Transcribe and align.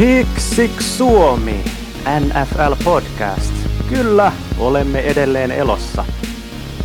Pick 0.00 0.38
Six 0.38 0.80
Suomi, 0.80 1.64
NFL 2.20 2.84
Podcast. 2.84 3.54
Kyllä, 3.88 4.32
olemme 4.58 5.00
edelleen 5.00 5.50
elossa. 5.50 6.04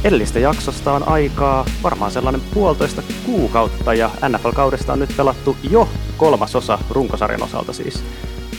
Edellistä 0.03 0.39
jaksosta 0.39 0.93
on 0.93 1.07
aikaa 1.07 1.65
varmaan 1.83 2.11
sellainen 2.11 2.41
puolitoista 2.53 3.01
kuukautta 3.25 3.93
ja 3.93 4.09
NFL-kaudesta 4.29 4.93
on 4.93 4.99
nyt 4.99 5.17
pelattu 5.17 5.57
jo 5.69 5.87
kolmasosa 6.17 6.79
runkosarjan 6.89 7.43
osalta 7.43 7.73
siis. 7.73 8.03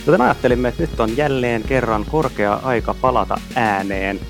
Joten 0.06 0.20
ajattelimme, 0.20 0.68
että 0.68 0.82
nyt 0.82 1.00
on 1.00 1.16
jälleen 1.16 1.62
kerran 1.62 2.04
korkea 2.10 2.60
aika 2.62 2.94
palata 3.00 3.40
ääneen. 3.54 4.20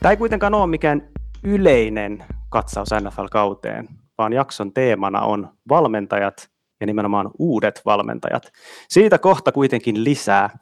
Tämä 0.00 0.10
ei 0.10 0.16
kuitenkaan 0.16 0.54
ole 0.54 0.66
mikään 0.66 1.02
yleinen 1.44 2.24
katsaus 2.48 2.88
NFL-kauteen, 3.00 3.88
vaan 4.18 4.32
jakson 4.32 4.72
teemana 4.72 5.20
on 5.20 5.48
valmentajat 5.68 6.50
ja 6.80 6.86
nimenomaan 6.86 7.30
uudet 7.38 7.82
valmentajat. 7.84 8.52
Siitä 8.88 9.18
kohta 9.18 9.52
kuitenkin 9.52 10.04
lisää. 10.04 10.58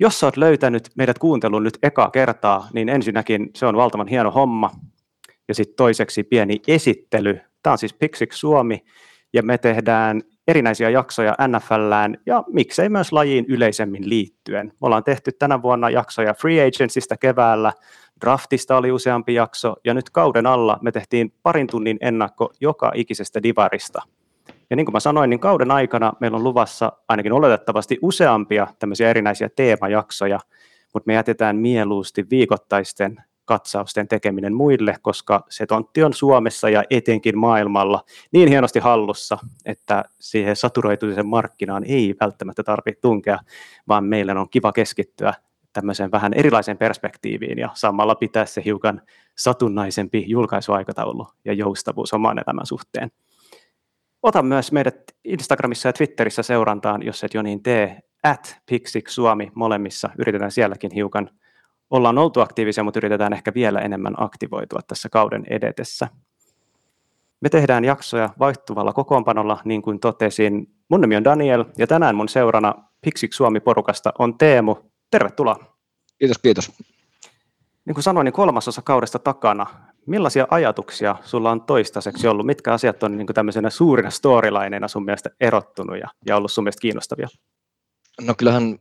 Jos 0.00 0.24
oot 0.24 0.36
löytänyt 0.36 0.90
meidät 0.96 1.18
kuuntelun 1.18 1.62
nyt 1.62 1.78
eka 1.82 2.10
kertaa, 2.10 2.68
niin 2.74 2.88
ensinnäkin 2.88 3.50
se 3.56 3.66
on 3.66 3.76
valtavan 3.76 4.08
hieno 4.08 4.30
homma. 4.30 4.70
Ja 5.48 5.54
sitten 5.54 5.76
toiseksi 5.76 6.22
pieni 6.22 6.60
esittely. 6.68 7.40
Tämä 7.62 7.72
on 7.72 7.78
siis 7.78 7.94
Pixix 7.94 8.34
Suomi, 8.34 8.84
ja 9.32 9.42
me 9.42 9.58
tehdään 9.58 10.22
erinäisiä 10.48 10.90
jaksoja 10.90 11.36
NFLään 11.48 12.18
ja 12.26 12.44
miksei 12.52 12.88
myös 12.88 13.12
lajiin 13.12 13.44
yleisemmin 13.48 14.08
liittyen. 14.08 14.66
Me 14.66 14.72
ollaan 14.80 15.04
tehty 15.04 15.32
tänä 15.32 15.62
vuonna 15.62 15.90
jaksoja 15.90 16.34
Free 16.34 16.66
Agentsista 16.66 17.16
keväällä, 17.16 17.72
draftista 18.20 18.76
oli 18.76 18.92
useampi 18.92 19.34
jakso 19.34 19.74
ja 19.84 19.94
nyt 19.94 20.10
kauden 20.10 20.46
alla 20.46 20.78
me 20.82 20.92
tehtiin 20.92 21.34
parin 21.42 21.66
tunnin 21.66 21.98
ennakko 22.00 22.52
joka 22.60 22.92
ikisestä 22.94 23.42
divarista. 23.42 24.02
Ja 24.72 24.76
niin 24.76 24.86
kuin 24.86 24.92
mä 24.92 25.00
sanoin, 25.00 25.30
niin 25.30 25.40
kauden 25.40 25.70
aikana 25.70 26.12
meillä 26.20 26.36
on 26.36 26.44
luvassa 26.44 26.92
ainakin 27.08 27.32
oletettavasti 27.32 27.98
useampia 28.02 28.66
tämmöisiä 28.78 29.10
erinäisiä 29.10 29.48
teemajaksoja, 29.56 30.40
mutta 30.94 31.06
me 31.06 31.14
jätetään 31.14 31.56
mieluusti 31.56 32.26
viikoittaisten 32.30 33.16
katsausten 33.44 34.08
tekeminen 34.08 34.54
muille, 34.54 34.96
koska 35.02 35.44
se 35.48 35.66
tontti 35.66 36.02
on 36.02 36.14
Suomessa 36.14 36.68
ja 36.68 36.84
etenkin 36.90 37.38
maailmalla 37.38 38.04
niin 38.32 38.48
hienosti 38.48 38.78
hallussa, 38.78 39.38
että 39.64 40.04
siihen 40.18 40.56
saturoituisen 40.56 41.26
markkinaan 41.26 41.84
ei 41.86 42.14
välttämättä 42.20 42.62
tarvitse 42.62 43.00
tunkea, 43.00 43.38
vaan 43.88 44.04
meillä 44.04 44.40
on 44.40 44.50
kiva 44.50 44.72
keskittyä 44.72 45.34
tämmöiseen 45.72 46.10
vähän 46.10 46.32
erilaiseen 46.34 46.78
perspektiiviin 46.78 47.58
ja 47.58 47.70
samalla 47.74 48.14
pitää 48.14 48.46
se 48.46 48.62
hiukan 48.64 49.02
satunnaisempi 49.38 50.24
julkaisuaikataulu 50.28 51.26
ja 51.44 51.52
joustavuus 51.52 52.12
oman 52.12 52.38
elämän 52.38 52.66
suhteen. 52.66 53.10
Ota 54.22 54.42
myös 54.42 54.72
meidät 54.72 54.96
Instagramissa 55.24 55.88
ja 55.88 55.92
Twitterissä 55.92 56.42
seurantaan, 56.42 57.02
jos 57.02 57.24
et 57.24 57.34
jo 57.34 57.42
niin 57.42 57.62
tee, 57.62 58.00
at 58.22 58.58
Pixik 58.66 59.08
Suomi 59.08 59.52
molemmissa. 59.54 60.10
Yritetään 60.18 60.50
sielläkin 60.50 60.90
hiukan 60.94 61.30
ollaan 61.90 62.18
oltu 62.18 62.40
aktiivisia, 62.40 62.84
mutta 62.84 62.98
yritetään 62.98 63.32
ehkä 63.32 63.54
vielä 63.54 63.80
enemmän 63.80 64.14
aktivoitua 64.16 64.80
tässä 64.88 65.08
kauden 65.08 65.44
edetessä. 65.50 66.08
Me 67.40 67.48
tehdään 67.48 67.84
jaksoja 67.84 68.30
vaihtuvalla 68.38 68.92
kokoonpanolla, 68.92 69.58
niin 69.64 69.82
kuin 69.82 70.00
totesin. 70.00 70.66
Mun 70.88 71.00
nimi 71.00 71.16
on 71.16 71.24
Daniel, 71.24 71.64
ja 71.78 71.86
tänään 71.86 72.16
mun 72.16 72.28
seurana 72.28 72.74
Pixik 73.00 73.32
Suomi-porukasta 73.32 74.12
on 74.18 74.38
Teemu. 74.38 74.76
Tervetuloa. 75.10 75.56
Kiitos, 76.18 76.38
kiitos. 76.38 76.72
Niin 77.84 77.94
kuin 77.94 78.02
sanoin, 78.02 78.24
niin 78.24 78.32
kolmasosa 78.32 78.82
kaudesta 78.82 79.18
takana. 79.18 79.66
Millaisia 80.06 80.46
ajatuksia 80.50 81.16
sulla 81.24 81.50
on 81.50 81.60
toistaiseksi 81.60 82.28
ollut? 82.28 82.46
Mitkä 82.46 82.72
asiat 82.72 83.02
on 83.02 83.16
niin 83.16 83.26
tämmöisenä 83.26 83.70
suurina 83.70 84.10
storylineina 84.10 84.88
sun 84.88 85.04
mielestä 85.04 85.30
erottunut 85.40 85.98
ja, 85.98 86.08
ja 86.26 86.36
ollut 86.36 86.52
sun 86.52 86.64
mielestä 86.64 86.80
kiinnostavia? 86.80 87.28
No 88.20 88.34
kyllähän 88.38 88.78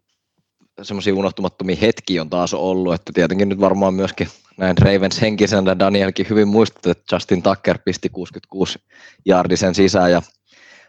semmoisia 0.81 1.15
unohtumattomia 1.15 1.75
hetkiä 1.81 2.21
on 2.21 2.29
taas 2.29 2.53
ollut, 2.53 2.93
että 2.93 3.11
tietenkin 3.15 3.49
nyt 3.49 3.59
varmaan 3.59 3.93
myöskin 3.93 4.27
näin 4.57 4.77
Ravens 4.77 5.21
henkisenä 5.21 5.79
Danielkin 5.79 6.29
hyvin 6.29 6.47
muistat, 6.47 6.85
että 6.85 7.15
Justin 7.15 7.43
Tucker 7.43 7.77
pisti 7.85 8.09
66 8.09 8.79
jardisen 9.25 9.75
sisään 9.75 10.11
ja 10.11 10.21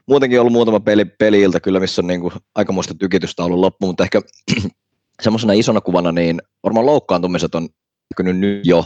muutenkin 0.06 0.40
ollut 0.40 0.52
muutama 0.52 0.80
peli, 0.80 1.04
peliiltä 1.04 1.60
kyllä, 1.60 1.80
missä 1.80 2.02
on 2.02 2.06
niin 2.06 2.20
kuin 2.20 2.34
aikamoista 2.54 2.94
tykitystä 2.94 3.44
ollut 3.44 3.58
loppu, 3.58 3.86
mutta 3.86 4.04
ehkä 4.04 4.20
semmoisena 5.22 5.52
isona 5.52 5.80
kuvana 5.80 6.12
niin 6.12 6.42
varmaan 6.62 6.86
loukkaantumiset 6.86 7.54
on 7.54 7.68
näkynyt 8.10 8.38
nyt 8.38 8.66
jo, 8.66 8.84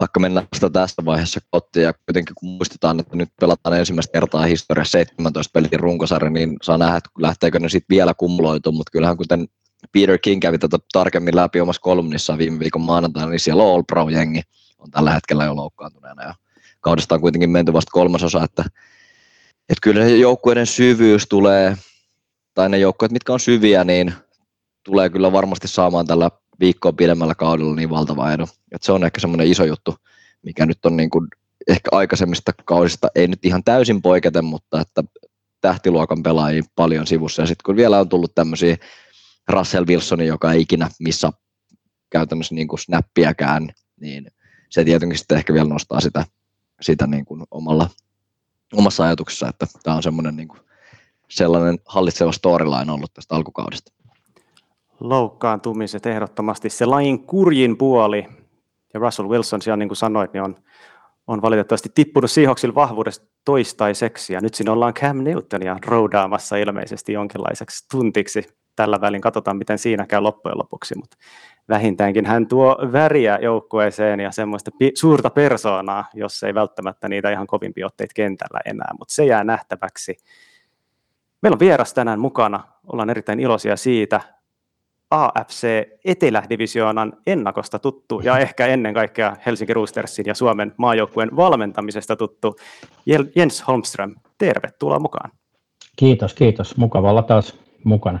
vaikka 0.00 0.20
mennään 0.20 0.48
sitä 0.54 0.70
tästä 0.70 1.04
vaiheessa 1.04 1.40
kotiin 1.50 1.84
ja 1.84 1.92
kuitenkin 1.92 2.34
kun 2.34 2.48
muistetaan, 2.48 3.00
että 3.00 3.16
nyt 3.16 3.28
pelataan 3.40 3.78
ensimmäistä 3.78 4.12
kertaa 4.12 4.42
historiassa 4.42 4.98
17 4.98 5.52
pelin 5.52 5.80
runkosarja, 5.80 6.30
niin 6.30 6.56
saa 6.62 6.78
nähdä, 6.78 6.96
että 6.96 7.10
lähteekö 7.18 7.58
ne 7.58 7.68
sitten 7.68 7.94
vielä 7.94 8.14
kumuloitumaan, 8.14 8.76
mutta 8.76 8.90
kyllähän 8.90 9.16
kuten 9.16 9.46
Peter 9.92 10.18
King 10.18 10.40
kävi 10.40 10.58
tätä 10.58 10.78
tarkemmin 10.92 11.36
läpi 11.36 11.60
omassa 11.60 11.82
kolumnissaan 11.82 12.38
viime 12.38 12.58
viikon 12.58 12.82
maanantaina, 12.82 13.30
niin 13.30 13.40
siellä 13.40 13.62
on 13.62 13.74
All 13.74 13.82
Pro-jengi 13.82 14.42
on 14.84 14.90
tällä 14.90 15.12
hetkellä 15.12 15.44
jo 15.44 15.56
loukkaantuneena 15.56 16.22
ja 16.22 16.34
kaudesta 16.80 17.14
on 17.14 17.20
kuitenkin 17.20 17.50
menty 17.50 17.72
vasta 17.72 17.90
kolmasosa, 17.92 18.44
että, 18.44 18.64
että 19.68 19.80
kyllä 19.82 20.04
se 20.04 20.16
joukkueiden 20.16 20.66
syvyys 20.66 21.26
tulee, 21.28 21.76
tai 22.54 22.68
ne 22.68 22.78
joukkueet, 22.78 23.12
mitkä 23.12 23.32
on 23.32 23.40
syviä, 23.40 23.84
niin 23.84 24.14
tulee 24.84 25.10
kyllä 25.10 25.32
varmasti 25.32 25.68
saamaan 25.68 26.06
tällä 26.06 26.30
viikkoa 26.60 26.92
pidemmällä 26.92 27.34
kaudella 27.34 27.74
niin 27.74 27.90
valtava 27.90 28.32
edu. 28.32 28.44
Että 28.72 28.86
se 28.86 28.92
on 28.92 29.04
ehkä 29.04 29.20
semmoinen 29.20 29.46
iso 29.46 29.64
juttu, 29.64 29.94
mikä 30.42 30.66
nyt 30.66 30.86
on 30.86 30.96
niin 30.96 31.10
kuin 31.10 31.28
ehkä 31.68 31.88
aikaisemmista 31.92 32.52
kausista, 32.64 33.08
ei 33.14 33.28
nyt 33.28 33.44
ihan 33.44 33.64
täysin 33.64 34.02
poiketa, 34.02 34.42
mutta 34.42 34.80
että 34.80 35.04
tähtiluokan 35.60 36.22
pelaajia 36.22 36.62
paljon 36.74 37.06
sivussa. 37.06 37.42
Ja 37.42 37.46
sitten 37.46 37.62
kun 37.64 37.76
vielä 37.76 38.00
on 38.00 38.08
tullut 38.08 38.34
tämmöisiä 38.34 38.76
Russell 39.48 39.86
Wilsonin, 39.86 40.26
joka 40.26 40.52
ei 40.52 40.60
ikinä 40.60 40.90
missä 40.98 41.30
käytännössä 42.10 42.54
niin 42.54 42.68
kuin 42.68 42.78
snappiäkään, 42.78 43.68
niin 44.00 44.30
se 44.70 44.84
tietenkin 44.84 45.18
sitten 45.18 45.38
ehkä 45.38 45.52
vielä 45.52 45.68
nostaa 45.68 46.00
sitä, 46.00 46.26
sitä 46.80 47.06
niin 47.06 47.24
kuin 47.24 47.42
omalla, 47.50 47.90
omassa 48.72 49.04
ajatuksessa, 49.04 49.48
että 49.48 49.66
tämä 49.82 49.96
on 49.96 50.02
semmoinen 50.02 50.36
niin 50.36 50.48
kuin 50.48 50.60
sellainen 51.30 51.78
hallitseva 51.86 52.32
storyline 52.32 52.92
ollut 52.92 53.14
tästä 53.14 53.34
alkukaudesta. 53.34 53.92
Loukkaantumiset 55.00 56.06
ehdottomasti 56.06 56.70
se 56.70 56.86
lajin 56.86 57.26
kurjin 57.26 57.76
puoli, 57.76 58.26
ja 58.94 59.00
Russell 59.00 59.28
Wilson 59.28 59.62
siellä 59.62 59.76
niin 59.76 59.88
kuin 59.88 59.96
sanoit, 59.96 60.32
niin 60.32 60.42
on, 60.42 60.56
on 61.26 61.42
valitettavasti 61.42 61.88
tippunut 61.94 62.30
Seahawksilla 62.30 62.74
vahvuudesta 62.74 63.26
toistaiseksi, 63.44 64.32
ja 64.32 64.40
nyt 64.40 64.54
siinä 64.54 64.72
ollaan 64.72 64.94
Cam 64.94 65.16
Newtonia 65.16 65.76
roudaamassa 65.86 66.56
ilmeisesti 66.56 67.12
jonkinlaiseksi 67.12 67.86
tuntiksi 67.90 68.56
tällä 68.76 69.00
välin. 69.00 69.20
Katsotaan, 69.20 69.56
miten 69.56 69.78
siinä 69.78 70.06
käy 70.06 70.20
loppujen 70.20 70.58
lopuksi, 70.58 70.94
mutta 70.94 71.16
vähintäänkin 71.68 72.26
hän 72.26 72.46
tuo 72.46 72.78
väriä 72.92 73.38
joukkueeseen 73.42 74.20
ja 74.20 74.32
semmoista 74.32 74.70
pi- 74.78 74.92
suurta 74.94 75.30
persoonaa, 75.30 76.04
jos 76.14 76.42
ei 76.42 76.54
välttämättä 76.54 77.08
niitä 77.08 77.30
ihan 77.30 77.46
kovimpia 77.46 77.86
otteita 77.86 78.12
kentällä 78.14 78.60
enää, 78.64 78.90
mutta 78.98 79.14
se 79.14 79.24
jää 79.24 79.44
nähtäväksi. 79.44 80.16
Meillä 81.42 81.54
on 81.54 81.60
vieras 81.60 81.94
tänään 81.94 82.20
mukana, 82.20 82.64
ollaan 82.92 83.10
erittäin 83.10 83.40
iloisia 83.40 83.76
siitä. 83.76 84.20
AFC 85.10 85.66
Etelädivisioonan 86.04 87.12
ennakosta 87.26 87.78
tuttu 87.78 88.20
ja 88.24 88.38
ehkä 88.38 88.66
ennen 88.66 88.94
kaikkea 88.94 89.36
Helsinki 89.46 89.74
Roostersin 89.74 90.24
ja 90.26 90.34
Suomen 90.34 90.74
maajoukkueen 90.76 91.36
valmentamisesta 91.36 92.16
tuttu 92.16 92.56
Jens 93.36 93.68
Holmström. 93.68 94.14
Tervetuloa 94.38 94.98
mukaan. 94.98 95.30
Kiitos, 95.96 96.34
kiitos. 96.34 96.76
Mukava 96.76 97.10
olla 97.10 97.22
taas 97.22 97.58
mukana. 97.84 98.18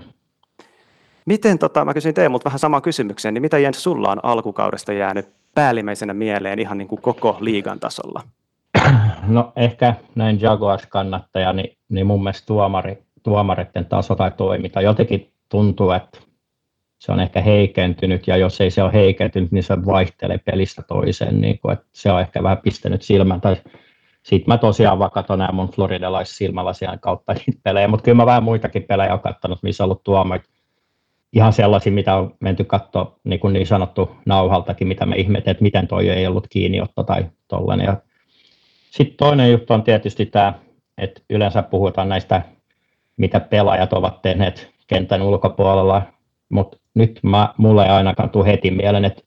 Miten, 1.26 1.58
tota, 1.58 1.84
mä 1.84 1.94
kysyin 1.94 2.14
Teemulta 2.14 2.44
vähän 2.44 2.58
samaa 2.58 2.80
kysymykseen, 2.80 3.34
niin 3.34 3.42
mitä 3.42 3.58
Jens 3.58 3.82
sulla 3.82 4.10
on 4.10 4.24
alkukaudesta 4.24 4.92
jäänyt 4.92 5.28
päällimmäisenä 5.54 6.14
mieleen 6.14 6.58
ihan 6.58 6.78
niin 6.78 6.88
kuin 6.88 7.02
koko 7.02 7.36
liigan 7.40 7.80
tasolla? 7.80 8.22
No 9.26 9.52
ehkä 9.56 9.94
näin 10.14 10.40
Jaguars-kannattaja, 10.40 11.52
niin, 11.52 11.76
niin 11.88 12.06
mun 12.06 12.22
mielestä 12.22 12.46
tuomari, 12.46 12.98
tuomareiden 13.22 13.86
taso 13.86 14.14
tai 14.14 14.30
toiminta 14.36 14.80
jotenkin 14.80 15.32
tuntuu, 15.48 15.90
että 15.90 16.18
se 17.04 17.12
on 17.12 17.20
ehkä 17.20 17.40
heikentynyt, 17.40 18.26
ja 18.26 18.36
jos 18.36 18.60
ei 18.60 18.70
se 18.70 18.82
ole 18.82 18.92
heikentynyt, 18.92 19.52
niin 19.52 19.62
se 19.62 19.86
vaihtelee 19.86 20.38
pelistä 20.38 20.82
toiseen, 20.82 21.40
niin 21.40 21.58
kuin, 21.58 21.72
että 21.72 21.86
se 21.92 22.12
on 22.12 22.20
ehkä 22.20 22.42
vähän 22.42 22.58
pistänyt 22.58 23.02
silmän, 23.02 23.40
tai 23.40 23.56
sitten 24.22 24.54
mä 24.54 24.58
tosiaan 24.58 24.98
vaan 24.98 25.10
katson 25.10 25.38
nämä 25.38 25.52
mun 25.52 25.68
floridalaissilmälasian 25.68 27.00
kautta 27.00 27.32
niitä 27.32 27.60
pelejä, 27.62 27.88
mutta 27.88 28.04
kyllä 28.04 28.16
mä 28.16 28.26
vähän 28.26 28.42
muitakin 28.42 28.82
pelejä 28.82 29.10
olen 29.10 29.20
katsonut, 29.20 29.62
missä 29.62 29.84
on 29.84 29.86
ollut 29.86 30.02
tuomarit 30.02 30.44
ihan 31.32 31.52
sellaisia, 31.52 31.92
mitä 31.92 32.16
on 32.16 32.34
menty 32.40 32.64
katsoa 32.64 33.18
niin, 33.24 33.40
kuin 33.40 33.52
niin 33.52 33.66
sanottu 33.66 34.16
nauhaltakin, 34.26 34.88
mitä 34.88 35.06
me 35.06 35.16
ihmettä, 35.16 35.50
että 35.50 35.62
miten 35.62 35.88
toi 35.88 36.08
ei 36.08 36.26
ollut 36.26 36.46
kiinniotto 36.50 37.02
tai 37.02 37.24
tollainen. 37.48 37.96
Sitten 38.90 39.16
toinen 39.16 39.52
juttu 39.52 39.72
on 39.72 39.82
tietysti 39.82 40.26
tämä, 40.26 40.54
että 40.98 41.20
yleensä 41.30 41.62
puhutaan 41.62 42.08
näistä, 42.08 42.42
mitä 43.16 43.40
pelaajat 43.40 43.92
ovat 43.92 44.22
tehneet 44.22 44.70
kentän 44.86 45.22
ulkopuolella, 45.22 46.13
mutta 46.48 46.78
nyt 46.94 47.20
mä, 47.22 47.54
mulle 47.56 47.84
ei 47.84 47.90
ainakaan 47.90 48.30
tule 48.30 48.46
heti 48.46 48.70
mieleen, 48.70 49.04
että 49.04 49.22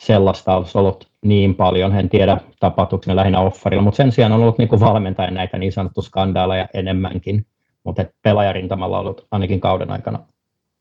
sellaista 0.00 0.56
olisi 0.56 0.78
ollut 0.78 1.08
niin 1.24 1.54
paljon, 1.54 1.96
en 1.96 2.08
tiedä 2.08 2.38
tapahtuuko 2.60 3.16
lähinnä 3.16 3.40
offerilla, 3.40 3.82
mutta 3.82 3.96
sen 3.96 4.12
sijaan 4.12 4.32
on 4.32 4.40
ollut 4.40 4.58
niin 4.58 4.80
valmentajan 4.80 5.34
näitä 5.34 5.58
niin 5.58 5.72
sanottu 5.72 6.02
skandaaleja 6.02 6.68
enemmänkin, 6.74 7.46
mutta 7.84 8.04
pelaajarintamalla 8.22 8.96
on 8.98 9.00
ollut 9.00 9.26
ainakin 9.30 9.60
kauden 9.60 9.90
aikana 9.90 10.18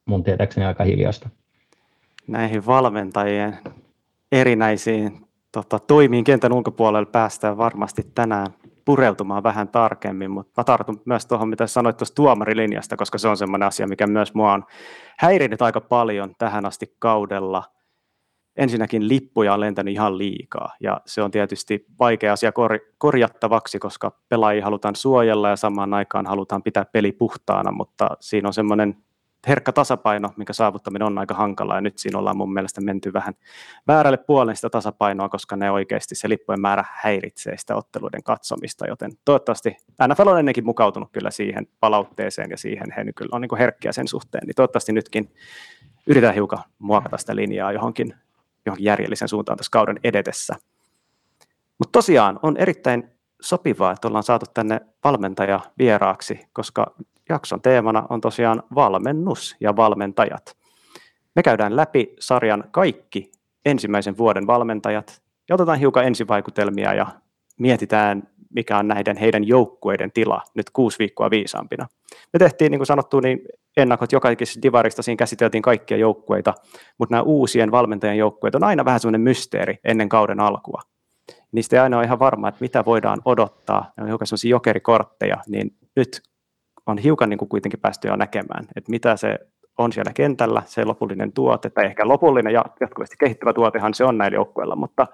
mun 0.06 0.24
tietääkseni 0.24 0.66
aika 0.66 0.84
hiljasta. 0.84 1.30
Näihin 2.28 2.66
valmentajien 2.66 3.58
erinäisiin 4.32 5.22
tota, 5.52 5.80
toimiin 5.80 6.24
kentän 6.24 6.54
ulkopuolelle 6.54 7.10
päästään 7.12 7.58
varmasti 7.58 8.02
tänään 8.16 8.48
pureutumaan 8.88 9.44
vähän 9.44 9.68
tarkemmin, 9.68 10.32
mutta 10.32 10.52
mä 10.58 10.64
tartun 10.64 11.02
myös 11.06 11.26
tuohon, 11.26 11.50
mitä 11.50 11.68
sanoit 11.68 11.98
tuosta 11.98 12.16
tuomarilinjasta, 12.16 12.98
koska 12.98 13.18
se 13.18 13.28
on 13.28 13.38
sellainen 13.38 13.68
asia, 13.68 13.88
mikä 13.88 14.08
myös 14.08 14.34
mua 14.34 14.54
on 14.54 14.66
häirinyt 15.20 15.62
aika 15.62 15.82
paljon 15.82 16.36
tähän 16.38 16.66
asti 16.66 16.96
kaudella. 17.00 17.64
Ensinnäkin 18.58 19.08
lippuja 19.08 19.54
on 19.54 19.60
lentänyt 19.60 19.94
ihan 19.94 20.18
liikaa, 20.18 20.76
ja 20.80 21.02
se 21.06 21.22
on 21.22 21.32
tietysti 21.32 21.86
vaikea 22.00 22.34
asia 22.34 22.52
kor- 22.52 22.80
korjattavaksi, 22.98 23.80
koska 23.80 24.12
pelaajia 24.30 24.64
halutaan 24.64 24.96
suojella 24.96 25.50
ja 25.50 25.56
samaan 25.56 25.94
aikaan 25.94 26.26
halutaan 26.26 26.64
pitää 26.64 26.86
peli 26.86 27.12
puhtaana, 27.12 27.72
mutta 27.72 28.10
siinä 28.20 28.50
on 28.50 28.54
semmoinen 28.54 28.98
herkkä 29.48 29.72
tasapaino, 29.72 30.30
mikä 30.38 30.54
saavuttaminen 30.54 31.06
on 31.06 31.18
aika 31.18 31.34
hankala, 31.34 31.76
ja 31.76 31.82
nyt 31.82 31.98
siinä 31.98 32.20
ollaan 32.20 32.38
mun 32.38 32.54
mielestä 32.54 32.82
menty 32.82 33.14
vähän 33.14 33.34
väärälle 33.88 34.18
puolelle 34.18 34.56
sitä 34.56 34.70
tasapainoa, 34.70 35.30
koska 35.30 35.56
ne 35.56 35.72
oikeasti 35.72 36.16
se 36.16 36.30
lippujen 36.30 36.62
määrä 36.62 36.86
häiritsee 36.94 37.58
sitä 37.58 37.76
otteluiden 37.76 38.24
katsomista, 38.24 38.88
joten 38.88 39.12
toivottavasti 39.26 39.78
NFL 40.08 40.28
on 40.28 40.40
ennenkin 40.40 40.66
mukautunut 40.66 41.10
kyllä 41.12 41.32
siihen 41.32 41.68
palautteeseen, 41.80 42.52
ja 42.52 42.58
siihen 42.58 42.94
he 42.98 43.14
kyllä 43.16 43.30
on 43.32 43.42
niin 43.42 43.58
herkkiä 43.58 43.92
sen 43.92 44.08
suhteen, 44.08 44.48
niin 44.48 44.56
toivottavasti 44.56 44.94
nytkin 44.94 45.34
yritetään 46.08 46.36
hiukan 46.36 46.64
muokata 46.80 47.18
sitä 47.18 47.36
linjaa 47.36 47.72
johonkin, 47.72 48.14
johonkin 48.66 48.86
järjellisen 48.86 49.28
suuntaan 49.28 49.58
tässä 49.58 49.72
kauden 49.72 50.00
edetessä. 50.04 50.56
Mutta 51.78 51.92
tosiaan 51.92 52.40
on 52.44 52.58
erittäin 52.58 53.12
sopivaa, 53.42 53.92
että 53.92 54.08
ollaan 54.08 54.24
saatu 54.24 54.46
tänne 54.54 54.82
valmentaja 55.04 55.60
vieraaksi, 55.78 56.40
koska 56.54 56.96
jakson 57.30 57.62
teemana 57.62 58.04
on 58.10 58.22
tosiaan 58.22 58.64
valmennus 58.76 59.56
ja 59.60 59.76
valmentajat. 59.76 60.58
Me 61.36 61.44
käydään 61.44 61.76
läpi 61.76 62.16
sarjan 62.20 62.64
kaikki 62.72 63.32
ensimmäisen 63.66 64.18
vuoden 64.18 64.48
valmentajat 64.48 65.22
ja 65.50 65.56
otetaan 65.56 65.80
hiukan 65.80 66.06
ensivaikutelmia 66.06 66.94
ja 66.94 67.08
mietitään, 67.60 68.24
mikä 68.54 68.78
on 68.78 68.88
näiden 68.88 69.18
heidän 69.18 69.48
joukkueiden 69.48 70.12
tila 70.12 70.42
nyt 70.54 70.70
kuusi 70.70 71.00
viikkoa 71.00 71.30
viisaampina. 71.30 71.88
Me 72.34 72.40
tehtiin, 72.40 72.72
niin 72.72 72.80
kuin 72.80 72.88
sanottu, 72.88 73.20
niin 73.20 73.40
ennakot 73.78 74.12
jokaisesta 74.12 74.62
divarista, 74.62 75.02
siinä 75.02 75.18
käsiteltiin 75.18 75.62
kaikkia 75.62 75.98
joukkueita, 75.98 76.54
mutta 76.98 77.14
nämä 77.16 77.24
uusien 77.24 77.72
valmentajan 77.72 78.18
joukkueet 78.18 78.56
on 78.56 78.64
aina 78.64 78.86
vähän 78.86 79.00
sellainen 79.00 79.22
mysteeri 79.22 79.80
ennen 79.84 80.10
kauden 80.10 80.40
alkua. 80.40 80.82
Niistä 81.52 81.76
ei 81.76 81.80
aina 81.80 81.98
ole 81.98 82.06
ihan 82.06 82.20
varma, 82.20 82.48
että 82.48 82.62
mitä 82.62 82.86
voidaan 82.86 83.22
odottaa, 83.26 83.92
ne 83.98 84.04
on 84.04 84.08
hiukan 84.08 84.28
sellaisia 84.28 84.50
jokerikortteja, 84.50 85.38
niin 85.48 85.78
nyt 85.96 86.22
on 86.88 86.98
hiukan 86.98 87.30
niin 87.30 87.38
kuin 87.38 87.50
kuitenkin 87.50 87.80
päästy 87.80 88.08
jo 88.08 88.16
näkemään, 88.16 88.66
että 88.76 88.92
mitä 88.92 89.18
se 89.18 89.40
on 89.78 89.94
siellä 89.94 90.14
kentällä, 90.14 90.62
se 90.66 90.86
lopullinen 90.86 91.32
tuote, 91.34 91.70
tai 91.70 91.86
ehkä 91.86 92.08
lopullinen 92.08 92.54
ja 92.54 92.66
jatkuvasti 92.82 93.16
kehittyvä 93.20 93.54
tuotehan 93.54 93.94
se 93.94 94.04
on 94.04 94.18
näillä 94.18 94.36
joukkueilla, 94.36 94.76
mutta 94.76 95.08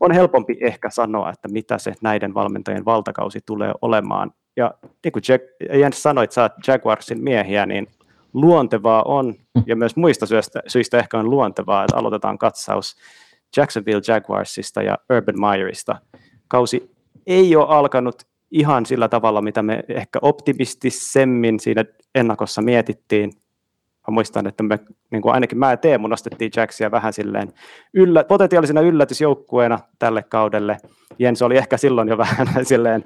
on 0.00 0.12
helpompi 0.12 0.56
ehkä 0.60 0.90
sanoa, 0.90 1.30
että 1.30 1.48
mitä 1.48 1.78
se 1.78 1.92
näiden 2.02 2.34
valmentajien 2.34 2.84
valtakausi 2.84 3.40
tulee 3.46 3.72
olemaan. 3.82 4.32
Ja 4.56 4.74
niin 5.04 5.12
kuin 5.12 5.22
Jack, 5.28 5.44
Jens 5.80 6.02
sanoi, 6.02 6.24
että 6.24 6.34
sä 6.34 6.42
oot 6.42 6.52
Jaguarsin 6.66 7.24
miehiä, 7.24 7.66
niin 7.66 7.86
luontevaa 8.34 9.02
on, 9.02 9.34
ja 9.66 9.76
myös 9.76 9.96
muista 9.96 10.26
syistä, 10.26 10.60
syistä 10.66 10.98
ehkä 10.98 11.18
on 11.18 11.30
luontevaa, 11.30 11.84
että 11.84 11.96
aloitetaan 11.96 12.38
katsaus 12.38 12.96
Jacksonville 13.56 14.02
Jaguarsista 14.08 14.82
ja 14.82 14.98
Urban 15.10 15.40
Meyerista. 15.40 15.96
Kausi 16.48 16.90
ei 17.26 17.56
ole 17.56 17.66
alkanut 17.68 18.29
ihan 18.50 18.86
sillä 18.86 19.08
tavalla, 19.08 19.42
mitä 19.42 19.62
me 19.62 19.84
ehkä 19.88 20.18
optimistisemmin 20.22 21.60
siinä 21.60 21.84
ennakossa 22.14 22.62
mietittiin. 22.62 23.32
Mä 24.08 24.12
muistan, 24.12 24.46
että 24.46 24.62
me, 24.62 24.78
niin 25.10 25.22
kuin 25.22 25.34
ainakin 25.34 25.58
mä 25.58 25.70
ja 25.70 25.76
Teemu 25.76 26.06
nostettiin 26.06 26.50
Jacksia 26.56 26.90
vähän 26.90 27.12
silleen 27.12 27.52
yllä, 27.94 28.24
potentiaalisena 28.24 28.80
yllätysjoukkueena 28.80 29.78
tälle 29.98 30.22
kaudelle. 30.22 30.76
Jens 31.18 31.42
oli 31.42 31.56
ehkä 31.56 31.76
silloin 31.76 32.08
jo 32.08 32.18
vähän 32.38 32.64
silleen, 32.64 33.02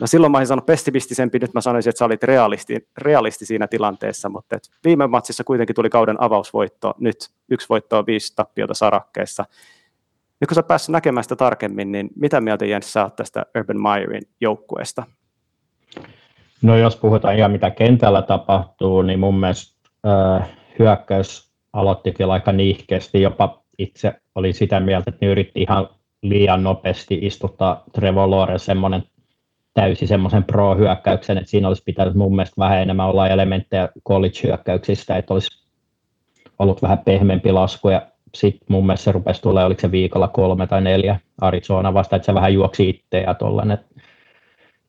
no 0.00 0.06
silloin 0.06 0.32
mä 0.32 0.38
olisin 0.38 0.48
sanonut 0.48 0.66
pessimistisempi, 0.66 1.38
nyt 1.38 1.54
mä 1.54 1.60
sanoisin, 1.60 1.90
että 1.90 1.98
sä 1.98 2.04
olit 2.04 2.22
realisti, 2.22 2.88
realisti 2.98 3.46
siinä 3.46 3.66
tilanteessa, 3.66 4.28
mutta 4.28 4.56
et 4.56 4.70
viime 4.84 5.06
matsissa 5.06 5.44
kuitenkin 5.44 5.76
tuli 5.76 5.90
kauden 5.90 6.22
avausvoitto, 6.22 6.94
nyt 6.98 7.16
yksi 7.50 7.68
voitto 7.68 7.98
on 7.98 8.06
viisi 8.06 8.32
tappiota 8.36 8.74
sarakkeessa. 8.74 9.44
Nyt 10.40 10.48
kun 10.48 10.54
sä 10.54 10.62
päässyt 10.62 10.92
näkemään 10.92 11.24
sitä 11.24 11.36
tarkemmin, 11.36 11.92
niin 11.92 12.10
mitä 12.16 12.40
mieltä 12.40 12.66
Jens 12.66 12.92
sä 12.92 13.10
tästä 13.16 13.46
Urban 13.58 13.82
Meyerin 13.82 14.22
joukkueesta? 14.40 15.04
No 16.62 16.76
jos 16.76 16.96
puhutaan 16.96 17.36
ihan 17.36 17.50
mitä 17.50 17.70
kentällä 17.70 18.22
tapahtuu, 18.22 19.02
niin 19.02 19.20
mun 19.20 19.40
mielestä 19.40 19.90
äh, 20.06 20.50
hyökkäys 20.78 21.52
aloitti 21.72 22.12
kyllä 22.12 22.32
aika 22.32 22.52
niihkeästi. 22.52 23.22
Jopa 23.22 23.62
itse 23.78 24.12
oli 24.34 24.52
sitä 24.52 24.80
mieltä, 24.80 25.10
että 25.10 25.26
ne 25.26 25.32
yritti 25.32 25.62
ihan 25.62 25.88
liian 26.22 26.62
nopeasti 26.62 27.18
istuttaa 27.22 27.84
Trevor 27.92 28.30
Lawrence 28.30 28.64
semmoinen 28.64 29.02
täysin 29.74 30.08
semmoisen 30.08 30.44
pro-hyökkäyksen, 30.44 31.38
että 31.38 31.50
siinä 31.50 31.68
olisi 31.68 31.82
pitänyt 31.82 32.14
mun 32.14 32.36
mielestä 32.36 32.54
vähän 32.58 32.82
enemmän 32.82 33.06
olla 33.06 33.28
elementtejä 33.28 33.88
college-hyökkäyksistä, 34.08 35.16
että 35.16 35.34
olisi 35.34 35.68
ollut 36.58 36.82
vähän 36.82 36.98
pehmeämpi 36.98 37.52
lasku 37.52 37.88
ja 37.88 38.06
sitten 38.34 38.66
mun 38.68 38.86
mielestä 38.86 39.04
se 39.04 39.12
rupesi 39.12 39.42
tulee, 39.42 39.64
oliko 39.64 39.80
se 39.80 39.90
viikolla 39.90 40.28
kolme 40.28 40.66
tai 40.66 40.80
neljä 40.80 41.20
Arizona 41.40 41.94
vasta, 41.94 42.16
että 42.16 42.26
se 42.26 42.34
vähän 42.34 42.54
juoksi 42.54 42.88
itse 42.88 43.20
ja 43.20 43.34
tollanen. 43.34 43.78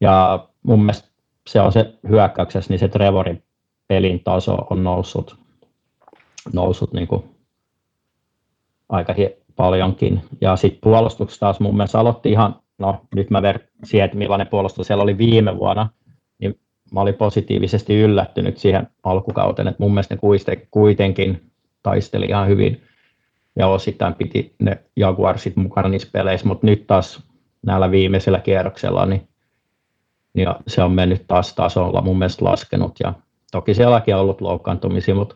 Ja 0.01 0.47
mun 0.63 0.79
mielestä 0.79 1.09
se 1.47 1.61
on 1.61 1.71
se 1.71 1.93
hyökkäyksessä, 2.09 2.73
niin 2.73 2.79
se 2.79 2.87
Trevorin 2.87 3.43
pelin 3.87 4.23
taso 4.23 4.55
on 4.69 4.83
noussut, 4.83 5.35
noussut 6.53 6.93
niin 6.93 7.07
kuin 7.07 7.23
aika 8.89 9.15
paljonkin. 9.55 10.21
Ja 10.41 10.55
sitten 10.55 10.81
puolustuksessa 10.81 11.39
taas 11.39 11.59
mun 11.59 11.77
mielestä 11.77 11.99
aloitti 11.99 12.31
ihan, 12.31 12.55
no 12.77 13.01
nyt 13.15 13.29
mä 13.29 13.41
ver 13.41 13.59
siihen, 13.83 14.05
että 14.05 14.17
millainen 14.17 14.47
puolustus 14.47 14.87
siellä 14.87 15.03
oli 15.03 15.17
viime 15.17 15.57
vuonna, 15.57 15.89
niin 16.39 16.59
mä 16.93 17.01
olin 17.01 17.13
positiivisesti 17.13 17.95
yllättynyt 17.95 18.57
siihen 18.57 18.87
alkukauteen, 19.03 19.67
että 19.67 19.83
mun 19.83 19.91
mielestä 19.91 20.15
ne 20.15 20.67
kuitenkin 20.71 21.51
taisteli 21.83 22.25
ihan 22.25 22.47
hyvin 22.47 22.81
ja 23.55 23.67
osittain 23.67 24.13
piti 24.13 24.55
ne 24.59 24.79
Jaguarsit 24.95 25.55
mukana 25.55 25.89
niissä 25.89 26.09
peleissä, 26.11 26.47
mutta 26.47 26.67
nyt 26.67 26.87
taas 26.87 27.23
näillä 27.65 27.91
viimeisellä 27.91 28.39
kierroksella, 28.39 29.05
niin, 29.05 29.27
niin 30.33 30.47
se 30.67 30.83
on 30.83 30.91
mennyt 30.91 31.27
taas 31.27 31.55
tasolla 31.55 32.01
mun 32.01 32.17
mielestä 32.17 32.45
laskenut. 32.45 32.95
Ja 32.99 33.13
toki 33.51 33.73
sielläkin 33.73 34.15
on 34.15 34.21
ollut 34.21 34.41
loukkaantumisia, 34.41 35.15
mutta 35.15 35.35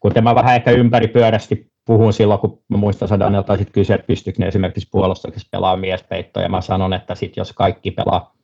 kuten 0.00 0.24
mä 0.24 0.34
vähän 0.34 0.54
ehkä 0.54 0.70
ympäripyörästi 0.70 1.70
puhun 1.84 2.12
silloin, 2.12 2.40
kun 2.40 2.62
mä 2.68 2.76
muistan, 2.76 3.20
Daniel 3.20 3.42
taisit 3.42 3.70
kysyä, 3.70 3.96
että 3.96 4.06
pystyykö 4.06 4.38
ne 4.38 4.48
esimerkiksi 4.48 4.88
puolustuksessa 4.92 5.48
pelaa 5.50 5.76
miespeittoja, 5.76 6.44
ja 6.44 6.50
mä 6.50 6.60
sanon, 6.60 6.92
että 6.92 7.14
sit 7.14 7.36
jos 7.36 7.52
kaikki 7.52 7.90
pelaa, 7.90 8.34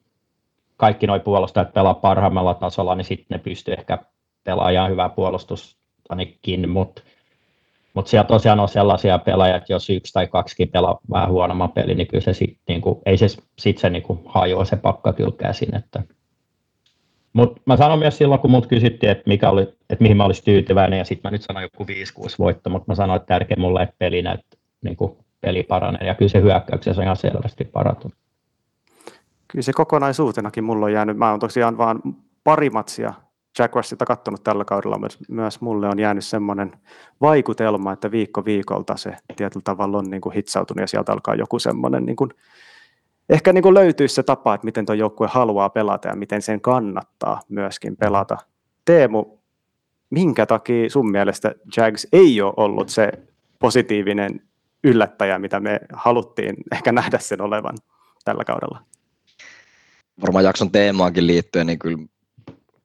kaikki 0.77 1.07
nuo 1.07 1.21
puolustajat 1.21 1.73
pelaa 1.73 1.95
parhaimmalla 1.95 2.55
tasolla, 2.55 2.95
niin 2.95 3.05
sitten 3.05 3.39
ne 3.39 3.39
pystyy 3.39 3.75
ehkä 3.75 3.99
pelaamaan 4.45 4.91
hyvää 4.91 5.09
puolustustanekin, 5.09 6.69
mutta 6.69 7.03
mutta 7.95 8.11
siellä 8.11 8.29
tosiaan 8.29 8.61
on 8.61 8.69
sellaisia 8.69 9.19
pelaajia, 9.19 9.57
että 9.57 9.73
jos 9.73 9.91
yksi 9.91 10.13
tai 10.13 10.27
kaksi 10.27 10.67
pelaa 10.67 10.99
vähän 11.11 11.31
huonomman 11.31 11.73
peli, 11.73 11.95
niin 11.95 12.07
kyllä 12.07 12.25
se 12.25 12.33
sit, 12.33 12.59
niinku, 12.69 13.03
ei 13.07 13.17
se, 13.17 13.27
sit 13.59 13.79
se 13.79 13.91
niinku 13.91 14.23
hajoa 14.27 14.65
se 14.65 14.77
pakka 14.77 15.13
kyllä 15.13 15.33
käsin. 15.39 15.77
Että. 15.77 16.03
Mut 17.33 17.61
mä 17.67 17.77
sanon 17.77 17.99
myös 17.99 18.19
silloin, 18.19 18.41
kun 18.41 18.51
mut 18.51 18.67
kysyttiin, 18.67 19.13
että, 19.13 19.25
mikä 19.27 19.51
oli, 19.51 19.63
että 19.63 20.03
mihin 20.03 20.17
mä 20.17 20.25
olisin 20.25 20.45
tyytyväinen, 20.45 20.99
ja 20.99 21.05
sitten 21.05 21.31
mä 21.31 21.33
nyt 21.33 21.43
sanon 21.43 21.63
joku 21.63 21.85
5-6 21.85 21.87
voitto, 22.39 22.71
mutta 22.71 22.85
mä 22.89 22.95
sanoin, 22.95 23.17
että 23.17 23.27
tärkeä 23.27 23.57
mulle, 23.61 23.83
että 23.83 23.95
peli, 23.99 24.23
näyt, 24.23 24.41
niinku, 24.83 25.19
peli 25.41 25.63
paranee, 25.63 26.07
ja 26.07 26.15
kyllä 26.15 26.29
se 26.29 26.43
hyökkäyksessä 26.43 27.01
on 27.01 27.05
ihan 27.05 27.17
selvästi 27.17 27.65
parantunut. 27.65 28.17
Kyllä 29.49 29.63
se 29.63 29.73
kokonaisuutenakin 29.73 30.65
mulla 30.65 30.87
on 30.87 30.93
jäänyt, 30.93 31.17
mä 31.17 31.31
oon 31.31 31.41
tosiaan 31.41 31.79
vaan 31.79 32.01
pari 32.45 32.71
matsia 32.71 33.15
Jaguarsilta 33.59 34.05
katsonut 34.05 34.45
tällä 34.45 34.65
kaudella, 34.65 34.99
myös, 34.99 35.19
myös 35.29 35.61
mulle 35.61 35.89
on 35.89 35.99
jäänyt 35.99 36.25
semmoinen 36.25 36.73
vaikutelma, 37.21 37.93
että 37.93 38.11
viikko 38.11 38.45
viikolta 38.45 38.97
se 38.97 39.17
tietyllä 39.37 39.63
tavalla 39.65 39.99
on 39.99 40.11
niin 40.11 40.21
kuin 40.21 40.35
hitsautunut 40.35 40.81
ja 40.81 40.87
sieltä 40.87 41.13
alkaa 41.13 41.35
joku 41.35 41.59
semmoinen, 41.59 42.07
niin 42.07 42.17
kuin, 42.17 42.31
ehkä 43.29 43.53
niin 43.53 43.63
kuin 43.63 43.75
löytyy 43.75 44.09
se 44.09 44.23
tapa, 44.23 44.55
että 44.55 44.65
miten 44.65 44.87
tuo 44.87 44.95
joukkue 44.95 45.29
haluaa 45.31 45.69
pelata 45.69 46.09
ja 46.09 46.17
miten 46.17 46.43
sen 46.43 46.61
kannattaa 46.61 47.41
myöskin 47.49 47.97
pelata. 47.97 48.37
Teemu, 48.85 49.25
minkä 50.11 50.47
takia 50.47 50.91
sun 50.91 51.11
mielestä 51.11 51.55
Jags 51.77 52.07
ei 52.13 52.41
ole 52.41 52.55
ollut 52.57 52.89
se 52.89 53.13
positiivinen 53.59 54.41
yllättäjä, 54.85 55.39
mitä 55.39 55.61
me 55.61 55.81
haluttiin 55.93 56.57
ehkä 56.73 56.93
nähdä 56.93 57.19
sen 57.19 57.41
olevan 57.41 57.75
tällä 58.25 58.45
kaudella? 58.45 58.83
Varmaan 60.23 60.45
jakson 60.45 60.71
teemaankin 60.71 61.27
liittyen, 61.27 61.67
niin 61.67 61.79
kyllä 61.79 61.99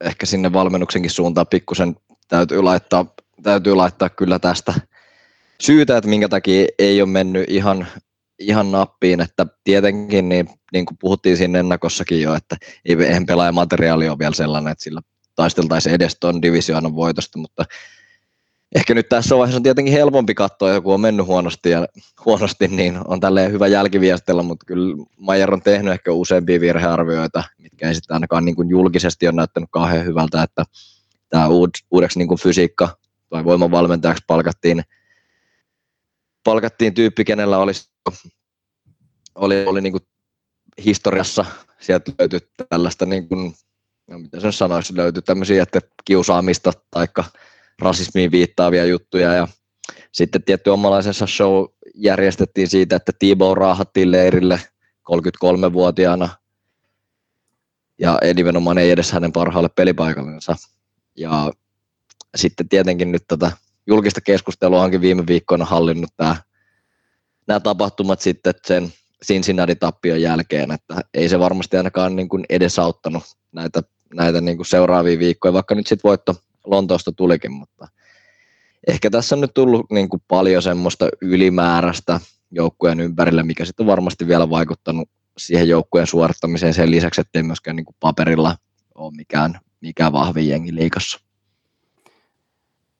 ehkä 0.01 0.25
sinne 0.25 0.53
valmennuksenkin 0.53 1.11
suuntaan 1.11 1.47
pikkusen 1.47 1.95
täytyy 2.27 2.61
laittaa, 2.61 3.05
täytyy 3.43 3.75
laittaa 3.75 4.09
kyllä 4.09 4.39
tästä 4.39 4.73
syytä, 5.61 5.97
että 5.97 6.09
minkä 6.09 6.29
takia 6.29 6.67
ei 6.79 7.01
ole 7.01 7.09
mennyt 7.09 7.49
ihan, 7.49 7.87
ihan 8.39 8.71
nappiin, 8.71 9.21
että 9.21 9.45
tietenkin 9.63 10.29
niin, 10.29 10.49
niin 10.73 10.85
kuin 10.85 10.97
puhuttiin 11.01 11.37
siinä 11.37 11.59
ennakossakin 11.59 12.21
jo, 12.21 12.35
että 12.35 12.57
ei, 12.85 12.95
eihän 13.03 13.25
pelaajamateriaali 13.25 14.09
ole 14.09 14.19
vielä 14.19 14.35
sellainen, 14.35 14.71
että 14.71 14.83
sillä 14.83 15.01
taisteltaisiin 15.35 15.95
edes 15.95 16.17
tuon 16.19 16.41
divisioonan 16.41 16.95
voitosta, 16.95 17.39
mutta 17.39 17.65
ehkä 18.75 18.93
nyt 18.93 19.09
tässä 19.09 19.37
vaiheessa 19.37 19.57
on 19.57 19.63
tietenkin 19.63 19.93
helpompi 19.93 20.33
katsoa, 20.33 20.69
joku 20.69 20.91
on 20.91 21.01
mennyt 21.01 21.25
huonosti, 21.25 21.69
ja, 21.69 21.87
huonosti 22.25 22.67
niin 22.67 22.99
on 23.05 23.19
tälleen 23.19 23.51
hyvä 23.51 23.67
jälkiviestellä, 23.67 24.43
mutta 24.43 24.65
kyllä 24.65 25.05
Majer 25.17 25.53
on 25.53 25.61
tehnyt 25.61 25.93
ehkä 25.93 26.11
useampia 26.11 26.59
virhearvioita, 26.59 27.43
mitkä 27.57 27.87
ei 27.87 27.95
sitten 27.95 28.13
ainakaan 28.13 28.45
niin 28.45 28.55
kuin 28.55 28.69
julkisesti 28.69 29.27
ole 29.27 29.35
näyttänyt 29.35 29.69
kauhean 29.71 30.05
hyvältä, 30.05 30.43
että 30.43 30.63
tämä 31.29 31.47
uudeksi 31.91 32.19
niin 32.19 32.27
kuin 32.27 32.39
fysiikka 32.39 32.97
tai 33.29 33.43
voimavalmentajaksi 33.43 34.23
palkattiin, 34.27 34.83
palkattiin 36.43 36.93
tyyppi, 36.93 37.25
kenellä 37.25 37.57
olisi, 37.57 37.89
oli, 39.35 39.65
oli 39.65 39.81
niin 39.81 39.93
kuin 39.93 40.03
historiassa, 40.85 41.45
sieltä 41.79 42.11
löytyi 42.19 42.39
tällaista, 42.69 43.05
niin 43.05 43.29
kuin, 43.29 43.53
no 44.07 44.19
mitä 44.19 44.39
sen 44.39 44.53
sanoisi, 44.53 44.97
löytyi 44.97 45.21
tämmöisiä, 45.21 45.63
että 45.63 45.79
kiusaamista 46.05 46.73
tai 46.91 47.07
rasismiin 47.79 48.31
viittaavia 48.31 48.85
juttuja 48.85 49.33
ja 49.33 49.47
sitten 50.11 50.43
tietty 50.43 50.69
omalaisensa 50.69 51.27
show 51.27 51.65
järjestettiin 51.95 52.67
siitä, 52.67 52.95
että 52.95 53.11
Tibo 53.19 53.55
raahattiin 53.55 54.11
leirille 54.11 54.61
33-vuotiaana 55.11 56.29
ja 57.99 58.19
nimenomaan 58.35 58.77
ei 58.77 58.91
edes 58.91 59.11
hänen 59.11 59.31
parhaalle 59.31 59.69
pelipaikallensa. 59.69 60.55
Ja 61.15 61.51
sitten 62.35 62.69
tietenkin 62.69 63.11
nyt 63.11 63.23
tätä 63.27 63.51
julkista 63.87 64.21
keskustelua 64.21 64.83
onkin 64.83 65.01
viime 65.01 65.27
viikkoina 65.27 65.65
hallinnut 65.65 66.09
tämä, 66.17 66.35
nämä 67.47 67.59
tapahtumat 67.59 68.21
sitten 68.21 68.53
sen 68.65 68.93
Cincinnati-tappion 69.25 70.21
jälkeen, 70.21 70.71
että 70.71 71.01
ei 71.13 71.29
se 71.29 71.39
varmasti 71.39 71.77
ainakaan 71.77 72.15
niin 72.15 72.29
kuin 72.29 72.45
edesauttanut 72.49 73.23
näitä, 73.51 73.83
näitä 74.13 74.41
niin 74.41 74.57
kuin 74.57 74.65
seuraavia 74.65 75.19
viikkoja, 75.19 75.53
vaikka 75.53 75.75
nyt 75.75 75.87
sitten 75.87 76.09
voitto 76.09 76.35
Lontoosta 76.69 77.11
tulikin, 77.11 77.51
mutta 77.51 77.87
ehkä 78.87 79.09
tässä 79.09 79.35
on 79.35 79.41
nyt 79.41 79.53
tullut 79.53 79.85
niin 79.91 80.09
kuin 80.09 80.23
paljon 80.27 80.61
semmoista 80.61 81.09
ylimääräistä 81.21 82.19
joukkueen 82.51 82.99
ympärillä, 82.99 83.43
mikä 83.43 83.65
sitten 83.65 83.83
on 83.83 83.87
varmasti 83.87 84.27
vielä 84.27 84.49
vaikuttanut 84.49 85.09
siihen 85.37 85.69
joukkueen 85.69 86.07
suorittamiseen 86.07 86.73
sen 86.73 86.91
lisäksi, 86.91 87.21
ettei 87.21 87.43
myöskään 87.43 87.75
niin 87.75 87.85
kuin 87.85 87.95
paperilla 87.99 88.55
ole 88.95 89.15
mikään, 89.15 89.59
mikään 89.81 90.11
vahvin 90.11 90.49
jengi 90.49 90.75
liikassa. 90.75 91.28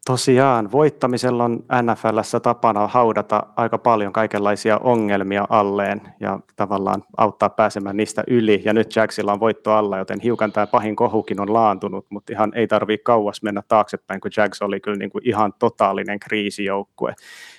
Tosiaan, 0.10 0.72
voittamisella 0.72 1.44
on 1.44 1.64
NFLssä 1.82 2.40
tapana 2.40 2.88
haudata 2.88 3.44
aika 3.56 3.78
paljon 3.78 4.14
kaikenlaisia 4.14 4.78
ongelmia 4.78 5.48
alleen 5.50 6.02
ja 6.20 6.40
tavallaan 6.56 7.04
auttaa 7.18 7.50
pääsemään 7.50 7.98
niistä 7.98 8.24
yli. 8.28 8.62
Ja 8.66 8.74
nyt 8.74 8.96
Jacksilla 8.96 9.34
on 9.34 9.40
voitto 9.40 9.72
alla, 9.72 9.98
joten 9.98 10.20
hiukan 10.20 10.52
tämä 10.52 10.68
pahin 10.68 10.96
kohukin 10.96 11.42
on 11.42 11.54
laantunut, 11.54 12.06
mutta 12.10 12.34
ihan 12.34 12.52
ei 12.56 12.68
tarvitse 12.68 13.04
kauas 13.04 13.44
mennä 13.44 13.62
taaksepäin, 13.68 14.22
kun 14.22 14.32
Jags 14.38 14.62
oli 14.62 14.80
kyllä 14.80 14.98
niin 14.98 15.10
kuin 15.10 15.28
ihan 15.28 15.54
totaalinen 15.60 16.20
kriisijoukkue. 16.20 17.16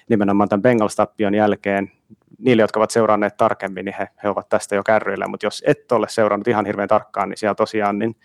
Nimenomaan 0.08 0.48
tämän 0.48 0.62
Bengals-tappion 0.62 1.34
jälkeen 1.34 1.92
niille, 2.38 2.62
jotka 2.62 2.80
ovat 2.80 2.90
seuranneet 2.90 3.36
tarkemmin, 3.36 3.84
niin 3.84 3.94
he, 3.98 4.08
he 4.22 4.28
ovat 4.28 4.48
tästä 4.48 4.74
jo 4.74 4.82
kärryillä, 4.82 5.28
mutta 5.28 5.46
jos 5.46 5.62
et 5.66 5.92
ole 5.92 6.08
seurannut 6.08 6.48
ihan 6.48 6.66
hirveän 6.66 6.88
tarkkaan, 6.88 7.28
niin 7.28 7.38
siellä 7.38 7.54
tosiaan 7.54 7.98
niin 7.98 8.16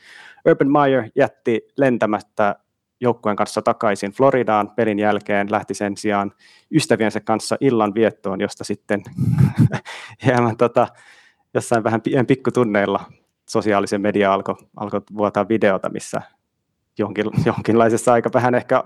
Urban 0.48 0.72
Meyer 0.72 1.04
jätti 1.16 1.68
lentämättä 1.78 2.56
joukkueen 3.02 3.36
kanssa 3.36 3.62
takaisin 3.62 4.12
Floridaan 4.12 4.72
pelin 4.72 5.00
jälkeen, 5.00 5.52
lähti 5.52 5.74
sen 5.74 5.98
sijaan 5.98 6.32
ystäviensä 6.72 7.20
kanssa 7.20 7.58
illan 7.62 7.94
viettoon, 7.94 8.42
josta 8.42 8.64
sitten 8.64 9.04
hieman 10.26 10.58
tota, 10.58 10.88
jossain 11.54 11.84
vähän 11.84 12.02
pikkutunneilla 12.28 13.00
sosiaalisen 13.50 14.02
media 14.02 14.34
alkoi 14.34 14.56
alko 14.76 15.02
vuotaa 15.18 15.48
videota, 15.50 15.90
missä 15.90 16.22
jonkin, 16.98 17.26
jonkinlaisessa 17.46 18.14
aika 18.14 18.30
vähän 18.34 18.56
ehkä 18.56 18.84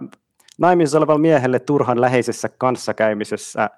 naimisessa 0.57 0.97
olevalla 0.97 1.21
miehelle 1.21 1.59
turhan 1.59 2.01
läheisessä 2.01 2.49
kanssakäymisessä 2.49 3.69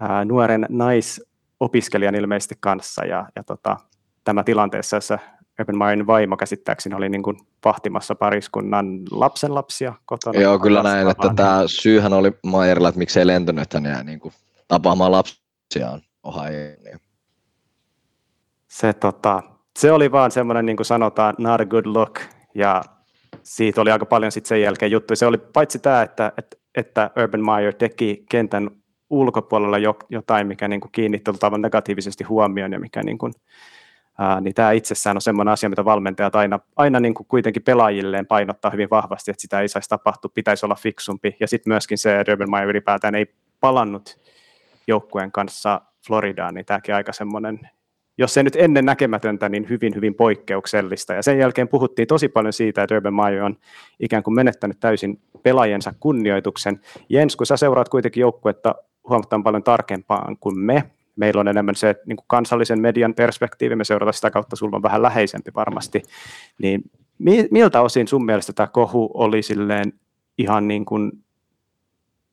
ää, 0.00 0.24
nuoren 0.24 0.66
naisopiskelijan 0.68 2.14
ilmeisesti 2.14 2.54
kanssa. 2.60 3.04
Ja, 3.04 3.26
ja 3.36 3.44
tota, 3.44 3.76
tämä 4.24 4.44
tilanteessa, 4.44 4.96
jossa 4.96 5.18
Oppenmaierin 5.60 6.06
vaimo 6.06 6.36
käsittääkseni 6.36 6.94
oli 6.94 7.08
niin 7.08 7.22
kuin 7.22 7.36
vahtimassa 7.64 8.14
pariskunnan 8.14 8.86
lapsenlapsia 9.10 9.94
kotona. 10.04 10.40
Joo, 10.40 10.58
kyllä 10.58 10.82
näin, 10.82 11.10
että 11.10 11.32
tämä 11.36 11.62
syyhän 11.66 12.12
oli 12.12 12.32
Maierilla, 12.46 12.88
että 12.88 12.98
miksei 12.98 13.26
lentänyt, 13.26 13.62
että 13.62 13.88
jää 13.88 14.02
niin 14.02 14.20
kuin 14.20 14.34
tapaamaan 14.68 15.12
lapsiaan 15.12 16.00
Ohioon. 16.22 17.00
Se, 18.68 18.92
tota, 18.92 19.42
se 19.78 19.92
oli 19.92 20.12
vaan 20.12 20.30
semmoinen, 20.30 20.66
niin 20.66 20.76
kuin 20.76 20.86
sanotaan, 20.86 21.34
not 21.38 21.60
a 21.60 21.66
good 21.66 21.86
look, 21.86 22.20
ja 22.54 22.82
siitä 23.42 23.80
oli 23.80 23.90
aika 23.90 24.06
paljon 24.06 24.32
sitten 24.32 24.48
sen 24.48 24.62
jälkeen 24.62 24.90
juttuja. 24.90 25.16
Se 25.16 25.26
oli 25.26 25.38
paitsi 25.38 25.78
tämä, 25.78 26.02
että, 26.02 26.32
että, 26.38 26.56
että 26.74 27.10
Urban 27.22 27.44
Meyer 27.44 27.74
teki 27.74 28.24
kentän 28.30 28.70
ulkopuolella 29.10 29.76
jotain, 30.10 30.46
mikä 30.46 30.68
niin 30.68 30.80
kuin 30.80 30.92
kiinnitti 30.92 31.30
negatiivisesti 31.58 32.24
huomioon 32.24 32.72
ja 32.72 32.80
mikä 32.80 33.02
niin 33.02 33.18
kuin, 33.18 33.32
niin 34.40 34.54
tämä 34.54 34.72
itsessään 34.72 35.16
on 35.16 35.20
sellainen 35.20 35.52
asia, 35.52 35.68
mitä 35.68 35.84
valmentajat 35.84 36.36
aina, 36.36 36.60
aina 36.76 37.00
niin 37.00 37.14
kuin 37.14 37.26
kuitenkin 37.26 37.62
pelaajilleen 37.62 38.26
painottaa 38.26 38.70
hyvin 38.70 38.90
vahvasti, 38.90 39.30
että 39.30 39.40
sitä 39.40 39.60
ei 39.60 39.68
saisi 39.68 39.88
tapahtua, 39.88 40.30
pitäisi 40.34 40.66
olla 40.66 40.74
fiksumpi. 40.74 41.36
Ja 41.40 41.48
sitten 41.48 41.70
myöskin 41.70 41.98
se, 41.98 42.24
Meyer 42.50 42.68
ylipäätään 42.68 43.14
ei 43.14 43.26
palannut 43.60 44.18
joukkueen 44.86 45.32
kanssa 45.32 45.80
Floridaan, 46.06 46.54
niin 46.54 46.66
tämäkin 46.66 46.94
aika 46.94 47.12
semmoinen, 47.12 47.60
jos 48.18 48.36
ei 48.36 48.44
nyt 48.44 48.56
ennen 48.56 48.84
näkemätöntä, 48.84 49.48
niin 49.48 49.68
hyvin, 49.68 49.94
hyvin 49.94 50.14
poikkeuksellista. 50.14 51.14
Ja 51.14 51.22
sen 51.22 51.38
jälkeen 51.38 51.68
puhuttiin 51.68 52.08
tosi 52.08 52.28
paljon 52.28 52.52
siitä, 52.52 52.82
että 52.82 52.94
Urban 52.94 53.14
Meyer 53.14 53.42
on 53.42 53.56
ikään 54.00 54.22
kuin 54.22 54.34
menettänyt 54.34 54.80
täysin 54.80 55.20
pelaajensa 55.42 55.94
kunnioituksen. 56.00 56.80
Jens, 57.08 57.36
kun 57.36 57.46
sä 57.46 57.56
seuraat 57.56 57.88
kuitenkin 57.88 58.20
joukkuetta 58.20 58.74
huomattavan 59.08 59.42
paljon 59.42 59.62
tarkempaan 59.62 60.36
kuin 60.40 60.58
me, 60.58 60.90
meillä 61.20 61.40
on 61.40 61.48
enemmän 61.48 61.74
se 61.74 61.94
niin 62.06 62.16
kuin 62.16 62.24
kansallisen 62.26 62.80
median 62.80 63.14
perspektiivi, 63.14 63.76
me 63.76 63.84
seurataan 63.84 64.14
sitä 64.14 64.30
kautta, 64.30 64.56
sulla 64.56 64.76
on 64.76 64.82
vähän 64.82 65.02
läheisempi 65.02 65.50
varmasti, 65.54 66.02
niin 66.62 66.82
miltä 67.50 67.80
osin 67.80 68.08
sun 68.08 68.24
mielestä 68.24 68.52
tämä 68.52 68.66
kohu 68.66 69.10
oli 69.14 69.42
silleen 69.42 69.92
ihan 70.38 70.68
niin 70.68 70.84
kuin 70.84 71.12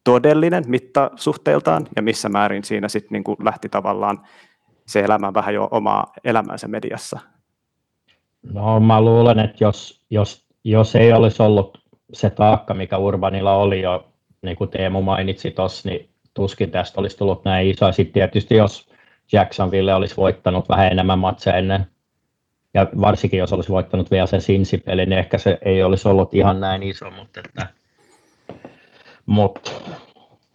todellinen 0.03 0.63
mittasuhteiltaan 0.67 1.87
ja 1.95 2.01
missä 2.01 2.29
määrin 2.29 2.63
siinä 2.63 2.87
sitten 2.87 3.11
niin 3.11 3.23
kuin 3.23 3.37
lähti 3.43 3.69
tavallaan 3.69 4.19
se 4.85 4.99
elämään 4.99 5.33
vähän 5.33 5.53
jo 5.53 5.67
omaa 5.71 6.13
elämäänsä 6.23 6.67
mediassa? 6.67 7.19
No 8.53 8.79
mä 8.79 9.01
luulen, 9.01 9.39
että 9.39 9.63
jos, 9.63 10.01
jos, 10.09 10.45
jos 10.63 10.95
ei 10.95 11.13
olisi 11.13 11.43
ollut 11.43 11.77
se 12.13 12.29
taakka, 12.29 12.73
mikä 12.73 12.97
Urbanilla 12.97 13.53
oli 13.53 13.81
jo, 13.81 14.07
niin 14.41 14.57
kuin 14.57 14.69
Teemu 14.69 15.01
mainitsi 15.01 15.51
tuossa, 15.51 15.89
niin 15.89 16.09
tuskin 16.37 16.71
tästä 16.71 17.01
olisi 17.01 17.17
tullut 17.17 17.45
näin 17.45 17.67
iso. 17.67 17.91
Sitten 17.91 18.13
tietysti 18.13 18.55
jos 18.55 18.89
Jacksonville 19.31 19.93
olisi 19.93 20.17
voittanut 20.17 20.69
vähän 20.69 20.91
enemmän 20.91 21.19
matseja 21.19 21.57
ennen, 21.57 21.87
ja 22.73 22.87
varsinkin 23.01 23.37
jos 23.37 23.53
olisi 23.53 23.69
voittanut 23.69 24.11
vielä 24.11 24.27
sen 24.27 24.41
Sinsi-pelin, 24.41 25.09
niin 25.09 25.19
ehkä 25.19 25.37
se 25.37 25.57
ei 25.61 25.83
olisi 25.83 26.07
ollut 26.07 26.33
ihan 26.33 26.59
näin 26.59 26.83
iso, 26.83 27.11
mutta, 27.11 27.41
että, 27.45 27.67
mutta 29.25 29.71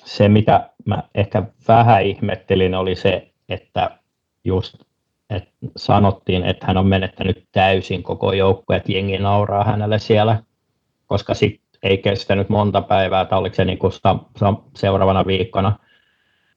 se 0.05 0.29
mitä 0.29 0.71
mä 0.85 1.03
ehkä 1.15 1.43
vähän 1.69 2.03
ihmettelin 2.03 2.75
oli 2.75 2.97
se, 2.97 3.31
että 3.49 3.99
just 4.45 4.75
että 5.31 5.51
sanottiin, 5.77 6.45
että 6.45 6.67
hän 6.67 6.77
on 6.77 6.87
menettänyt 6.87 7.49
täysin 7.53 8.03
koko 8.03 8.33
joukko, 8.33 8.75
että 8.75 8.93
jengi 8.93 9.19
nauraa 9.19 9.65
hänelle 9.65 9.99
siellä, 9.99 10.43
koska 11.07 11.35
sit 11.35 11.62
ei 11.83 11.99
kestänyt 11.99 12.49
monta 12.49 12.83
päivää, 12.83 13.25
tai 13.25 13.39
oliko 13.39 13.55
se 13.55 13.65
niin 13.65 13.79
kuin 13.79 13.93
seuraavana 14.77 15.27
viikkona, 15.27 15.79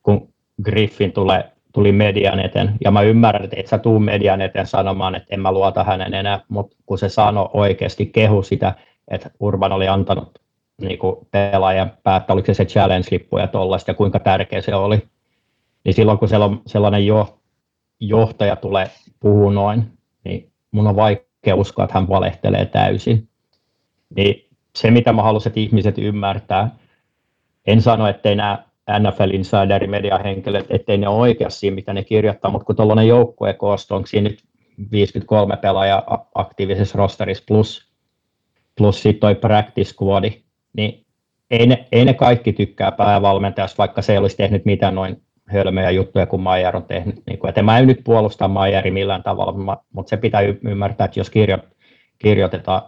kun 0.03 0.33
Griffin 0.63 1.11
tulee, 1.11 1.51
tuli 1.73 1.91
median 1.91 2.39
eteen, 2.39 2.75
ja 2.83 2.91
mä 2.91 3.01
ymmärrän, 3.01 3.43
että 3.43 3.59
et 3.59 3.67
sä 3.67 3.77
tuu 3.77 3.99
median 3.99 4.41
eteen 4.41 4.67
sanomaan, 4.67 5.15
että 5.15 5.35
en 5.35 5.39
mä 5.39 5.51
luota 5.51 5.83
hänen 5.83 6.13
enää, 6.13 6.39
mutta 6.47 6.75
kun 6.85 6.97
se 6.97 7.09
sanoi 7.09 7.49
oikeasti, 7.53 8.05
kehu 8.05 8.43
sitä, 8.43 8.73
että 9.07 9.29
Urban 9.39 9.71
oli 9.71 9.87
antanut 9.87 10.39
niin 10.81 10.99
kuin 10.99 11.15
pelaajan 11.31 11.91
päättää, 12.03 12.33
oliko 12.33 12.45
se 12.45 12.53
se 12.53 12.63
challenge-lippu 12.63 13.39
ja 13.39 13.47
tollaista, 13.47 13.91
ja 13.91 13.95
kuinka 13.95 14.19
tärkeä 14.19 14.61
se 14.61 14.75
oli, 14.75 15.07
niin 15.83 15.93
silloin 15.93 16.17
kun 16.17 16.27
siellä 16.27 16.45
on 16.45 16.61
sellainen 16.65 17.05
jo, 17.05 17.39
johtaja 17.99 18.55
tulee 18.55 18.89
puhuu 19.19 19.49
noin, 19.49 19.83
niin 20.23 20.51
mun 20.71 20.87
on 20.87 20.95
vaikea 20.95 21.55
uskoa, 21.55 21.85
että 21.85 21.93
hän 21.93 22.09
valehtelee 22.09 22.65
täysin. 22.65 23.29
Niin 24.15 24.44
se, 24.75 24.91
mitä 24.91 25.13
mä 25.13 25.23
haluaisin, 25.23 25.49
että 25.49 25.59
ihmiset 25.59 25.97
ymmärtää, 25.97 26.69
en 27.67 27.81
sano, 27.81 28.07
ettei 28.07 28.35
nämä 28.35 28.63
NFL 28.99 29.29
Insiderin 29.33 29.89
mediahenkilöt, 29.89 30.65
ettei 30.69 30.97
ne 30.97 31.07
ole 31.07 31.19
oikeassa 31.19 31.71
mitä 31.71 31.93
ne 31.93 32.03
kirjoittaa, 32.03 32.51
mutta 32.51 32.65
kun 32.65 32.75
tuollainen 32.75 33.07
joukkue 33.07 33.53
koostuu, 33.53 33.97
onko 33.97 34.07
siinä 34.07 34.29
nyt 34.29 34.43
53 34.91 35.57
pelaajaa 35.57 36.27
aktiivisessa 36.35 36.97
rosterissa 36.97 37.43
plus, 37.47 37.91
plus 38.77 39.01
sitten 39.01 39.19
toi 39.19 39.35
practice 39.35 39.89
squadi, 39.89 40.31
niin 40.73 41.05
ei 41.51 41.67
ne, 41.67 41.87
ei 41.91 42.05
ne 42.05 42.13
kaikki 42.13 42.53
tykkää 42.53 42.91
päävalmentajasta, 42.91 43.77
vaikka 43.77 44.01
se 44.01 44.11
ei 44.11 44.17
olisi 44.17 44.37
tehnyt 44.37 44.65
mitään 44.65 44.95
noin 44.95 45.21
hölmöjä 45.45 45.89
juttuja 45.89 46.25
kuin 46.25 46.41
Maier 46.41 46.75
on 46.75 46.83
tehnyt. 46.83 47.15
Niin 47.27 47.47
että 47.47 47.63
mä 47.63 47.79
en 47.79 47.87
nyt 47.87 48.01
puolusta 48.03 48.47
Maieria 48.47 48.93
millään 48.93 49.23
tavalla, 49.23 49.77
mutta 49.93 50.09
se 50.09 50.17
pitää 50.17 50.41
ymmärtää, 50.41 51.05
että 51.05 51.19
jos 51.19 51.29
kirjo, 51.29 51.57
kirjoitetaan 52.19 52.81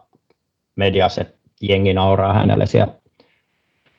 mediassa, 0.75 1.21
että 1.21 1.36
jengi 1.61 1.93
nauraa 1.93 2.33
hänelle 2.33 2.65
siellä 2.65 2.93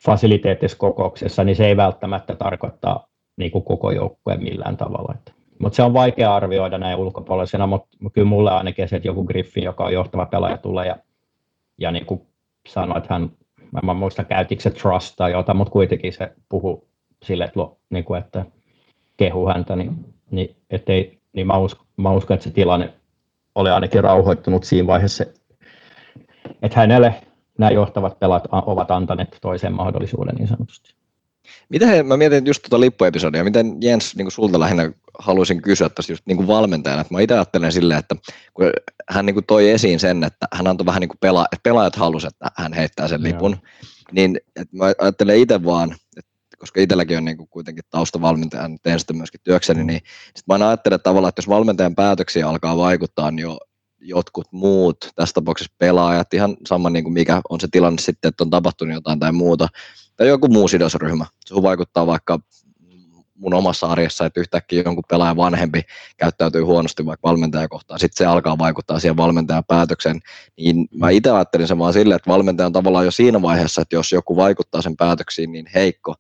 fasiliteettisessa 0.05 0.79
kokouksessa, 0.79 1.45
niin 1.45 1.57
se 1.57 1.67
ei 1.67 1.77
välttämättä 1.77 2.35
tarkoita 2.35 3.01
niin 3.37 3.51
kuin 3.51 3.65
koko 3.65 3.91
joukkueen 3.91 4.43
millään 4.43 4.77
tavalla. 4.77 5.15
Mutta 5.59 5.77
se 5.77 5.83
on 5.83 5.95
vaikea 5.95 6.35
arvioida 6.35 6.79
näin 6.79 6.99
ulkopuolisena, 6.99 7.67
mutta 7.67 7.89
kyllä 8.13 8.29
mulle 8.29 8.51
ainakin 8.51 8.89
se, 8.89 8.97
että 8.97 9.09
joku 9.09 9.25
Griffin, 9.25 9.65
joka 9.65 9.85
on 9.85 9.93
johtava 9.93 10.27
pelaaja, 10.27 10.59
tulee 10.59 10.87
ja, 10.87 10.97
ja 11.79 11.91
niin 11.91 12.07
kuin 12.07 12.23
sanoi, 12.69 12.99
että 12.99 13.15
hän, 13.15 13.31
mä 13.83 13.93
en 13.93 13.97
muista 13.97 14.25
käytikö 14.25 14.63
se 14.63 14.71
trust 14.71 15.17
tai 15.17 15.33
jotain, 15.33 15.59
mutta 15.59 15.73
kuitenkin 15.73 16.13
se 16.13 16.33
puhuu 16.49 16.89
sille, 17.23 17.45
että, 17.45 17.61
niin 17.91 18.05
kuin, 18.05 18.19
että 18.19 18.45
kehu 19.17 19.47
häntä, 19.47 19.77
niin, 19.77 20.15
niin, 20.31 20.57
ettei, 20.71 21.19
niin 21.33 21.47
mä, 21.47 21.59
uskon, 21.59 21.87
mä 21.97 22.13
uskon, 22.13 22.35
että 22.35 22.45
se 22.45 22.51
tilanne 22.51 22.93
oli 23.55 23.71
ainakin 23.71 24.05
rauhoittunut 24.05 24.65
siinä 24.65 24.87
vaiheessa, 24.87 25.25
että 26.63 26.81
hänelle 26.81 27.15
nämä 27.59 27.71
johtavat 27.71 28.19
pelaat 28.19 28.45
ovat 28.53 28.91
antaneet 28.91 29.39
toisen 29.41 29.73
mahdollisuuden 29.73 30.35
niin 30.35 30.49
sanotusti. 30.49 30.99
Miten, 31.69 32.07
mä 32.07 32.17
mietin 32.17 32.47
just 32.47 32.63
tuota 32.63 32.81
lippuepisodia, 32.81 33.45
miten 33.45 33.77
Jens, 33.81 34.17
niin 34.17 34.25
kuin 34.25 34.33
sulta 34.33 34.61
lähinnä 34.61 34.93
haluaisin 35.19 35.63
kysyä 35.63 35.89
tästä 35.89 36.13
just 36.13 36.27
niin 36.27 36.37
kuin 36.37 36.47
valmentajana, 36.47 37.01
että 37.01 37.15
mä 37.15 37.21
itse 37.21 37.35
ajattelen 37.35 37.73
silleen, 37.73 37.99
että 38.01 38.15
kun 38.55 38.71
hän 39.11 39.27
niin 39.27 39.35
kuin 39.35 39.47
toi 39.47 39.71
esiin 39.71 40.01
sen, 40.01 40.25
että 40.25 40.47
hän 40.53 40.67
antoi 40.67 40.87
vähän 40.87 41.01
niin 41.01 41.09
kuin 41.09 41.19
pela, 41.21 41.47
että 41.53 41.63
pelaajat 41.63 41.97
halusivat, 41.97 42.35
että 42.35 42.63
hän 42.63 42.73
heittää 42.73 43.09
sen 43.09 43.23
lipun, 43.23 43.51
Joo. 43.51 43.61
niin 44.13 44.41
että 44.57 44.77
mä 44.77 44.85
ajattelen 44.99 45.39
itse 45.39 45.65
vaan, 45.65 45.97
että 46.17 46.33
koska 46.59 46.81
itselläkin 46.81 47.19
on 47.19 47.25
niin 47.25 47.37
kuin 47.37 47.49
kuitenkin 47.49 47.85
taustavalmentaja, 47.91 48.69
niin 48.69 48.79
teen 48.83 49.01
sitä 49.01 49.13
myöskin 49.13 49.41
työkseni, 49.45 49.85
niin 49.85 50.01
sit 50.37 50.47
mä 50.47 50.69
ajattelen 50.69 50.97
että 50.97 51.05
tavallaan, 51.11 51.29
että 51.29 51.41
jos 51.41 51.49
valmentajan 51.49 51.95
päätöksiä 51.95 52.49
alkaa 52.49 52.77
vaikuttaa, 52.77 53.31
niin 53.31 53.43
jo 53.43 53.59
jotkut 54.01 54.47
muut, 54.51 54.97
tässä 55.15 55.33
tapauksessa 55.33 55.75
pelaajat, 55.79 56.35
ihan 56.35 56.57
sama 56.67 56.91
niin 56.91 57.05
kuin 57.05 57.13
mikä 57.13 57.41
on 57.49 57.61
se 57.61 57.69
tilanne 57.71 58.03
sitten, 58.03 58.29
että 58.29 58.45
on 58.45 58.51
tapahtunut 58.51 58.95
jotain 58.95 59.19
tai 59.19 59.33
muuta, 59.33 59.69
tai 60.17 60.29
joku 60.29 60.49
muu 60.49 60.69
sidosryhmä. 60.69 61.27
Se 61.47 61.55
vaikuttaa 61.55 62.07
vaikka 62.07 62.39
mun 63.39 63.55
omassa 63.55 63.87
arjessa, 63.87 64.27
että 64.27 64.41
yhtäkkiä 64.41 64.83
jonkun 64.85 65.05
pelaajan 65.09 65.37
vanhempi 65.37 65.83
käyttäytyy 66.17 66.63
huonosti 66.63 67.07
vaikka 67.07 67.29
valmentajakohtaan, 67.29 68.01
sitten 68.01 68.17
se 68.25 68.27
alkaa 68.27 68.59
vaikuttaa 68.59 69.01
siihen 69.01 69.17
valmentajan 69.17 69.65
päätöksen, 69.69 70.21
niin 70.57 70.89
mä 70.95 71.11
itse 71.11 71.31
ajattelin 71.31 71.69
sen 71.69 71.79
vaan 71.79 71.93
silleen, 71.93 72.17
että 72.17 72.31
valmentaja 72.31 72.67
on 72.67 72.73
tavallaan 72.73 73.05
jo 73.05 73.11
siinä 73.11 73.43
vaiheessa, 73.43 73.83
että 73.83 73.97
jos 73.97 74.13
joku 74.13 74.37
vaikuttaa 74.37 74.83
sen 74.83 74.97
päätöksiin 74.97 75.53
niin 75.53 75.67
heikko 75.75 76.15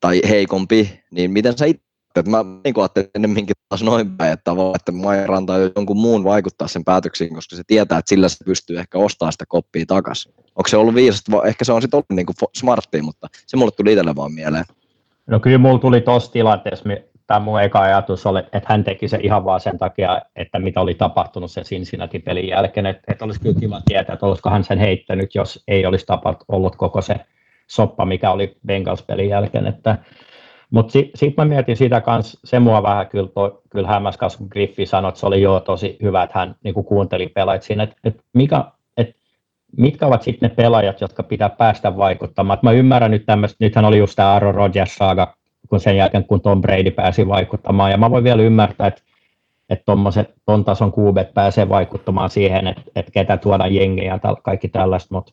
tai 0.00 0.20
heikompi, 0.28 1.00
niin 1.10 1.30
miten 1.30 1.58
sä 1.58 1.66
itse 1.66 1.87
että 2.18 2.30
mä 2.30 2.44
niin 2.64 2.74
ajattelin 2.78 3.10
ennemminkin 3.14 3.56
taas 3.68 3.82
noin 3.82 4.16
päin, 4.16 4.32
että, 4.32 4.50
että 4.74 4.92
Maier 4.92 5.32
antaa 5.32 5.58
jonkun 5.58 5.96
muun 5.96 6.24
vaikuttaa 6.24 6.68
sen 6.68 6.84
päätöksiin, 6.84 7.34
koska 7.34 7.56
se 7.56 7.62
tietää, 7.66 7.98
että 7.98 8.08
sillä 8.08 8.28
se 8.28 8.44
pystyy 8.44 8.78
ehkä 8.78 8.98
ostamaan 8.98 9.32
sitä 9.32 9.44
koppia 9.48 9.84
takaisin. 9.86 10.34
Onko 10.36 10.68
se 10.68 10.76
ollut 10.76 10.94
viisasta, 10.94 11.44
ehkä 11.44 11.64
se 11.64 11.72
on 11.72 11.82
sitten 11.82 11.96
ollut 11.96 12.10
niin 12.10 12.26
kuin 12.26 12.36
mutta 13.02 13.28
se 13.46 13.56
mulle 13.56 13.72
tuli 13.76 13.92
itselle 13.92 14.16
vaan 14.16 14.32
mieleen. 14.32 14.64
No 15.26 15.40
kyllä 15.40 15.58
mulla 15.58 15.78
tuli 15.78 16.00
tuossa 16.00 16.32
tilanteessa, 16.32 16.84
tämä 17.28 17.40
mun 17.40 17.62
eka 17.62 17.80
ajatus 17.80 18.26
oli, 18.26 18.38
että 18.38 18.66
hän 18.66 18.84
teki 18.84 19.08
se 19.08 19.18
ihan 19.22 19.44
vaan 19.44 19.60
sen 19.60 19.78
takia, 19.78 20.22
että 20.36 20.58
mitä 20.58 20.80
oli 20.80 20.94
tapahtunut 20.94 21.50
sen 21.50 21.64
Cincinnati-pelin 21.64 22.48
jälkeen, 22.48 22.86
että, 22.86 23.02
että 23.08 23.24
olisi 23.24 23.40
kyllä 23.40 23.60
kiva 23.60 23.80
tietää, 23.84 24.14
että 24.14 24.26
olisiko 24.26 24.50
hän 24.50 24.64
sen 24.64 24.78
heittänyt, 24.78 25.34
jos 25.34 25.64
ei 25.68 25.86
olisi 25.86 26.06
tapat, 26.06 26.44
ollut 26.48 26.76
koko 26.76 27.02
se 27.02 27.16
soppa, 27.66 28.04
mikä 28.04 28.30
oli 28.30 28.56
Bengals-pelin 28.66 29.28
jälkeen, 29.28 29.66
että 29.66 29.98
mutta 30.70 30.92
sitten 30.92 31.18
sit 31.18 31.36
mä 31.36 31.44
mietin 31.44 31.76
sitä 31.76 32.00
kanssa, 32.00 32.40
se 32.44 32.58
mua 32.58 32.82
vähän 32.82 33.06
kyllä, 33.06 33.28
to, 33.28 33.62
kyllä 33.70 33.88
hämmäs 33.88 34.18
kun 34.38 34.48
Griffi 34.50 34.86
sanoi, 34.86 35.08
että 35.08 35.20
se 35.20 35.26
oli 35.26 35.42
jo 35.42 35.60
tosi 35.60 35.96
hyvä, 36.02 36.22
että 36.22 36.38
hän 36.38 36.54
niin 36.64 36.74
kuunteli 36.74 37.28
pelaajat 37.28 37.62
siinä, 37.62 37.82
että, 37.82 37.96
että, 38.04 38.22
mikä, 38.34 38.64
että 38.96 39.14
mitkä 39.76 40.06
ovat 40.06 40.22
sitten 40.22 40.50
ne 40.50 40.56
pelaajat, 40.56 41.00
jotka 41.00 41.22
pitää 41.22 41.48
päästä 41.48 41.96
vaikuttamaan. 41.96 42.56
Et 42.56 42.62
mä 42.62 42.72
ymmärrän 42.72 43.10
nyt 43.10 43.26
tämmöistä, 43.26 43.56
nythän 43.60 43.84
oli 43.84 43.98
just 43.98 44.16
tämä 44.16 44.32
Aaron 44.32 44.54
Rodgers-saaga, 44.54 45.34
kun 45.68 45.80
sen 45.80 45.96
jälkeen 45.96 46.24
kun 46.24 46.40
Tom 46.40 46.60
Brady 46.60 46.90
pääsi 46.90 47.28
vaikuttamaan, 47.28 47.90
ja 47.90 47.96
mä 47.96 48.10
voin 48.10 48.24
vielä 48.24 48.42
ymmärtää, 48.42 48.86
että 48.86 49.02
että 49.68 49.84
tuommoiset 49.84 50.34
ton 50.46 50.64
tason 50.64 50.92
kuubet 50.92 51.34
pääsee 51.34 51.68
vaikuttamaan 51.68 52.30
siihen, 52.30 52.66
että, 52.66 52.82
että 52.96 53.12
ketä 53.12 53.36
tuodaan 53.36 53.74
jengiä 53.74 54.04
ja 54.24 54.36
kaikki 54.42 54.68
tällaista, 54.68 55.14
mutta 55.14 55.32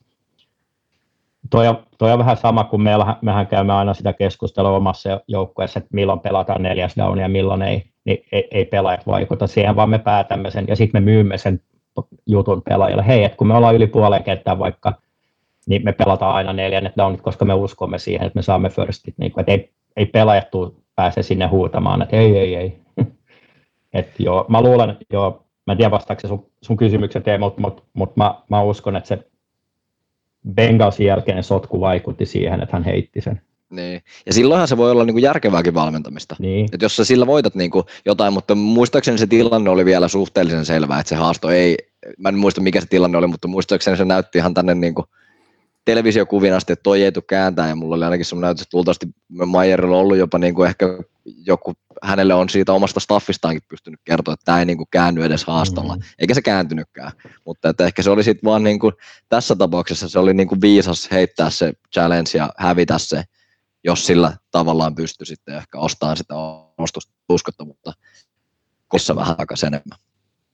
toi 1.50 1.68
on, 1.68 1.84
toi 1.98 2.12
on 2.12 2.20
vähän 2.20 2.38
sama 2.38 2.64
kuin 2.64 2.82
meillä, 2.82 3.16
mehän 3.22 3.48
käymme 3.48 3.74
aina 3.74 3.94
sitä 3.94 4.14
keskustelua 4.14 4.72
omassa 4.72 5.22
joukkueessa, 5.28 5.80
että 5.80 5.90
milloin 5.94 6.20
pelataan 6.20 6.64
neljäs 6.64 6.96
down 6.98 7.20
ja 7.20 7.30
milloin 7.30 7.62
ei, 7.62 7.84
niin 8.06 8.26
ei, 8.32 8.48
ei 8.52 8.66
pelaajat 8.66 9.08
vaikuta 9.08 9.48
siihen, 9.48 9.76
vaan 9.76 9.90
me 9.90 10.00
päätämme 10.00 10.52
sen 10.52 10.66
ja 10.68 10.76
sitten 10.76 11.02
me 11.02 11.06
myymme 11.06 11.38
sen 11.38 11.62
jutun 12.28 12.62
pelaajille. 12.62 13.08
Hei, 13.08 13.24
että 13.24 13.38
kun 13.38 13.48
me 13.48 13.56
ollaan 13.56 13.76
yli 13.76 13.88
puoleen 13.88 14.24
kenttää 14.24 14.60
vaikka, 14.60 14.94
niin 15.68 15.84
me 15.86 15.92
pelataan 15.92 16.36
aina 16.36 16.54
neljännet 16.54 16.94
downit, 16.98 17.22
koska 17.22 17.46
me 17.46 17.54
uskomme 17.54 18.00
siihen, 18.00 18.28
että 18.28 18.38
me 18.38 18.42
saamme 18.42 18.70
firstit. 18.70 19.18
Niin 19.18 19.32
kuin, 19.32 19.42
että 19.42 19.52
ei, 19.52 19.72
ei 19.98 20.06
pelaajat 20.06 20.52
tuu, 20.52 20.84
pääse 20.96 21.24
sinne 21.24 21.48
huutamaan, 21.48 22.02
että 22.02 22.16
ei, 22.18 22.38
ei, 22.38 22.56
ei. 22.56 22.80
Et 23.94 24.20
joo, 24.20 24.46
mä 24.50 24.62
luulen, 24.62 24.98
joo, 25.14 25.46
mä 25.68 25.74
en 25.74 25.78
tiedä 25.78 25.92
vastaako 25.92 26.28
sun, 26.28 26.46
sun 26.62 26.78
kysymyksen 26.78 27.24
mutta 27.40 27.62
mut, 27.62 27.84
mut 27.94 28.18
mä, 28.18 28.36
mä 28.50 28.62
uskon, 28.62 28.96
että 28.96 29.08
se 29.08 29.28
Bengalsin 30.54 31.06
jälkeen 31.06 31.44
sotku 31.44 31.80
vaikutti 31.80 32.26
siihen, 32.26 32.64
että 32.64 32.76
hän 32.76 32.84
heitti 32.84 33.22
sen. 33.22 33.42
Niin. 33.70 34.02
Ja 34.26 34.34
silloinhan 34.34 34.68
se 34.68 34.78
voi 34.78 34.92
olla 34.92 35.06
niin 35.06 35.14
kuin 35.14 35.24
järkevääkin 35.24 35.74
valmentamista. 35.74 36.36
Niin. 36.40 36.70
Et 36.74 36.82
jos 36.82 36.96
sä 36.96 37.06
sillä 37.06 37.28
voitat 37.28 37.56
niin 37.56 37.72
kuin 37.72 37.86
jotain, 38.06 38.34
mutta 38.34 38.56
muistaakseni 38.56 39.18
se 39.18 39.28
tilanne 39.28 39.70
oli 39.70 39.86
vielä 39.86 40.08
suhteellisen 40.08 40.66
selvää, 40.66 41.00
että 41.00 41.10
se 41.10 41.16
haasto 41.16 41.50
ei, 41.50 41.78
mä 42.18 42.30
en 42.30 42.38
muista 42.38 42.62
mikä 42.62 42.82
se 42.82 42.88
tilanne 42.88 43.18
oli, 43.18 43.28
mutta 43.28 43.48
muistaakseni 43.48 43.98
se 43.98 44.06
näytti 44.06 44.38
ihan 44.38 44.54
tänne 44.54 44.76
niin 44.76 44.96
kuin 44.96 45.06
televisiokuvin 45.86 46.54
asti, 46.54 46.74
että 46.74 46.84
toi 46.84 47.04
ei 47.04 47.12
tule 47.12 47.24
kääntää, 47.28 47.68
ja 47.68 47.76
mulla 47.76 47.96
oli 47.96 48.04
ainakin 48.04 48.26
semmoinen 48.26 48.48
näytös, 48.48 48.62
että 48.62 48.78
luultavasti 48.78 49.08
Mayerilla 49.46 49.96
on 49.96 50.02
ollut 50.02 50.18
jopa 50.18 50.38
niin 50.38 50.56
kuin 50.56 50.68
ehkä 50.68 50.86
joku, 51.26 51.74
hänelle 52.04 52.34
on 52.34 52.50
siitä 52.50 52.74
omasta 52.74 53.00
staffistaankin 53.00 53.64
pystynyt 53.70 54.00
kertoa, 54.04 54.34
että 54.34 54.46
tämä 54.46 54.60
ei 54.60 54.66
niin 54.66 54.78
kuin 54.78 54.88
käänny 54.92 55.24
edes 55.24 55.46
haastolla, 55.46 55.96
mm. 55.96 56.02
eikä 56.20 56.34
se 56.34 56.42
kääntynytkään, 56.42 57.12
mutta 57.46 57.70
että 57.70 57.86
ehkä 57.86 58.02
se 58.02 58.10
oli 58.10 58.24
sitten 58.24 58.50
vaan 58.50 58.64
niin 58.64 58.80
kuin, 58.80 58.94
tässä 59.30 59.56
tapauksessa 59.56 60.10
se 60.10 60.20
oli 60.20 60.34
niin 60.34 60.48
kuin 60.48 60.62
viisas 60.62 61.12
heittää 61.12 61.50
se 61.50 61.74
challenge 61.94 62.30
ja 62.34 62.50
hävitä 62.58 62.98
se, 62.98 63.24
jos 63.84 64.06
sillä 64.06 64.34
tavallaan 64.52 64.96
pystyi 64.96 65.26
sitten 65.26 65.56
ehkä 65.56 65.78
ostamaan 65.78 66.18
sitä 66.18 66.36
ostosta 66.78 67.14
uskottavuutta, 67.30 67.94
kossa 68.88 69.16
vähän 69.16 69.38
takaisin 69.38 69.68
enemmän. 69.68 69.98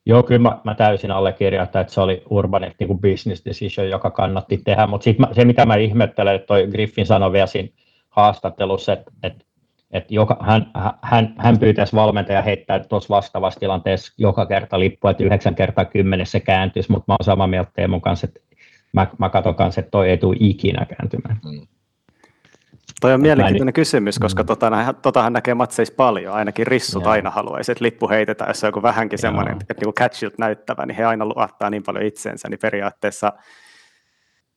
Joo, 0.05 0.23
kyllä 0.23 0.41
mä, 0.41 0.61
mä 0.63 0.75
täysin 0.75 1.11
allekirjoitan, 1.11 1.81
että 1.81 1.93
se 1.93 2.01
oli 2.01 2.23
Urbanin 2.29 2.73
niin 2.79 2.99
business 2.99 3.45
decision, 3.45 3.89
joka 3.89 4.11
kannatti 4.11 4.57
tehdä, 4.57 4.87
mutta 4.87 5.09
se 5.33 5.45
mitä 5.45 5.65
mä 5.65 5.75
ihmettelen, 5.75 6.35
että 6.35 6.47
toi 6.47 6.67
Griffin 6.67 7.05
sanoi 7.05 7.31
vielä 7.31 7.47
siinä 7.47 7.69
haastattelussa, 8.09 8.93
että, 8.93 9.11
että, 9.23 9.45
että 9.93 10.13
joka, 10.13 10.37
hän, 10.41 10.71
hän, 11.01 11.33
hän 11.37 11.59
pyytäisi 11.59 11.95
valmentaja 11.95 12.41
heittää 12.41 12.79
tuossa 12.79 13.15
vastaavassa 13.15 13.59
tilanteessa 13.59 14.13
joka 14.17 14.45
kerta 14.45 14.79
lippu, 14.79 15.07
että 15.07 15.23
yhdeksän 15.23 15.55
kertaa 15.55 15.85
kymmenessä 15.85 16.31
se 16.31 16.39
kääntyisi, 16.39 16.91
mutta 16.91 17.05
mä 17.07 17.13
olen 17.13 17.25
samaa 17.25 17.47
mieltä 17.47 17.71
Teemun 17.75 18.01
kanssa, 18.01 18.27
että 18.27 18.39
mä, 18.93 19.07
mä 19.17 19.29
katson 19.29 19.55
kanssa, 19.55 19.81
että 19.81 19.91
toi 19.91 20.09
ei 20.09 20.17
tule 20.17 20.37
ikinä 20.39 20.85
kääntymään. 20.85 21.39
Mm. 21.45 21.67
Toi 23.01 23.13
on 23.13 23.21
mielenkiintoinen 23.21 23.73
kysymys, 23.73 24.19
koska 24.19 24.43
mm. 24.43 24.47
tota, 24.47 24.93
totahan 25.01 25.33
näkee 25.33 25.53
matseissa 25.53 25.93
paljon. 25.97 26.33
Ainakin 26.33 26.67
rissut 26.67 27.03
Joo. 27.03 27.11
aina 27.11 27.29
haluaisi, 27.29 27.71
että 27.71 27.83
lippu 27.83 28.09
heitetään, 28.09 28.49
jos 28.49 28.63
on 28.63 28.67
joku 28.67 28.81
vähänkin 28.81 29.17
Joo. 29.17 29.21
semmoinen, 29.21 29.57
että 29.69 29.85
niin 29.85 29.93
catchilta 29.93 30.35
näyttävä, 30.39 30.85
niin 30.85 30.95
he 30.95 31.05
aina 31.05 31.25
luottaa 31.25 31.69
niin 31.69 31.83
paljon 31.83 32.05
itseensä, 32.05 32.49
niin 32.49 32.59
periaatteessa 32.61 33.33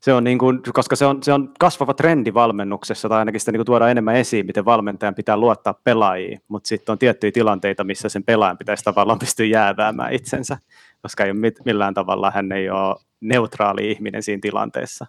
se 0.04 0.12
on 0.12 0.24
niin 0.24 0.38
kuin, 0.38 0.60
koska 0.72 0.96
se 0.96 1.06
on, 1.06 1.22
se 1.22 1.32
on 1.32 1.52
kasvava 1.58 1.94
trendi 1.94 2.34
valmennuksessa, 2.34 3.08
tai 3.08 3.18
ainakin 3.18 3.40
sitä 3.40 3.52
niin 3.52 3.58
kuin 3.58 3.66
tuodaan 3.66 3.90
enemmän 3.90 4.16
esiin, 4.16 4.46
miten 4.46 4.64
valmentajan 4.64 5.14
pitää 5.14 5.36
luottaa 5.36 5.80
pelaajiin, 5.84 6.40
mutta 6.48 6.68
sitten 6.68 6.92
on 6.92 6.98
tiettyjä 6.98 7.32
tilanteita, 7.32 7.84
missä 7.84 8.08
sen 8.08 8.24
pelaajan 8.24 8.58
pitäisi 8.58 8.84
tavallaan 8.84 9.18
pystyä 9.24 9.46
jääväämään 9.46 10.12
itsensä, 10.12 10.58
koska 11.02 11.24
ei 11.24 11.30
ole 11.30 11.52
millään 11.64 11.94
tavalla 11.94 12.30
hän 12.30 12.52
ei 12.52 12.70
ole 12.70 12.96
neutraali 13.20 13.90
ihminen 13.90 14.22
siinä 14.22 14.40
tilanteessa. 14.42 15.06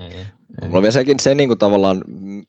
Ei, 0.00 0.26
Mulla 0.62 0.76
on 0.76 0.82
vielä 0.82 0.92
sekin 0.92 1.20
se 1.20 1.34
niin 1.34 1.48
kuin 1.48 1.58
tavallaan 1.58 2.04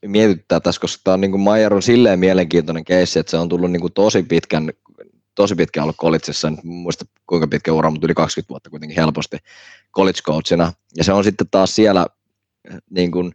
mietittää 0.06 0.60
tässä, 0.60 0.82
koska 0.82 1.02
tämä 1.04 1.14
on 1.14 1.22
niin 1.22 1.32
kuin 1.32 1.42
Mayer 1.42 1.74
on 1.74 1.82
silleen 1.82 2.20
mielenkiintoinen 2.20 2.86
keissi, 2.86 3.20
että 3.20 3.30
se 3.30 3.38
on 3.38 3.50
tullut 3.50 3.72
niin 3.72 3.82
kuin 3.82 3.94
tosi 3.94 4.24
pitkän 4.24 4.72
tosi 5.36 5.56
pitkään 5.56 5.84
ollut 5.84 5.98
collegeissa, 5.98 6.48
en 6.48 6.58
muista 6.64 7.06
kuinka 7.28 7.48
pitkä 7.48 7.74
ura, 7.74 7.90
mutta 7.90 8.08
yli 8.08 8.14
20 8.14 8.50
vuotta 8.50 8.70
kuitenkin 8.70 8.98
helposti 8.98 9.38
college 9.96 10.20
coachina. 10.26 10.74
Ja 10.96 11.04
se 11.04 11.14
on 11.14 11.24
sitten 11.24 11.48
taas 11.52 11.76
siellä 11.76 12.06
niin 12.90 13.12
kuin, 13.12 13.32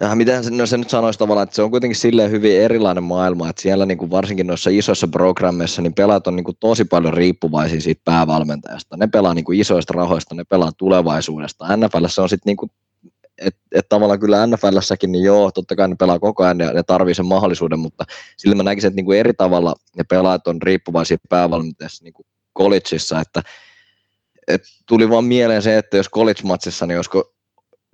ja 0.00 0.14
miten 0.14 0.44
se, 0.44 0.50
no 0.50 0.66
se 0.66 0.78
nyt 0.78 0.90
sanoisi 0.90 1.18
tavallaan, 1.18 1.44
että 1.44 1.56
se 1.56 1.62
on 1.62 1.70
kuitenkin 1.70 1.96
silleen 1.96 2.30
hyvin 2.30 2.60
erilainen 2.60 3.04
maailma, 3.04 3.48
että 3.48 3.62
siellä 3.62 3.86
niin 3.86 3.98
kuin 3.98 4.10
varsinkin 4.10 4.46
noissa 4.46 4.70
isoissa 4.70 5.08
programmeissa 5.08 5.82
niin 5.82 5.94
pelaat 5.94 6.26
on 6.26 6.36
niin 6.36 6.44
kuin 6.44 6.56
tosi 6.60 6.84
paljon 6.84 7.14
riippuvaisia 7.14 7.80
siitä 7.80 8.02
päävalmentajasta. 8.04 8.96
Ne 8.96 9.06
pelaa 9.06 9.34
niin 9.34 9.44
kuin 9.44 9.60
isoista 9.60 9.94
rahoista, 9.96 10.34
ne 10.34 10.44
pelaa 10.44 10.72
tulevaisuudesta. 10.72 11.76
NFL 11.76 12.06
se 12.06 12.20
on 12.20 12.28
sitten 12.28 12.50
niin 12.50 12.56
kuin, 12.56 12.70
että 13.38 13.60
et 13.72 13.88
tavallaan 13.88 14.20
kyllä 14.20 14.46
NFLssäkin, 14.46 15.12
niin 15.12 15.24
joo, 15.24 15.50
totta 15.50 15.76
kai 15.76 15.88
ne 15.88 15.96
pelaa 15.98 16.18
koko 16.18 16.44
ajan 16.44 16.60
ja 16.60 16.72
ne 16.72 16.82
tarvii 16.82 17.14
sen 17.14 17.26
mahdollisuuden, 17.26 17.78
mutta 17.78 18.04
sillä 18.36 18.54
mä 18.54 18.62
näkisin, 18.62 18.88
että 18.88 18.96
niin 18.96 19.06
kuin 19.06 19.18
eri 19.18 19.34
tavalla 19.34 19.74
ne 19.96 20.04
pelaajat 20.04 20.46
on 20.46 20.62
riippuvaisia 20.62 21.16
päävalmentajasta 21.28 22.04
niin 22.04 22.14
kuin 22.14 22.26
collegeissa, 22.58 23.20
että 23.20 23.42
et 24.48 24.62
tuli 24.86 25.10
vaan 25.10 25.24
mieleen 25.24 25.62
se, 25.62 25.78
että 25.78 25.96
jos 25.96 26.10
college-matsissa, 26.10 26.86
niin 26.86 26.98
olisiko 26.98 27.32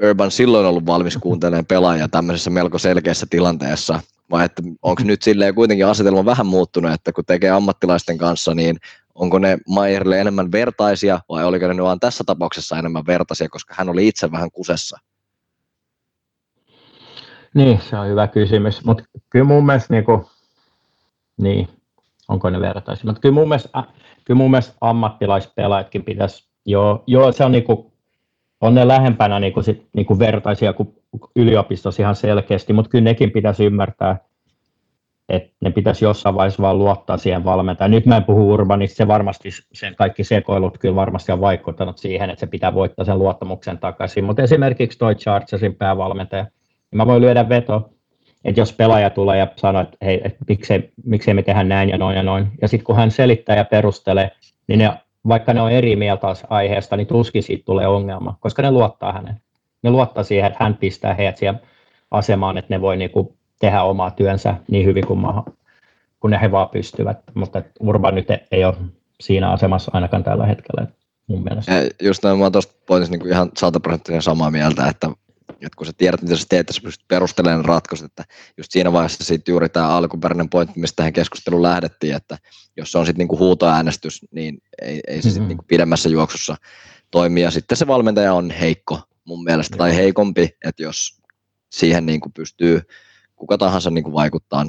Urban 0.02 0.30
silloin 0.30 0.66
ollut 0.66 0.86
valmis 0.86 1.16
kuuntelemaan 1.16 1.66
pelaajia 1.66 2.08
tämmöisessä 2.08 2.50
melko 2.50 2.78
selkeässä 2.78 3.26
tilanteessa, 3.30 4.00
vai 4.30 4.44
että 4.44 4.62
onko 4.82 5.02
nyt 5.04 5.22
silleen 5.22 5.54
kuitenkin 5.54 5.86
asetelma 5.86 6.24
vähän 6.24 6.46
muuttunut, 6.46 6.92
että 6.92 7.12
kun 7.12 7.24
tekee 7.24 7.50
ammattilaisten 7.50 8.18
kanssa, 8.18 8.54
niin 8.54 8.76
onko 9.14 9.38
ne 9.38 9.58
Mayerille 9.68 10.20
enemmän 10.20 10.52
vertaisia 10.52 11.20
vai 11.28 11.44
oliko 11.44 11.72
ne 11.72 11.82
vaan 11.82 12.00
tässä 12.00 12.24
tapauksessa 12.26 12.78
enemmän 12.78 13.06
vertaisia, 13.06 13.48
koska 13.48 13.74
hän 13.78 13.88
oli 13.88 14.08
itse 14.08 14.32
vähän 14.32 14.50
kusessa? 14.50 14.98
Niin, 17.54 17.80
se 17.90 17.96
on 17.96 18.08
hyvä 18.08 18.28
kysymys, 18.28 18.84
mutta 18.84 19.04
kyllä 19.30 19.44
mun 19.44 19.66
mielestä, 19.66 19.94
niin, 19.94 20.04
niin 21.36 21.68
onko 22.28 22.50
ne 22.50 22.60
vertaisia, 22.60 23.04
mutta 23.06 23.20
kyllä 23.20 23.34
mun 23.34 23.48
mielestä, 23.48 23.84
kyllä 24.24 24.38
mun 24.38 24.50
mielestä 24.50 24.74
ammattilaispelaajatkin 24.80 26.04
pitäisi, 26.04 26.50
joo, 26.66 27.04
joo 27.06 27.32
se 27.32 27.44
on, 27.44 27.52
niin 27.52 27.64
kuin, 27.64 27.92
on 28.60 28.74
ne 28.74 28.88
lähempänä 28.88 29.40
niin 29.40 29.52
kuin, 29.52 29.64
sit, 29.64 29.86
niin 29.96 30.06
kuin 30.06 30.18
vertaisia 30.18 30.72
kuin 30.72 30.94
yliopistossa 31.36 32.02
ihan 32.02 32.16
selkeästi, 32.16 32.72
mutta 32.72 32.88
kyllä 32.88 33.04
nekin 33.04 33.30
pitäisi 33.30 33.64
ymmärtää, 33.64 34.18
että 35.28 35.50
ne 35.60 35.70
pitäisi 35.70 36.04
jossain 36.04 36.34
vaiheessa 36.34 36.62
vaan 36.62 36.78
luottaa 36.78 37.16
siihen 37.16 37.44
valmentajan. 37.44 37.90
Nyt 37.90 38.06
mä 38.06 38.16
en 38.16 38.24
puhu 38.24 38.52
Urbanista, 38.52 38.96
se 38.96 39.08
varmasti, 39.08 39.48
sen 39.72 39.96
kaikki 39.96 40.24
sekoilut 40.24 40.78
kyllä 40.78 40.94
varmasti 40.94 41.32
on 41.32 41.40
vaikuttanut 41.40 41.98
siihen, 41.98 42.30
että 42.30 42.40
se 42.40 42.46
pitää 42.46 42.74
voittaa 42.74 43.04
sen 43.04 43.18
luottamuksen 43.18 43.78
takaisin, 43.78 44.24
mutta 44.24 44.42
esimerkiksi 44.42 44.98
toi 44.98 45.14
Chargersin 45.14 45.74
päävalmentaja, 45.74 46.42
niin 46.42 46.96
mä 46.96 47.06
voin 47.06 47.22
lyödä 47.22 47.48
veto, 47.48 47.90
että 48.44 48.60
jos 48.60 48.72
pelaaja 48.72 49.10
tulee 49.10 49.38
ja 49.38 49.46
sanoo, 49.56 49.82
että 49.82 49.96
hei, 50.02 50.20
että 50.24 50.44
miksei, 50.48 50.92
miksei 51.04 51.34
me 51.34 51.42
tehdä 51.42 51.64
näin 51.64 51.88
ja 51.88 51.98
noin 51.98 52.16
ja 52.16 52.22
noin, 52.22 52.46
ja 52.62 52.68
sitten 52.68 52.84
kun 52.84 52.96
hän 52.96 53.10
selittää 53.10 53.56
ja 53.56 53.64
perustelee, 53.64 54.30
niin 54.66 54.78
ne, 54.78 54.92
vaikka 55.28 55.54
ne 55.54 55.60
on 55.60 55.72
eri 55.72 55.96
mieltä 55.96 56.26
aiheesta, 56.50 56.96
niin 56.96 57.06
tuskin 57.06 57.42
siitä 57.42 57.64
tulee 57.64 57.86
ongelma, 57.86 58.36
koska 58.40 58.62
ne 58.62 58.70
luottaa 58.70 59.12
häneen. 59.12 59.40
Ne 59.82 59.90
luottaa 59.90 60.24
siihen, 60.24 60.46
että 60.46 60.64
hän 60.64 60.74
pistää 60.74 61.14
heidät 61.14 61.36
siihen 61.36 61.60
asemaan, 62.10 62.58
että 62.58 62.74
ne 62.74 62.80
voi 62.80 62.96
niinku 62.96 63.36
tehdä 63.60 63.82
omaa 63.82 64.10
työnsä 64.10 64.54
niin 64.70 64.86
hyvin 64.86 65.06
kuin, 65.06 65.18
maha, 65.18 65.44
kun 66.20 66.30
ne 66.30 66.40
he 66.40 66.52
vaan 66.52 66.68
pystyvät, 66.68 67.18
mutta 67.34 67.62
Urban 67.80 68.14
nyt 68.14 68.26
ei 68.52 68.64
ole 68.64 68.74
siinä 69.20 69.50
asemassa 69.50 69.90
ainakaan 69.94 70.24
tällä 70.24 70.46
hetkellä 70.46 70.86
mun 71.26 71.44
mielestä. 71.44 71.72
Just 72.02 72.24
näin, 72.24 72.38
mä 72.38 72.44
oon 72.44 72.52
tuosta 72.52 72.74
pointista 72.86 73.16
niin 73.16 73.28
ihan 73.28 73.50
sataprosenttisen 73.56 74.22
samaa 74.22 74.50
mieltä, 74.50 74.88
että 74.88 75.10
että 75.66 75.76
kun 75.76 75.86
sä 75.86 75.92
tiedät, 75.98 76.22
mitä 76.22 76.36
sä 76.36 76.44
teet, 76.48 76.60
että 76.60 76.72
sä 76.72 76.80
pystyt 76.84 77.08
perustelemaan 77.08 77.64
ratkaisut, 77.64 78.06
että 78.06 78.24
just 78.58 78.72
siinä 78.72 78.92
vaiheessa 78.92 79.24
sitten 79.24 79.52
juuri 79.52 79.68
tämä 79.68 79.88
alkuperäinen 79.88 80.48
pointti, 80.48 80.80
mistä 80.80 80.96
tähän 80.96 81.12
keskusteluun 81.12 81.62
lähdettiin, 81.62 82.14
että 82.14 82.38
jos 82.76 82.92
se 82.92 82.98
on 82.98 83.06
sitten 83.06 83.18
niinku 83.18 83.38
huutoäänestys, 83.38 84.20
niin 84.30 84.58
ei, 84.82 84.88
ei 84.88 85.00
se 85.00 85.10
mm-hmm. 85.12 85.22
sitten 85.30 85.48
niinku 85.48 85.64
pidemmässä 85.68 86.08
juoksussa 86.08 86.56
toimi, 87.10 87.40
ja 87.40 87.50
sitten 87.50 87.76
se 87.76 87.86
valmentaja 87.86 88.34
on 88.34 88.50
heikko 88.50 89.00
mun 89.24 89.44
mielestä, 89.44 89.76
tai 89.76 89.96
heikompi, 89.96 90.48
että 90.64 90.82
jos 90.82 91.20
siihen 91.72 92.06
niinku 92.06 92.30
pystyy 92.36 92.80
kuka 93.36 93.58
tahansa 93.58 93.90
niinku 93.90 94.12
vaikuttaa 94.12 94.66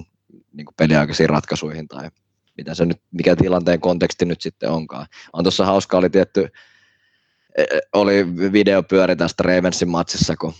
niinku 0.53 0.73
peliaikaisiin 0.77 1.29
ratkaisuihin, 1.29 1.87
tai 1.87 2.09
mitä 2.57 2.75
se 2.75 2.85
nyt, 2.85 3.01
mikä 3.11 3.35
tilanteen 3.35 3.81
konteksti 3.81 4.25
nyt 4.25 4.41
sitten 4.41 4.69
onkaan. 4.69 5.05
On 5.33 5.43
tuossa 5.43 5.65
hauska, 5.65 5.97
oli 5.97 6.09
tietty, 6.09 6.47
oli 7.93 8.35
video 8.51 8.83
pyöri 8.83 9.15
tästä 9.15 9.43
Ravensin 9.43 9.89
matsissa, 9.89 10.35
kun 10.35 10.53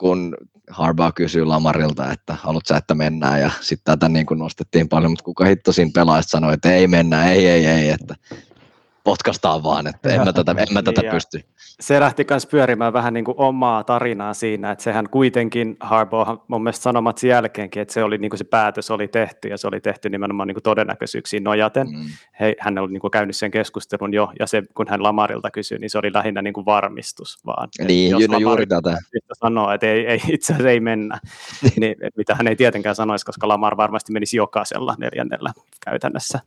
kun 0.00 0.36
Harbaugh 0.70 1.14
kysyy 1.14 1.44
Lamarilta, 1.44 2.12
että 2.12 2.36
haluat 2.42 2.66
sä, 2.66 2.76
että 2.76 2.94
mennään, 2.94 3.40
ja 3.40 3.50
sitten 3.60 3.84
tätä 3.84 4.08
niin 4.08 4.26
kuin 4.26 4.38
nostettiin 4.38 4.88
paljon, 4.88 5.12
mutta 5.12 5.24
kuka 5.24 5.44
hitto 5.44 5.72
siinä 5.72 5.90
pelaajista 5.94 6.30
sanoi, 6.30 6.54
että 6.54 6.72
ei 6.72 6.88
mennä, 6.88 7.30
ei, 7.30 7.48
ei, 7.48 7.66
ei, 7.66 7.90
että 7.90 8.14
potkastaan 9.10 9.62
vaan, 9.62 9.86
että 9.86 10.08
en 10.08 10.24
mä 10.24 10.32
tätä, 10.32 10.54
en 10.58 10.74
mä 10.74 10.82
tätä 10.82 11.02
pysty. 11.10 11.40
Se 11.56 12.00
lähti 12.00 12.26
myös 12.30 12.46
pyörimään 12.46 12.92
vähän 12.92 13.14
niin 13.14 13.24
kuin 13.24 13.34
omaa 13.38 13.84
tarinaa 13.84 14.34
siinä, 14.34 14.70
että 14.70 14.84
sehän 14.84 15.08
kuitenkin 15.10 15.76
Harbaugh 15.80 16.44
mun 16.48 16.62
mielestä 16.62 16.82
sanomat 16.82 17.22
jälkeenkin, 17.22 17.82
että 17.82 17.94
se 17.94 18.04
oli 18.04 18.18
niin 18.18 18.30
kuin 18.30 18.38
se 18.38 18.44
päätös 18.44 18.90
oli 18.90 19.08
tehty 19.08 19.48
ja 19.48 19.58
se 19.58 19.66
oli 19.66 19.80
tehty 19.80 20.08
nimenomaan 20.08 20.46
niin 20.46 20.54
kuin 20.54 20.62
todennäköisyyksiin 20.62 21.44
nojaten. 21.44 21.86
Mm. 21.86 22.04
He, 22.40 22.54
hän 22.58 22.78
oli 22.78 22.92
niin 22.92 23.00
kuin 23.00 23.10
käynyt 23.10 23.36
sen 23.36 23.50
keskustelun 23.50 24.14
jo 24.14 24.32
ja 24.38 24.46
se 24.46 24.62
kun 24.74 24.86
hän 24.88 25.02
Lamarilta 25.02 25.50
kysyi, 25.50 25.78
niin 25.78 25.90
se 25.90 25.98
oli 25.98 26.12
lähinnä 26.12 26.42
niin 26.42 26.54
kuin 26.54 26.66
varmistus 26.66 27.38
vaan. 27.46 27.68
Niin, 27.86 28.10
jos 28.10 28.28
no 28.30 28.38
juuri 28.38 28.66
tätä. 28.66 28.98
Sanoo, 29.32 29.72
että 29.72 29.86
ei, 29.86 30.06
ei, 30.06 30.20
itse 30.28 30.52
asiassa 30.52 30.70
ei 30.70 30.80
mennä, 30.80 31.18
niin, 31.80 31.96
mitä 32.16 32.34
hän 32.34 32.46
ei 32.46 32.56
tietenkään 32.56 32.94
sanoisi, 32.94 33.26
koska 33.26 33.48
Lamar 33.48 33.76
varmasti 33.76 34.12
menisi 34.12 34.36
jokaisella 34.36 34.94
neljännellä 34.98 35.52
käytännössä 35.84 36.40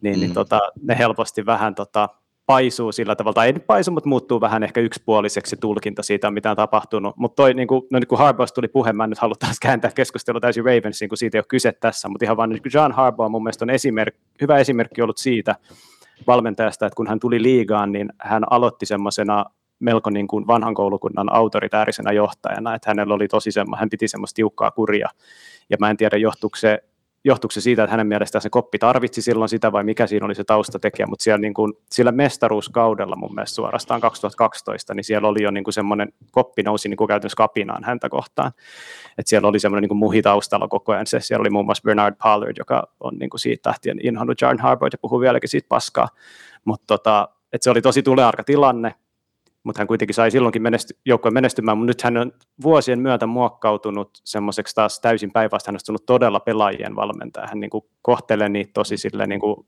niin, 0.00 0.12
niin 0.12 0.16
mm. 0.16 0.20
niin 0.20 0.34
tota, 0.34 0.60
ne 0.82 0.98
helposti 0.98 1.46
vähän 1.46 1.74
tota, 1.74 2.08
paisuu 2.46 2.92
sillä 2.92 3.16
tavalla, 3.16 3.34
tai 3.34 3.46
ei 3.46 3.52
nyt 3.52 3.66
paisu, 3.66 3.90
mutta 3.90 4.08
muuttuu 4.08 4.40
vähän 4.40 4.62
ehkä 4.62 4.80
yksipuoliseksi 4.80 5.56
tulkinta 5.56 6.02
siitä, 6.02 6.30
mitä 6.30 6.50
on 6.50 6.56
tapahtunut. 6.56 7.16
Mutta 7.16 7.42
toi, 7.42 7.54
niin 7.54 7.68
kuin, 7.68 7.82
no 7.90 7.98
niin 7.98 8.08
kuin 8.08 8.18
Harbaugh 8.18 8.52
tuli 8.52 8.68
puhe, 8.68 8.92
mä 8.92 9.06
nyt 9.06 9.18
haluan 9.18 9.38
taas 9.38 9.60
kääntää 9.60 9.90
keskustelua 9.94 10.40
täysin 10.40 10.64
Ravensiin, 10.64 11.08
kun 11.08 11.18
siitä 11.18 11.38
ei 11.38 11.40
ole 11.40 11.46
kyse 11.48 11.72
tässä, 11.72 12.08
mutta 12.08 12.24
ihan 12.24 12.36
vaan 12.36 12.50
niin 12.50 12.60
John 12.74 12.92
Harbaugh 12.92 13.30
mun 13.30 13.42
mielestä 13.42 13.64
on 13.64 13.70
esimerk, 13.70 14.14
hyvä 14.40 14.58
esimerkki 14.58 15.02
ollut 15.02 15.18
siitä 15.18 15.54
valmentajasta, 16.26 16.86
että 16.86 16.96
kun 16.96 17.06
hän 17.06 17.20
tuli 17.20 17.42
liigaan, 17.42 17.92
niin 17.92 18.12
hän 18.18 18.42
aloitti 18.50 18.86
semmoisena 18.86 19.44
melko 19.78 20.10
niin 20.10 20.28
kuin 20.28 20.46
vanhan 20.46 20.74
koulukunnan 20.74 21.32
autoritäärisenä 21.32 22.12
johtajana, 22.12 22.74
että 22.74 22.90
hänellä 22.90 23.14
oli 23.14 23.28
tosi 23.28 23.52
semmo, 23.52 23.76
hän 23.76 23.90
piti 23.90 24.08
semmoista 24.08 24.36
tiukkaa 24.36 24.70
kuria, 24.70 25.08
ja 25.70 25.76
mä 25.80 25.90
en 25.90 25.96
tiedä 25.96 26.16
johtuuko 26.16 26.56
se 26.56 26.78
johtuuko 27.24 27.52
se 27.52 27.60
siitä, 27.60 27.84
että 27.84 27.90
hänen 27.90 28.06
mielestään 28.06 28.42
se 28.42 28.50
koppi 28.50 28.78
tarvitsi 28.78 29.22
silloin 29.22 29.48
sitä 29.48 29.72
vai 29.72 29.84
mikä 29.84 30.06
siinä 30.06 30.26
oli 30.26 30.34
se 30.34 30.44
taustatekijä, 30.44 31.06
mutta 31.06 31.22
siellä, 31.22 31.38
niin 31.38 31.54
kuin, 31.54 31.72
sillä 31.90 32.12
mestaruuskaudella 32.12 33.16
mun 33.16 33.34
mielestä 33.34 33.54
suorastaan 33.54 34.00
2012, 34.00 34.94
niin 34.94 35.04
siellä 35.04 35.28
oli 35.28 35.42
jo 35.42 35.50
niin 35.50 35.64
kuin 35.64 35.74
semmoinen, 35.74 36.12
koppi 36.30 36.62
nousi 36.62 36.88
niin 36.88 36.96
kuin 36.96 37.08
käytännössä 37.08 37.36
kapinaan 37.36 37.84
häntä 37.84 38.08
kohtaan, 38.08 38.52
että 39.18 39.28
siellä 39.28 39.48
oli 39.48 39.60
semmoinen 39.60 39.82
niin 39.82 39.88
kuin 39.88 39.98
muhi 39.98 40.22
taustalla 40.22 40.68
koko 40.68 40.92
ajan 40.92 41.06
se, 41.06 41.20
siellä 41.20 41.42
oli 41.42 41.50
muun 41.50 41.64
muassa 41.64 41.82
Bernard 41.84 42.16
Pollard, 42.22 42.56
joka 42.58 42.88
on 43.00 43.14
niin 43.18 43.30
kuin 43.30 43.40
siitä 43.40 43.70
lähtien 43.70 43.98
inhonnut 44.02 44.40
John 44.40 44.58
Harbaugh 44.58 44.94
ja 44.94 44.98
puhuu 44.98 45.20
vieläkin 45.20 45.48
siitä 45.48 45.68
paskaa, 45.68 46.08
mutta 46.64 46.86
tota, 46.86 47.28
että 47.52 47.64
se 47.64 47.70
oli 47.70 47.82
tosi 47.82 48.02
tulearka 48.02 48.44
tilanne, 48.44 48.94
mutta 49.64 49.80
hän 49.80 49.86
kuitenkin 49.86 50.14
sai 50.14 50.30
silloinkin 50.30 50.62
menesty, 50.62 50.98
joukkojen 51.06 51.34
menestymään, 51.34 51.78
mutta 51.78 51.90
nyt 51.90 52.02
hän 52.02 52.16
on 52.16 52.32
vuosien 52.62 52.98
myötä 52.98 53.26
muokkautunut 53.26 54.10
semmoiseksi 54.24 54.74
taas 54.74 55.00
täysin 55.00 55.32
päinvastoin, 55.32 55.72
hän 55.72 55.76
on 55.76 55.86
tullut 55.86 56.06
todella 56.06 56.40
pelaajien 56.40 56.96
valmentaja, 56.96 57.46
hän 57.46 57.60
niin 57.60 57.70
kuin 57.70 57.84
kohtelee 58.02 58.48
niitä 58.48 58.70
tosi 58.74 58.96
silleen 58.96 59.28
niin 59.28 59.40
kuin 59.40 59.66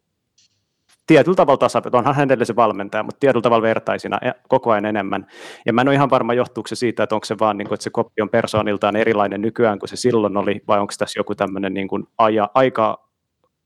tietyllä 1.07 1.37
tavalla 1.37 1.59
tasapaino, 1.59 1.99
onhan 1.99 2.15
hänelle 2.15 2.45
se 2.45 2.57
valmentaja, 2.57 3.03
mutta 3.03 3.21
tietyllä 3.21 3.43
tavalla 3.43 3.63
vertaisina 3.63 4.19
koko 4.49 4.71
ajan 4.71 4.85
enemmän. 4.85 5.27
Ja 5.67 5.73
mä 5.73 5.81
en 5.81 5.89
ole 5.89 5.95
ihan 5.95 6.11
varma, 6.11 6.35
johtuuko 6.35 6.69
se 6.69 6.75
siitä, 6.75 7.03
että 7.03 7.15
onko 7.15 7.25
se 7.25 7.37
vaan, 7.41 7.59
niin 7.59 7.69
kuin, 7.69 7.75
että 7.75 7.85
se 7.85 7.91
koppi 7.91 8.23
on 8.23 8.29
persooniltaan 8.29 8.97
erilainen 8.97 9.41
nykyään 9.41 9.79
kuin 9.79 9.89
se 9.89 9.97
silloin 9.97 10.37
oli, 10.37 10.61
vai 10.69 10.81
onko 10.81 10.93
tässä 10.99 11.21
joku 11.21 11.35
tämmöinen 11.35 11.75
niin 11.75 11.89
kuin 11.89 12.05
aja, 12.19 12.51
aika 12.55 13.07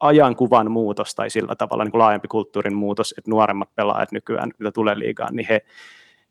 ajankuvan 0.01 0.71
muutos 0.71 1.15
tai 1.15 1.31
sillä 1.31 1.55
tavalla 1.55 1.85
niin 1.85 1.93
kuin 1.93 1.99
laajempi 1.99 2.29
kulttuurin 2.29 2.77
muutos, 2.77 3.15
että 3.19 3.31
nuoremmat 3.31 3.75
pelaajat 3.75 4.13
nykyään, 4.13 4.51
mitä 4.59 4.73
tulee 4.73 4.99
liigaan, 4.99 5.37
niin 5.37 5.47
he 5.51 5.61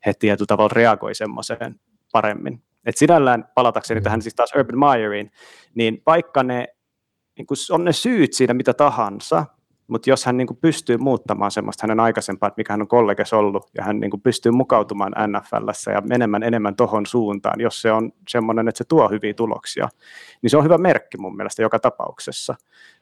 he 0.06 0.14
tietyllä 0.14 0.46
tavalla 0.46 0.70
reagoi 0.72 1.14
semmoiseen 1.14 1.80
paremmin. 2.12 2.62
Et 2.86 2.96
sinällään 2.96 3.44
palatakseni 3.54 4.00
mm. 4.00 4.04
tähän 4.04 4.22
siis 4.22 4.34
taas 4.34 4.54
Urban 4.54 4.78
Meyeriin, 4.78 5.30
niin 5.74 6.02
vaikka 6.06 6.42
ne 6.42 6.66
niin 7.38 7.46
on 7.70 7.84
ne 7.84 7.92
syyt 7.92 8.32
siinä 8.32 8.54
mitä 8.54 8.74
tahansa, 8.74 9.46
mutta 9.86 10.10
jos 10.10 10.24
hän 10.24 10.36
niin 10.36 10.48
pystyy 10.60 10.96
muuttamaan 10.96 11.50
semmoista 11.50 11.82
hänen 11.82 12.00
aikaisempaa, 12.00 12.46
että 12.46 12.60
mikä 12.60 12.72
hän 12.72 12.80
on 12.80 12.88
kollegas 12.88 13.32
ollut, 13.32 13.70
ja 13.76 13.84
hän 13.84 14.00
niin 14.00 14.20
pystyy 14.22 14.52
mukautumaan 14.52 15.12
NFLssä 15.26 15.90
ja 15.90 16.00
menemään 16.00 16.42
enemmän 16.42 16.76
tohon 16.76 17.06
suuntaan, 17.06 17.60
jos 17.60 17.82
se 17.82 17.92
on 17.92 18.12
semmoinen, 18.28 18.68
että 18.68 18.78
se 18.78 18.84
tuo 18.84 19.08
hyviä 19.08 19.34
tuloksia, 19.34 19.88
niin 20.42 20.50
se 20.50 20.56
on 20.56 20.64
hyvä 20.64 20.78
merkki 20.78 21.18
mun 21.18 21.36
mielestä 21.36 21.62
joka 21.62 21.78
tapauksessa. 21.78 22.54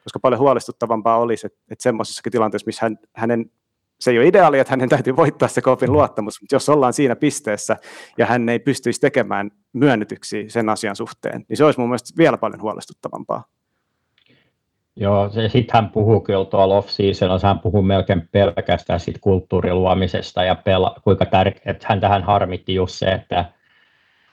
Koska 0.03 0.19
paljon 0.19 0.39
huolestuttavampaa 0.39 1.17
olisi, 1.17 1.47
että, 1.47 1.59
että 1.71 1.83
semmoisessakin 1.83 2.31
tilanteessa, 2.31 2.65
missä 2.65 2.85
hän, 2.85 2.99
hänen 3.15 3.51
se 3.99 4.11
ei 4.11 4.17
ole 4.17 4.27
ideaali, 4.27 4.59
että 4.59 4.71
hänen 4.71 4.89
täytyy 4.89 5.15
voittaa 5.15 5.47
se 5.47 5.61
kopin 5.61 5.91
luottamus, 5.91 6.41
mutta 6.41 6.55
jos 6.55 6.69
ollaan 6.69 6.93
siinä 6.93 7.15
pisteessä 7.15 7.77
ja 8.17 8.25
hän 8.25 8.49
ei 8.49 8.59
pystyisi 8.59 9.01
tekemään 9.01 9.51
myönnytyksiä 9.73 10.43
sen 10.47 10.69
asian 10.69 10.95
suhteen, 10.95 11.45
niin 11.49 11.57
se 11.57 11.65
olisi 11.65 11.79
mun 11.79 11.89
mielestä 11.89 12.17
vielä 12.17 12.37
paljon 12.37 12.61
huolestuttavampaa. 12.61 13.43
Joo, 14.95 15.29
sitten 15.29 15.73
hän 15.73 15.89
puhuu 15.89 16.21
kyllä 16.21 16.45
tuolla 16.45 16.77
off-seasonissa, 16.77 17.47
hän 17.47 17.59
puhuu 17.59 17.81
melkein 17.81 18.29
pelkästään 18.31 18.99
siitä 18.99 19.19
kulttuurin 19.21 19.75
luomisesta 19.75 20.43
ja 20.43 20.55
pela, 20.55 20.95
kuinka 21.03 21.25
tärkeää, 21.25 21.71
että 21.71 21.85
hän 21.89 21.99
tähän 21.99 22.23
harmitti 22.23 22.75
just 22.75 22.95
se, 22.95 23.05
että 23.05 23.45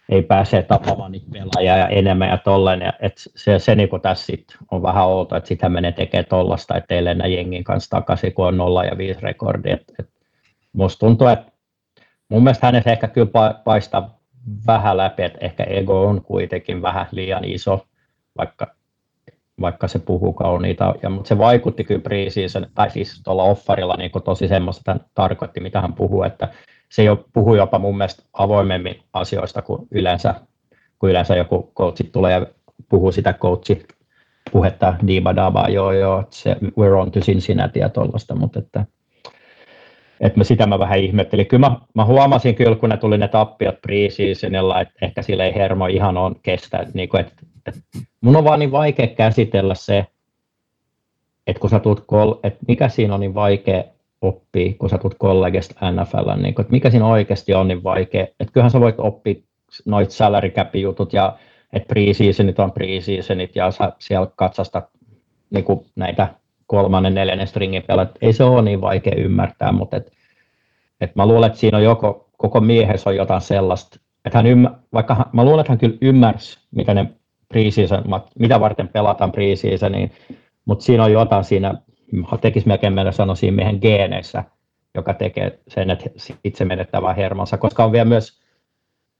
ei 0.08 0.22
pääse 0.22 0.62
tapaamaan 0.62 1.12
niitä 1.12 1.26
pelaajia 1.32 1.76
ja 1.76 1.88
enemmän 1.88 2.28
ja 2.28 2.38
tolleen. 2.38 2.80
Ja 2.80 2.92
et 3.00 3.12
se, 3.16 3.58
se 3.58 3.74
niin 3.74 3.88
tässä 4.02 4.26
sit 4.26 4.44
on 4.70 4.82
vähän 4.82 5.06
outo, 5.06 5.36
että 5.36 5.48
sitä 5.48 5.68
menee 5.68 5.92
tekemään 5.92 6.26
tollasta, 6.28 6.76
että 6.76 6.94
ei 6.94 7.04
lennä 7.04 7.26
jengin 7.26 7.64
kanssa 7.64 7.90
takaisin, 7.90 8.34
kun 8.34 8.46
on 8.46 8.56
0 8.56 8.84
ja 8.84 8.98
5 8.98 9.20
rekordi. 9.20 9.70
Et, 9.70 9.92
et 9.98 10.08
musta 10.72 10.98
tuntuu, 10.98 11.26
että 11.26 11.52
mun 12.28 12.42
mielestä 12.42 12.66
hänessä 12.66 12.92
ehkä 12.92 13.08
kyllä 13.08 13.54
paistaa 13.64 14.18
vähän 14.66 14.96
läpi, 14.96 15.22
että 15.22 15.38
ehkä 15.40 15.64
ego 15.64 16.06
on 16.06 16.22
kuitenkin 16.22 16.82
vähän 16.82 17.06
liian 17.10 17.44
iso, 17.44 17.86
vaikka, 18.38 18.66
vaikka 19.60 19.88
se 19.88 19.98
puhuu 19.98 20.32
kauniita, 20.32 20.94
ja, 21.02 21.10
mutta 21.10 21.28
se 21.28 21.38
vaikutti 21.38 21.84
kyllä 21.84 22.00
preseason, 22.00 22.66
tai 22.74 22.90
siis 22.90 23.20
tuolla 23.24 23.42
offarilla 23.42 23.96
niin 23.96 24.10
tosi 24.24 24.48
semmoista, 24.48 24.92
että 24.92 25.08
tarkoitti, 25.14 25.60
mitä 25.60 25.80
hän 25.80 25.92
puhuu, 25.92 26.22
että 26.22 26.48
se 26.88 27.02
jo 27.02 27.24
puhuu 27.32 27.54
jopa 27.54 27.78
mun 27.78 27.98
mielestä 27.98 28.22
avoimemmin 28.32 29.02
asioista 29.12 29.62
kuin 29.62 29.88
yleensä, 29.90 30.34
kun 30.98 31.10
yleensä 31.10 31.36
joku 31.36 31.72
coachi 31.76 32.04
tulee 32.04 32.32
ja 32.32 32.46
puhuu 32.88 33.12
sitä 33.12 33.32
coachi 33.32 33.86
puhetta 34.52 34.94
diba 35.06 35.36
daba, 35.36 35.68
joo 35.68 35.92
joo, 35.92 36.24
se 36.30 36.56
we're 36.64 37.00
on 37.00 37.12
to 37.12 37.20
Cincinnati 37.20 37.78
ja 37.78 37.88
tuollaista, 37.88 38.36
mutta 38.36 38.58
että, 38.58 38.84
että 40.20 40.44
sitä 40.44 40.66
mä 40.66 40.78
vähän 40.78 40.98
ihmettelin. 40.98 41.46
Kyllä 41.46 41.68
mä, 41.68 41.76
mä 41.94 42.04
huomasin 42.04 42.54
kyllä, 42.54 42.76
kun 42.76 42.88
ne 42.88 42.96
tuli 42.96 43.18
ne 43.18 43.28
tappiot 43.28 43.80
preseasonilla, 43.82 44.80
että 44.80 44.94
ehkä 45.02 45.22
sille 45.22 45.46
ei 45.46 45.54
hermo 45.54 45.86
ihan 45.86 46.16
on 46.16 46.36
kestä. 46.42 46.78
Että, 46.78 46.92
niin 46.94 47.08
kuin, 47.08 47.20
että, 47.20 47.42
että 47.66 47.80
mun 48.20 48.36
on 48.36 48.44
vaan 48.44 48.58
niin 48.58 48.72
vaikea 48.72 49.06
käsitellä 49.06 49.74
se, 49.74 50.06
että 51.46 51.60
kun 51.60 51.70
sä 51.70 51.78
tulet, 51.78 52.38
että 52.42 52.64
mikä 52.68 52.88
siinä 52.88 53.14
on 53.14 53.20
niin 53.20 53.34
vaikea 53.34 53.84
oppia, 54.22 54.74
kun 54.78 54.90
sä 54.90 54.98
tulet 54.98 55.16
kollegesta 55.18 55.92
NFL, 55.92 56.42
niin 56.42 56.54
kuin, 56.54 56.64
että 56.64 56.72
mikä 56.72 56.90
siinä 56.90 57.06
oikeasti 57.06 57.54
on 57.54 57.68
niin 57.68 57.84
vaikea, 57.84 58.26
että 58.40 58.52
kyllähän 58.52 58.70
sä 58.70 58.80
voit 58.80 58.94
oppia 58.98 59.34
noit 59.84 60.10
salary 60.10 60.50
cap 60.50 60.74
jutut 60.74 61.12
ja 61.12 61.36
että 61.72 61.88
preseasonit 61.88 62.58
on 62.58 62.72
preseasonit 62.72 63.56
ja 63.56 63.70
sä 63.70 63.92
siellä 63.98 64.28
katsastat 64.36 64.84
niin 65.50 65.64
kuin 65.64 65.86
näitä 65.96 66.28
kolmannen, 66.66 67.14
neljännen 67.14 67.46
stringin 67.46 67.82
pelaat. 67.82 68.10
Ei 68.20 68.32
se 68.32 68.44
ole 68.44 68.62
niin 68.62 68.80
vaikea 68.80 69.14
ymmärtää, 69.16 69.72
mutta 69.72 69.96
et, 69.96 70.12
et 71.00 71.16
mä 71.16 71.26
luulen, 71.26 71.46
että 71.46 71.58
siinä 71.58 71.78
on 71.78 71.84
joko, 71.84 72.28
koko 72.36 72.60
miehessä 72.60 73.10
on 73.10 73.16
jotain 73.16 73.40
sellaista, 73.40 74.00
että 74.24 74.38
hän 74.38 74.46
ymmär, 74.46 74.72
vaikka 74.92 75.30
mä 75.32 75.44
luulen, 75.44 75.60
että 75.60 75.72
hän 75.72 75.78
kyllä 75.78 75.96
ymmärsi, 76.00 76.58
mitä 76.70 76.94
ne 76.94 77.10
mitä 78.38 78.60
varten 78.60 78.88
pelataan 78.88 79.32
preseasoniin, 79.32 80.12
mutta 80.64 80.84
siinä 80.84 81.04
on 81.04 81.12
jotain 81.12 81.44
siinä, 81.44 81.74
tekisi 82.40 82.66
melkein 82.66 82.92
meidän 82.92 83.12
sanoa 83.12 83.34
siinä 83.34 83.56
miehen 83.56 83.78
geeneissä, 83.82 84.44
joka 84.94 85.14
tekee 85.14 85.58
sen, 85.68 85.90
että 85.90 86.10
itse 86.44 86.64
menettävää 86.64 87.14
hermonsa, 87.14 87.58
koska 87.58 87.84
on 87.84 87.92
vielä 87.92 88.04
myös 88.04 88.40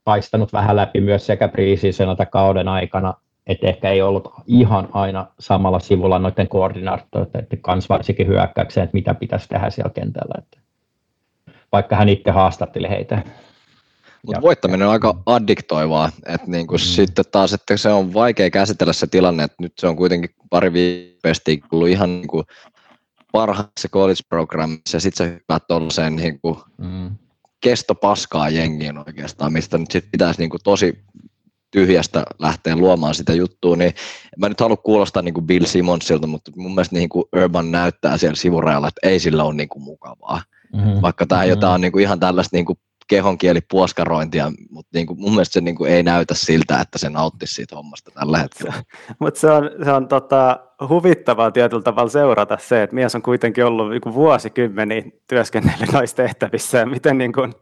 paistanut 0.05 0.53
vähän 0.53 0.77
läpi 0.77 1.01
myös 1.01 1.27
sekä 1.27 1.49
preseason 1.49 2.11
että 2.11 2.27
kauden 2.27 2.69
aikana, 2.69 3.15
että 3.47 3.67
ehkä 3.67 3.91
ei 3.91 4.03
ollut 4.03 4.33
ihan 4.47 4.89
aina 4.93 5.27
samalla 5.39 5.79
sivulla 5.79 6.19
noiden 6.19 6.49
koordinaattoreiden 6.49 7.61
kanssa 7.61 7.95
varsinkin 7.95 8.27
hyökkäykseen, 8.27 8.85
että 8.85 8.95
mitä 8.95 9.15
pitäisi 9.15 9.49
tehdä 9.49 9.71
siellä 9.71 9.93
kentällä. 9.95 10.35
Että 10.39 10.59
vaikka 11.73 11.97
hän 11.97 12.09
itse 12.09 12.31
haastatteli 12.31 12.89
heitä. 12.89 13.23
Mutta 14.27 14.43
voittaminen 14.43 14.87
on 14.87 14.93
aika 14.93 15.23
addiktoivaa, 15.27 16.11
että 16.27 16.47
niinku 16.47 16.75
mm. 16.75 16.79
sitten 16.79 17.25
taas, 17.33 17.53
että 17.53 17.77
se 17.77 17.89
on 17.89 18.15
vaikea 18.15 18.51
käsitellä 18.51 18.93
se 18.93 19.07
tilanne, 19.07 19.45
että 19.45 19.57
nyt 19.61 19.73
se 19.79 19.87
on 19.87 19.97
kuitenkin 19.97 20.31
pari 20.51 20.73
viipeästi 20.73 21.63
ollut 21.73 21.89
ihan 21.89 22.21
niinku 22.21 22.45
parhaassa 23.37 23.89
college-programmissa 23.93 24.97
ja 24.97 25.01
sitten 25.01 25.27
se 25.27 25.35
hyppäät 25.35 25.67
tuollaiseen 25.69 26.17
niinku 26.17 26.63
mm. 26.79 27.11
kestopaskaa 27.61 28.49
jengiin 28.49 28.99
oikeastaan, 28.99 29.53
mistä 29.53 29.79
nyt 29.79 29.91
sitten 29.91 30.11
pitäisi 30.11 30.41
niinku 30.41 30.59
tosi 30.65 30.99
tyhjästä 31.71 32.25
lähteä 32.39 32.77
luomaan 32.77 33.15
sitä 33.15 33.33
juttua, 33.35 33.77
niin 33.77 33.93
mä 34.39 34.49
nyt 34.49 34.61
halua 34.61 34.77
kuulostaa 34.77 35.23
niin 35.23 35.35
kuin 35.35 35.47
Bill 35.47 35.65
Simonsilta, 35.65 36.27
mutta 36.27 36.51
mun 36.57 36.75
mielestä 36.75 36.97
niin 36.97 37.09
kuin 37.09 37.25
Urban 37.37 37.71
näyttää 37.71 38.19
siellä 38.19 38.37
sivurajalla, 38.37 38.89
että 38.89 39.09
ei 39.09 39.21
sillä 39.21 39.45
ole 39.45 39.55
niin 39.55 39.69
kuin 39.69 39.83
mukavaa. 39.83 40.43
Mm-hmm. 40.73 41.03
Vaikka 41.03 41.27
tämä 41.27 41.41
mm-hmm. 41.41 41.51
jotain 41.51 41.75
on 41.75 41.81
niin 41.81 41.93
kuin 41.93 42.03
ihan 42.03 42.21
tällaista 42.21 42.57
niin 42.57 42.67
kuin 42.67 42.79
kehonkieli 43.09 43.61
puoskarointia, 43.71 44.53
mutta 44.71 44.91
niin 44.95 45.07
kuin 45.07 45.21
mun 45.21 45.31
mielestä 45.31 45.53
se 45.53 45.61
niin 45.61 45.77
kuin 45.77 45.93
ei 45.93 46.03
näytä 46.03 46.35
siltä, 46.35 46.81
että 46.81 46.99
se 46.99 47.11
nauttisi 47.11 47.55
siitä 47.55 47.77
hommasta 47.77 48.11
tällä 48.11 48.39
hetkellä. 48.39 48.75
mutta 49.19 49.41
se 49.41 49.51
on, 49.51 49.71
se 49.85 49.93
on 49.93 50.09
tota, 50.09 50.61
huvittavaa 50.89 51.51
tietyllä 51.51 51.83
tavalla 51.83 52.11
seurata 52.11 52.59
se, 52.61 52.83
että 52.83 52.95
mies 52.95 53.15
on 53.15 53.23
kuitenkin 53.23 53.65
ollut 53.65 53.91
niin 53.91 54.15
vuosikymmeniä 54.15 55.03
työskennellyt 55.29 55.93
noissa 55.93 56.17
tehtävissä 56.17 56.79
ja 56.79 56.87
miten 56.87 57.19
niin 57.23 57.33
kuin, 57.33 57.53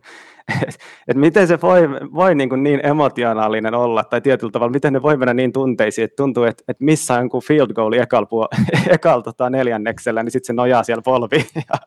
että 1.08 1.20
miten 1.20 1.48
se 1.48 1.60
voi, 1.60 1.90
voi 1.90 2.34
niin, 2.34 2.48
kuin 2.48 2.62
niin 2.62 2.86
emotionaalinen 2.86 3.74
olla, 3.74 4.04
tai 4.04 4.20
tietyllä 4.20 4.50
tavalla, 4.50 4.72
miten 4.72 4.92
ne 4.92 5.02
voi 5.02 5.16
mennä 5.16 5.34
niin 5.34 5.52
tunteisiin, 5.52 6.04
että 6.04 6.16
tuntuu, 6.16 6.44
että, 6.44 6.64
että 6.68 6.84
missä 6.84 7.14
on 7.14 7.30
field 7.46 7.72
goal 7.72 7.92
ekal, 7.92 8.26
ekal 8.88 9.20
tota 9.20 9.50
neljänneksellä, 9.50 10.22
niin 10.22 10.30
sitten 10.30 10.46
se 10.46 10.52
nojaa 10.52 10.82
siellä 10.82 11.02
polviin, 11.02 11.46
ja 11.54 11.78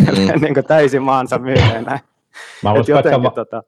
mm. 0.00 0.40
niin 0.42 0.54
kuin 0.54 0.66
täysin 0.66 1.02
maansa 1.02 1.38
myyneenä. 1.38 1.98
Mä 2.62 2.72
uskon, 2.72 2.98
että, 2.98 3.22
va- 3.22 3.30
tota... 3.30 3.62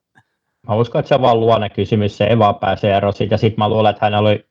mä 0.68 0.74
uskon, 0.74 0.98
että 0.98 1.08
se 1.08 1.14
on 1.14 1.22
vaan 1.22 1.40
luonne 1.40 1.70
kysymys, 1.70 2.16
se 2.16 2.24
ei 2.24 2.38
vaan 2.38 2.54
pääse 2.54 2.96
eroon 2.96 3.12
siitä, 3.12 3.34
ja 3.34 3.38
sitten 3.38 3.58
mä 3.58 3.68
luulen, 3.68 3.90
että 3.90 4.06
hänellä 4.06 4.28
oli 4.28 4.46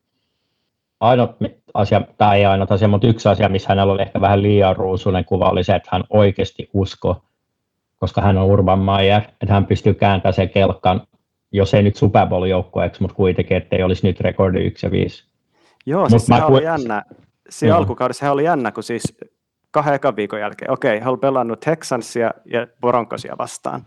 ainut 0.99 1.31
asia, 1.73 2.01
tai 2.17 2.37
ei 2.37 2.45
ainut 2.45 2.71
asia, 2.71 2.87
mutta 2.87 3.07
yksi 3.07 3.29
asia, 3.29 3.49
missä 3.49 3.69
hänellä 3.69 3.93
oli 3.93 4.01
ehkä 4.01 4.21
vähän 4.21 4.43
liian 4.43 4.75
ruusunen 4.75 5.25
kuva, 5.25 5.49
oli 5.49 5.63
se, 5.63 5.75
että 5.75 5.89
hän 5.91 6.03
oikeasti 6.09 6.69
usko 6.73 7.21
koska 8.03 8.21
hän 8.21 8.37
on 8.37 8.45
Urban 8.45 8.79
Meyer, 8.79 9.21
että 9.41 9.53
hän 9.53 9.65
pystyy 9.65 9.93
kääntämään 9.93 10.33
sen 10.33 10.49
kelkan, 10.49 11.01
jos 11.51 11.73
ei 11.73 11.83
nyt 11.83 11.95
Super 11.95 12.27
Bowl-joukkueeksi, 12.27 13.01
mutta 13.01 13.15
kuitenkin, 13.15 13.57
ettei 13.57 13.83
olisi 13.83 14.07
nyt 14.07 14.19
rekordi 14.19 14.65
1 14.65 14.85
ja 14.85 14.91
5. 14.91 15.23
Joo, 15.85 16.09
siis 16.09 16.25
sehän 16.25 16.43
ku... 16.43 16.53
oli 16.53 16.63
jännä. 16.63 17.03
Siinä 17.49 17.77
alkukaudessa 17.77 18.31
oli 18.31 18.43
jännä, 18.43 18.71
kun 18.71 18.83
siis 18.83 19.17
kahden 19.71 19.93
ekan 19.93 20.15
viikon 20.15 20.39
jälkeen, 20.39 20.71
okei, 20.71 20.99
hän 20.99 21.09
oli 21.09 21.17
pelannut 21.17 21.59
Texansia 21.59 22.31
ja 22.45 22.67
Broncosia 22.81 23.35
vastaan. 23.37 23.85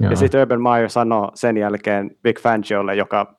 Joo. 0.00 0.10
Ja 0.10 0.16
sitten 0.16 0.40
Urban 0.40 0.62
Meyer 0.62 0.90
sanoi 0.90 1.28
sen 1.34 1.56
jälkeen 1.56 2.10
Big 2.22 2.40
Fangiolle, 2.40 2.94
joka 2.94 3.36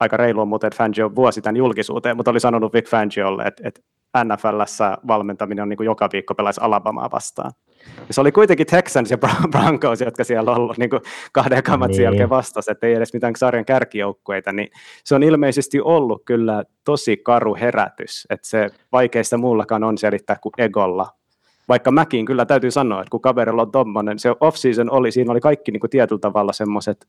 aika 0.00 0.16
reilu 0.16 0.40
on 0.40 0.48
muuten, 0.48 0.68
että 0.68 0.76
Fangio 0.76 1.14
vuosi 1.14 1.42
tämän 1.42 1.56
julkisuuteen, 1.56 2.16
mutta 2.16 2.30
oli 2.30 2.40
sanonut 2.40 2.72
Big 2.72 2.86
Fangiolle, 2.86 3.42
että, 3.42 3.62
että 3.68 3.80
NFLssä 4.24 4.98
valmentaminen 5.06 5.62
on 5.62 5.68
niin 5.68 5.76
kuin 5.76 5.84
joka 5.84 6.08
viikko 6.12 6.34
pelaisi 6.34 6.60
Alabamaa 6.60 7.10
vastaan. 7.12 7.52
Ja 8.08 8.14
se 8.14 8.20
oli 8.20 8.32
kuitenkin 8.32 8.66
Texans 8.66 9.10
ja 9.10 9.18
Broncos, 9.50 10.00
jotka 10.00 10.24
siellä 10.24 10.50
on 10.50 10.56
ollut 10.56 10.78
niin 10.78 10.90
kuin 10.90 11.02
kahden 11.32 11.62
kamatsin 11.62 11.96
niin. 11.96 12.04
jälkeen 12.04 12.30
vastasi, 12.30 12.70
että 12.70 12.86
ei 12.86 12.94
edes 12.94 13.12
mitään 13.12 13.36
sarjan 13.36 13.64
kärkijoukkueita, 13.64 14.52
niin 14.52 14.68
se 15.04 15.14
on 15.14 15.22
ilmeisesti 15.22 15.80
ollut 15.80 16.22
kyllä 16.24 16.64
tosi 16.84 17.16
karu 17.16 17.56
herätys, 17.60 18.26
että 18.30 18.48
se 18.48 18.70
vaikeista 18.92 19.36
muullakaan 19.36 19.84
on 19.84 19.98
selittää 19.98 20.36
kuin 20.40 20.52
egolla. 20.58 21.06
Vaikka 21.68 21.90
mäkin 21.90 22.24
kyllä 22.24 22.46
täytyy 22.46 22.70
sanoa, 22.70 23.00
että 23.00 23.10
kun 23.10 23.20
kaverilla 23.20 23.62
on 23.62 23.70
tommonen, 23.70 24.18
se 24.18 24.30
off-season 24.30 24.90
oli, 24.90 25.12
siinä 25.12 25.32
oli 25.32 25.40
kaikki 25.40 25.72
niin 25.72 25.80
kuin 25.80 25.90
tietyllä 25.90 26.20
tavalla 26.20 26.52
semmoiset, 26.52 27.06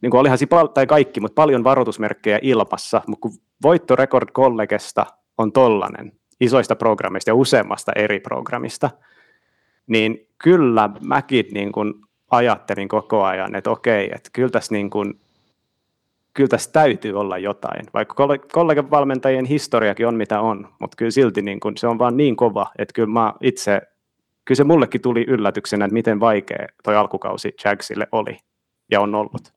niin 0.00 0.10
kuin 0.10 0.20
olihan 0.20 0.38
siinä, 0.38 0.68
tai 0.74 0.86
kaikki, 0.86 1.20
mutta 1.20 1.34
paljon 1.34 1.64
varoitusmerkkejä 1.64 2.38
ilmassa, 2.42 3.02
mutta 3.06 3.20
kun 3.20 3.32
voittorekord 3.62 4.28
kollegesta 4.32 5.06
on 5.38 5.52
tollanen, 5.52 6.12
isoista 6.40 6.76
programmista 6.76 7.30
ja 7.30 7.34
useammasta 7.34 7.92
eri 7.96 8.20
programmista, 8.20 8.90
niin 9.86 10.28
kyllä 10.38 10.90
mäkin 11.00 11.46
niin 11.54 11.72
kuin 11.72 11.94
ajattelin 12.30 12.88
koko 12.88 13.24
ajan, 13.24 13.54
että 13.54 13.70
okei, 13.70 14.10
että 14.14 14.30
kyllä 14.32 14.50
tässä, 14.50 14.74
niin 14.74 14.90
kuin, 14.90 15.20
kyllä 16.34 16.48
tässä 16.48 16.72
täytyy 16.72 17.20
olla 17.20 17.38
jotain, 17.38 17.86
vaikka 17.94 18.28
kollegan 18.52 18.90
valmentajien 18.90 19.44
historiakin 19.44 20.06
on 20.06 20.14
mitä 20.14 20.40
on, 20.40 20.68
mutta 20.80 20.96
kyllä 20.96 21.10
silti 21.10 21.42
niin 21.42 21.60
kuin, 21.60 21.76
se 21.76 21.86
on 21.86 21.98
vaan 21.98 22.16
niin 22.16 22.36
kova, 22.36 22.66
että 22.78 22.92
kyllä 22.92 23.08
mä 23.08 23.32
itse, 23.40 23.80
kyllä 24.44 24.56
se 24.56 24.64
mullekin 24.64 25.00
tuli 25.00 25.24
yllätyksenä, 25.28 25.84
että 25.84 25.94
miten 25.94 26.20
vaikea 26.20 26.66
toi 26.84 26.96
alkukausi 26.96 27.54
Jagsille 27.64 28.06
oli 28.12 28.36
ja 28.90 29.00
on 29.00 29.14
ollut. 29.14 29.52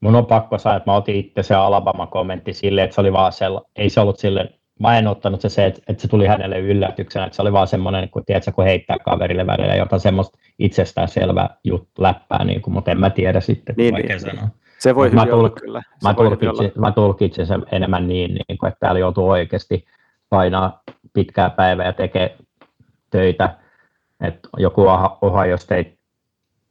Mun 0.00 0.14
on 0.14 0.26
pakko 0.26 0.58
sanoa, 0.58 0.76
että 0.76 0.90
mä 0.90 0.96
otin 0.96 1.16
itse 1.16 1.42
se 1.42 1.54
Alabama-kommentti 1.54 2.52
silleen, 2.52 2.84
että 2.84 2.94
se 2.94 3.00
oli 3.00 3.12
vaan 3.12 3.32
sella, 3.32 3.62
ei 3.76 3.90
se 3.90 4.00
ollut 4.00 4.18
silleen 4.18 4.48
mä 4.80 4.98
en 4.98 5.06
ottanut 5.06 5.40
se, 5.40 5.48
se 5.48 5.66
että, 5.66 5.82
että 5.88 6.02
se 6.02 6.08
tuli 6.08 6.26
hänelle 6.26 6.58
yllätyksenä, 6.58 7.24
että 7.24 7.36
se 7.36 7.42
oli 7.42 7.52
vaan 7.52 7.68
semmoinen, 7.68 8.08
kun, 8.08 8.24
tiedätkö, 8.24 8.52
kun 8.52 8.64
heittää 8.64 8.96
kaverille 9.04 9.46
välillä 9.46 9.74
jotain 9.74 10.00
semmoista 10.00 10.38
itsestään 10.58 11.08
juttu 11.64 12.02
läppää, 12.02 12.44
niin 12.44 12.62
kuin, 12.62 12.74
mutta 12.74 12.90
en 12.90 13.00
mä 13.00 13.10
tiedä 13.10 13.40
sitten, 13.40 13.74
niin, 13.78 13.94
niin. 13.94 14.20
sanoa. 14.20 14.48
Se 14.78 14.94
voi 14.94 15.10
mä, 15.10 15.26
tulk, 15.26 15.54
kyllä. 15.54 15.82
Se 15.82 16.08
mä, 16.08 16.14
tulkitsin, 16.14 16.72
mä 16.76 16.92
tulkitsin 16.92 17.46
sen 17.46 17.66
enemmän 17.72 18.08
niin, 18.08 18.34
niin 18.48 18.58
kuin, 18.58 18.68
että 18.68 18.80
täällä 18.80 18.98
joutuu 18.98 19.28
oikeasti 19.28 19.86
painaa 20.28 20.82
pitkää 21.12 21.50
päivää 21.50 21.86
ja 21.86 21.92
tekee 21.92 22.36
töitä. 23.10 23.58
Että 24.20 24.48
joku 24.56 24.86
Ohio 25.20 25.56
State 25.56 25.96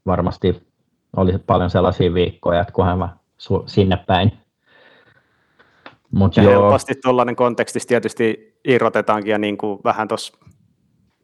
varmasti 0.06 0.62
olisi 1.18 1.40
paljon 1.40 1.70
sellaisia 1.70 2.14
viikkoja, 2.14 2.62
että 2.62 2.74
kunhan 2.74 2.98
mä 2.98 3.10
sinne 3.66 3.98
päin 4.08 4.32
Mut 6.12 6.38
ja 6.38 6.44
joo. 6.44 6.52
helposti 6.52 6.94
tuollainen 7.04 7.36
kontekstissa 7.36 7.88
tietysti 7.88 8.58
irrotetaankin, 8.66 9.32
ja 9.32 9.38
niin 9.38 9.58
kuin 9.58 9.80
vähän 9.84 10.08
tuossa 10.08 10.38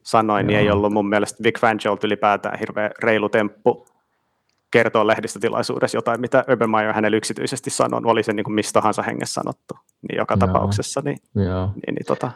sanoin, 0.03 0.43
joo. 0.43 0.47
niin 0.47 0.59
ei 0.59 0.71
ollut 0.71 0.93
mun 0.93 1.09
mielestä 1.09 1.43
Vic 1.43 1.59
Fangiolt 1.59 2.03
ylipäätään 2.03 2.59
hirveän 2.59 2.91
reilu 3.03 3.29
temppu 3.29 3.85
kertoa 4.71 5.07
lehdistötilaisuudessa 5.07 5.97
jotain, 5.97 6.21
mitä 6.21 6.45
Urban 6.51 6.69
Meyer 6.69 6.93
hänelle 6.93 7.17
yksityisesti 7.17 7.69
sanoi, 7.69 8.01
oli 8.03 8.23
se 8.23 8.33
niin 8.33 8.43
kuin 8.43 8.53
mistä 8.53 8.73
tahansa 8.73 9.01
hengessä 9.01 9.33
sanottu, 9.33 9.73
niin 10.09 10.17
joka 10.17 10.33
joo. 10.33 10.47
tapauksessa, 10.47 11.01
niin, 11.05 11.17
joo. 11.35 11.65
niin, 11.65 11.95
niin 11.95 12.05
tota. 12.07 12.31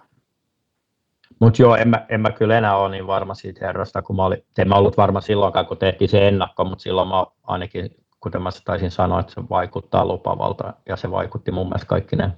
Mutta 1.39 1.61
joo, 1.61 1.75
en 1.75 1.87
mä, 1.87 2.05
en 2.09 2.21
mä 2.21 2.31
kyllä 2.31 2.57
enää 2.57 2.77
ole 2.77 2.91
niin 2.91 3.07
varma 3.07 3.33
siitä 3.33 3.65
herrasta, 3.67 4.01
kun 4.01 4.15
mä 4.15 4.25
olin, 4.25 4.43
en 4.57 4.67
mä 4.67 4.75
ollut 4.75 4.97
varma 4.97 5.21
silloinkaan, 5.21 5.65
kun 5.65 5.77
tehtiin 5.77 6.09
se 6.09 6.27
ennakko, 6.27 6.65
mutta 6.65 6.83
silloin 6.83 7.07
mä 7.07 7.25
ainakin, 7.43 7.89
kuten 8.19 8.41
mä 8.41 8.49
taisin 8.65 8.91
sanoa, 8.91 9.19
että 9.19 9.33
se 9.33 9.41
vaikuttaa 9.49 10.05
lupavalta, 10.05 10.73
ja 10.89 10.95
se 10.95 11.11
vaikutti 11.11 11.51
mun 11.51 11.67
mielestä 11.67 11.87
kaikki 11.87 12.15
ne 12.15 12.31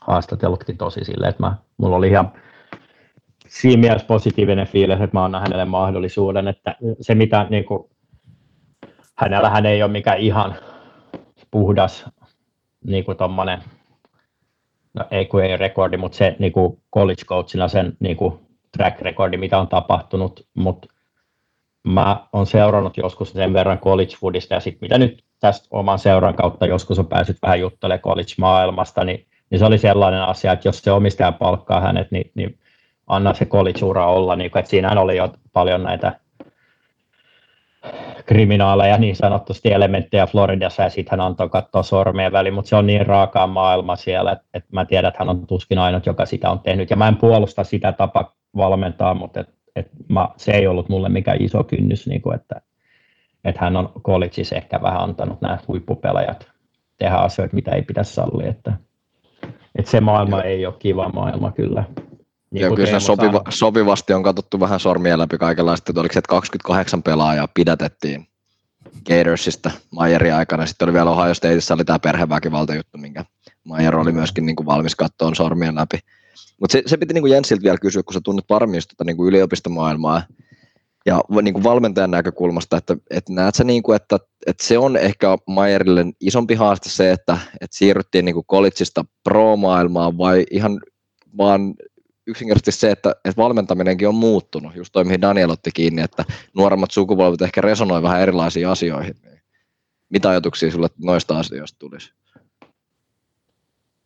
haastatellutkin 0.00 0.76
tosi 0.76 1.04
silleen, 1.04 1.30
että 1.30 1.42
mä, 1.42 1.54
mulla 1.76 1.96
oli 1.96 2.08
ihan 2.08 2.32
siinä 3.48 3.80
mielessä 3.80 4.06
positiivinen 4.06 4.66
fiilis, 4.66 5.00
että 5.00 5.16
mä 5.16 5.24
annan 5.24 5.42
hänelle 5.42 5.64
mahdollisuuden, 5.64 6.48
että 6.48 6.76
se 7.00 7.14
mitä 7.14 7.46
niin 7.50 7.64
kuin, 7.64 7.90
hänellähän 9.20 9.66
ei 9.66 9.82
ole 9.82 9.92
mikään 9.92 10.18
ihan 10.18 10.54
puhdas 11.50 12.04
niin 12.84 13.04
kuin 13.04 13.16
tommonen, 13.16 13.62
no 14.94 15.04
ei 15.10 15.26
kun 15.26 15.44
ei 15.44 15.56
rekordi, 15.56 15.96
mutta 15.96 16.18
se 16.18 16.36
niin 16.38 16.52
kuin 16.52 16.82
college 16.94 17.24
coachina 17.24 17.68
sen 17.68 17.96
niin 18.00 18.16
kuin 18.16 18.40
track 18.76 19.00
recordi, 19.00 19.36
mitä 19.36 19.58
on 19.58 19.68
tapahtunut, 19.68 20.46
mutta 20.54 20.88
mä 21.82 22.26
oon 22.32 22.46
seurannut 22.46 22.96
joskus 22.96 23.32
sen 23.32 23.52
verran 23.52 23.78
college 23.78 24.16
foodista 24.20 24.54
ja 24.54 24.60
sitten 24.60 24.78
mitä 24.82 24.98
nyt 24.98 25.24
tästä 25.40 25.68
oman 25.70 25.98
seuran 25.98 26.34
kautta 26.34 26.66
joskus 26.66 26.98
on 26.98 27.06
päässyt 27.06 27.38
vähän 27.42 27.60
juttelemaan 27.60 28.00
college-maailmasta, 28.00 29.04
niin, 29.04 29.26
niin 29.50 29.58
se 29.58 29.64
oli 29.64 29.78
sellainen 29.78 30.22
asia, 30.22 30.52
että 30.52 30.68
jos 30.68 30.78
se 30.78 30.92
omistaja 30.92 31.32
palkkaa 31.32 31.80
hänet, 31.80 32.10
niin, 32.10 32.30
niin 32.34 32.58
anna 33.06 33.34
se 33.34 33.44
college-ura 33.44 34.06
olla, 34.06 34.36
niin 34.36 34.50
että 34.58 34.70
siinähän 34.70 34.98
oli 34.98 35.16
jo 35.16 35.34
paljon 35.52 35.82
näitä 35.82 36.20
kriminaaleja 38.26 38.98
niin 38.98 39.16
sanotusti 39.16 39.72
elementtejä 39.72 40.26
Floridassa 40.26 40.82
ja 40.82 40.90
sitten 40.90 41.10
hän 41.10 41.26
antoi 41.26 41.48
katsoa 41.48 41.82
sormien 41.82 42.32
väliin, 42.32 42.54
mutta 42.54 42.68
se 42.68 42.76
on 42.76 42.86
niin 42.86 43.06
raakaa 43.06 43.46
maailma 43.46 43.96
siellä, 43.96 44.32
että, 44.32 44.44
että 44.54 44.68
mä 44.72 44.84
tiedän, 44.84 45.08
että 45.08 45.18
hän 45.18 45.28
on 45.28 45.46
tuskin 45.46 45.78
ainut, 45.78 46.06
joka 46.06 46.26
sitä 46.26 46.50
on 46.50 46.60
tehnyt 46.60 46.90
ja 46.90 46.96
mä 46.96 47.08
en 47.08 47.16
puolusta 47.16 47.64
sitä 47.64 47.92
tapa 47.92 48.32
valmentaa, 48.56 49.14
mutta 49.14 49.40
et, 49.40 49.48
et 49.76 49.90
mä, 50.08 50.28
se 50.36 50.52
ei 50.52 50.66
ollut 50.66 50.88
mulle 50.88 51.08
mikään 51.08 51.42
iso 51.42 51.64
kynnys, 51.64 52.06
niin 52.06 52.22
kuin, 52.22 52.36
että, 52.36 52.60
että 53.44 53.60
hän 53.60 53.76
on 53.76 53.92
collegeissa 54.02 54.56
ehkä 54.56 54.82
vähän 54.82 55.00
antanut 55.00 55.40
nämä 55.40 55.58
huippupelajat 55.68 56.48
tehdä 56.98 57.16
asioita, 57.16 57.54
mitä 57.54 57.70
ei 57.70 57.82
pitäisi 57.82 58.14
sallia, 58.14 58.50
että, 58.50 58.72
että 59.78 59.90
se 59.90 60.00
maailma 60.00 60.42
ei 60.42 60.66
ole 60.66 60.74
kiva 60.78 61.08
maailma 61.08 61.52
kyllä. 61.52 61.84
Niin 62.50 62.62
Joo, 62.62 62.76
kyllä 62.76 63.00
sopiva, 63.00 63.42
sopivasti 63.48 64.12
on 64.12 64.22
katsottu 64.22 64.60
vähän 64.60 64.80
sormia 64.80 65.18
läpi 65.18 65.38
kaikenlaista, 65.38 65.90
että 65.90 66.00
oliko 66.00 66.12
se, 66.12 66.18
että 66.18 66.28
28 66.28 67.02
pelaajaa 67.02 67.48
pidätettiin 67.54 68.26
Gatorsista 69.06 69.70
Mayerin 69.90 70.34
aikana. 70.34 70.66
Sitten 70.66 70.86
oli 70.86 70.92
vielä 70.92 71.10
Ohio 71.10 71.34
Stateissa 71.34 71.74
oli 71.74 71.84
tämä 71.84 71.98
perheväkivaltajuttu, 71.98 72.98
minkä 72.98 73.24
Mayer 73.64 73.96
oli 73.96 74.12
myöskin 74.12 74.46
niin 74.46 74.56
kuin 74.56 74.66
valmis 74.66 74.94
kattoon 74.94 75.36
sormien 75.36 75.74
läpi. 75.74 75.98
Mutta 76.60 76.72
se, 76.72 76.82
se 76.86 76.96
piti 76.96 77.14
niin 77.14 77.22
kuin 77.22 77.32
Jensiltä 77.32 77.62
vielä 77.62 77.78
kysyä, 77.78 78.02
kun 78.02 78.14
sä 78.14 78.20
tunnet 78.24 78.44
paremmin 78.48 78.82
tota, 78.88 79.04
niin 79.04 79.16
kuin 79.16 79.28
yliopistomaailmaa 79.28 80.22
ja 81.06 81.20
niin 81.42 81.54
kuin 81.54 81.64
valmentajan 81.64 82.10
näkökulmasta, 82.10 82.76
että, 82.76 82.96
että 83.10 83.32
näet 83.32 83.54
sä, 83.54 83.64
niin 83.64 83.82
kuin, 83.82 83.96
että, 83.96 84.18
että 84.46 84.66
se 84.66 84.78
on 84.78 84.96
ehkä 84.96 85.38
Mayerille 85.46 86.06
isompi 86.20 86.54
haaste 86.54 86.88
se, 86.88 87.10
että, 87.10 87.38
että 87.60 87.76
siirryttiin 87.76 88.24
niin 88.24 88.44
collegeista 88.50 89.04
pro-maailmaan 89.24 90.18
vai 90.18 90.44
ihan 90.50 90.80
vaan 91.38 91.74
yksinkertaisesti 92.30 92.80
se, 92.80 92.90
että, 92.90 93.10
että 93.10 93.42
valmentaminenkin 93.42 94.08
on 94.08 94.14
muuttunut, 94.14 94.76
just 94.76 94.92
toi 94.92 95.04
mihin 95.04 95.20
Daniel 95.20 95.50
otti 95.50 95.70
kiinni, 95.74 96.02
että 96.02 96.24
nuoremmat 96.56 96.90
sukupolvet 96.90 97.42
ehkä 97.42 97.60
resonoi 97.60 98.02
vähän 98.02 98.20
erilaisiin 98.20 98.68
asioihin. 98.68 99.14
Mitä 100.08 100.28
ajatuksia 100.28 100.70
sinulle 100.70 100.88
noista 101.04 101.38
asioista 101.38 101.78
tulisi? 101.78 102.12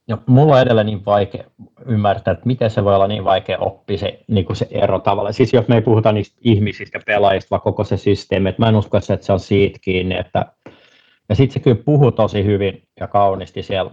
No, 0.08 0.18
mulla 0.26 0.54
on 0.54 0.62
edelleen 0.62 0.86
niin 0.86 1.04
vaikea 1.04 1.44
ymmärtää, 1.86 2.32
että 2.32 2.46
miten 2.46 2.70
se 2.70 2.84
voi 2.84 2.94
olla 2.94 3.08
niin 3.08 3.24
vaikea 3.24 3.58
oppia 3.58 3.98
se, 3.98 4.20
niin 4.28 4.44
kuin 4.44 4.56
se 4.56 4.66
ero 4.70 4.98
tavalla. 4.98 5.32
Siis 5.32 5.52
jos 5.52 5.68
me 5.68 5.74
ei 5.74 5.82
puhuta 5.82 6.12
niistä 6.12 6.36
ihmisistä, 6.40 7.00
pelaajista, 7.06 7.50
vaan 7.50 7.60
koko 7.60 7.84
se 7.84 7.96
systeemi, 7.96 8.48
että 8.48 8.62
mä 8.62 8.68
en 8.68 8.76
usko, 8.76 8.96
että 8.96 9.18
se 9.20 9.32
on 9.32 9.40
siitä 9.40 9.78
kiinni. 9.82 10.18
Että... 10.18 10.46
Ja 11.28 11.34
sitten 11.34 11.54
se 11.54 11.60
kyllä 11.60 11.82
puhuu 11.84 12.12
tosi 12.12 12.44
hyvin 12.44 12.82
ja 13.00 13.08
kauniisti 13.08 13.62
siellä 13.62 13.90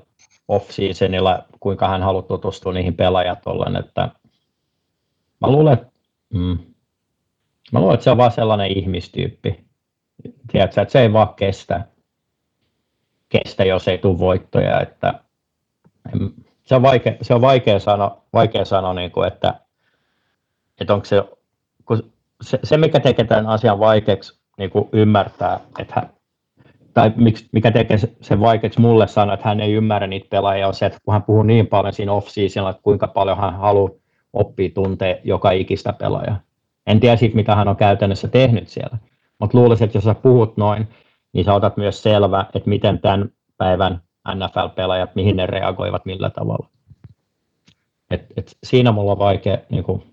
off-seasonilla, 0.48 1.44
kuinka 1.60 1.88
hän 1.88 2.04
haluaa 2.04 2.24
tutustua 2.24 2.74
niihin 2.74 2.96
pelaajat 2.96 3.40
ollen, 3.46 3.76
että 3.76 4.10
mä 5.42 5.52
luulen, 5.52 5.74
että, 5.74 5.88
mm, 6.34 6.58
mä 7.72 7.80
luulen, 7.80 7.94
että 7.94 8.04
se 8.04 8.12
on 8.12 8.18
vaan 8.18 8.32
sellainen 8.32 8.78
ihmistyyppi. 8.78 9.66
Tiedätkö, 10.52 10.82
että 10.82 10.92
se 10.92 11.02
ei 11.02 11.14
vaan 11.14 11.34
kestä, 11.36 11.86
kestä 13.30 13.64
jos 13.64 13.88
ei 13.88 13.98
tule 13.98 14.20
voittoja, 14.20 14.82
että 14.82 15.20
se 16.64 16.76
on 16.76 16.82
vaikea, 16.82 17.16
se 17.22 17.34
on 17.34 17.42
vaikea 17.42 17.80
sanoa, 17.80 18.22
vaikea 18.34 18.66
sanoa 18.66 18.94
niin 18.94 19.12
kuin, 19.12 19.28
että, 19.28 19.60
että 20.82 20.94
onko 20.94 21.06
se, 21.06 21.24
kun 21.86 22.12
se, 22.42 22.60
se, 22.64 22.78
mikä 22.78 23.00
tekee 23.00 23.26
tämän 23.26 23.48
asian 23.48 23.80
vaikeaksi 23.80 24.42
niin 24.58 24.70
kuin 24.70 24.90
ymmärtää, 24.94 25.60
että 25.80 26.08
tai 26.94 27.12
miksi, 27.16 27.50
mikä 27.52 27.72
tekee 27.72 27.98
sen 28.22 28.40
vaikeaksi 28.40 28.82
mulle 28.82 29.08
sanoa, 29.08 29.34
että 29.34 29.48
hän 29.50 29.60
ei 29.60 29.74
ymmärrä 29.74 30.08
niitä 30.08 30.28
pelaajia, 30.30 30.68
on 30.68 30.74
se, 30.74 30.86
että 30.86 31.00
kun 31.06 31.12
hän 31.12 31.24
puhuu 31.24 31.44
niin 31.44 31.68
paljon 31.68 31.94
siinä 31.94 32.12
off 32.12 32.28
että 32.38 32.84
kuinka 32.84 33.08
paljon 33.08 33.38
hän 33.38 33.58
haluaa 33.58 34.01
oppia 34.34 34.70
tuntee 34.70 35.22
joka 35.24 35.52
ikistä 35.52 35.94
pelaajaa. 35.94 36.40
En 36.88 37.00
tiedä 37.00 37.16
siitä, 37.16 37.36
mitä 37.36 37.56
hän 37.56 37.68
on 37.68 37.76
käytännössä 37.76 38.28
tehnyt 38.28 38.68
siellä, 38.68 38.98
mutta 39.40 39.58
luulisin, 39.58 39.86
että 39.86 39.98
jos 39.98 40.04
sä 40.04 40.16
puhut 40.16 40.58
noin, 40.58 40.88
niin 41.34 41.46
sä 41.46 41.54
otat 41.54 41.78
myös 41.78 42.04
selvä, 42.04 42.46
että 42.54 42.70
miten 42.70 43.00
tämän 43.00 43.30
päivän 43.58 44.02
NFL-pelaajat, 44.36 45.16
mihin 45.16 45.36
ne 45.36 45.46
reagoivat 45.46 46.06
millä 46.06 46.30
tavalla. 46.30 46.68
Et, 48.12 48.26
et 48.38 48.58
siinä 48.64 48.92
mulla 48.92 49.12
on 49.12 49.20
vaikea, 49.20 49.58
niin 49.70 49.84
kuin, 49.84 50.04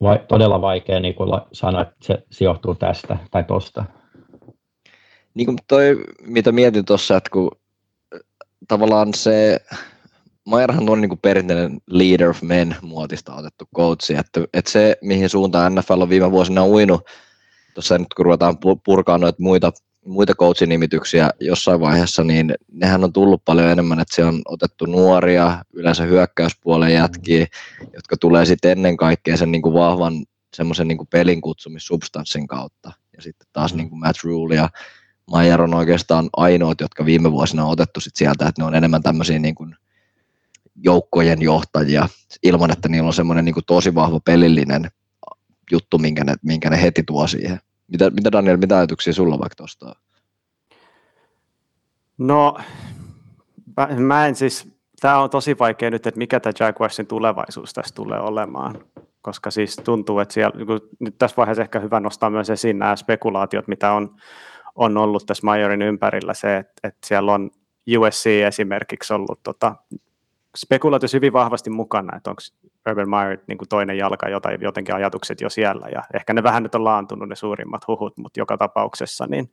vai, 0.00 0.20
todella 0.28 0.60
vaikea 0.60 1.00
niin 1.00 1.14
kuin 1.14 1.30
sanoa, 1.52 1.82
että 1.82 1.94
se, 2.02 2.24
se 2.30 2.44
johtuu 2.44 2.74
tästä 2.74 3.18
tai 3.30 3.44
tosta. 3.44 3.84
Niin 5.34 5.46
kuin 5.46 5.58
toi, 5.68 6.04
mitä 6.20 6.52
mietin 6.52 6.84
tuossa, 6.84 7.16
että 7.16 7.30
kun 7.30 7.50
tavallaan 8.68 9.14
se, 9.14 9.60
Mayerhan 10.48 10.90
on 10.90 11.00
niin 11.00 11.08
kuin 11.08 11.18
perinteinen 11.18 11.78
leader 11.86 12.28
of 12.28 12.42
men 12.42 12.76
muotista 12.82 13.34
otettu 13.34 13.64
coachi, 13.76 14.14
että, 14.14 14.40
että 14.54 14.70
se, 14.70 14.96
mihin 15.02 15.28
suuntaan 15.28 15.74
NFL 15.74 16.00
on 16.00 16.08
viime 16.08 16.30
vuosina 16.30 16.66
uinut, 16.66 17.00
tuossa 17.74 17.98
nyt 17.98 18.14
kun 18.14 18.24
ruvetaan 18.24 18.56
purkaa 18.84 19.18
noita 19.18 19.42
muita 19.42 19.72
muita 20.06 20.34
coachin-nimityksiä 20.34 21.30
jossain 21.40 21.80
vaiheessa, 21.80 22.24
niin 22.24 22.54
nehän 22.72 23.04
on 23.04 23.12
tullut 23.12 23.42
paljon 23.44 23.68
enemmän, 23.68 24.00
että 24.00 24.16
se 24.16 24.24
on 24.24 24.42
otettu 24.44 24.86
nuoria, 24.86 25.64
yleensä 25.72 26.04
hyökkäyspuolen 26.04 26.94
jätkiä, 26.94 27.46
jotka 27.94 28.16
tulee 28.20 28.44
sitten 28.44 28.70
ennen 28.70 28.96
kaikkea 28.96 29.36
sen 29.36 29.52
niin 29.52 29.62
kuin 29.62 29.74
vahvan 29.74 30.12
semmoisen 30.56 30.88
niin 30.88 30.98
kuin 30.98 31.08
pelin 31.08 31.40
kutsumissubstanssin 31.40 32.46
kautta. 32.46 32.92
Ja 33.16 33.22
sitten 33.22 33.48
taas 33.52 33.72
mm. 33.72 33.76
niin 33.76 33.90
kuin 33.90 33.98
Matt 33.98 34.18
Rule 34.24 34.54
ja 34.54 34.68
Mayer 35.30 35.62
on 35.62 35.74
oikeastaan 35.74 36.28
ainoat, 36.36 36.80
jotka 36.80 37.04
viime 37.04 37.32
vuosina 37.32 37.64
on 37.64 37.70
otettu 37.70 38.00
sit 38.00 38.16
sieltä, 38.16 38.48
että 38.48 38.62
ne 38.62 38.66
on 38.66 38.74
enemmän 38.74 39.02
tämmöisiä 39.02 39.38
niin 39.38 39.54
kuin 39.54 39.76
joukkojen 40.84 41.42
johtajia, 41.42 42.08
ilman 42.42 42.70
että 42.70 42.88
niillä 42.88 43.06
on 43.06 43.14
semmoinen 43.14 43.44
niin 43.44 43.54
tosi 43.66 43.94
vahva 43.94 44.20
pelillinen 44.20 44.90
juttu, 45.72 45.98
minkä 45.98 46.24
ne, 46.24 46.34
minkä 46.42 46.70
ne 46.70 46.82
heti 46.82 47.02
tuo 47.02 47.26
siihen. 47.26 47.60
Mitä, 47.88 48.10
mitä 48.10 48.32
Daniel, 48.32 48.56
mitä 48.56 48.78
ajatuksia 48.78 49.12
sulla 49.12 49.38
vaikka 49.38 49.56
tuosta? 49.56 49.94
No, 52.18 52.58
mä, 53.96 54.26
en 54.26 54.34
siis, 54.34 54.68
tämä 55.00 55.18
on 55.18 55.30
tosi 55.30 55.58
vaikea 55.58 55.90
nyt, 55.90 56.06
että 56.06 56.18
mikä 56.18 56.40
tämä 56.40 56.52
Jaguarsin 56.60 57.06
tulevaisuus 57.06 57.72
tässä 57.72 57.94
tulee 57.94 58.20
olemaan, 58.20 58.74
koska 59.22 59.50
siis 59.50 59.76
tuntuu, 59.76 60.18
että 60.18 60.34
siellä, 60.34 60.56
niin 60.56 60.80
nyt 61.00 61.18
tässä 61.18 61.36
vaiheessa 61.36 61.62
ehkä 61.62 61.80
hyvä 61.80 62.00
nostaa 62.00 62.30
myös 62.30 62.50
esiin 62.50 62.78
nämä 62.78 62.96
spekulaatiot, 62.96 63.68
mitä 63.68 63.92
on, 63.92 64.16
on 64.74 64.96
ollut 64.96 65.26
tässä 65.26 65.46
Majorin 65.46 65.82
ympärillä, 65.82 66.34
se, 66.34 66.56
että, 66.56 66.88
että 66.88 67.06
siellä 67.06 67.32
on 67.32 67.50
USC 67.98 68.26
esimerkiksi 68.26 69.14
ollut 69.14 69.42
tota, 69.42 69.76
spekulaatio 70.56 71.08
hyvin 71.12 71.32
vahvasti 71.32 71.70
mukana, 71.70 72.16
että 72.16 72.30
onko 72.30 72.42
Urban 72.88 73.10
Meyer 73.10 73.38
niin 73.46 73.58
kuin 73.58 73.68
toinen 73.68 73.98
jalka, 73.98 74.28
jota 74.28 74.52
jotenkin 74.52 74.94
ajatukset 74.94 75.40
jo 75.40 75.50
siellä, 75.50 75.88
ja 75.88 76.02
ehkä 76.14 76.32
ne 76.32 76.42
vähän 76.42 76.62
nyt 76.62 76.74
on 76.74 76.84
laantunut 76.84 77.28
ne 77.28 77.36
suurimmat 77.36 77.88
huhut, 77.88 78.16
mutta 78.16 78.40
joka 78.40 78.56
tapauksessa, 78.58 79.26
niin, 79.26 79.50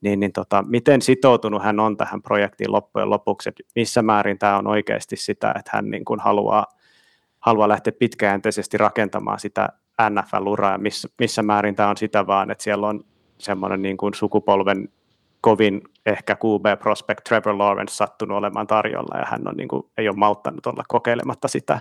niin, 0.00 0.20
niin 0.20 0.32
tota, 0.32 0.64
miten 0.68 1.02
sitoutunut 1.02 1.62
hän 1.62 1.80
on 1.80 1.96
tähän 1.96 2.22
projektiin 2.22 2.72
loppujen 2.72 3.10
lopuksi, 3.10 3.48
että 3.48 3.62
missä 3.74 4.02
määrin 4.02 4.38
tämä 4.38 4.58
on 4.58 4.66
oikeasti 4.66 5.16
sitä, 5.16 5.54
että 5.58 5.70
hän 5.74 5.90
niin 5.90 6.04
kuin 6.04 6.20
haluaa, 6.20 6.66
haluaa 7.40 7.68
lähteä 7.68 7.92
pitkäjänteisesti 7.98 8.78
rakentamaan 8.78 9.40
sitä 9.40 9.68
NFL-uraa, 10.10 10.72
ja 10.72 10.78
missä, 10.78 11.08
missä 11.18 11.42
määrin 11.42 11.74
tämä 11.74 11.88
on 11.88 11.96
sitä 11.96 12.26
vaan, 12.26 12.50
että 12.50 12.64
siellä 12.64 12.88
on 12.88 13.04
semmoinen 13.38 13.82
niin 13.82 13.96
kuin 13.96 14.14
sukupolven 14.14 14.88
kovin 15.44 15.82
ehkä 16.06 16.34
QB 16.34 16.80
prospect 16.80 17.24
Trevor 17.24 17.58
Lawrence 17.58 17.94
sattunut 17.94 18.38
olemaan 18.38 18.66
tarjolla 18.66 19.18
ja 19.18 19.26
hän 19.26 19.48
on, 19.48 19.56
niin 19.56 19.68
kuin, 19.68 19.82
ei 19.98 20.08
ole 20.08 20.16
malttanut 20.16 20.66
olla 20.66 20.82
kokeilematta 20.88 21.48
sitä, 21.48 21.80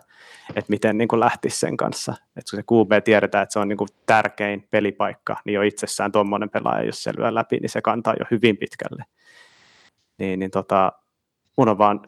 että 0.49 0.69
miten 0.69 0.97
niin 0.97 1.07
kuin 1.07 1.19
lähtisi 1.19 1.59
sen 1.59 1.77
kanssa. 1.77 2.11
Että 2.11 2.51
kun 2.51 2.59
se 2.59 2.63
QB 2.63 3.03
tiedetään, 3.03 3.43
että 3.43 3.53
se 3.53 3.59
on 3.59 3.67
niin 3.67 3.77
kuin 3.77 3.87
tärkein 4.05 4.67
pelipaikka, 4.71 5.37
niin 5.45 5.53
jo 5.53 5.61
itsessään 5.61 6.11
tuommoinen 6.11 6.49
pelaaja, 6.49 6.85
jos 6.85 7.03
se 7.03 7.11
lyö 7.17 7.33
läpi, 7.33 7.57
niin 7.57 7.69
se 7.69 7.81
kantaa 7.81 8.13
jo 8.19 8.25
hyvin 8.31 8.57
pitkälle. 8.57 9.03
Niin, 10.17 10.39
niin 10.39 10.51
tota, 10.51 10.91
mun 11.57 11.69
on 11.69 11.77
vaan 11.77 12.01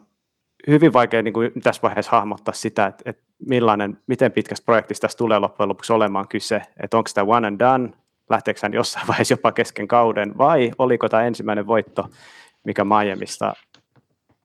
hyvin 0.66 0.92
vaikea 0.92 1.22
niin 1.22 1.34
kuin 1.34 1.50
tässä 1.62 1.82
vaiheessa 1.82 2.12
hahmottaa 2.12 2.54
sitä, 2.54 2.86
että, 2.86 3.10
että 3.10 3.22
millainen, 3.46 3.98
miten 4.06 4.32
pitkästä 4.32 4.64
projektista 4.64 5.04
tässä 5.04 5.18
tulee 5.18 5.38
loppujen 5.38 5.68
lopuksi 5.68 5.92
olemaan 5.92 6.28
kyse, 6.28 6.62
että 6.82 6.96
onko 6.96 7.10
tämä 7.14 7.36
one 7.36 7.48
and 7.48 7.60
done, 7.60 7.92
lähteekö 8.30 8.60
hän 8.62 8.74
jossain 8.74 9.06
vaiheessa 9.08 9.32
jopa 9.32 9.52
kesken 9.52 9.88
kauden, 9.88 10.38
vai 10.38 10.70
oliko 10.78 11.08
tämä 11.08 11.22
ensimmäinen 11.22 11.66
voitto, 11.66 12.10
mikä 12.64 12.84
Miamista 12.84 13.52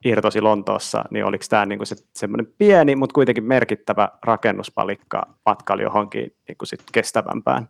irtosi 0.04 0.40
Lontoossa, 0.40 1.04
niin 1.10 1.24
oliko 1.24 1.44
tämä 1.48 1.66
niin 1.66 1.86
se, 1.86 1.96
semmoinen 2.16 2.52
pieni, 2.58 2.96
mutta 2.96 3.14
kuitenkin 3.14 3.44
merkittävä 3.44 4.08
rakennuspalikka 4.22 5.22
matkalla 5.46 5.82
johonkin 5.82 6.36
niin 6.48 6.56
sit 6.64 6.82
kestävämpään 6.92 7.68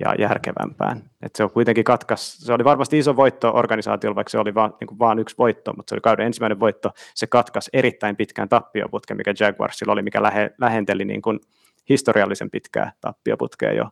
ja 0.00 0.14
järkevämpään. 0.18 1.02
Et 1.22 1.36
se 1.36 1.44
on 1.44 1.50
kuitenkin 1.50 1.84
katkas, 1.84 2.36
se 2.38 2.52
oli 2.52 2.64
varmasti 2.64 2.98
iso 2.98 3.16
voitto 3.16 3.50
organisaatiolla, 3.54 4.16
vaikka 4.16 4.30
se 4.30 4.38
oli 4.38 4.54
vaan, 4.54 4.74
niin 4.80 4.98
vaan 4.98 5.18
yksi 5.18 5.34
voitto, 5.38 5.72
mutta 5.72 5.90
se 5.90 5.94
oli 5.94 6.00
kauden 6.00 6.26
ensimmäinen 6.26 6.60
voitto, 6.60 6.90
se 7.14 7.26
katkas 7.26 7.70
erittäin 7.72 8.16
pitkään 8.16 8.48
tappioputken, 8.48 9.16
mikä 9.16 9.34
Jaguarsilla 9.40 9.92
oli, 9.92 10.02
mikä 10.02 10.22
lähe, 10.22 10.50
lähenteli 10.58 11.04
niin 11.04 11.22
kuin 11.22 11.40
historiallisen 11.88 12.50
pitkää 12.50 12.92
tappioputkea 13.00 13.72
jo 13.72 13.88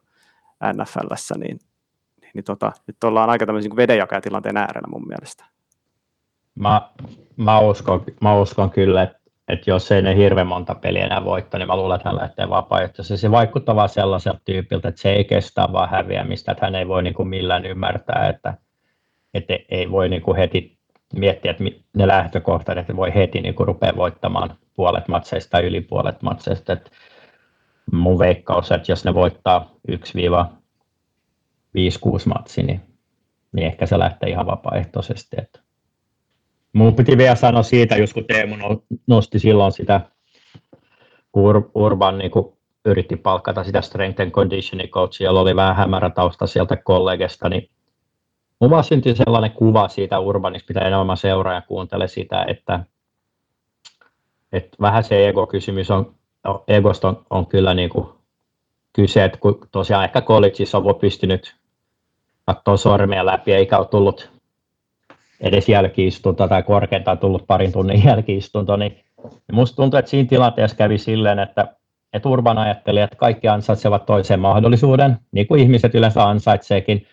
NFLssä, 0.65 1.35
niin, 1.39 1.59
niin, 2.21 2.31
niin 2.35 2.45
tota, 2.45 2.73
nyt 2.87 3.05
ollaan 3.05 3.31
aika 3.31 3.47
tämmöisen 3.47 3.69
niin 3.69 3.77
vedenjakajatilanteen 3.77 4.57
äärellä 4.57 4.89
mun 4.91 5.09
mielestä. 5.09 5.45
Mä, 6.55 6.91
mä, 7.37 7.59
uskon, 7.59 8.05
mä 8.21 8.41
uskon 8.41 8.71
kyllä, 8.71 9.03
että, 9.03 9.71
jos 9.71 9.93
ei 9.93 10.03
ne 10.03 10.17
hirveän 10.17 10.47
monta 10.47 10.75
peliä 10.75 11.07
enää 11.07 11.25
voittaa, 11.25 11.59
niin 11.59 11.67
mä 11.67 11.77
luulen, 11.77 11.97
että 11.97 12.09
hän 12.09 12.19
lähtee 12.19 12.49
vapaaehtoisesti. 12.49 13.21
Se 13.21 13.31
vaikuttaa 13.31 13.77
vaan 13.77 13.89
sellaiselta 13.89 14.41
tyypiltä, 14.45 14.89
että 14.89 15.01
se 15.01 15.13
ei 15.13 15.25
kestä 15.25 15.69
vaan 15.73 15.91
häviämistä, 15.91 16.53
että 16.53 16.67
hän 16.67 16.75
ei 16.75 16.89
voi 16.89 17.03
niin 17.03 17.15
kuin 17.15 17.29
millään 17.29 17.67
ymmärtää, 17.67 18.29
että, 18.29 18.55
että 19.35 19.59
ei 19.69 19.91
voi 19.91 20.09
niin 20.09 20.23
kuin 20.23 20.37
heti 20.37 20.79
miettiä, 21.15 21.51
että 21.51 21.65
ne 21.97 22.07
lähtökohtat, 22.07 22.79
että 22.79 22.97
voi 22.97 23.15
heti 23.15 23.41
niin 23.41 23.55
kuin 23.55 23.67
rupea 23.67 23.97
voittamaan 23.97 24.57
puolet 24.77 25.09
matseista 25.09 25.61
yli 25.61 25.81
puolet 25.81 26.23
matseista. 26.23 26.73
Että 26.73 26.91
mun 27.93 28.19
veikkaus, 28.19 28.73
että 28.73 28.93
jos 28.93 29.05
ne 29.05 29.15
voittaa 29.15 29.71
1-5-6 29.91 29.95
matsi, 32.27 32.63
niin, 32.63 32.81
niin 33.53 33.67
ehkä 33.67 33.87
se 33.87 33.99
lähtee 33.99 34.31
ihan 34.31 34.47
vapaaehtoisesti. 34.47 35.37
Että 35.39 35.61
Mun 36.77 36.95
piti 36.95 37.19
vielä 37.19 37.35
sanoa 37.35 37.63
siitä, 37.63 37.97
just 37.97 38.13
kun 38.13 38.25
Teemu 38.25 38.55
nosti 39.07 39.39
silloin 39.39 39.73
sitä, 39.73 40.01
kun 41.33 41.71
Urban 41.75 42.19
niin 42.19 42.31
kun 42.31 42.57
yritti 42.85 43.17
palkata 43.17 43.65
sitä 43.65 43.81
strength 43.81 44.21
and 44.21 44.31
conditioning 44.31 44.91
coachia, 44.91 45.25
jolla 45.25 45.41
oli 45.41 45.57
vähän 45.57 45.77
hämärä 45.77 46.11
tausta 46.11 46.47
sieltä 46.47 46.77
kollegesta, 46.77 47.49
niin 47.49 47.71
mun 48.61 48.71
vaan 48.71 48.85
syntyi 48.85 49.17
sellainen 49.17 49.51
kuva 49.51 49.89
siitä 49.89 50.19
Urbanista, 50.19 50.67
mitä 50.75 50.87
enemmän 50.87 51.17
seuraa 51.17 51.55
ja 51.55 51.63
kuuntele 51.63 52.09
sitä, 52.09 52.45
että, 52.49 52.85
että 54.53 54.77
vähän 54.81 55.05
se 55.05 55.29
ego-kysymys 55.29 55.91
on, 55.91 56.15
egosta 56.69 57.09
on, 57.09 57.23
on 57.31 57.47
kyllä 57.47 57.75
niin 57.75 57.91
kuin 57.91 58.09
kyse, 58.93 59.25
että 59.25 59.39
kun 59.39 59.59
tosiaan 59.71 60.05
ehkä 60.05 60.21
collegeissa 60.21 60.79
on 60.79 60.95
pystynyt 60.95 61.57
katsoa 62.47 62.77
sormia 62.77 63.27
läpi, 63.27 63.53
eikä 63.53 63.79
ole 63.79 63.87
tullut 63.87 64.31
edes 65.41 65.69
jälkiistunto 65.69 66.49
tai 66.49 66.63
korkeintaan 66.63 67.19
tullut 67.19 67.47
parin 67.47 67.73
tunnin 67.73 68.05
jälkiistunto, 68.09 68.77
niin 68.77 69.05
musta 69.53 69.77
tuntuu, 69.77 69.99
että 69.99 70.11
siinä 70.11 70.29
tilanteessa 70.29 70.77
kävi 70.77 70.99
silleen, 70.99 71.39
että, 71.39 71.77
että 72.13 72.29
Urban 72.29 72.59
ajatteli, 72.59 73.01
että 73.01 73.17
kaikki 73.17 73.49
ansaitsevat 73.49 74.07
toisen 74.07 74.41
mahdollisuuden, 74.41 75.19
niin 75.33 75.47
kuin 75.47 75.61
ihmiset 75.61 75.95
yleensä 75.95 76.29
ansaitseekin, 76.29 77.07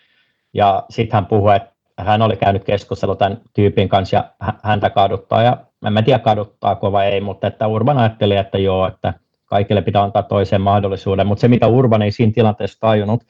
ja 0.53 0.83
sitten 0.89 1.17
hän 1.17 1.25
puhui, 1.25 1.55
että 1.55 1.73
hän 1.97 2.21
oli 2.21 2.37
käynyt 2.37 2.63
keskustelua 2.63 3.15
tämän 3.15 3.41
tyypin 3.53 3.89
kanssa 3.89 4.17
ja 4.17 4.29
häntä 4.63 4.89
kaduttaa, 4.89 5.43
ja 5.43 5.57
en 5.87 6.03
tiedä 6.05 6.19
kaduttaako 6.19 6.91
vai 6.91 7.07
ei, 7.07 7.21
mutta 7.21 7.47
että 7.47 7.67
Urban 7.67 7.97
ajatteli, 7.97 8.35
että 8.35 8.57
joo, 8.57 8.87
että 8.87 9.13
kaikille 9.45 9.81
pitää 9.81 10.03
antaa 10.03 10.23
toisen 10.23 10.61
mahdollisuuden, 10.61 11.27
mutta 11.27 11.41
se 11.41 11.47
mitä 11.47 11.67
Urban 11.67 12.01
ei 12.01 12.11
siinä 12.11 12.33
tilanteessa 12.35 12.79
tajunnut, 12.79 13.23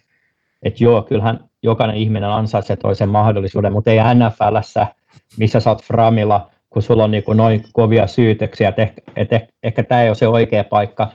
että 0.63 0.83
joo, 0.83 1.01
kyllähän 1.01 1.39
jokainen 1.63 1.97
ihminen 1.97 2.29
ansaitsee 2.29 2.75
toisen 2.75 3.09
mahdollisuuden, 3.09 3.73
mutta 3.73 3.91
ei 3.91 3.97
NFLssä, 3.97 4.87
missä 5.37 5.59
sä 5.59 5.69
oot 5.69 5.83
Framilla, 5.83 6.49
kun 6.69 6.81
sulla 6.81 7.03
on 7.03 7.11
niin 7.11 7.23
kuin 7.23 7.37
noin 7.37 7.63
kovia 7.73 8.07
syytöksiä, 8.07 8.69
että 8.69 8.81
ehkä, 8.81 9.01
että 9.15 9.35
ehkä, 9.35 9.47
ehkä 9.63 9.83
tämä 9.83 10.01
ei 10.01 10.09
ole 10.09 10.15
se 10.15 10.27
oikea 10.27 10.63
paikka, 10.63 11.07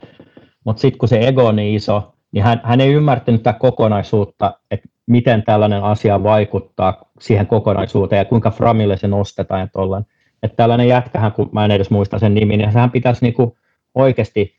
mutta 0.65 0.81
sitten 0.81 0.97
kun 0.97 1.09
se 1.09 1.19
ego 1.27 1.45
on 1.47 1.55
niin 1.55 1.75
iso, 1.75 2.13
niin 2.31 2.43
hän, 2.43 2.61
hän 2.63 2.81
ei 2.81 2.93
ymmärtänyt 2.93 3.43
tätä 3.43 3.59
kokonaisuutta, 3.59 4.53
että 4.71 4.89
miten 5.05 5.43
tällainen 5.43 5.83
asia 5.83 6.23
vaikuttaa 6.23 7.01
siihen 7.19 7.47
kokonaisuuteen 7.47 8.17
ja 8.17 8.25
kuinka 8.25 8.51
Framille 8.51 8.97
se 8.97 9.07
nostetaan 9.07 9.61
ja 9.61 9.67
tollen. 9.67 10.05
Että 10.43 10.55
tällainen 10.55 10.87
jätkähän, 10.87 11.31
kun 11.31 11.49
mä 11.51 11.65
en 11.65 11.71
edes 11.71 11.89
muista 11.89 12.19
sen 12.19 12.33
nimi, 12.33 12.57
niin 12.57 12.69
hän 12.69 12.91
pitäisi 12.91 13.25
niinku 13.25 13.57
oikeasti 13.95 14.55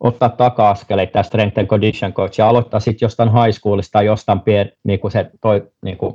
ottaa 0.00 0.28
taka-askeleita 0.28 1.12
tämä 1.12 1.22
strength 1.22 1.58
and 1.58 1.68
condition 1.68 2.12
coach 2.12 2.38
ja 2.38 2.48
aloittaa 2.48 2.80
sitten 2.80 3.06
jostain 3.06 3.32
high 3.32 3.58
schoolista 3.58 3.92
tai 3.92 4.06
jostain 4.06 4.40
pien, 4.40 4.72
niin 4.84 5.00
kuin 5.00 5.10
se 5.10 5.30
toi, 5.40 5.68
niin 5.84 5.96
kuin, 5.96 6.14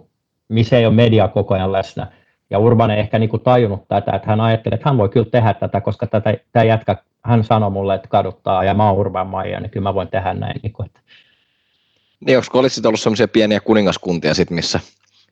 missä 0.49 0.77
ei 0.77 0.85
ole 0.85 0.95
media 0.95 1.27
koko 1.27 1.53
ajan 1.53 1.71
läsnä. 1.71 2.07
Ja 2.49 2.59
Urban 2.59 2.91
ei 2.91 2.99
ehkä 2.99 3.19
niin 3.19 3.29
kuin 3.29 3.43
tajunnut 3.43 3.87
tätä, 3.87 4.11
että 4.15 4.27
hän 4.27 4.41
ajattelee, 4.41 4.75
että 4.75 4.89
hän 4.89 4.97
voi 4.97 5.09
kyllä 5.09 5.29
tehdä 5.31 5.53
tätä, 5.53 5.81
koska 5.81 6.07
tätä, 6.07 6.37
tämä 6.51 6.63
jätkä, 6.63 6.97
hän 7.25 7.43
sanoi 7.43 7.71
mulle, 7.71 7.95
että 7.95 8.07
kaduttaa 8.07 8.63
ja 8.63 8.73
mä 8.73 8.89
oon 8.89 8.99
Urban 8.99 9.27
Maija, 9.27 9.59
niin 9.59 9.69
kyllä 9.69 9.83
mä 9.83 9.93
voin 9.93 10.07
tehdä 10.07 10.33
näin. 10.33 10.59
Niin, 10.63 10.73
kuin, 10.73 10.85
että. 10.85 10.99
niin 12.25 12.37
onko 12.37 12.59
olisi 12.59 12.81
ollut 12.87 12.99
sellaisia 12.99 13.27
pieniä 13.27 13.59
kuningaskuntia 13.59 14.33
sit, 14.33 14.49
missä 14.49 14.79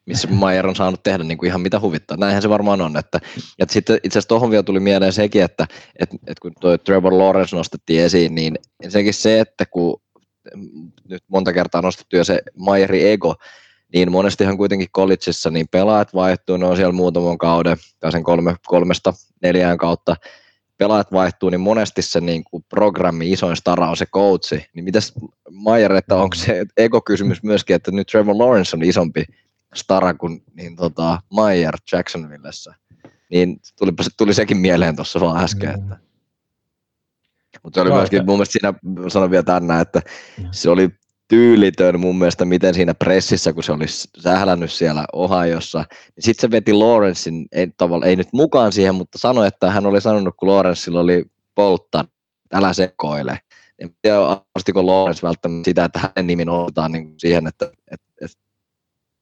missä 0.06 0.28
Mayer 0.28 0.68
on 0.68 0.76
saanut 0.76 1.04
tehdä 1.04 1.24
niin 1.24 1.38
kuin 1.38 1.48
ihan 1.48 1.62
mitä 1.62 1.80
huvittaa. 1.80 2.18
Näinhän 2.18 2.42
se 2.42 2.50
varmaan 2.50 2.82
on. 2.82 2.98
Että, 2.98 3.20
ja 3.60 3.66
sitten 3.70 4.00
itse 4.04 4.20
asiassa 4.20 4.28
tuohon 4.28 4.52
vielä 4.52 4.64
tuli 4.64 4.80
mieleen 4.80 5.14
sekin, 5.14 5.44
että, 5.44 5.68
että, 6.00 6.16
että 6.16 6.42
kun 6.42 6.52
tuo 6.60 6.78
Trevor 6.78 7.18
Lawrence 7.18 7.56
nostettiin 7.56 8.04
esiin, 8.04 8.36
niin 8.36 8.56
sekin 8.90 9.14
se, 9.14 9.40
että 9.40 9.66
kun 9.66 10.02
nyt 11.10 11.24
monta 11.28 11.54
kertaa 11.54 11.82
nostettu 11.82 12.16
jo 12.16 12.24
se 12.24 12.42
Mayerin 12.58 13.08
ego, 13.08 13.36
niin 13.94 14.12
monestihan 14.12 14.58
kuitenkin 14.58 14.92
collegeissa 14.96 15.50
niin 15.52 15.68
pelaajat 15.72 16.14
vaihtuu, 16.14 16.58
ne 16.58 16.66
on 16.66 16.76
siellä 16.76 16.94
muutaman 16.94 17.38
kauden, 17.38 17.78
tai 18.00 18.12
sen 18.12 18.24
kolme, 18.24 18.56
kolmesta 18.68 19.14
neljään 19.42 19.78
kautta, 19.78 20.16
pelaajat 20.78 21.12
vaihtuu, 21.12 21.50
niin 21.50 21.62
monesti 21.62 22.02
se 22.02 22.22
niin 22.22 22.44
kuin 22.44 22.66
programmi 22.70 23.32
isoin 23.32 23.56
stara 23.56 23.90
on 23.90 23.98
se 23.98 24.06
coachi. 24.06 24.66
Niin 24.74 24.84
mitäs 24.84 25.14
Mayer, 25.52 25.94
että 25.94 26.16
onko 26.16 26.36
se 26.36 26.66
ego-kysymys 26.78 27.44
myöskin, 27.44 27.76
että 27.76 27.92
nyt 27.92 28.08
Trevor 28.08 28.38
Lawrence 28.38 28.76
on 28.76 28.84
isompi 28.84 29.26
stara 29.76 30.14
kuin 30.14 30.44
niin 30.54 30.76
tota, 30.76 31.20
Meyer 31.36 31.76
Jacksonvillessä. 31.92 32.76
Niin 33.32 33.60
tuli, 33.80 33.92
tuli 34.18 34.34
sekin 34.34 34.58
mieleen 34.58 34.96
tuossa 34.96 35.20
vaan 35.20 35.44
äsken. 35.44 35.70
Mm. 35.70 35.76
Että. 35.76 35.98
Mutta 37.64 37.78
se 37.78 37.82
oli 37.82 37.90
no, 37.90 37.96
myöskin, 37.96 38.26
mun 38.26 38.36
mielestä 38.36 38.52
siinä 38.52 38.74
sanon 39.10 39.32
vielä 39.32 39.44
tänne, 39.44 39.82
että 39.82 40.02
se 40.52 40.70
oli 40.70 40.90
tyylitön 41.28 42.00
mun 42.00 42.18
mielestä, 42.18 42.46
miten 42.46 42.74
siinä 42.74 42.94
pressissä, 42.94 43.54
kun 43.54 43.64
se 43.64 43.72
oli 43.72 43.86
sählännyt 44.20 44.72
siellä 44.72 45.06
Ohiossa, 45.14 45.78
niin 45.80 46.24
sitten 46.24 46.42
se 46.42 46.52
veti 46.52 46.74
Lawrencein, 46.74 47.46
ei, 47.52 47.68
tavalla, 47.78 48.06
ei 48.06 48.16
nyt 48.16 48.28
mukaan 48.34 48.72
siihen, 48.72 48.96
mutta 48.96 49.18
sanoi, 49.18 49.48
että 49.48 49.72
hän 49.72 49.86
oli 49.86 50.02
sanonut, 50.02 50.36
kun 50.38 50.50
Lawrenceilla 50.50 51.00
oli 51.00 51.26
poltta, 51.56 52.06
älä 52.54 52.74
sekoile. 52.74 53.40
En 53.80 53.90
tiedä, 54.02 54.18
astiko 54.56 54.88
Lawrence 54.88 55.28
välttämättä 55.28 55.66
sitä, 55.66 55.86
että 55.86 56.00
hänen 56.00 56.28
nimi 56.28 56.46
otetaan 56.48 56.92
niin 56.92 57.14
siihen, 57.18 57.48
että 57.48 57.72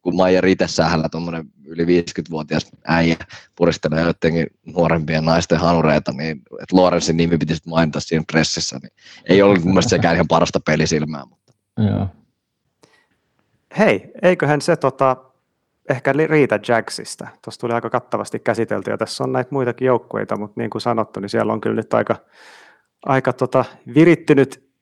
kun 0.04 0.16
Maija 0.16 0.42
itse 0.48 0.68
sähällä 0.68 1.10
tuommoinen 1.10 1.46
yli 1.66 1.86
50-vuotias 1.86 2.72
äijä 2.88 3.16
puristelee 3.56 4.02
jotenkin 4.04 4.48
nuorempien 4.66 5.26
naisten 5.26 5.60
hanureita, 5.60 6.12
niin 6.12 6.42
että 6.62 6.76
Lorensin 6.76 7.18
nimi 7.18 7.38
pitäisi 7.38 7.70
mainita 7.70 8.00
siinä 8.00 8.24
pressissä, 8.32 8.80
niin 8.82 8.92
ei 9.30 9.42
ollut 9.42 9.64
mun 9.64 9.74
mielestä 9.74 9.90
sekään 9.90 10.16
ihan 10.16 10.28
parasta 10.28 10.60
pelisilmää. 10.66 11.26
Mutta. 11.26 11.54
Joo. 11.78 12.08
Hei, 13.78 14.12
eiköhän 14.22 14.62
se 14.62 14.76
tota, 14.76 15.18
ehkä 15.90 16.14
riitä 16.14 16.60
Jacksista. 16.68 17.28
Tuossa 17.44 17.62
tuli 17.62 17.74
aika 17.74 17.90
kattavasti 17.90 18.40
käsitelty 18.40 18.92
ja 18.92 18.98
tässä 18.98 19.24
on 19.24 19.32
näitä 19.32 19.48
muitakin 19.52 19.86
joukkueita, 19.86 20.38
mutta 20.38 20.62
niin 20.62 20.70
kuin 20.70 20.82
sanottu, 20.82 21.20
niin 21.20 21.30
siellä 21.30 21.54
on 21.54 21.62
kyllä 21.62 21.76
nyt 21.76 21.94
aika, 21.94 22.16
aika 23.06 23.34
tota, 23.34 23.66
virittynyt 23.96 24.73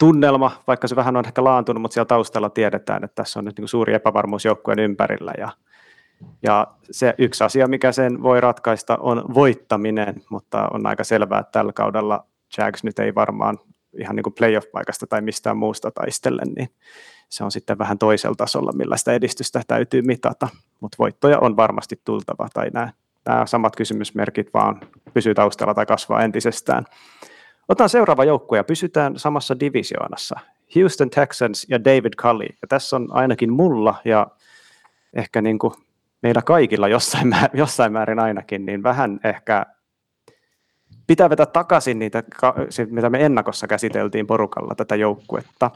tunnelma, 0.00 0.62
vaikka 0.66 0.88
se 0.88 0.96
vähän 0.96 1.16
on 1.16 1.26
ehkä 1.26 1.44
laantunut, 1.44 1.82
mutta 1.82 1.94
siellä 1.94 2.06
taustalla 2.06 2.50
tiedetään, 2.50 3.04
että 3.04 3.14
tässä 3.14 3.38
on 3.38 3.44
nyt 3.44 3.58
niin 3.58 3.68
suuri 3.68 3.94
epävarmuus 3.94 4.44
joukkueen 4.44 4.78
ympärillä 4.78 5.32
ja, 5.38 5.48
ja 6.42 6.66
se 6.90 7.14
yksi 7.18 7.44
asia, 7.44 7.66
mikä 7.66 7.92
sen 7.92 8.22
voi 8.22 8.40
ratkaista, 8.40 8.96
on 9.00 9.24
voittaminen, 9.34 10.22
mutta 10.30 10.68
on 10.72 10.86
aika 10.86 11.04
selvää, 11.04 11.40
että 11.40 11.52
tällä 11.52 11.72
kaudella 11.72 12.26
Jags 12.58 12.84
nyt 12.84 12.98
ei 12.98 13.14
varmaan 13.14 13.58
ihan 13.98 14.16
niin 14.16 14.24
kuin 14.24 14.34
playoff-paikasta 14.34 15.06
tai 15.06 15.20
mistään 15.20 15.56
muusta 15.56 15.90
taistelle, 15.90 16.42
niin 16.56 16.68
se 17.28 17.44
on 17.44 17.50
sitten 17.50 17.78
vähän 17.78 17.98
toisella 17.98 18.34
tasolla, 18.34 18.72
millä 18.72 18.96
sitä 18.96 19.12
edistystä 19.12 19.62
täytyy 19.66 20.02
mitata, 20.02 20.48
mutta 20.80 20.96
voittoja 20.98 21.38
on 21.38 21.56
varmasti 21.56 22.00
tultava, 22.04 22.48
tai 22.54 22.70
nämä, 22.72 22.92
nämä 23.26 23.46
samat 23.46 23.76
kysymysmerkit 23.76 24.54
vaan 24.54 24.80
pysyy 25.14 25.34
taustalla 25.34 25.74
tai 25.74 25.86
kasvaa 25.86 26.22
entisestään. 26.22 26.84
Otan 27.70 27.88
seuraava 27.88 28.24
joukkue 28.24 28.58
ja 28.58 28.64
pysytään 28.64 29.18
samassa 29.18 29.60
divisioonassa. 29.60 30.40
Houston 30.76 31.10
Texans 31.10 31.66
ja 31.68 31.84
David 31.84 32.12
Cully. 32.16 32.46
Ja 32.62 32.68
tässä 32.68 32.96
on 32.96 33.08
ainakin 33.10 33.52
mulla 33.52 33.94
ja 34.04 34.26
ehkä 35.14 35.42
niin 35.42 35.58
kuin 35.58 35.74
meillä 36.22 36.42
kaikilla 36.42 36.88
jossain, 36.88 37.28
määrin, 37.28 37.58
jossain 37.58 37.92
määrin 37.92 38.18
ainakin, 38.18 38.66
niin 38.66 38.82
vähän 38.82 39.20
ehkä 39.24 39.66
pitää 41.06 41.30
vetää 41.30 41.46
takaisin 41.46 41.98
niitä, 41.98 42.22
mitä 42.90 43.10
me 43.10 43.24
ennakossa 43.24 43.66
käsiteltiin 43.66 44.26
porukalla 44.26 44.74
tätä 44.74 44.96
joukkuetta. 44.96 45.70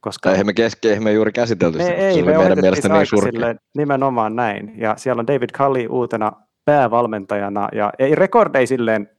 Koska 0.00 0.30
eihän 0.30 0.46
me 0.46 0.52
keske, 0.52 0.88
eihän 0.88 1.04
me 1.04 1.12
juuri 1.12 1.32
käsitelty 1.32 1.78
sitä, 1.78 1.92
ei, 1.92 2.14
se 2.14 2.22
me 2.22 2.38
meidän 2.38 2.60
mielestä 2.60 2.88
niin 2.88 3.06
surkea. 3.06 3.54
Nimenomaan 3.76 4.36
näin. 4.36 4.72
Ja 4.76 4.94
siellä 4.96 5.20
on 5.20 5.26
David 5.26 5.50
Cully 5.50 5.86
uutena 5.90 6.32
päävalmentajana, 6.64 7.68
ja 7.72 7.92
ei 7.98 8.14
rekord 8.14 8.54
ei 8.54 8.66
silleen 8.66 9.10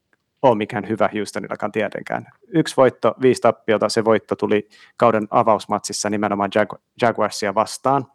ole 0.49 0.57
mikään 0.57 0.89
hyvä 0.89 1.09
Houstonillakaan 1.13 1.71
tietenkään. 1.71 2.25
Yksi 2.47 2.77
voitto, 2.77 3.15
viisi 3.21 3.41
tappiota, 3.41 3.89
se 3.89 4.05
voitto 4.05 4.35
tuli 4.35 4.67
kauden 4.97 5.27
avausmatsissa 5.31 6.09
nimenomaan 6.09 6.49
Jag- 6.55 6.79
Jaguarsia 7.01 7.55
vastaan. 7.55 8.05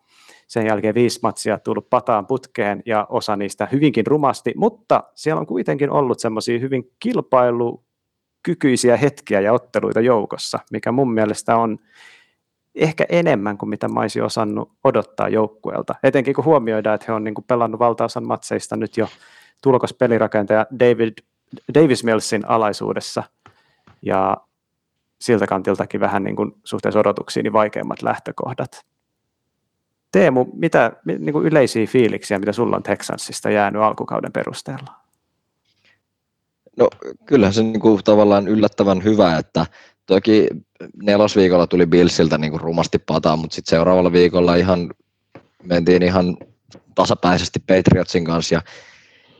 Sen 0.46 0.66
jälkeen 0.66 0.94
viisi 0.94 1.20
matsia 1.22 1.58
tullut 1.58 1.90
pataan 1.90 2.26
putkeen 2.26 2.82
ja 2.86 3.06
osa 3.08 3.36
niistä 3.36 3.68
hyvinkin 3.72 4.06
rumasti, 4.06 4.52
mutta 4.56 5.04
siellä 5.14 5.40
on 5.40 5.46
kuitenkin 5.46 5.90
ollut 5.90 6.20
semmoisia 6.20 6.58
hyvin 6.58 6.90
kilpailukykyisiä 7.00 8.96
hetkiä 8.96 9.40
ja 9.40 9.52
otteluita 9.52 10.00
joukossa, 10.00 10.58
mikä 10.72 10.92
mun 10.92 11.12
mielestä 11.12 11.56
on 11.56 11.78
ehkä 12.74 13.06
enemmän 13.08 13.58
kuin 13.58 13.70
mitä 13.70 13.88
mä 13.88 14.00
olisin 14.00 14.22
osannut 14.22 14.72
odottaa 14.84 15.28
joukkueelta. 15.28 15.94
Etenkin 16.02 16.34
kun 16.34 16.44
huomioidaan, 16.44 16.94
että 16.94 17.04
he 17.08 17.12
on 17.12 17.24
niin 17.24 17.34
kuin 17.34 17.44
pelannut 17.48 17.78
valtaosan 17.78 18.26
matseista 18.26 18.76
nyt 18.76 18.96
jo 18.96 19.08
tulokas 19.62 19.94
pelirakentaja 19.94 20.66
David, 20.80 21.12
Davis 21.74 22.04
Millsin 22.04 22.48
alaisuudessa. 22.48 23.22
Ja 24.02 24.36
siltä 25.20 25.46
kantiltakin 25.46 26.00
vähän 26.00 26.22
niin 26.22 26.36
kuin 26.36 26.52
suhteessa 26.64 27.00
odotuksiin 27.00 27.44
niin 27.44 27.52
vaikeimmat 27.52 28.02
lähtökohdat. 28.02 28.86
Teemu, 30.12 30.46
mitä 30.52 30.92
niin 31.04 31.32
kuin 31.32 31.46
yleisiä 31.46 31.86
fiiliksiä, 31.86 32.38
mitä 32.38 32.52
sulla 32.52 32.76
on 32.76 32.82
Texansista 32.82 33.50
jäänyt 33.50 33.82
alkukauden 33.82 34.32
perusteella? 34.32 34.92
No 36.76 36.88
kyllähän 37.26 37.54
se 37.54 37.62
niin 37.62 37.80
kuin, 37.80 38.04
tavallaan 38.04 38.48
yllättävän 38.48 39.04
hyvä, 39.04 39.38
että 39.38 39.66
toki 40.06 40.48
nelosviikolla 41.02 41.66
tuli 41.66 41.86
Billsiltä 41.86 42.38
niin 42.38 42.50
kuin 42.50 42.60
rumasti 42.60 42.98
pataa, 42.98 43.36
mutta 43.36 43.54
sitten 43.54 43.70
seuraavalla 43.70 44.12
viikolla 44.12 44.54
ihan 44.54 44.90
mentiin 45.62 46.02
ihan 46.02 46.36
tasapäisesti 46.94 47.60
Patriotsin 47.66 48.24
kanssa 48.24 48.54
ja 48.54 48.62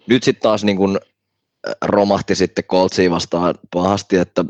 nyt 0.07 0.23
sitten 0.23 0.43
taas 0.43 0.65
niin 0.65 0.77
kuin 0.77 0.99
romahti 1.83 2.35
sitten 2.35 2.65
Coltsiin 2.65 3.11
vastaan 3.11 3.55
pahasti, 3.75 4.17
että 4.17 4.45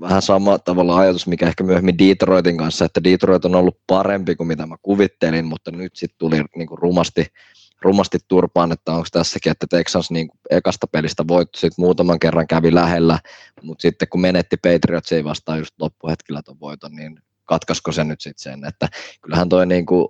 vähän 0.00 0.22
sama 0.22 0.58
tavalla 0.58 0.96
ajatus, 0.96 1.26
mikä 1.26 1.46
ehkä 1.46 1.64
myöhemmin 1.64 1.98
Detroitin 1.98 2.56
kanssa, 2.56 2.84
että 2.84 3.04
Detroit 3.04 3.44
on 3.44 3.54
ollut 3.54 3.78
parempi 3.86 4.36
kuin 4.36 4.46
mitä 4.46 4.66
mä 4.66 4.76
kuvittelin, 4.82 5.44
mutta 5.44 5.70
nyt 5.70 5.96
sitten 5.96 6.18
tuli 6.18 6.44
niin 6.56 6.68
kuin 6.68 6.78
rumasti, 6.78 7.26
rumasti 7.82 8.18
turpaan, 8.28 8.72
että 8.72 8.92
onko 8.92 9.06
tässäkin, 9.12 9.52
että 9.52 9.66
Texans 9.70 10.10
niin 10.10 10.28
ekasta 10.50 10.86
pelistä 10.86 11.24
voitto, 11.28 11.58
sitten 11.58 11.82
muutaman 11.82 12.18
kerran 12.18 12.46
kävi 12.46 12.74
lähellä, 12.74 13.18
mutta 13.62 13.82
sitten 13.82 14.08
kun 14.08 14.20
menetti 14.20 14.56
Patriotsia 14.56 15.24
vastaan 15.24 15.58
just 15.58 15.74
loppuhetkellä 15.80 16.42
tuon 16.42 16.60
voiton, 16.60 16.94
niin 16.94 17.22
katkasko 17.44 17.92
se 17.92 18.04
nyt 18.04 18.20
sitten 18.20 18.42
sen, 18.42 18.64
että 18.64 18.88
kyllähän 19.22 19.48
toi 19.48 19.66
niin 19.66 19.86
kuin 19.86 20.08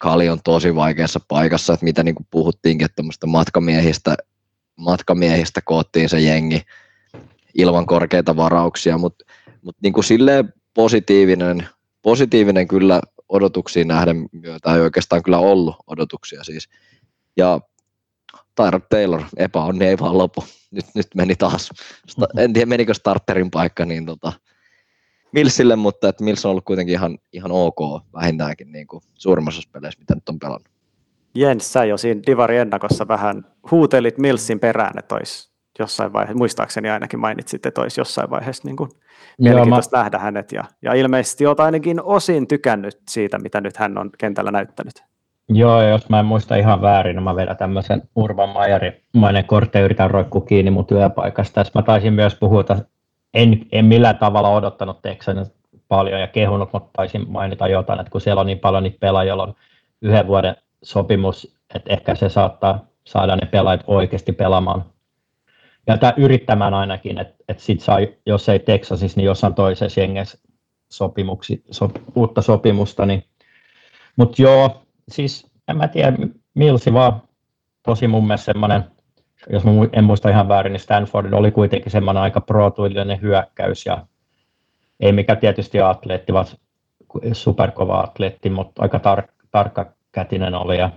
Kali 0.00 0.28
on 0.28 0.38
tosi 0.44 0.74
vaikeassa 0.74 1.20
paikassa, 1.28 1.72
että 1.72 1.84
mitä 1.84 2.02
niin 2.02 2.14
kuin 2.14 2.26
puhuttiinkin, 2.30 2.84
että 2.84 3.26
matkamiehistä, 3.26 4.16
matkamiehistä 4.78 5.60
koottiin 5.64 6.08
se 6.08 6.20
jengi 6.20 6.62
ilman 7.54 7.86
korkeita 7.86 8.36
varauksia, 8.36 8.98
mutta 8.98 9.24
mut 9.62 9.76
niin 9.82 9.92
kuin 9.92 10.04
silleen 10.04 10.52
positiivinen, 10.74 11.68
positiivinen 12.02 12.68
kyllä 12.68 13.00
odotuksiin 13.28 13.88
nähden, 13.88 14.28
joita 14.42 14.74
ei 14.74 14.80
oikeastaan 14.80 15.22
kyllä 15.22 15.38
ollut 15.38 15.76
odotuksia 15.86 16.44
siis. 16.44 16.68
Ja 17.36 17.60
Tyrod 18.54 18.82
Taylor, 18.90 19.22
epäonni 19.36 19.86
ei 19.86 19.98
vaan 19.98 20.18
lopu. 20.18 20.44
Nyt, 20.70 20.86
nyt 20.94 21.06
meni 21.14 21.36
taas, 21.36 21.70
en 22.38 22.52
tiedä 22.52 22.66
menikö 22.66 22.94
starterin 22.94 23.50
paikka, 23.50 23.84
niin 23.84 24.06
tota, 24.06 24.32
Millsille, 25.32 25.76
mutta 25.76 26.08
että 26.08 26.24
Mills 26.24 26.44
on 26.44 26.50
ollut 26.50 26.64
kuitenkin 26.64 26.92
ihan, 26.92 27.18
ihan 27.32 27.52
ok 27.52 27.78
vähintäänkin 28.12 28.72
niin 28.72 28.86
kuin 28.86 29.02
suurimmassa 29.14 29.68
peleissä, 29.72 30.00
mitä 30.00 30.14
nyt 30.14 30.28
on 30.28 30.38
pelannut. 30.38 30.77
Jens, 31.34 31.72
sä 31.72 31.84
jo 31.84 31.96
siinä 31.96 32.20
Divari 32.26 32.56
ennakossa 32.56 33.08
vähän 33.08 33.44
huutelit 33.70 34.18
Millsin 34.18 34.60
perään, 34.60 34.98
että 34.98 35.14
olisi 35.14 35.52
jossain 35.78 36.12
vaiheessa, 36.12 36.38
muistaakseni 36.38 36.90
ainakin 36.90 37.20
mainitsit, 37.20 37.66
että 37.66 37.80
olisi 37.80 38.00
jossain 38.00 38.30
vaiheessa 38.30 38.68
niin 38.68 38.76
kuin 38.76 38.90
mielenkiintoista 39.38 39.96
mä... 39.96 40.02
nähdä 40.02 40.18
hänet, 40.18 40.52
ja, 40.52 40.64
ja 40.82 40.94
ilmeisesti 40.94 41.46
olet 41.46 41.60
ainakin 41.60 42.02
osin 42.02 42.48
tykännyt 42.48 42.98
siitä, 43.08 43.38
mitä 43.38 43.60
nyt 43.60 43.76
hän 43.76 43.98
on 43.98 44.10
kentällä 44.18 44.50
näyttänyt. 44.50 45.04
Joo, 45.48 45.82
jos 45.82 46.08
mä 46.08 46.20
en 46.20 46.26
muista 46.26 46.56
ihan 46.56 46.82
väärin, 46.82 47.16
niin 47.16 47.24
mä 47.24 47.36
vedän 47.36 47.56
tämmöisen 47.56 48.02
Urban 48.16 48.48
Majerimainen 48.48 49.44
kortte 49.44 49.80
yritän 49.80 50.10
roikkua 50.10 50.40
kiinni 50.40 50.70
mun 50.70 50.86
työpaikasta. 50.86 51.54
Tässä 51.54 51.72
mä 51.74 51.82
taisin 51.82 52.12
myös 52.12 52.34
puhua, 52.34 52.60
että 52.60 52.78
en, 53.34 53.66
en 53.72 53.84
millään 53.84 54.18
tavalla 54.18 54.48
odottanut 54.48 55.02
Texanin 55.02 55.46
paljon 55.88 56.20
ja 56.20 56.26
kehunut, 56.26 56.72
mutta 56.72 56.90
taisin 56.92 57.24
mainita 57.28 57.68
jotain, 57.68 58.00
että 58.00 58.10
kun 58.10 58.20
siellä 58.20 58.40
on 58.40 58.46
niin 58.46 58.58
paljon 58.58 58.82
niitä 58.82 58.98
pelaajia, 59.00 59.28
joilla 59.28 59.42
on 59.42 59.54
yhden 60.02 60.26
vuoden 60.26 60.56
sopimus, 60.82 61.56
että 61.74 61.92
ehkä 61.92 62.14
se 62.14 62.28
saattaa 62.28 62.86
saada 63.04 63.36
ne 63.36 63.46
pelaajat 63.46 63.84
oikeasti 63.86 64.32
pelaamaan. 64.32 64.84
Ja 65.86 65.98
tämä 65.98 66.12
yrittämään 66.16 66.74
ainakin, 66.74 67.18
että, 67.18 67.44
että 67.48 67.62
sit 67.62 67.80
saa, 67.80 67.98
jos 68.26 68.48
ei 68.48 68.58
Texasissa, 68.58 69.20
niin 69.20 69.26
jossain 69.26 69.54
toisessa 69.54 70.00
jengessä 70.00 70.38
sopimuksi, 70.90 71.64
so, 71.70 71.90
uutta 72.14 72.42
sopimusta. 72.42 73.06
Niin. 73.06 73.24
Mutta 74.16 74.42
joo, 74.42 74.82
siis 75.08 75.46
en 75.68 75.76
mä 75.76 75.88
tiedä, 75.88 76.16
Milsi 76.54 76.92
vaan 76.92 77.22
tosi 77.82 78.08
mun 78.08 78.26
mielestä 78.26 78.52
semmoinen 78.52 78.84
jos 79.50 79.64
mä 79.64 79.70
en 79.92 80.04
muista 80.04 80.28
ihan 80.28 80.48
väärin, 80.48 80.72
niin 80.72 80.80
Stanford 80.80 81.32
oli 81.32 81.50
kuitenkin 81.50 81.92
semmoinen 81.92 82.22
aika 82.22 82.40
protuillinen 82.40 83.20
hyökkäys 83.20 83.86
ja 83.86 84.06
ei 85.00 85.12
mikä 85.12 85.36
tietysti 85.36 85.80
atleetti, 85.80 86.32
vaan 86.32 86.46
superkova 87.32 88.00
atleetti, 88.00 88.50
mutta 88.50 88.82
aika 88.82 88.98
tar- 88.98 89.32
tarkka 89.50 89.92
kätinen 90.18 90.54
oli 90.54 90.78
ja, 90.78 90.90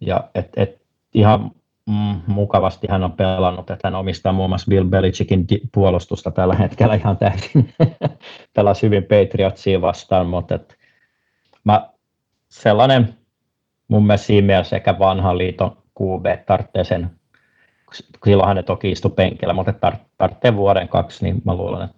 ja 0.00 0.30
et, 0.34 0.48
et 0.56 0.82
ihan 1.14 1.50
mm, 1.86 2.20
mukavasti 2.26 2.86
hän 2.90 3.04
on 3.04 3.12
pelannut, 3.12 3.70
että 3.70 3.88
hän 3.88 3.94
omistaa 3.94 4.32
muun 4.32 4.50
muassa 4.50 4.68
Bill 4.68 4.84
Belichickin 4.84 5.46
puolustusta 5.74 6.30
tällä 6.30 6.54
hetkellä 6.54 6.94
ihan 6.94 7.16
täysin. 7.16 7.74
Pelasi 8.54 8.86
hyvin 8.86 9.02
Patriotsia 9.02 9.80
vastaan, 9.80 10.26
mutta 10.26 10.54
et 10.54 10.76
mä, 11.64 11.90
sellainen 12.48 13.14
mun 13.88 14.06
mielestä 14.06 14.26
siinä 14.26 14.46
mielessä 14.46 14.76
sekä 14.76 14.98
vanhan 14.98 15.38
liiton 15.38 15.76
QB 16.00 16.46
tarvitsee 16.46 16.84
sen, 16.84 17.10
silloinhan 18.24 18.56
ne 18.56 18.62
toki 18.62 18.90
istu 18.90 19.10
penkillä, 19.10 19.52
mutta 19.52 19.72
tarvitsee 20.18 20.56
vuoden 20.56 20.88
kaksi, 20.88 21.24
niin 21.24 21.42
mä 21.44 21.54
luulen, 21.54 21.82
että 21.82 21.96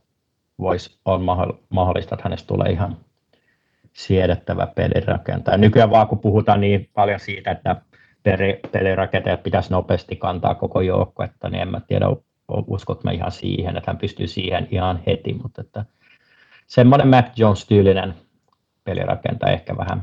voisi 0.59 0.99
olla 1.05 1.59
mahdollista, 1.71 2.15
että 2.15 2.25
hänestä 2.25 2.47
tulee 2.47 2.73
ihan 2.73 2.97
siedettävä 3.93 4.67
pelirakentaja. 4.67 5.57
Nykyään 5.59 5.91
vaan 5.91 6.09
kun 6.09 6.19
puhutaan 6.19 6.61
niin 6.61 6.91
paljon 6.95 7.21
siitä, 7.21 7.51
että 7.51 7.77
pelirakentajat 8.73 9.43
pitäisi 9.43 9.71
nopeasti 9.71 10.17
kantaa 10.17 10.55
koko 10.55 10.81
joukkuetta, 10.81 11.49
niin 11.49 11.63
en 11.63 11.69
mä 11.69 11.81
tiedä, 11.81 12.07
uskot 12.49 13.05
mä 13.05 13.11
ihan 13.11 13.33
siihen, 13.33 13.77
että 13.77 13.91
hän 13.91 13.99
pystyy 13.99 14.27
siihen 14.27 14.69
ihan 14.71 15.01
heti, 15.07 15.35
mutta 15.43 15.61
että 15.61 15.85
semmoinen 16.67 17.09
Mac 17.09 17.27
Jones-tyylinen 17.37 18.15
pelirakentaja 18.85 19.53
ehkä 19.53 19.77
vähän. 19.77 20.03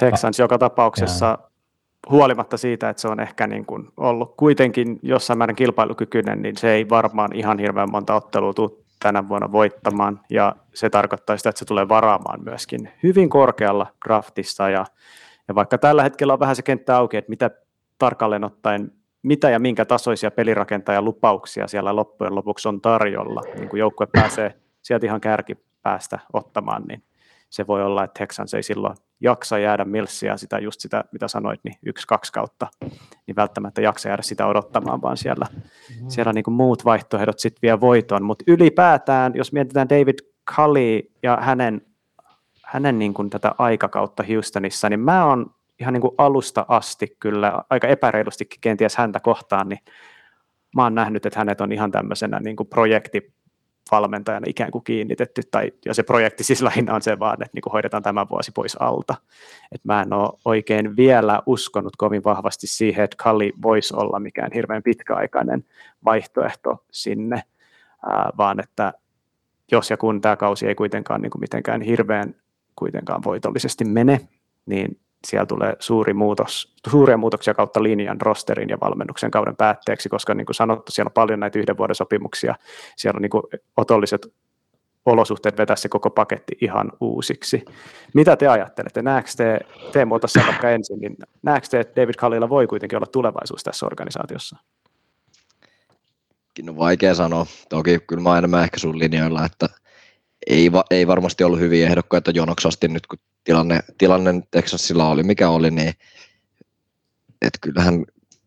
Texans 0.00 0.38
joka 0.38 0.58
tapauksessa 0.58 1.38
huolimatta 2.10 2.56
siitä, 2.56 2.88
että 2.88 3.00
se 3.00 3.08
on 3.08 3.20
ehkä 3.20 3.46
niin 3.46 3.66
kuin 3.66 3.88
ollut 3.96 4.34
kuitenkin 4.36 4.98
jossain 5.02 5.38
määrin 5.38 5.56
kilpailukykyinen, 5.56 6.42
niin 6.42 6.56
se 6.56 6.72
ei 6.72 6.88
varmaan 6.88 7.32
ihan 7.34 7.58
hirveän 7.58 7.90
monta 7.90 8.14
ottelua 8.14 8.54
tule 8.54 8.85
tänä 9.00 9.28
vuonna 9.28 9.52
voittamaan, 9.52 10.20
ja 10.30 10.56
se 10.74 10.90
tarkoittaa 10.90 11.36
sitä, 11.36 11.48
että 11.48 11.58
se 11.58 11.64
tulee 11.64 11.88
varaamaan 11.88 12.44
myöskin 12.44 12.92
hyvin 13.02 13.28
korkealla 13.28 13.86
draftissa, 14.04 14.70
ja, 14.70 14.84
ja 15.48 15.54
vaikka 15.54 15.78
tällä 15.78 16.02
hetkellä 16.02 16.32
on 16.32 16.40
vähän 16.40 16.56
se 16.56 16.62
kenttä 16.62 16.96
auki, 16.96 17.16
että 17.16 17.30
mitä 17.30 17.50
tarkalleen 17.98 18.44
ottaen, 18.44 18.92
mitä 19.22 19.50
ja 19.50 19.58
minkä 19.58 19.84
tasoisia 19.84 20.30
pelirakentajan 20.30 21.04
lupauksia 21.04 21.66
siellä 21.66 21.96
loppujen 21.96 22.34
lopuksi 22.34 22.68
on 22.68 22.80
tarjolla, 22.80 23.40
niin 23.54 23.68
kun 23.68 23.78
joukkue 23.78 24.06
pääsee 24.12 24.54
sieltä 24.82 25.06
ihan 25.06 25.20
kärkipäästä 25.20 26.18
ottamaan, 26.32 26.82
niin 26.88 27.02
se 27.50 27.66
voi 27.66 27.82
olla, 27.82 28.04
että 28.04 28.18
Texans 28.18 28.54
ei 28.54 28.62
silloin 28.62 28.96
jaksa 29.20 29.58
jäädä 29.58 29.84
Millsia, 29.84 30.36
sitä 30.36 30.58
just 30.58 30.80
sitä, 30.80 31.04
mitä 31.12 31.28
sanoit, 31.28 31.60
niin 31.64 31.76
yksi-kaksi 31.86 32.32
kautta, 32.32 32.66
niin 33.26 33.36
välttämättä 33.36 33.80
jaksa 33.80 34.08
jäädä 34.08 34.22
sitä 34.22 34.46
odottamaan, 34.46 35.02
vaan 35.02 35.16
siellä, 35.16 35.46
mm-hmm. 35.50 36.08
siellä 36.10 36.32
niin 36.32 36.44
kuin 36.44 36.54
muut 36.54 36.84
vaihtoehdot 36.84 37.38
sitten 37.38 37.58
vie 37.62 37.80
voiton. 37.80 38.22
Mutta 38.22 38.44
ylipäätään, 38.46 39.32
jos 39.34 39.52
mietitään 39.52 39.88
David 39.88 40.18
Cully 40.54 41.00
ja 41.22 41.38
hänen, 41.40 41.80
hänen 42.64 42.98
niin 42.98 43.14
kuin 43.14 43.30
tätä 43.30 43.54
aikakautta 43.58 44.24
Houstonissa, 44.32 44.90
niin 44.90 45.00
mä 45.00 45.26
oon 45.26 45.54
ihan 45.80 45.92
niin 45.92 46.00
kuin 46.00 46.14
alusta 46.18 46.64
asti 46.68 47.16
kyllä 47.20 47.62
aika 47.70 47.88
epäreilustikin 47.88 48.60
kenties 48.60 48.96
häntä 48.96 49.20
kohtaan, 49.20 49.68
niin 49.68 49.80
mä 50.76 50.82
oon 50.82 50.94
nähnyt, 50.94 51.26
että 51.26 51.38
hänet 51.38 51.60
on 51.60 51.72
ihan 51.72 51.90
tämmöisenä 51.90 52.40
niin 52.40 52.56
kuin 52.56 52.68
projekti 52.68 53.32
valmentajana 53.90 54.44
ikään 54.48 54.70
kuin 54.70 54.84
kiinnitetty, 54.84 55.42
tai, 55.50 55.72
ja 55.84 55.94
se 55.94 56.02
projekti 56.02 56.44
siis 56.44 56.62
lähinnä 56.62 56.94
on 56.94 57.02
se 57.02 57.18
vaan, 57.18 57.42
että 57.42 57.50
niin 57.52 57.62
kuin 57.62 57.72
hoidetaan 57.72 58.02
tämä 58.02 58.26
vuosi 58.30 58.52
pois 58.52 58.76
alta. 58.80 59.14
Et 59.72 59.84
mä 59.84 60.02
en 60.02 60.12
ole 60.12 60.38
oikein 60.44 60.96
vielä 60.96 61.42
uskonut 61.46 61.96
kovin 61.96 62.24
vahvasti 62.24 62.66
siihen, 62.66 63.04
että 63.04 63.16
Kalli 63.22 63.52
voisi 63.62 63.94
olla 63.96 64.20
mikään 64.20 64.50
hirveän 64.54 64.82
pitkäaikainen 64.82 65.64
vaihtoehto 66.04 66.84
sinne, 66.90 67.42
ää, 68.10 68.30
vaan 68.38 68.60
että 68.60 68.92
jos 69.72 69.90
ja 69.90 69.96
kun 69.96 70.20
tämä 70.20 70.36
kausi 70.36 70.66
ei 70.66 70.74
kuitenkaan 70.74 71.22
niin 71.22 71.30
kuin 71.30 71.40
mitenkään 71.40 71.82
hirveän 71.82 72.34
kuitenkaan 72.76 73.24
voitollisesti 73.24 73.84
mene, 73.84 74.20
niin 74.66 75.00
siellä 75.26 75.46
tulee 75.46 75.76
suuri 75.78 76.12
muutos, 76.12 76.74
suuria 76.90 77.16
muutoksia 77.16 77.54
kautta 77.54 77.82
linjan, 77.82 78.20
rosterin 78.20 78.68
ja 78.68 78.78
valmennuksen 78.80 79.30
kauden 79.30 79.56
päätteeksi, 79.56 80.08
koska 80.08 80.34
niin 80.34 80.46
kuin 80.46 80.54
sanottu, 80.54 80.92
siellä 80.92 81.08
on 81.08 81.12
paljon 81.12 81.40
näitä 81.40 81.58
yhden 81.58 81.76
vuoden 81.78 81.94
sopimuksia, 81.94 82.54
siellä 82.96 83.18
on 83.18 83.22
niin 83.22 83.30
kuin 83.30 83.42
otolliset 83.76 84.26
olosuhteet 85.06 85.58
vetää 85.58 85.76
se 85.76 85.88
koko 85.88 86.10
paketti 86.10 86.58
ihan 86.60 86.92
uusiksi. 87.00 87.64
Mitä 88.14 88.36
te 88.36 88.48
ajattelette? 88.48 89.02
Näekö 89.02 89.30
te, 89.36 89.60
Teemu, 89.92 90.14
ota 90.14 90.26
vaikka 90.46 90.70
ensin, 90.76 91.00
niin 91.00 91.16
näekö 91.42 91.66
te, 91.70 91.80
että 91.80 92.02
David 92.02 92.14
Kallilla 92.14 92.48
voi 92.48 92.66
kuitenkin 92.66 92.96
olla 92.96 93.06
tulevaisuus 93.06 93.64
tässä 93.64 93.86
organisaatiossa? 93.86 94.56
No 96.62 96.76
vaikea 96.76 97.14
sanoa. 97.14 97.46
Toki 97.68 97.98
kyllä 98.06 98.22
mä 98.22 98.38
enemmän 98.38 98.62
ehkä 98.62 98.78
sun 98.78 98.98
linjoilla, 98.98 99.44
että 99.44 99.68
ei, 100.46 100.72
va, 100.72 100.84
ei 100.90 101.06
varmasti 101.06 101.44
ollut 101.44 101.60
hyviä 101.60 101.86
ehdokkaita 101.86 102.30
jonoksasti 102.30 102.88
nyt, 102.88 103.06
kun 103.06 103.18
tilanne, 103.44 103.80
tilanne 103.98 104.42
Texasilla 104.50 105.08
oli 105.08 105.22
mikä 105.22 105.48
oli, 105.48 105.70
niin 105.70 105.92
että 107.42 107.58
kyllähän 107.60 108.04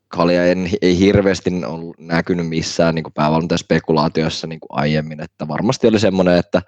Kalia 0.07 0.45
en, 0.45 0.69
ei 0.81 0.99
hirveästi 0.99 1.49
ollut 1.65 1.95
näkynyt 1.99 2.47
missään 2.47 2.95
niin 2.95 3.05
päävalmentajaspekulaatioissa 3.15 4.47
niin 4.47 4.59
kuin 4.59 4.79
aiemmin, 4.79 5.21
että 5.21 5.47
varmasti 5.47 5.87
oli 5.87 5.99
semmoinen, 5.99 6.37
että 6.37 6.61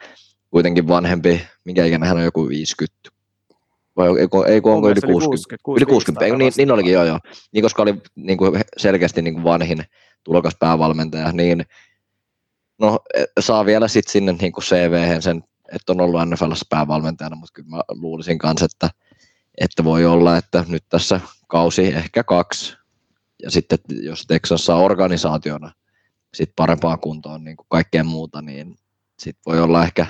kuitenkin 0.49 0.88
vanhempi, 0.88 1.41
mikä 1.65 1.86
ikinä 1.86 2.05
hän 2.05 2.17
on 2.17 2.24
joku 2.24 2.49
50, 2.49 3.09
vai 3.97 4.07
ei, 4.07 4.53
ei 4.53 4.61
kun 4.61 4.74
onko 4.74 4.89
yli 4.89 5.01
60, 5.01 5.11
60, 5.11 5.63
60 5.63 5.78
yli 5.78 5.86
60, 5.86 6.26
ei, 6.26 6.38
niin, 6.38 6.53
niin 6.57 6.72
olikin 6.72 6.93
joo 6.93 7.03
joo, 7.03 7.19
niin 7.51 7.63
koska 7.63 7.82
oli 7.82 7.93
niin 8.15 8.38
kuin 8.38 8.61
selkeästi 8.78 9.22
niin 9.22 9.34
kuin 9.34 9.43
vanhin 9.43 9.84
tulokas 10.24 10.53
päävalmentaja, 10.59 11.32
niin 11.32 11.65
no, 12.82 12.99
e, 13.13 13.23
saa 13.39 13.65
vielä 13.65 13.88
sitten 13.88 14.11
sinne 14.11 14.32
niin 14.32 14.53
CV 14.61 15.21
sen, 15.21 15.43
että 15.75 15.91
on 15.91 16.01
ollut 16.01 16.21
NFLssä 16.29 16.65
päävalmentajana, 16.69 17.36
mutta 17.36 17.53
kyllä 17.53 17.69
mä 17.69 17.82
luulisin 17.89 18.38
kanssa, 18.38 18.65
että, 18.65 18.89
että 19.57 19.84
voi 19.84 20.05
olla, 20.05 20.38
että 20.38 20.65
nyt 20.67 20.84
tässä 20.89 21.19
kausi 21.47 21.88
ehkä 21.88 22.23
kaksi, 22.23 22.77
ja 23.43 23.51
sitten 23.51 23.79
jos 23.89 24.25
Texas 24.27 24.65
saa 24.65 24.77
organisaationa 24.77 25.71
sit 26.34 26.51
parempaan 26.55 26.99
kuntoon 26.99 27.43
niin 27.43 27.57
kaikkea 27.69 28.03
muuta, 28.03 28.41
niin 28.41 28.75
sitten 29.19 29.41
voi 29.45 29.59
olla 29.61 29.84
ehkä, 29.84 30.05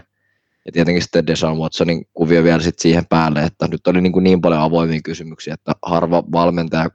ja 0.66 0.72
tietenkin 0.72 1.02
sitten 1.02 1.28
Deshaun 1.28 1.58
Watsonin 1.58 2.06
kuvio 2.14 2.44
vielä 2.44 2.62
sit 2.62 2.80
siihen 2.80 3.06
päälle, 3.06 3.44
että 3.44 3.68
nyt 3.68 3.88
oli 3.88 4.02
niin, 4.02 4.14
kuin 4.14 4.24
niin 4.24 4.42
paljon 4.42 4.62
avoimia 4.62 5.00
kysymyksiä, 5.04 5.54
että 5.54 5.72
harva 5.86 6.24
valmentaja 6.32 6.90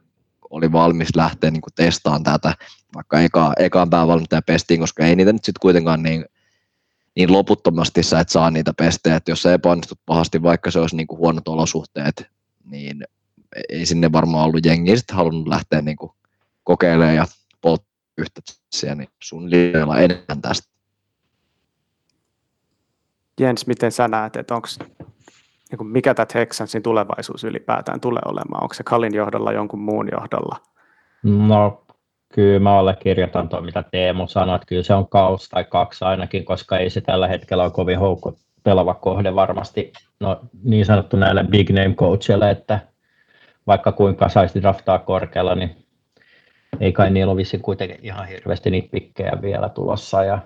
oli 0.49 0.71
valmis 0.71 1.15
lähteä 1.15 1.51
niin 1.51 1.61
testaamaan 1.75 2.23
tätä, 2.23 2.53
vaikka 2.97 3.19
eka, 3.19 3.53
ekaan 3.59 3.89
päävalmentaja 3.89 4.41
pestiin, 4.41 4.79
koska 4.79 5.05
ei 5.05 5.15
niitä 5.15 5.33
nyt 5.33 5.45
sitten 5.45 5.61
kuitenkaan 5.61 6.03
niin, 6.03 6.25
niin 7.15 7.31
loputtomasti 7.31 8.03
sä 8.03 8.19
et 8.19 8.29
saa 8.29 8.51
niitä 8.51 8.73
pestejä, 8.77 9.15
että 9.15 9.31
jos 9.31 9.41
sä 9.41 9.53
epäonnistut 9.53 9.99
pahasti, 10.05 10.43
vaikka 10.43 10.71
se 10.71 10.79
olisi 10.79 10.95
niin 10.95 11.07
kuin 11.07 11.19
huonot 11.19 11.47
olosuhteet, 11.47 12.29
niin 12.63 13.03
ei 13.69 13.85
sinne 13.85 14.11
varmaan 14.11 14.45
ollut 14.45 14.65
jengi 14.65 14.97
sitten 14.97 15.15
halunnut 15.15 15.47
lähteä 15.47 15.81
niin 15.81 15.97
kuin 15.97 16.11
kokeilemaan 16.63 17.15
ja 17.15 17.25
polttaa 17.61 17.87
yhtä 18.17 18.41
niin 18.95 19.09
sun 19.23 19.51
linjalla 19.51 19.99
enemmän 19.99 20.41
tästä. 20.41 20.67
Jens, 23.39 23.67
miten 23.67 23.91
sä 23.91 24.07
näet, 24.07 24.35
että 24.35 24.55
onko 24.55 24.67
niin 25.69 25.77
kuin 25.77 25.87
mikä 25.87 26.13
tämä 26.13 26.25
Texansin 26.25 26.83
tulevaisuus 26.83 27.43
ylipäätään 27.43 27.99
tulee 27.99 28.21
olemaan? 28.25 28.63
Onko 28.63 28.73
se 28.73 28.83
Kalin 28.83 29.13
johdolla 29.13 29.51
jonkun 29.51 29.79
muun 29.79 30.09
johdolla? 30.11 30.61
No 31.23 31.86
kyllä 32.33 32.59
mä 32.59 32.79
allekirjoitan 32.79 33.49
tuon, 33.49 33.65
mitä 33.65 33.83
Teemu 33.91 34.27
sanoi, 34.27 34.55
että 34.55 34.65
kyllä 34.65 34.83
se 34.83 34.93
on 34.93 35.09
kaus 35.09 35.49
tai 35.49 35.63
kaksi 35.63 36.05
ainakin, 36.05 36.45
koska 36.45 36.77
ei 36.77 36.89
se 36.89 37.01
tällä 37.01 37.27
hetkellä 37.27 37.63
ole 37.63 37.71
kovin 37.71 37.99
houkutteleva 37.99 38.93
kohde 38.93 39.35
varmasti 39.35 39.93
no, 40.19 40.39
niin 40.63 40.85
sanottu 40.85 41.17
näille 41.17 41.43
big 41.43 41.69
name 41.69 41.93
coachille, 41.95 42.49
että 42.49 42.79
vaikka 43.67 43.91
kuinka 43.91 44.29
saisi 44.29 44.61
draftaa 44.61 44.99
korkealla, 44.99 45.55
niin 45.55 45.75
ei 46.79 46.91
kai 46.91 47.11
niillä 47.11 47.31
ole 47.31 47.37
vissiin 47.37 47.61
kuitenkin 47.61 47.99
ihan 48.01 48.27
hirveästi 48.27 48.71
niitä 48.71 48.89
pikkejä 48.91 49.31
vielä 49.41 49.69
tulossa 49.69 50.23
ja 50.23 50.39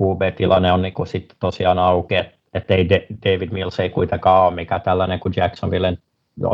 QB-tilanne 0.00 0.72
on 0.72 0.82
niin 0.82 0.94
sitten 1.04 1.36
tosiaan 1.40 1.78
auki, 1.78 2.14
että 2.54 2.74
ei 2.74 2.88
David 3.24 3.50
Mills 3.50 3.80
ei 3.80 3.90
kuitenkaan 3.90 4.46
ole 4.46 4.54
mikä 4.54 4.78
tällainen 4.78 5.20
kuin 5.20 5.34
Jacksonville 5.36 5.88
on 5.88 5.96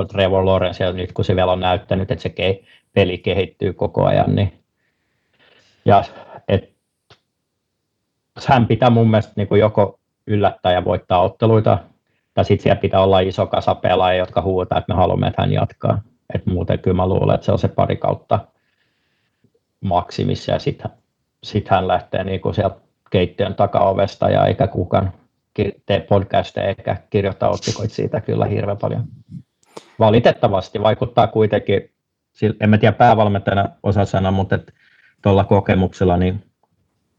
Trevor 0.08 0.46
Lawrence, 0.46 0.84
ja 0.84 0.92
nyt 0.92 1.12
kun 1.12 1.24
se 1.24 1.36
vielä 1.36 1.52
on 1.52 1.60
näyttänyt, 1.60 2.10
että 2.10 2.22
se 2.22 2.34
peli 2.94 3.18
kehittyy 3.18 3.72
koko 3.72 4.04
ajan, 4.04 4.34
niin 4.34 4.52
ja 5.84 6.04
et, 6.48 6.72
hän 8.46 8.66
pitää 8.66 8.90
mun 8.90 9.10
mielestä 9.10 9.32
niin 9.36 9.48
kuin 9.48 9.60
joko 9.60 9.98
yllättää 10.26 10.72
ja 10.72 10.84
voittaa 10.84 11.22
otteluita, 11.22 11.78
tai 12.34 12.44
sitten 12.44 12.62
siellä 12.62 12.80
pitää 12.80 13.02
olla 13.02 13.20
iso 13.20 13.46
kasa 13.46 13.74
pelaajia, 13.74 14.18
jotka 14.18 14.42
huutaa, 14.42 14.78
että 14.78 14.92
me 14.92 14.96
haluamme, 14.96 15.26
että 15.26 15.42
hän 15.42 15.52
jatkaa. 15.52 16.02
Et 16.34 16.46
muuten 16.46 16.78
kyllä 16.78 16.96
mä 16.96 17.06
luulen, 17.06 17.34
että 17.34 17.44
se 17.44 17.52
on 17.52 17.58
se 17.58 17.68
pari 17.68 17.96
kautta 17.96 18.40
maksimissa, 19.80 20.52
ja 20.52 20.58
sitten 20.58 20.90
sit 21.42 21.68
hän 21.68 21.88
lähtee 21.88 22.24
niin 22.24 22.40
kuin 22.40 22.54
sieltä 22.54 22.76
keittiön 23.10 23.54
takaovesta, 23.54 24.30
ja 24.30 24.46
eikä 24.46 24.66
kukaan 24.66 25.12
tee 25.86 26.00
podcasteja 26.00 26.66
eikä 26.66 26.96
kirjoittaa 27.10 27.50
otsikoita 27.50 27.94
siitä 27.94 28.20
kyllä 28.20 28.46
hirveän 28.46 28.78
paljon. 28.78 29.04
Valitettavasti 29.98 30.82
vaikuttaa 30.82 31.26
kuitenkin, 31.26 31.90
en 32.60 32.70
mä 32.70 32.78
tiedä 32.78 32.92
päävalmentajana 32.92 33.68
osaa 33.82 34.04
sanoa, 34.04 34.32
mutta 34.32 34.58
tuolla 35.22 35.44
kokemuksella 35.44 36.16
niin, 36.16 36.44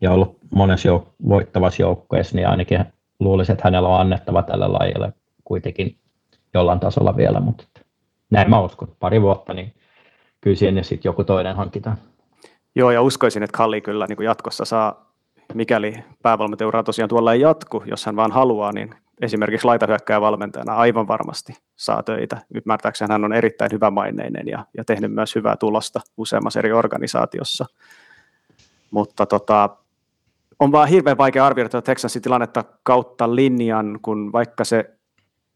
ja 0.01 0.11
ollut 0.11 0.37
monessa 0.55 0.89
jouk- 0.89 1.29
voittavassa 1.29 1.81
joukkueessa, 1.81 2.35
niin 2.35 2.47
ainakin 2.47 2.85
luulisin, 3.19 3.53
että 3.53 3.63
hänellä 3.63 3.89
on 3.89 4.01
annettava 4.01 4.43
tälle 4.43 4.67
lajille 4.67 5.13
kuitenkin 5.43 5.97
jollain 6.53 6.79
tasolla 6.79 7.17
vielä, 7.17 7.39
mutta 7.39 7.63
näin 8.31 8.49
mä 8.49 8.59
uskon, 8.59 8.95
pari 8.99 9.21
vuotta, 9.21 9.53
niin 9.53 9.73
kyllä 10.41 10.55
sinne 10.55 10.83
sitten 10.83 11.09
joku 11.09 11.23
toinen 11.23 11.55
hankitaan. 11.55 11.97
Joo, 12.75 12.91
ja 12.91 13.01
uskoisin, 13.01 13.43
että 13.43 13.57
Kalli 13.57 13.81
kyllä 13.81 14.05
niin 14.07 14.23
jatkossa 14.23 14.65
saa 14.65 15.09
mikäli 15.53 16.03
päävalmentajuura 16.21 16.83
tosiaan 16.83 17.09
tuolla 17.09 17.33
ei 17.33 17.41
jatku, 17.41 17.83
jos 17.85 18.05
hän 18.05 18.15
vaan 18.15 18.31
haluaa, 18.31 18.71
niin 18.71 18.95
esimerkiksi 19.21 19.65
laitahyökkäjä 19.65 20.21
valmentajana 20.21 20.75
aivan 20.75 21.07
varmasti 21.07 21.53
saa 21.75 22.03
töitä. 22.03 22.37
Ymmärtääkseni 22.55 23.11
hän 23.11 23.25
on 23.25 23.33
erittäin 23.33 23.71
hyvä 23.71 23.91
maineinen 23.91 24.47
ja, 24.47 24.65
ja 24.77 24.85
tehnyt 24.85 25.13
myös 25.13 25.35
hyvää 25.35 25.55
tulosta 25.57 25.99
useammassa 26.17 26.59
eri 26.59 26.71
organisaatiossa. 26.71 27.65
Mutta 28.91 29.25
tota, 29.25 29.69
on 30.59 30.71
vaan 30.71 30.87
hirveän 30.87 31.17
vaikea 31.17 31.45
arvioida 31.45 31.81
Texasin 31.81 32.21
tilannetta 32.21 32.63
kautta 32.83 33.35
linjan, 33.35 33.99
kun 34.01 34.31
vaikka 34.31 34.63
se 34.63 34.99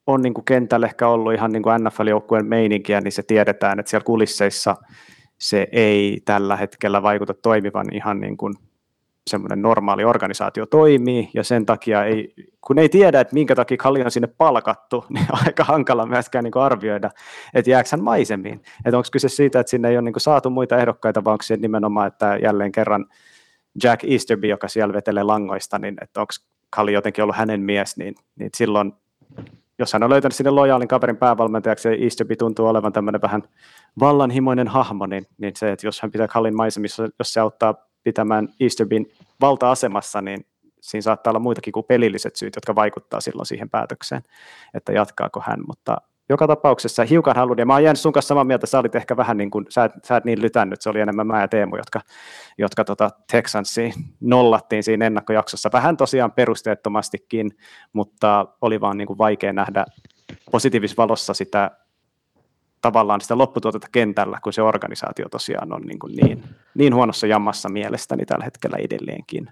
on 0.07 0.22
niin 0.22 0.34
kuin 0.34 0.45
kentällä 0.45 0.86
ehkä 0.86 1.07
ollut 1.07 1.34
ihan 1.34 1.51
niin 1.51 1.64
kuin 1.64 1.84
NFL-joukkueen 1.84 2.45
meininkiä, 2.45 3.01
niin 3.01 3.11
se 3.11 3.24
tiedetään, 3.24 3.80
että 3.80 3.89
siellä 3.89 4.05
kulisseissa 4.05 4.76
se 5.39 5.68
ei 5.72 6.22
tällä 6.26 6.57
hetkellä 6.57 7.03
vaikuta 7.03 7.34
toimivan 7.34 7.86
ihan 7.93 8.20
niin 8.20 8.38
kuin 8.38 8.53
semmoinen 9.30 9.61
normaali 9.61 10.03
organisaatio 10.03 10.66
toimii, 10.66 11.30
ja 11.34 11.43
sen 11.43 11.66
takia 11.66 12.05
ei, 12.05 12.34
kun 12.68 12.80
ei 12.80 12.89
tiedä, 12.89 13.20
että 13.20 13.34
minkä 13.34 13.55
takia 13.55 13.78
Kalli 13.78 14.03
on 14.03 14.11
sinne 14.11 14.28
palkattu, 14.28 15.05
niin 15.09 15.26
on 15.34 15.39
aika 15.45 15.64
hankala 15.64 16.05
myöskään 16.05 16.43
niin 16.43 16.57
arvioida, 16.57 17.09
että 17.53 17.72
jääkö 17.72 17.89
hän 17.91 18.03
maisemiin. 18.03 18.61
Että 18.86 18.97
onko 18.97 19.09
kyse 19.11 19.30
siitä, 19.30 19.59
että 19.59 19.70
sinne 19.70 19.89
ei 19.89 19.97
ole 19.97 20.01
niin 20.01 20.14
saatu 20.18 20.49
muita 20.49 20.78
ehdokkaita, 20.78 21.24
vaan 21.24 21.34
onko 21.34 21.43
se 21.43 21.57
nimenomaan, 21.57 22.07
että 22.07 22.38
jälleen 22.41 22.72
kerran 22.72 23.05
Jack 23.84 24.03
Easterby, 24.03 24.47
joka 24.47 24.68
siellä 24.68 24.93
vetelee 24.93 25.24
langoista, 25.24 25.80
niin 25.80 25.95
että 26.01 26.22
onko 26.22 26.34
Kalli 26.70 26.93
jotenkin 26.93 27.24
ollut 27.24 27.36
hänen 27.36 27.61
mies, 27.61 27.97
niin, 27.97 28.16
niin 28.36 28.49
silloin 28.57 28.93
jos 29.80 29.93
hän 29.93 30.03
on 30.03 30.09
löytänyt 30.09 30.36
sinne 30.36 30.51
lojaalin 30.51 30.88
kaverin 30.88 31.18
päävalmentajaksi 31.18 31.88
ja 31.88 31.95
Easterby 31.95 32.36
tuntuu 32.36 32.68
olevan 32.68 32.93
tämmöinen 32.93 33.22
vähän 33.22 33.43
vallanhimoinen 33.99 34.68
hahmo, 34.68 35.05
niin, 35.05 35.26
niin 35.38 35.53
se, 35.57 35.72
että 35.72 35.88
jos 35.88 36.01
hän 36.01 36.11
pitää 36.11 36.28
Kallin 36.28 36.55
maisemissa, 36.55 37.09
jos 37.20 37.34
se 37.34 37.39
auttaa 37.39 37.76
pitämään 38.03 38.49
Easterbyn 38.59 39.05
valta-asemassa, 39.41 40.22
niin 40.22 40.45
siinä 40.84 41.01
saattaa 41.01 41.31
olla 41.31 41.39
muitakin 41.39 41.73
kuin 41.73 41.86
pelilliset 41.86 42.36
syyt, 42.36 42.55
jotka 42.55 42.75
vaikuttaa 42.75 43.21
silloin 43.21 43.45
siihen 43.45 43.69
päätökseen, 43.69 44.23
että 44.73 44.91
jatkaako 44.91 45.43
hän, 45.45 45.59
mutta 45.67 45.97
joka 46.29 46.47
tapauksessa 46.47 47.03
hiukan 47.03 47.36
haluan, 47.36 47.57
ja 47.57 47.65
mä 47.65 47.73
oon 47.73 47.84
jäänyt 47.84 47.99
sun 47.99 48.13
kanssa 48.13 48.27
samaa 48.27 48.43
mieltä, 48.43 48.67
sä 48.67 48.79
olit 48.79 48.95
ehkä 48.95 49.17
vähän 49.17 49.38
niin 49.38 49.51
kuin, 49.51 49.65
sä 49.69 49.84
et, 49.84 49.91
sä 50.03 50.17
et 50.17 50.25
niin 50.25 50.41
lytännyt, 50.41 50.81
se 50.81 50.89
oli 50.89 50.99
enemmän 50.99 51.27
mä 51.27 51.41
ja 51.41 51.47
Teemu, 51.47 51.75
jotka, 51.75 52.01
jotka 52.57 52.84
tota 52.84 53.09
Texansiin 53.31 53.93
nollattiin 54.21 54.84
siinä 54.84 55.05
ennakkojaksossa, 55.05 55.69
vähän 55.73 55.97
tosiaan 55.97 56.31
perusteettomastikin, 56.31 57.51
mutta 57.93 58.47
oli 58.61 58.81
vaan 58.81 58.97
niin 58.97 59.07
kuin 59.07 59.17
vaikea 59.17 59.53
nähdä 59.53 59.86
positiivisessa 60.51 61.01
valossa 61.01 61.34
sitä 61.34 61.71
tavallaan 62.81 63.21
sitä 63.21 63.38
lopputuotetta 63.38 63.88
kentällä, 63.91 64.39
kun 64.43 64.53
se 64.53 64.61
organisaatio 64.61 65.29
tosiaan 65.29 65.73
on 65.73 65.81
niin, 65.81 65.99
kuin 65.99 66.15
niin, 66.15 66.43
niin 66.75 66.95
huonossa 66.95 67.27
jammassa 67.27 67.69
mielestäni 67.69 68.25
tällä 68.25 68.45
hetkellä 68.45 68.77
edelleenkin. 68.77 69.49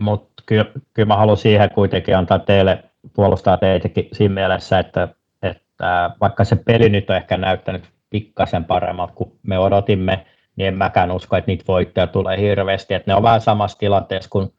Mutta 0.00 0.42
kyllä, 0.46 0.64
kyllä 0.94 1.06
mä 1.06 1.16
haluan 1.16 1.36
siihen 1.36 1.70
kuitenkin 1.70 2.16
antaa 2.16 2.38
teille, 2.38 2.84
puolustaa 3.12 3.56
teitäkin 3.56 4.08
siinä 4.12 4.34
mielessä, 4.34 4.78
että, 4.78 5.08
että 5.42 6.10
vaikka 6.20 6.44
se 6.44 6.56
peli 6.56 6.88
nyt 6.88 7.10
on 7.10 7.16
ehkä 7.16 7.36
näyttänyt 7.36 7.84
pikkasen 8.10 8.64
paremmalta 8.64 9.14
kuin 9.14 9.32
me 9.42 9.58
odotimme, 9.58 10.26
niin 10.56 10.68
en 10.68 10.78
mäkään 10.78 11.10
usko, 11.10 11.36
että 11.36 11.50
niitä 11.50 11.64
voittoja 11.68 12.06
tulee 12.06 12.38
hirveästi. 12.40 12.94
Että 12.94 13.10
ne 13.10 13.14
on 13.14 13.22
vähän 13.22 13.40
samassa 13.40 13.78
tilanteessa 13.78 14.30
kuin 14.30 14.52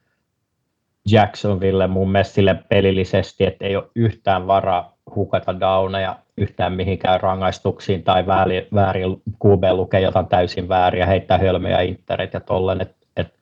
Jacksonville 1.11 1.87
mun 1.87 2.11
mielestä 2.11 2.33
sille 2.33 2.55
pelillisesti, 2.69 3.45
että 3.45 3.65
ei 3.65 3.75
ole 3.75 3.89
yhtään 3.95 4.47
varaa 4.47 4.97
hukata 5.15 5.59
downeja 5.59 6.15
yhtään 6.37 6.73
mihinkään 6.73 7.21
rangaistuksiin 7.21 8.03
tai 8.03 8.27
väärin, 8.27 8.67
väärin 8.73 9.21
QB 9.45 9.63
lukee 9.71 10.01
jotain 10.01 10.27
täysin 10.27 10.69
väärin 10.69 10.99
ja 10.99 11.05
heittää 11.05 11.37
hölmöjä 11.37 11.81
interit 11.81 12.33
ja 12.33 12.39
tollen. 12.39 12.81
Et, 12.81 12.95
et, 13.17 13.33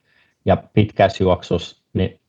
ja 0.44 0.56
pitkässä 0.56 1.24
juoksussa 1.24 1.83
niin, 1.94 2.20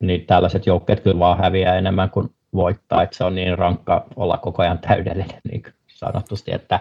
niin 0.00 0.26
tällaiset 0.26 0.66
joukkeet 0.66 1.00
kyllä 1.00 1.18
vaan 1.18 1.38
häviää 1.38 1.76
enemmän 1.76 2.10
kuin 2.10 2.30
voittaa, 2.54 3.02
että 3.02 3.16
se 3.16 3.24
on 3.24 3.34
niin 3.34 3.58
rankka 3.58 4.04
olla 4.16 4.38
koko 4.38 4.62
ajan 4.62 4.78
täydellinen 4.78 5.40
niin 5.50 5.62
sanotusti, 5.86 6.52
että 6.52 6.80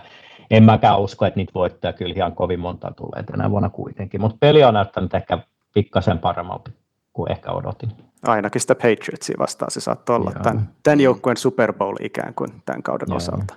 en 0.52 0.64
mäkään 0.64 1.00
usko, 1.00 1.26
että 1.26 1.40
niitä 1.40 1.52
voittoja 1.56 1.94
kyllä 1.94 2.14
ihan 2.16 2.36
kovin 2.36 2.60
monta 2.60 2.92
tulee 2.96 3.24
tänä 3.24 3.52
vuonna 3.52 3.70
kuitenkin, 3.70 4.22
mutta 4.22 4.38
peli 4.40 4.64
on 4.64 4.74
näyttänyt 4.74 5.14
ehkä 5.14 5.38
pikkasen 5.74 6.20
paremmalta 6.20 6.72
kuin 7.14 7.32
ehkä 7.32 7.52
odotin. 7.52 7.92
Ainakin 8.28 8.62
sitä 8.62 8.76
Patriotsia 8.76 9.36
vastaan 9.40 9.72
se 9.72 9.80
saattoi 9.82 10.16
olla 10.16 10.32
tämän, 10.44 10.70
tämän 10.84 11.02
joukkueen 11.02 11.38
Super 11.38 11.74
Bowl 11.74 11.96
ikään 12.02 12.34
kuin 12.34 12.50
tämän 12.66 12.84
kauden 12.84 13.08
Joo. 13.10 13.18
osalta. 13.18 13.56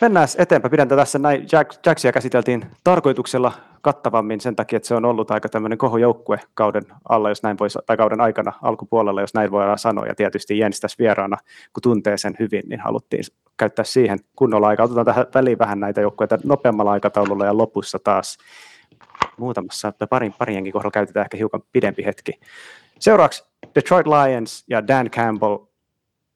Mennään 0.00 0.28
eteenpäin. 0.38 0.70
Pidän 0.70 0.88
tässä 0.88 1.18
näin. 1.18 1.46
Jack, 1.52 1.86
Jacksia 1.86 2.12
käsiteltiin 2.12 2.66
tarkoituksella 2.84 3.52
kattavammin 3.82 4.40
sen 4.40 4.56
takia, 4.56 4.76
että 4.76 4.88
se 4.88 4.94
on 4.94 5.04
ollut 5.04 5.30
aika 5.30 5.48
tämmöinen 5.48 5.78
kohojoukkue 5.78 6.40
kauden 6.54 6.82
alla, 7.08 7.28
jos 7.28 7.42
näin 7.42 7.58
voisi, 7.58 7.78
tai 7.86 7.96
kauden 7.96 8.20
aikana 8.20 8.52
alkupuolella, 8.62 9.20
jos 9.20 9.34
näin 9.34 9.50
voidaan 9.50 9.78
sanoa. 9.78 10.06
Ja 10.06 10.14
tietysti 10.14 10.58
Jens 10.58 10.80
tässä 10.80 10.96
vieraana, 10.98 11.36
kun 11.72 11.82
tuntee 11.82 12.16
sen 12.16 12.36
hyvin, 12.38 12.62
niin 12.66 12.80
haluttiin 12.80 13.24
käyttää 13.56 13.84
siihen 13.84 14.18
kunnolla 14.36 14.68
aikaa. 14.68 14.84
Otetaan 14.84 15.06
tähän 15.06 15.26
väliin 15.34 15.58
vähän 15.58 15.80
näitä 15.80 16.00
joukkueita 16.00 16.38
nopeammalla 16.44 16.92
aikataululla 16.92 17.44
ja 17.44 17.58
lopussa 17.58 17.98
taas 18.04 18.38
muutamassa, 19.38 19.92
parin, 20.10 20.34
parienkin 20.38 20.72
kohdalla 20.72 20.90
käytetään 20.90 21.24
ehkä 21.24 21.36
hiukan 21.36 21.62
pidempi 21.72 22.04
hetki. 22.04 22.32
Seuraavaksi 22.98 23.44
Detroit 23.74 24.06
Lions 24.06 24.64
ja 24.68 24.86
Dan 24.86 25.10
Campbell. 25.10 25.58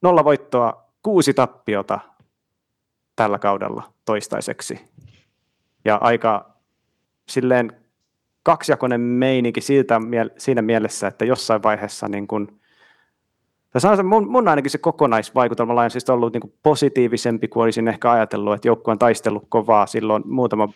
Nolla 0.01 0.23
voittoa, 0.23 0.83
kuusi 1.03 1.33
tappiota 1.33 1.99
tällä 3.15 3.39
kaudella 3.39 3.93
toistaiseksi. 4.05 4.79
Ja 5.85 5.97
aika 6.01 6.52
silleen 7.29 7.71
kaksijakoinen 8.43 9.01
meininki 9.01 9.61
siitä, 9.61 10.01
siinä 10.37 10.61
mielessä, 10.61 11.07
että 11.07 11.25
jossain 11.25 11.63
vaiheessa 11.63 12.07
niin 12.07 12.27
kun, 12.27 12.59
se 13.77 14.03
mun, 14.03 14.31
mun 14.31 14.47
ainakin 14.47 14.71
se 14.71 14.77
kokonaisvaikutelma 14.77 15.75
Lionsista 15.75 16.13
on 16.13 16.17
ollut 16.17 16.33
niin 16.33 16.41
kuin 16.41 16.53
positiivisempi 16.63 17.47
kuin 17.47 17.63
olisin 17.63 17.87
ehkä 17.87 18.11
ajatellut, 18.11 18.53
että 18.53 18.67
joukkue 18.67 18.91
on 18.91 18.99
taistellut 18.99 19.45
kovaa. 19.49 19.85
Silloin 19.85 20.23
muutama 20.25 20.69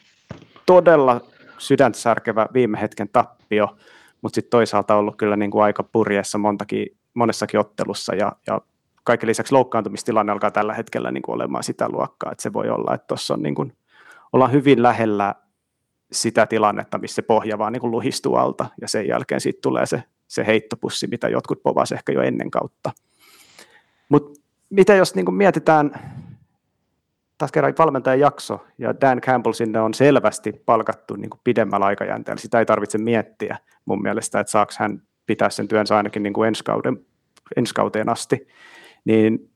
todella 0.66 1.22
sydäntä 1.58 1.98
särkevä 2.00 2.48
viime 2.54 2.82
hetken 2.82 3.10
tappio, 3.14 3.78
mutta 4.22 4.36
sitten 4.36 4.52
toisaalta 4.52 4.96
ollut 4.96 5.16
kyllä 5.16 5.36
niin 5.36 5.52
kuin 5.52 5.64
aika 5.64 5.84
purjeessa 5.84 6.38
montakin, 6.38 6.88
monessakin 7.14 7.60
ottelussa 7.60 8.16
ja, 8.16 8.32
ja 8.48 8.62
kaiken 9.04 9.28
lisäksi 9.28 9.54
loukkaantumistilanne 9.54 10.32
alkaa 10.32 10.52
tällä 10.52 10.74
hetkellä 10.74 11.12
niin 11.12 11.22
kuin 11.22 11.36
olemaan 11.36 11.64
sitä 11.64 11.90
luokkaa, 11.90 12.32
että 12.32 12.42
se 12.42 12.54
voi 12.54 12.70
olla, 12.70 12.94
että 12.94 13.08
tuossa 13.08 13.34
on 13.34 13.44
niin 13.44 13.56
kuin, 13.56 13.74
ollaan 14.34 14.52
hyvin 14.52 14.84
lähellä 14.84 15.36
sitä 16.12 16.46
tilannetta, 16.46 16.98
missä 16.98 17.16
se 17.16 17.22
pohja 17.22 17.58
vaan 17.58 17.74
niin 17.74 17.82
kuin 17.82 17.92
luhistuu 17.92 18.36
alta 18.36 18.66
ja 18.82 18.88
sen 18.88 19.08
jälkeen 19.08 19.42
siitä 19.42 19.60
tulee 19.62 19.86
se, 19.86 20.04
se 20.28 20.46
heittopussi, 20.46 21.08
mitä 21.08 21.30
jotkut 21.30 21.64
povas 21.64 21.92
ehkä 21.92 22.12
jo 22.12 22.22
ennen 22.22 22.52
kautta. 22.52 22.92
Mutta 24.10 24.42
mitä 24.70 24.96
jos 24.96 25.16
niin 25.16 25.26
kuin 25.26 25.36
mietitään 25.36 25.92
taas 27.38 27.52
kerran 27.52 27.74
valmentajan 27.78 28.20
jakso, 28.20 28.66
ja 28.78 29.02
Dan 29.02 29.22
Campbell 29.22 29.54
sinne 29.54 29.80
on 29.80 29.94
selvästi 29.94 30.54
palkattu 30.66 31.16
niin 31.16 31.30
kuin 31.30 31.42
pidemmällä 31.44 31.86
aikajänteellä. 31.86 32.42
Sitä 32.42 32.60
ei 32.60 32.66
tarvitse 32.66 32.98
miettiä 32.98 33.58
mun 33.86 34.02
mielestä, 34.02 34.40
että 34.40 34.52
saako 34.52 34.72
hän 34.80 35.02
pitää 35.26 35.50
sen 35.50 35.68
työnsä 35.68 35.98
ainakin 35.98 36.24
niin 36.24 36.34
kuin 36.34 36.48
ensi, 36.48 36.64
kauden, 36.64 37.06
ensi 37.56 37.74
kauteen 37.74 38.10
asti. 38.10 38.48
Niin 39.06 39.52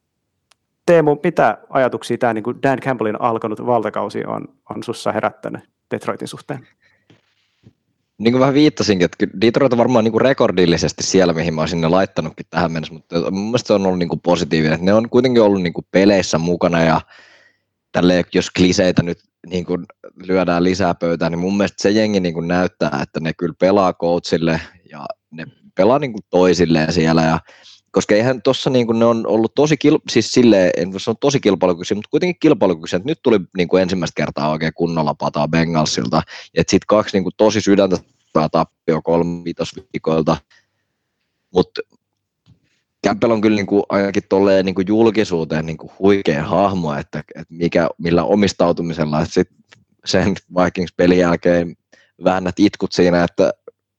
Teemu, 0.86 1.18
mitä 1.24 1.58
ajatuksia 1.70 2.18
tämä 2.18 2.34
niin 2.34 2.44
kuin 2.44 2.62
Dan 2.64 2.80
Campbellin 2.80 3.22
alkanut 3.22 3.66
valtakausi 3.66 4.26
on, 4.26 4.48
on 4.70 4.84
sussa 4.84 5.12
herättänyt 5.12 5.62
Detroitin 5.92 6.28
suhteen? 6.28 6.68
Niin 8.18 8.34
kuin 8.34 8.40
vähän 8.40 8.54
viittasinkin, 8.54 9.06
että 9.06 9.28
Detroit 9.42 9.74
on 9.74 9.80
varmaan 9.80 10.04
niin 10.04 10.12
kuin 10.12 10.22
rekordillisesti 10.22 11.04
siellä, 11.04 11.34
mihin 11.34 11.54
mä 11.54 11.62
olisin 11.62 11.82
ne 11.82 11.88
laittanutkin 11.88 12.46
tähän 12.50 12.72
mennessä, 12.72 12.94
mutta 12.94 13.32
mun 13.32 13.46
mielestä 13.46 13.68
se 13.68 13.74
on 13.74 13.86
ollut 13.86 14.00
niin 14.00 14.10
kuin 14.10 14.22
positiivinen. 14.22 14.86
Ne 14.86 14.94
on 14.94 15.10
kuitenkin 15.10 15.44
ollut 15.44 15.62
niin 15.62 15.74
kuin 15.74 15.86
peleissä 15.92 16.38
mukana 16.38 16.84
ja 16.84 17.02
tälle, 17.92 18.24
jos 18.34 18.52
kliseitä 18.52 19.04
nyt 19.04 19.18
niin 19.48 19.66
kuin 19.66 19.86
lyödään 20.16 20.64
lisää 20.64 20.96
pöytään, 20.96 21.32
niin 21.32 21.40
mun 21.40 21.58
mielestä 21.58 21.82
se 21.82 21.92
jengi 21.92 22.20
niin 22.20 22.34
kuin 22.34 22.48
näyttää, 22.48 23.00
että 23.04 23.20
ne 23.20 23.34
kyllä 23.34 23.56
pelaa 23.60 23.94
coachille 23.94 24.62
ja 24.92 25.06
ne 25.32 25.46
pelaa 25.76 26.00
niin 26.00 26.14
kuin 26.14 26.24
toisilleen 26.30 26.94
siellä 26.94 27.24
ja 27.24 27.40
koska 27.92 28.16
eihän 28.16 28.42
tuossa 28.42 28.70
niin 28.70 28.88
ne 29.00 29.06
on 29.06 29.28
ollut 29.28 29.56
tosi, 29.56 29.78
kil, 29.78 30.00
siis 30.10 30.34
silleen, 30.34 30.72
en 30.78 31.00
sanoa 31.00 31.18
tosi 31.20 31.40
kilpailukykyisiä, 31.40 31.96
mutta 31.96 32.10
kuitenkin 32.10 32.40
kilpailukykyisiä, 32.40 32.98
että 32.98 33.10
nyt 33.10 33.20
tuli 33.24 33.40
niin 33.58 33.68
kuin 33.68 33.82
ensimmäistä 33.82 34.16
kertaa 34.16 34.50
oikein 34.50 34.74
kunnolla 34.74 35.14
pataa 35.14 35.48
Bengalsilta, 35.48 36.22
että 36.54 36.72
sitten 36.72 36.88
kaksi 36.88 37.18
niin 37.18 37.24
kuin 37.24 37.34
tosi 37.38 37.62
sydäntä 37.62 37.98
tappio 38.52 39.02
kolmitosviikoilta, 39.02 40.38
mutta 41.54 41.82
Campbell 43.08 43.32
on 43.32 43.42
kyllä 43.42 43.56
niin 43.56 43.66
kuin, 43.66 43.84
ainakin 43.90 44.24
tolleen 44.30 44.66
niin 44.66 44.76
kuin 44.76 44.88
julkisuuteen 44.88 45.66
niin 45.66 45.78
kuin 45.78 45.92
huikea 46.00 46.44
hahmo, 46.44 46.94
että, 46.94 47.20
että 47.20 47.54
mikä, 47.54 47.90
millä 47.98 48.24
omistautumisella, 48.24 49.22
että 49.22 49.34
sit 49.34 49.50
sen 50.06 50.36
Vikings-pelin 50.56 51.18
jälkeen 51.18 51.76
väännät 52.24 52.60
itkut 52.60 52.92
siinä, 52.92 53.24
että, 53.24 53.54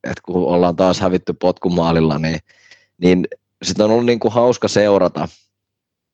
että 0.05 0.23
kun 0.25 0.47
ollaan 0.47 0.77
taas 0.77 1.01
hävitty 1.01 1.33
potkumaalilla, 1.33 2.19
niin, 2.19 2.39
niin 2.99 3.27
sitten 3.63 3.85
on 3.85 3.91
ollut 3.91 4.07
niin 4.07 4.21
kuin 4.21 4.35
hauska 4.35 4.69
seurata. 4.69 5.29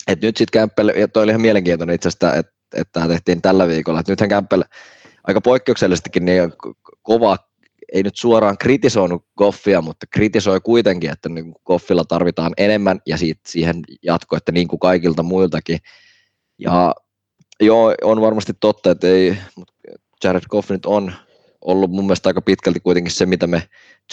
Et 0.07 0.23
nyt 0.23 0.37
sitten 0.37 0.61
Campbell, 0.61 0.89
ja 0.89 1.09
toi 1.09 1.23
oli 1.23 1.31
ihan 1.31 1.41
mielenkiintoinen 1.41 1.95
itse 1.95 2.09
asiassa, 2.09 2.35
että, 2.35 2.53
että 2.75 2.93
tämä 2.93 3.09
tehtiin 3.09 3.43
tällä 3.43 3.69
viikolla, 3.69 4.01
että 4.01 4.13
nythän 4.13 4.31
Campbell 4.31 4.63
aika 5.25 5.41
poikkeuksellisestikin 5.41 6.25
niin 6.25 6.53
kova 7.03 7.37
ei 7.93 8.03
nyt 8.03 8.17
suoraan 8.17 8.59
kritisoinut 8.59 9.25
Goffia, 9.39 9.83
mutta 9.83 10.07
kritisoi 10.11 10.61
kuitenkin, 10.61 11.11
että 11.11 11.29
niin 11.29 11.55
Goffilla 11.67 12.05
tarvitaan 12.05 12.53
enemmän 12.57 13.01
ja 13.07 13.17
siitä, 13.17 13.41
siihen 13.47 13.83
jatko, 14.03 14.37
että 14.37 14.53
niin 14.53 14.69
kuin 14.69 14.81
kaikilta 14.81 15.23
muiltakin. 15.23 15.79
Ja 16.59 16.95
joo, 17.61 17.95
on 18.03 18.21
varmasti 18.21 18.53
totta, 18.61 18.91
että 18.91 19.07
ei, 19.07 19.39
mutta 19.57 19.75
Jared 20.25 20.43
Goff 20.49 20.71
nyt 20.71 20.87
on 20.87 21.13
ollut 21.61 21.91
mun 21.91 22.05
mielestä 22.05 22.29
aika 22.29 22.43
pitkälti 22.43 22.81
kuitenkin 22.81 23.13
se, 23.13 23.27
mitä 23.27 23.47
me 23.47 23.63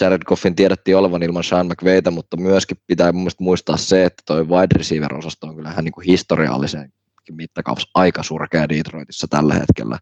Jared 0.00 0.22
Goffin 0.24 0.54
tiedettiin 0.54 0.96
olevan 0.96 1.22
ilman 1.22 1.44
Sean 1.44 1.66
McVeitä, 1.66 2.10
mutta 2.10 2.36
myöskin 2.36 2.76
pitää 2.86 3.12
mun 3.12 3.20
mielestä 3.20 3.44
muistaa 3.44 3.76
se, 3.76 4.04
että 4.04 4.22
toi 4.26 4.48
wide 4.48 4.74
receiver-osasto 4.78 5.46
on 5.46 5.56
kyllähän 5.56 5.84
niin 5.84 6.06
historiallisen 6.06 6.92
mittakaavassa 7.32 7.90
aika 7.94 8.22
surkea 8.22 8.68
Detroitissa 8.68 9.26
tällä 9.30 9.54
hetkellä. 9.54 9.98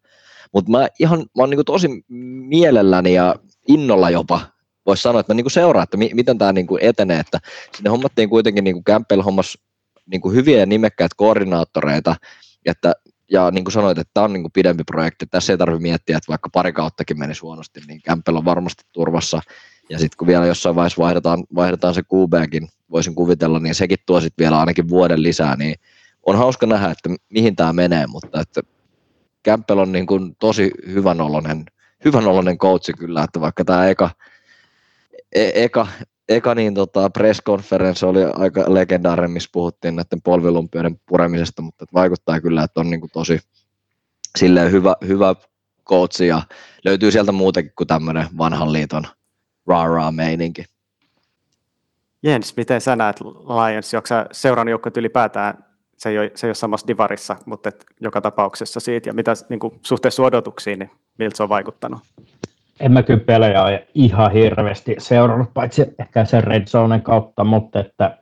Mutta 0.53 0.70
mä 0.70 0.88
ihan, 0.99 1.18
mä 1.18 1.42
oon 1.42 1.51
niin 1.51 1.64
tosi 1.66 1.88
mielelläni 2.49 3.14
ja 3.14 3.34
innolla 3.68 4.11
jopa 4.11 4.40
voisi 4.86 5.03
sanoa, 5.03 5.20
että 5.20 5.34
mä 5.34 5.36
niin 5.36 5.51
seuraan, 5.51 5.84
että 5.84 5.97
mi- 5.97 6.11
miten 6.14 6.38
tämä 6.38 6.53
niin 6.53 6.66
etenee, 6.80 7.20
että 7.20 7.40
sinne 7.76 7.90
hommattiin 7.90 8.28
kuitenkin 8.28 8.64
niin 8.64 8.84
Campbell 8.84 9.22
hommas 9.22 9.59
niin 10.07 10.32
hyviä 10.32 10.59
ja 10.59 10.66
nimekkäitä 10.66 11.14
koordinaattoreita, 11.16 12.16
että, 12.66 12.95
ja 13.30 13.50
niin 13.50 13.64
kuin 13.64 13.72
sanoit, 13.72 13.98
että 13.98 14.10
tämä 14.14 14.24
on 14.24 14.32
niin 14.32 14.42
kuin 14.42 14.52
pidempi 14.52 14.84
projekti, 14.84 15.26
tässä 15.26 15.52
ei 15.52 15.58
tarvitse 15.58 15.82
miettiä, 15.82 16.16
että 16.16 16.28
vaikka 16.28 16.50
pari 16.52 16.72
kauttakin 16.72 17.18
meni 17.18 17.34
huonosti, 17.42 17.80
niin 17.88 18.02
Campbell 18.02 18.36
on 18.36 18.44
varmasti 18.44 18.84
turvassa, 18.92 19.42
ja 19.90 19.98
sitten 19.98 20.16
kun 20.16 20.28
vielä 20.28 20.46
jossain 20.46 20.76
vaiheessa 20.76 21.02
vaihdetaan, 21.02 21.44
vaihdetaan 21.54 21.94
se 21.94 22.02
QBkin, 22.02 22.68
voisin 22.90 23.14
kuvitella, 23.14 23.60
niin 23.60 23.74
sekin 23.74 23.98
tuo 24.06 24.20
sitten 24.20 24.44
vielä 24.44 24.60
ainakin 24.60 24.88
vuoden 24.88 25.22
lisää, 25.22 25.56
niin 25.56 25.74
on 26.26 26.38
hauska 26.38 26.66
nähdä, 26.66 26.90
että 26.90 27.10
mihin 27.28 27.56
tämä 27.56 27.72
menee, 27.72 28.06
mutta 28.06 28.40
että 28.40 28.60
Campbell 29.44 29.78
on 29.78 29.92
niin 29.92 30.06
kuin 30.06 30.36
tosi 30.36 30.70
hyvän 30.86 31.20
oloinen 31.20 31.64
hyvän 32.04 32.26
oloinen 32.26 32.58
coachi 32.58 32.92
kyllä, 32.92 33.22
että 33.22 33.40
vaikka 33.40 33.64
tämä 33.64 33.86
eka, 33.86 34.10
e, 35.32 35.50
eka, 35.64 35.86
eka 36.28 36.54
niin 36.54 36.74
tota 36.74 37.10
press 37.10 37.42
oli 38.02 38.20
aika 38.34 38.74
legendaarinen, 38.74 39.30
missä 39.30 39.50
puhuttiin 39.52 39.96
näiden 39.96 40.22
polvilumpioiden 40.22 41.00
puremisesta, 41.06 41.62
mutta 41.62 41.84
vaikuttaa 41.94 42.40
kyllä, 42.40 42.62
että 42.62 42.80
on 42.80 42.90
niin 42.90 43.00
kuin 43.00 43.10
tosi 43.12 43.40
silleen 44.38 44.72
hyvä, 44.72 44.96
hyvä 45.06 45.34
coachi 45.88 46.26
ja 46.26 46.42
löytyy 46.84 47.10
sieltä 47.10 47.32
muutenkin 47.32 47.72
kuin 47.76 47.86
tämmöinen 47.86 48.26
vanhan 48.38 48.72
liiton 48.72 49.06
rah 49.66 50.12
meininki. 50.14 50.64
Jens, 52.22 52.56
miten 52.56 52.80
sä 52.80 52.96
näet 52.96 53.20
Lions, 53.20 53.94
onko 53.94 54.06
sä 54.06 54.26
seurannut 54.32 54.70
joukkueet 54.70 54.96
ylipäätään, 54.96 55.64
se 55.98 56.08
ei, 56.08 56.18
ole, 56.18 56.30
se 56.34 56.46
ei 56.46 56.48
ole 56.48 56.54
samassa 56.54 56.86
divarissa, 56.86 57.36
mutta 57.46 57.68
et 57.68 57.84
joka 58.00 58.20
tapauksessa 58.20 58.80
siitä, 58.80 59.08
ja 59.08 59.14
mitä 59.14 59.32
niin 59.48 59.60
kuin, 59.60 59.80
suhteessa 59.82 60.22
odotuksiin, 60.22 60.78
niin 60.78 60.90
miltä 61.18 61.36
se 61.36 61.42
on 61.42 61.48
vaikuttanut? 61.48 62.00
En 62.80 62.92
mä 62.92 63.02
kyllä 63.02 63.24
pelejä 63.26 63.62
ole 63.62 63.86
ihan 63.94 64.32
hirveästi 64.32 64.96
seurannut, 64.98 65.54
paitsi 65.54 65.94
ehkä 65.98 66.24
sen 66.24 66.44
Red 66.44 66.66
Zonen 66.66 67.02
kautta, 67.02 67.44
mutta 67.44 67.80
että 67.80 68.18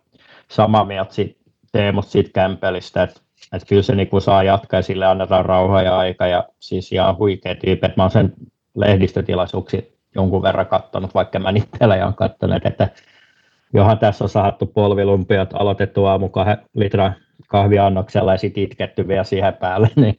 sama 0.49 0.85
mieltä 0.85 1.15
siitä 1.15 1.41
Teemusta 1.73 2.13
siitä 2.13 2.31
Kämpelistä, 2.35 3.03
että, 3.03 3.21
että 3.53 3.69
kyllä 3.69 3.83
se 3.83 3.95
niin 3.95 4.09
kuin 4.09 4.23
saa 4.23 4.43
jatkaa 4.43 4.79
ja 4.79 4.83
sille 4.83 5.07
annetaan 5.07 5.45
rauha 5.45 5.83
ja 5.83 5.99
aika 5.99 6.27
ja 6.27 6.49
siis 6.61 6.93
ihan 6.93 7.19
huikea 7.19 7.55
tyyppi, 7.55 7.87
että 7.87 7.93
mä 7.97 8.03
oon 8.03 8.11
sen 8.11 8.33
lehdistötilaisuuksia 8.77 9.83
jonkun 10.15 10.43
verran 10.43 10.67
katsonut, 10.67 11.15
vaikka 11.15 11.39
mä 11.39 11.53
niitä 11.53 11.79
pelejä 11.79 12.07
on 12.07 12.15
katsonut, 12.15 12.67
että 12.67 12.89
johan 13.75 13.99
tässä 13.99 14.25
on 14.25 14.29
saattu 14.29 14.67
polvilumpiot 14.67 15.51
aloitettu 15.53 16.05
aamu 16.05 16.29
kahden 16.29 16.59
litran 16.75 17.15
kahviannoksella 17.49 18.33
ja 18.33 18.39
sitten 18.39 18.63
itketty 18.63 19.09
vielä 19.09 19.25
siihen 19.25 19.55
päälle. 19.55 19.91
Niin, 19.97 20.19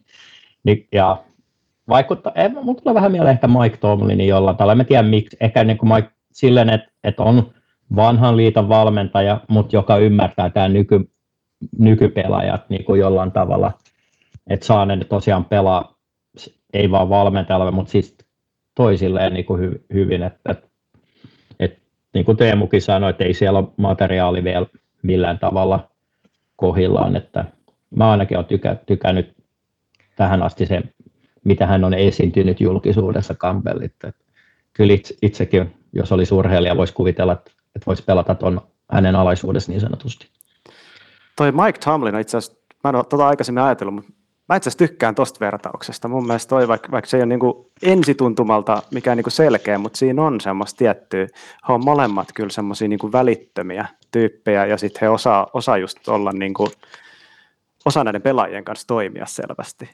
niin, 0.64 0.88
ja 0.92 1.18
vaikuttaa, 1.90 2.34
ei, 2.36 2.50
mun 2.50 2.76
tulee 2.76 2.94
vähän 2.94 3.12
mieleen 3.12 3.34
ehkä 3.34 3.48
Mike 3.48 3.78
Tomlinin 3.78 4.28
jollain 4.28 4.58
tavalla. 4.58 4.82
En 4.82 4.86
tiedä 4.86 5.04
miksi, 5.04 5.38
ehkä 5.40 5.64
niin 5.64 5.78
kuin 5.78 5.94
Mike, 5.94 6.10
silleen, 6.32 6.70
että, 6.70 6.92
että 7.04 7.24
on 7.24 7.54
vanhan 7.96 8.38
liiton 8.38 8.70
valmentaja, 8.70 9.42
mutta 9.48 9.76
joka 9.76 9.98
ymmärtää 9.98 10.50
tämä 10.50 10.68
nyky, 10.68 11.10
nykypelaajat 11.80 12.70
niin 12.70 12.86
kuin 12.86 13.00
jollain 13.00 13.32
tavalla, 13.32 13.72
että 14.50 14.66
saa 14.66 14.86
ne 14.86 15.06
tosiaan 15.06 15.46
pelaa, 15.46 15.96
ei 16.74 16.92
vaan 16.92 17.10
valmentajalle, 17.10 17.72
mutta 17.72 17.92
siis 17.92 18.18
toisilleen 18.76 19.34
niin 19.34 19.46
kuin 19.46 19.62
hy, 19.62 19.86
hyvin, 19.94 20.24
että, 20.24 20.52
että, 20.52 20.68
että 21.60 21.80
niin 22.14 22.26
kuin 22.26 22.38
Teemukin 22.38 22.82
sanoi, 22.82 23.10
että 23.10 23.24
ei 23.24 23.34
siellä 23.34 23.60
ole 23.60 23.68
materiaali 23.78 24.44
vielä 24.44 24.66
millään 25.04 25.40
tavalla 25.40 25.90
kohillaan, 26.56 27.16
että 27.16 27.46
mä 27.96 28.12
ainakin 28.12 28.38
olen 28.38 28.48
tykä, 28.48 28.76
tykännyt 28.86 29.36
tähän 30.16 30.44
asti 30.44 30.66
se, 30.66 30.82
mitä 31.44 31.68
hän 31.68 31.84
on 31.84 31.94
esiintynyt 31.94 32.62
julkisuudessa 32.62 33.34
Campbellit. 33.34 33.96
Kyllä 34.74 34.94
itse, 34.94 35.16
itsekin, 35.22 35.76
jos 35.94 36.12
olisi 36.12 36.34
urheilija, 36.34 36.78
voisi 36.78 36.94
kuvitella, 36.94 37.34
että, 37.34 37.52
voisi 37.86 38.04
pelata 38.04 38.36
tuon 38.36 38.62
hänen 38.92 39.16
alaisuudessa 39.16 39.72
niin 39.72 39.82
sanotusti. 39.82 40.28
Toi 41.36 41.52
Mike 41.52 41.80
Tomlin 41.86 42.20
itse 42.20 42.38
asiassa, 42.38 42.60
mä 42.84 42.90
en 42.90 42.96
ole 42.96 43.04
tuota 43.04 43.28
aikaisemmin 43.28 43.64
ajatellut, 43.64 43.96
mutta 43.96 44.12
mä 44.50 44.56
itse 44.56 44.70
asiassa 44.70 44.88
tykkään 44.88 45.16
tuosta 45.16 45.40
vertauksesta. 45.40 46.08
Mun 46.08 46.28
mielestä 46.28 46.50
toi, 46.50 46.68
vaikka, 46.68 46.92
vaikka 46.92 47.10
se 47.10 47.18
ei 47.18 47.22
ole 47.22 47.30
niinku 47.30 47.72
ensituntumalta 47.82 48.84
mikään 48.92 49.18
niinku 49.18 49.30
selkeä, 49.30 49.78
mutta 49.78 49.98
siinä 49.98 50.22
on 50.22 50.42
semmoista 50.42 50.78
tiettyä, 50.78 51.28
he 51.68 51.74
on 51.74 51.86
molemmat 51.86 52.28
kyllä 52.34 52.50
semmoisia 52.50 52.88
niinku 52.88 53.12
välittömiä 53.12 53.86
tyyppejä 54.12 54.66
ja 54.66 54.78
sitten 54.78 55.02
he 55.02 55.10
osaa, 55.10 55.48
osaa 55.54 55.78
just 55.78 56.08
olla 56.08 56.32
niinku, 56.32 56.70
osa 57.86 58.04
näiden 58.04 58.22
pelaajien 58.22 58.64
kanssa 58.64 58.88
toimia 58.88 59.26
selvästi. 59.26 59.90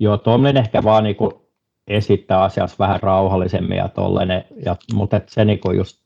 Joo, 0.00 0.16
Tomlin 0.16 0.56
ehkä 0.56 0.82
vaan 0.82 1.04
niinku 1.04 1.50
esittää 1.88 2.42
asiassa 2.42 2.76
vähän 2.78 3.00
rauhallisemmin 3.02 3.76
ja 3.78 3.88
tollainen, 3.88 4.44
ja, 4.64 4.76
mutta 4.94 5.16
et 5.16 5.28
se 5.28 5.44
niinku 5.44 5.72
just, 5.72 5.98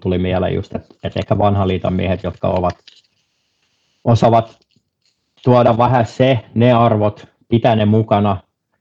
tuli 0.00 0.18
mieleen 0.18 0.54
just, 0.54 0.74
että 0.74 0.94
et 1.04 1.16
ehkä 1.16 1.38
vanhan 1.38 1.68
liiton 1.68 1.92
miehet, 1.92 2.22
jotka 2.22 2.48
ovat 2.48 2.74
osaavat 4.04 4.58
tuoda 5.44 5.78
vähän 5.78 6.06
se, 6.06 6.38
ne 6.54 6.72
arvot, 6.72 7.26
pitää 7.48 7.76
ne 7.76 7.84
mukana 7.84 8.36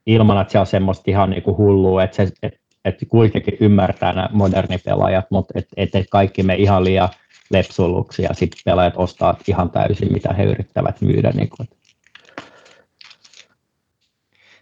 ilman, 0.05 0.41
että 0.41 0.51
se 0.51 0.59
on 0.59 0.65
semmoista 0.65 1.03
ihan 1.07 1.29
niin 1.29 1.43
kuin 1.43 1.57
hullua, 1.57 2.03
että, 2.03 2.15
se, 2.15 2.33
että, 2.43 2.59
että 2.85 3.05
kuitenkin 3.05 3.57
ymmärtää 3.59 4.13
nämä 4.13 4.29
modernipelaajat, 4.31 5.25
mutta 5.31 5.53
että 5.59 5.73
et, 5.77 5.95
et 5.95 6.05
kaikki 6.09 6.43
me 6.43 6.55
ihan 6.55 6.83
liian 6.83 7.09
lepsulluksi 7.51 8.23
ja 8.23 8.29
sitten 8.33 8.61
pelaajat 8.65 8.97
ostaa 8.97 9.37
ihan 9.47 9.69
täysin, 9.69 10.13
mitä 10.13 10.33
he 10.33 10.43
yrittävät 10.43 11.01
myydä. 11.01 11.31
Niin, 11.31 11.49
kuin. 11.49 11.69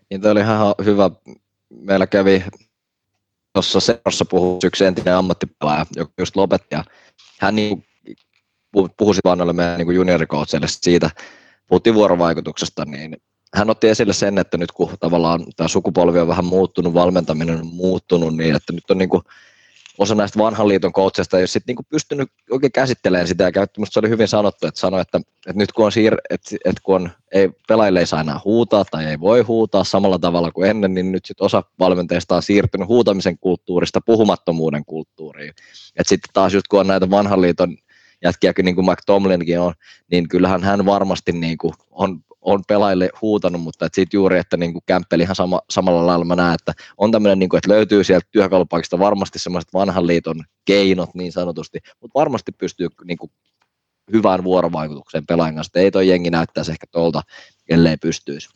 Niin 0.10 0.22
toi 0.22 0.32
oli 0.32 0.40
ihan 0.40 0.76
hyvä. 0.86 1.12
Meillä 1.70 2.08
kävi 2.08 2.44
tuossa 3.54 3.80
seurassa 3.80 4.26
puhui 4.26 4.60
yksi 4.64 4.86
entinen 4.86 5.16
ammattipelaaja, 5.16 5.86
joka 5.96 6.12
just 6.20 6.36
lopetti, 6.36 6.68
ja 6.72 6.84
hän 7.40 7.56
niin 7.56 7.86
puhui 8.98 9.16
vanhoille 9.24 9.54
meidän 9.54 9.78
niin 9.78 9.96
juniorikoutseille 9.96 10.68
siitä, 10.70 11.10
puhuttiin 11.68 11.96
vuorovaikutuksesta, 11.96 12.86
niin 12.86 13.18
hän 13.56 13.70
otti 13.70 13.90
esille 13.90 14.14
sen, 14.14 14.38
että 14.38 14.58
nyt 14.58 14.72
kun 14.72 14.90
tavallaan 15.00 15.46
tämä 15.56 15.68
sukupolvi 15.68 16.20
on 16.20 16.28
vähän 16.28 16.46
muuttunut, 16.46 16.94
valmentaminen 16.94 17.60
on 17.60 17.68
muuttunut, 17.68 18.36
niin 18.36 18.56
että 18.56 18.74
nyt 18.74 18.92
on 18.92 18.98
niin 18.98 19.10
kuin 19.10 19.24
osa 19.98 20.16
näistä 20.16 20.40
vanhan 20.40 20.68
liiton 20.68 20.94
coachista 20.94 21.38
ei 21.38 21.42
ole 21.42 21.48
sit 21.48 21.64
niin 21.68 21.76
kuin 21.76 21.86
pystynyt 21.90 22.30
oikein 22.52 22.72
käsittelemään 22.72 23.28
sitä 23.28 23.44
ja 23.44 23.52
käytti, 23.52 23.82
se 23.90 24.00
oli 24.00 24.10
hyvin 24.10 24.28
sanottu, 24.28 24.68
että 24.68 24.80
sanoi, 24.80 25.02
että, 25.02 25.18
että 25.18 25.60
nyt 25.60 25.72
kun 25.72 25.86
on, 25.86 25.92
siir, 25.92 26.16
että, 26.30 26.56
että 26.66 26.82
kun 26.84 26.96
on, 26.96 27.10
ei, 27.32 27.50
pelaajille 27.68 28.00
ei 28.00 28.08
saa 28.08 28.22
enää 28.22 28.40
huutaa 28.46 28.86
tai 28.92 29.06
ei 29.06 29.20
voi 29.20 29.42
huutaa 29.42 29.84
samalla 29.84 30.20
tavalla 30.20 30.52
kuin 30.52 30.70
ennen, 30.70 30.94
niin 30.94 31.12
nyt 31.12 31.26
sit 31.26 31.42
osa 31.42 31.64
valmentajista 31.80 32.36
on 32.36 32.44
siirtynyt 32.44 32.88
huutamisen 32.88 33.38
kulttuurista 33.38 34.02
puhumattomuuden 34.06 34.86
kulttuuriin. 34.86 35.54
Sitten 36.02 36.30
taas 36.34 36.54
just 36.54 36.68
kun 36.68 36.80
on 36.80 36.88
näitä 36.88 37.10
vanhan 37.10 37.42
liiton 37.42 37.78
jätkiäkin, 38.24 38.66
niin 38.66 38.76
kuin 38.76 38.86
Mike 38.86 39.02
Tomlinkin 39.06 39.60
on, 39.60 39.74
niin 40.12 40.28
kyllähän 40.28 40.64
hän 40.64 40.86
varmasti 40.86 41.32
niin 41.32 41.58
kuin 41.58 41.74
on, 41.90 42.20
on 42.42 42.64
pelaajille 42.68 43.10
huutanut, 43.22 43.62
mutta 43.62 43.90
siitä 43.94 44.16
juuri, 44.16 44.40
että 44.40 44.58
niin 44.58 44.74
Kämppeli 44.86 45.24
ihan 45.24 45.36
sama, 45.36 45.62
samalla 45.70 46.06
lailla 46.06 46.26
mä 46.26 46.36
näen, 46.36 46.54
että 46.54 46.74
on 46.98 47.12
tämmöinen, 47.12 47.40
niin 47.40 47.56
että 47.58 47.72
löytyy 47.72 48.04
sieltä 48.04 48.28
työkalupaikista 48.32 49.00
varmasti 49.00 49.40
semmoiset 49.40 49.74
vanhan 49.74 50.08
liiton 50.08 50.44
keinot 50.66 51.16
niin 51.16 51.32
sanotusti, 51.32 51.80
mutta 52.02 52.20
varmasti 52.20 52.52
pystyy 52.52 52.88
niin 53.06 53.18
kuin, 53.18 53.32
hyvään 54.12 54.44
vuorovaikutukseen 54.44 55.26
pelaajan 55.26 55.56
kanssa. 55.56 55.80
Ei 55.80 55.92
toi 55.92 56.08
jengi 56.08 56.30
näyttäisi 56.30 56.72
ehkä 56.72 56.86
tuolta, 56.92 57.22
ellei 57.70 57.98
pystyisi 57.98 58.50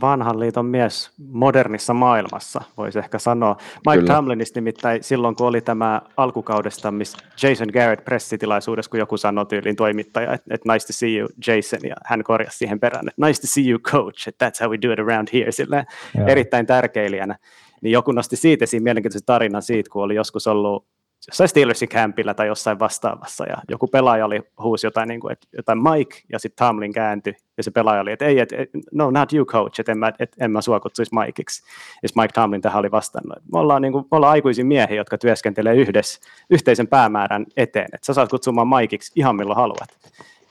vanhan 0.00 0.40
liiton 0.40 0.66
mies 0.66 1.10
modernissa 1.32 1.94
maailmassa, 1.94 2.60
voisi 2.76 2.98
ehkä 2.98 3.18
sanoa. 3.18 3.56
Mike 3.86 3.98
Kyllä. 3.98 4.14
Tamlinista 4.14 4.60
nimittäin 4.60 5.02
silloin, 5.02 5.36
kun 5.36 5.46
oli 5.46 5.60
tämä 5.60 6.02
alkukaudesta, 6.16 6.90
missä 6.90 7.18
Jason 7.42 7.68
Garrett 7.72 8.04
pressitilaisuudessa, 8.04 8.90
kun 8.90 9.00
joku 9.00 9.16
sanoi 9.16 9.46
tyyliin 9.46 9.76
toimittaja, 9.76 10.32
että, 10.32 10.54
että 10.54 10.72
nice 10.72 10.86
to 10.86 10.92
see 10.92 11.18
you 11.18 11.28
Jason, 11.46 11.80
ja 11.88 11.96
hän 12.04 12.24
korjasi 12.24 12.58
siihen 12.58 12.80
perään, 12.80 13.08
että 13.08 13.26
nice 13.26 13.40
to 13.40 13.46
see 13.46 13.70
you 13.70 13.78
coach, 13.78 14.28
että 14.28 14.48
that's 14.48 14.64
how 14.64 14.70
we 14.70 14.78
do 14.82 14.92
it 14.92 14.98
around 14.98 15.28
here, 15.32 15.52
silleen 15.52 15.86
erittäin 16.26 16.66
tärkeilijänä. 16.66 17.36
Niin 17.82 17.92
joku 17.92 18.12
nosti 18.12 18.36
siitä 18.36 18.64
esiin 18.64 18.82
mielenkiintoisen 18.82 19.26
tarinan 19.26 19.62
siitä, 19.62 19.90
kun 19.90 20.02
oli 20.02 20.14
joskus 20.14 20.46
ollut 20.46 20.86
jossain 21.28 21.48
Steelersin 21.48 21.88
campilla 21.88 22.34
tai 22.34 22.46
jossain 22.46 22.78
vastaavassa, 22.78 23.44
ja 23.44 23.56
joku 23.68 23.86
pelaaja 23.86 24.26
oli 24.26 24.42
huusi 24.62 24.86
jotain, 24.86 25.08
niin 25.08 25.20
kuin, 25.20 25.32
että 25.32 25.46
jotain 25.56 25.82
Mike, 25.82 26.16
ja 26.32 26.38
sitten 26.38 26.66
Tamlin 26.66 26.92
kääntyi, 26.92 27.34
ja 27.56 27.62
se 27.62 27.70
pelaaja 27.70 28.00
oli, 28.00 28.12
että 28.12 28.24
ei, 28.24 28.38
et, 28.38 28.52
et, 28.52 28.70
no 28.92 29.10
not 29.10 29.32
you 29.32 29.46
coach, 29.46 29.80
että 29.80 29.92
en 29.92 29.98
mä, 29.98 30.12
et, 30.18 30.36
en 30.40 30.50
mä 30.50 30.60
sua 30.60 30.80
kutsuisi 30.80 31.14
Mikeiksi. 31.14 31.62
Ja 32.02 32.08
Mike 32.16 32.32
Tamlin 32.32 32.60
tähän 32.60 32.78
oli 32.78 32.90
vastannut, 32.90 33.38
me 33.52 33.58
ollaan, 33.58 33.82
niin 33.82 33.92
kuin, 33.92 34.04
me 34.10 34.16
ollaan 34.16 34.32
aikuisia 34.32 34.64
miehiä, 34.64 34.96
jotka 34.96 35.18
työskentelee 35.18 35.74
yhdessä, 35.74 36.20
yhteisen 36.50 36.88
päämäärän 36.88 37.46
eteen, 37.56 37.88
että 37.92 38.06
sä 38.06 38.14
saat 38.14 38.30
kutsumaan 38.30 38.68
Mikeiksi 38.68 39.12
ihan 39.16 39.36
milloin 39.36 39.56
haluat. 39.56 39.88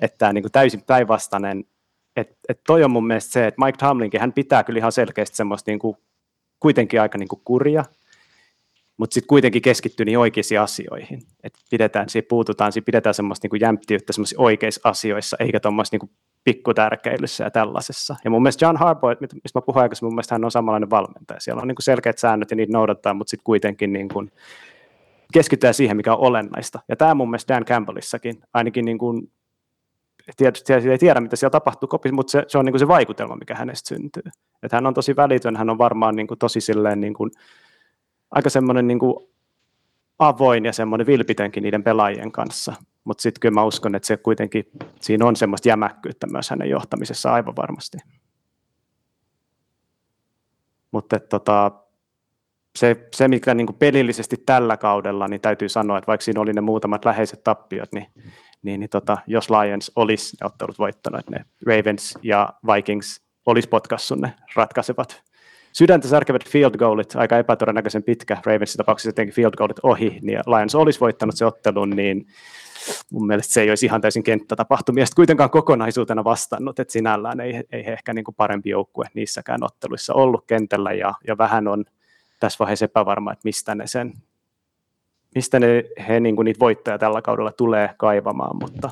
Että 0.02 0.34
niin 0.34 0.44
kuin 0.44 0.52
täysin 0.52 0.82
päinvastainen, 0.82 1.64
että 2.16 2.36
et 2.50 2.60
toi 2.68 2.84
on 2.84 2.92
mun 2.92 3.08
mielestä 3.08 3.32
se, 3.32 3.48
että 3.48 3.66
Mike 3.66 3.78
Tamlinkin, 3.78 4.22
hän 4.22 4.34
pitää 4.34 4.64
kyllä 4.64 4.78
ihan 4.78 4.92
selkeästi 4.92 5.38
semmoista 5.38 5.72
niin 5.72 5.80
kuin, 5.80 5.98
kuitenkin 6.60 7.02
aika 7.02 7.18
niin 7.18 7.28
kuin 7.28 7.42
kurja, 7.46 7.86
mutta 8.98 9.14
sitten 9.14 9.28
kuitenkin 9.28 9.62
keskittyy 9.62 10.06
niin 10.06 10.20
oikeisiin 10.20 10.62
asioihin. 10.62 11.22
että 11.44 11.60
pidetään, 11.72 12.10
siihen 12.10 12.26
puututaan, 12.30 12.72
siihen 12.72 12.86
pidetään 12.86 13.14
semmoista 13.14 13.48
niin 13.52 13.62
jämptiyttä 13.62 14.14
semmoisissa 14.14 14.42
oikeissa 14.42 14.82
asioissa, 14.84 15.38
eikä 15.40 15.60
tuommoista 15.60 15.98
niin 15.98 16.10
pikkutärkeilyssä 16.44 17.44
ja 17.44 17.52
tällaisessa. 17.52 18.16
Ja 18.24 18.32
mun 18.32 18.42
mielestä 18.42 18.66
John 18.66 18.78
Harbaugh, 18.78 19.22
mistä 19.22 19.60
mä 19.60 19.62
puhuin 19.62 19.82
aikaisemmin, 19.82 20.08
mun 20.08 20.16
mielestä 20.16 20.36
hän 20.36 20.46
on 20.46 20.52
samanlainen 20.52 20.90
valmentaja. 20.90 21.40
Siellä 21.40 21.62
on 21.62 21.68
niin 21.68 21.76
kuin 21.76 21.84
selkeät 21.84 22.18
säännöt 22.18 22.52
ja 22.52 22.58
niitä 22.58 22.74
noudattaa, 22.74 23.14
mutta 23.14 23.30
sitten 23.30 23.44
kuitenkin 23.44 23.94
niin 23.94 24.10
kuin 24.10 24.32
keskitytään 25.34 25.74
siihen, 25.74 25.98
mikä 25.98 26.14
on 26.14 26.20
olennaista. 26.20 26.80
Ja 26.90 26.96
tämä 26.96 27.14
mun 27.14 27.30
mielestä 27.30 27.54
Dan 27.54 27.66
Campbellissakin, 27.66 28.44
ainakin 28.54 28.86
niin 28.86 28.98
kuin, 28.98 29.32
tietysti 30.38 30.74
ei 30.74 30.98
tiedä, 30.98 31.20
mitä 31.20 31.36
siellä 31.36 31.52
tapahtuu 31.52 31.88
kopissa, 31.88 32.16
mutta 32.16 32.32
se, 32.32 32.44
se 32.48 32.58
on 32.58 32.66
niin 32.66 32.74
kuin 32.74 32.80
se 32.80 32.88
vaikutelma, 32.88 33.36
mikä 33.36 33.56
hänestä 33.56 33.88
syntyy. 33.88 34.24
Että 34.64 34.78
hän 34.78 34.86
on 34.88 34.94
tosi 34.94 35.16
välitön, 35.16 35.56
hän 35.56 35.70
on 35.70 35.78
varmaan 35.78 36.16
niin 36.16 36.28
kuin 36.28 36.40
tosi 36.40 36.62
silleen 36.62 37.02
niin 37.02 37.14
kuin, 37.14 37.32
aika 38.32 38.50
semmoinen 38.50 38.88
niin 38.88 39.00
avoin 40.20 40.66
ja 40.66 40.74
semmoinen 40.74 41.08
vilpitönkin 41.08 41.64
niiden 41.64 41.84
pelaajien 41.84 42.32
kanssa. 42.32 42.74
Mutta 43.04 43.22
sitten 43.22 43.40
kyllä 43.40 43.54
mä 43.54 43.64
uskon, 43.64 43.96
että 43.96 44.08
se 44.08 44.18
kuitenkin, 44.18 44.66
siinä 45.02 45.26
on 45.26 45.36
semmoista 45.36 45.70
jämäkkyyttä 45.70 46.28
myös 46.28 46.50
hänen 46.50 46.70
johtamisessa 46.70 47.34
aivan 47.34 47.56
varmasti. 47.56 47.98
Mutta 50.92 51.20
tota, 51.20 51.72
se, 52.76 53.08
se, 53.16 53.28
mikä 53.28 53.54
niin 53.54 53.68
kuin 53.68 53.78
pelillisesti 53.78 54.38
tällä 54.46 54.78
kaudella, 54.78 55.28
niin 55.28 55.42
täytyy 55.42 55.70
sanoa, 55.70 55.98
että 55.98 56.08
vaikka 56.08 56.24
siinä 56.24 56.42
oli 56.42 56.54
ne 56.54 56.62
muutamat 56.62 57.06
läheiset 57.06 57.44
tappiot, 57.44 57.94
niin, 57.94 58.08
niin, 58.62 58.80
niin 58.80 58.90
tota, 58.90 59.18
jos 59.28 59.50
Lions 59.50 59.92
olisi 59.96 60.38
ne 60.42 60.46
ottelut 60.46 60.80
voittanut, 60.80 61.30
ne 61.30 61.46
Ravens 61.66 62.18
ja 62.24 62.50
Vikings 62.74 63.26
olisi 63.46 63.70
potkassut 63.70 64.20
ne 64.20 64.34
ratkaisevat 64.56 65.24
sydäntä 65.78 66.08
särkevät 66.08 66.50
field 66.50 66.78
goalit, 66.78 67.16
aika 67.16 67.38
epätodennäköisen 67.38 68.04
pitkä, 68.04 68.38
Ravensin 68.46 68.78
tapauksessa 68.78 69.10
jotenkin 69.10 69.36
field 69.36 69.54
goalit 69.58 69.80
ohi, 69.84 70.20
niin 70.22 70.40
Lions 70.40 70.76
olisi 70.76 71.00
voittanut 71.00 71.36
se 71.38 71.46
ottelun, 71.46 71.90
niin 71.90 72.28
mun 73.12 73.28
mielestä 73.28 73.54
se 73.54 73.62
ei 73.62 73.70
olisi 73.70 73.86
ihan 73.86 74.02
täysin 74.02 74.24
kenttätapahtumia 74.24 75.06
sitten 75.06 75.16
kuitenkaan 75.16 75.50
kokonaisuutena 75.50 76.24
vastannut, 76.24 76.80
että 76.80 76.92
sinällään 76.92 77.40
ei, 77.40 77.64
ei 77.72 77.84
ehkä 77.92 78.14
niin 78.14 78.26
kuin 78.26 78.36
parempi 78.36 78.70
joukkue 78.70 79.06
niissäkään 79.14 79.64
otteluissa 79.64 80.14
ollut 80.14 80.44
kentällä 80.48 80.94
ja, 80.94 81.14
ja 81.28 81.38
vähän 81.38 81.68
on 81.68 81.86
tässä 82.40 82.58
vaiheessa 82.60 82.86
epävarma, 82.86 83.32
että 83.32 83.42
mistä 83.44 83.76
ne 83.76 83.88
sen 83.88 84.14
mistä 85.36 85.60
ne, 85.60 85.84
he 86.08 86.20
niin 86.20 86.36
kuin 86.36 86.46
niitä 86.46 86.60
voittoja 86.60 86.98
tällä 86.98 87.22
kaudella 87.22 87.52
tulee 87.52 87.90
kaivamaan, 87.98 88.58
mutta, 88.58 88.90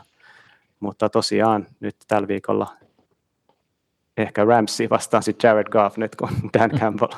mutta 0.80 1.10
tosiaan 1.10 1.68
nyt 1.80 1.96
tällä 2.08 2.28
viikolla 2.28 2.68
ehkä 4.18 4.46
Ramsey 4.46 4.90
vastaan 4.90 5.24
sitten 5.24 5.48
Jared 5.48 5.68
Goff 5.72 5.98
nyt, 5.98 6.16
kun 6.16 6.30
Dan 6.60 6.72
Campbell 6.72 7.12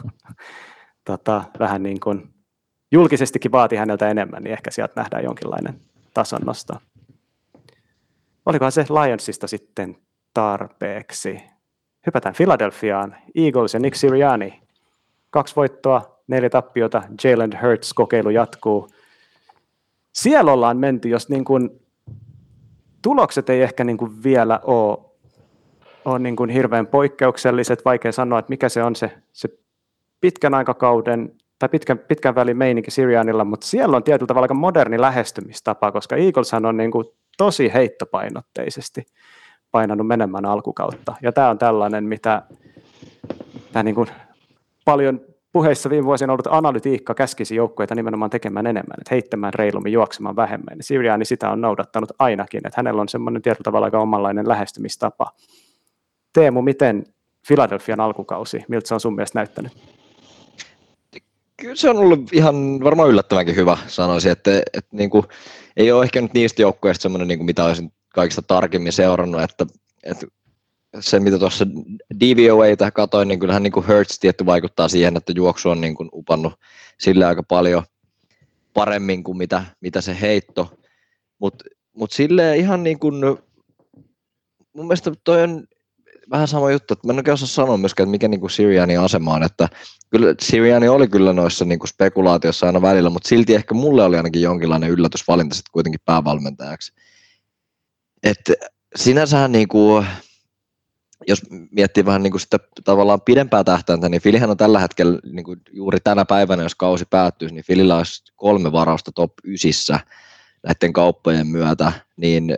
tota, 1.06 1.44
vähän 1.60 1.84
niin 1.84 2.00
kuin 2.00 2.34
julkisestikin 2.92 3.52
vaati 3.52 3.76
häneltä 3.76 4.10
enemmän, 4.10 4.44
niin 4.44 4.54
ehkä 4.54 4.72
sieltä 4.72 4.94
nähdään 4.96 5.24
jonkinlainen 5.24 5.80
tason 6.14 6.42
nostoon. 6.46 6.80
Olikohan 8.46 8.72
se 8.72 8.86
Lionsista 8.90 9.48
sitten 9.48 9.98
tarpeeksi? 10.34 11.42
Hypätään 12.06 12.36
Philadelphiaan. 12.36 13.16
Eagles 13.36 13.74
ja 13.74 13.80
Nick 13.80 13.96
Sirianni. 13.96 14.62
Kaksi 15.30 15.56
voittoa, 15.56 16.20
neljä 16.28 16.50
tappiota. 16.50 17.04
Jalen 17.24 17.60
Hurts 17.62 17.94
kokeilu 17.94 18.30
jatkuu. 18.30 18.90
Siellä 20.14 20.54
ollaan 20.54 20.78
menty, 20.78 21.10
jos 21.10 21.30
niin 21.30 21.46
kuin, 21.46 21.70
tulokset 23.02 23.50
ei 23.50 23.62
ehkä 23.62 23.84
niin 23.84 23.98
kuin 23.98 24.24
vielä 24.24 24.60
ole, 24.64 25.05
ole 26.06 26.20
niin 26.20 26.36
kuin 26.36 26.50
hirveän 26.50 26.88
poikkeukselliset. 26.88 27.86
Vaikea 27.86 28.12
sanoa, 28.12 28.40
että 28.40 28.50
mikä 28.50 28.70
se 28.70 28.84
on 28.84 28.96
se, 28.96 29.12
se 29.34 29.50
pitkän 30.22 30.54
aikakauden 30.54 31.32
tai 31.60 31.70
pitkän, 31.70 32.00
pitkän 32.00 32.36
välin 32.36 32.58
meininki 32.58 32.92
Sirianilla, 32.92 33.46
mutta 33.46 33.68
siellä 33.68 33.98
on 33.98 34.04
tietyllä 34.04 34.28
tavalla 34.28 34.44
aika 34.44 34.54
moderni 34.54 35.02
lähestymistapa, 35.02 35.92
koska 35.92 36.16
Eagleshan 36.16 36.66
on 36.66 36.78
niin 36.78 36.92
kuin 36.92 37.06
tosi 37.38 37.74
heittopainotteisesti 37.74 39.06
painanut 39.72 40.08
menemään 40.08 40.46
alkukautta. 40.46 41.16
Ja 41.22 41.32
tämä 41.32 41.50
on 41.50 41.58
tällainen, 41.58 42.04
mitä 42.04 42.42
tämä 43.74 43.84
niin 43.84 43.96
kuin 43.96 44.08
paljon 44.86 45.22
puheissa 45.52 45.90
viime 45.90 46.06
vuosina 46.06 46.34
ollut 46.34 46.48
analytiikka 46.48 47.14
käskisi 47.14 47.56
joukkueita 47.56 47.96
nimenomaan 47.96 48.32
tekemään 48.32 48.68
enemmän, 48.68 48.98
että 49.02 49.16
heittämään 49.16 49.54
reilummin, 49.54 49.94
juoksemaan 49.94 50.36
vähemmän. 50.36 50.78
Siriani 50.82 51.26
sitä 51.26 51.50
on 51.50 51.62
noudattanut 51.62 52.12
ainakin, 52.20 52.68
että 52.68 52.80
hänellä 52.80 53.02
on 53.02 53.10
semmoinen 53.10 53.42
tietyllä 53.42 53.64
tavalla 53.64 53.86
aika 53.86 54.00
omanlainen 54.00 54.48
lähestymistapa. 54.48 55.32
Teemu, 56.36 56.62
miten 56.62 57.06
Philadelphian 57.48 58.00
alkukausi, 58.00 58.64
miltä 58.68 58.88
se 58.88 58.94
on 58.94 59.00
sun 59.00 59.16
mielestä 59.16 59.40
näyttänyt? 59.40 59.72
Kyllä 61.58 61.76
se 61.76 61.90
on 61.90 61.98
ollut 61.98 62.34
ihan 62.34 62.56
varmaan 62.84 63.10
yllättävänkin 63.10 63.56
hyvä, 63.56 63.78
sanoisin, 63.88 64.32
että, 64.32 64.58
että 64.74 64.90
niin 64.92 65.10
kuin, 65.10 65.26
ei 65.78 65.92
ole 65.92 66.04
ehkä 66.04 66.22
nyt 66.22 66.34
niistä 66.34 66.62
joukkueista 66.62 67.02
semmoinen, 67.02 67.28
niin 67.28 67.40
kuin 67.40 67.46
mitä 67.46 67.66
olisin 67.66 67.92
kaikista 68.14 68.42
tarkemmin 68.42 68.94
seurannut, 68.94 69.42
että, 69.42 69.66
että 70.04 70.28
se, 71.00 71.20
mitä 71.20 71.40
tuossa 71.40 71.68
DVOAta 72.20 72.92
katoin, 72.92 73.28
niin 73.28 73.40
kyllähän 73.40 73.64
niin 73.64 73.74
kuin 73.74 73.86
Hertz 73.86 74.20
tietty 74.20 74.46
vaikuttaa 74.46 74.88
siihen, 74.88 75.18
että 75.18 75.34
juoksu 75.36 75.70
on 75.70 75.82
niin 75.82 75.96
kuin 75.96 76.10
upannut 76.14 76.54
sille 77.00 77.26
aika 77.26 77.44
paljon 77.44 77.84
paremmin 78.74 79.24
kuin 79.24 79.38
mitä, 79.38 79.66
mitä 79.82 80.02
se 80.02 80.18
heitto. 80.22 80.78
Mutta 81.40 81.66
mut 81.94 82.12
silleen 82.12 82.60
ihan 82.60 82.84
niin 82.84 83.00
kuin, 83.00 83.16
mun 84.74 84.88
mielestä 84.88 85.12
toi 85.24 85.44
on 85.44 85.68
vähän 86.32 86.48
sama 86.48 86.72
juttu, 86.72 86.94
että 86.94 87.08
mä 87.08 87.14
en 87.14 87.20
oikein 87.20 87.34
osaa 87.34 87.48
sanoa 87.48 87.78
myöskään, 87.78 88.08
että 88.08 88.12
mikä 88.12 88.28
niin 88.28 88.40
kuin 88.40 88.52
Sirianin 88.52 89.00
asema 89.00 89.34
on, 89.34 89.44
että 89.44 89.70
kyllä 90.10 90.36
Siriani 90.42 90.88
oli 90.88 91.08
kyllä 91.08 91.34
noissa 91.34 91.66
niin 91.66 91.80
kuin 91.80 91.88
spekulaatiossa 91.88 92.66
aina 92.66 92.82
välillä, 92.82 93.10
mutta 93.10 93.30
silti 93.30 93.56
ehkä 93.56 93.74
mulle 93.74 94.04
oli 94.04 94.18
ainakin 94.18 94.42
jonkinlainen 94.42 94.90
yllätysvalinta 94.90 95.56
sitten 95.56 95.72
kuitenkin 95.72 96.02
päävalmentajaksi. 96.06 96.94
Että 98.24 98.54
sinänsähän 98.96 99.52
niin 99.52 99.68
kuin, 99.68 100.06
jos 101.28 101.42
miettii 101.72 102.06
vähän 102.06 102.24
niin 102.24 102.32
kuin 102.32 102.42
sitä 102.42 102.60
tavallaan 102.84 103.22
pidempää 103.22 103.64
tähtäintä, 103.64 104.10
niin 104.10 104.22
Filihän 104.22 104.50
on 104.50 104.58
tällä 104.58 104.80
hetkellä 104.80 105.20
niin 105.32 105.44
kuin 105.46 105.62
juuri 105.72 106.00
tänä 106.04 106.26
päivänä, 106.26 106.64
jos 106.64 106.76
kausi 106.76 107.06
päättyisi, 107.10 107.56
niin 107.56 107.66
Filillä 107.66 107.98
olisi 107.98 108.24
kolme 108.36 108.72
varausta 108.72 109.12
top 109.12 109.32
9 109.44 110.00
näiden 110.64 110.94
kauppojen 110.94 111.48
myötä, 111.48 111.92
niin 112.18 112.58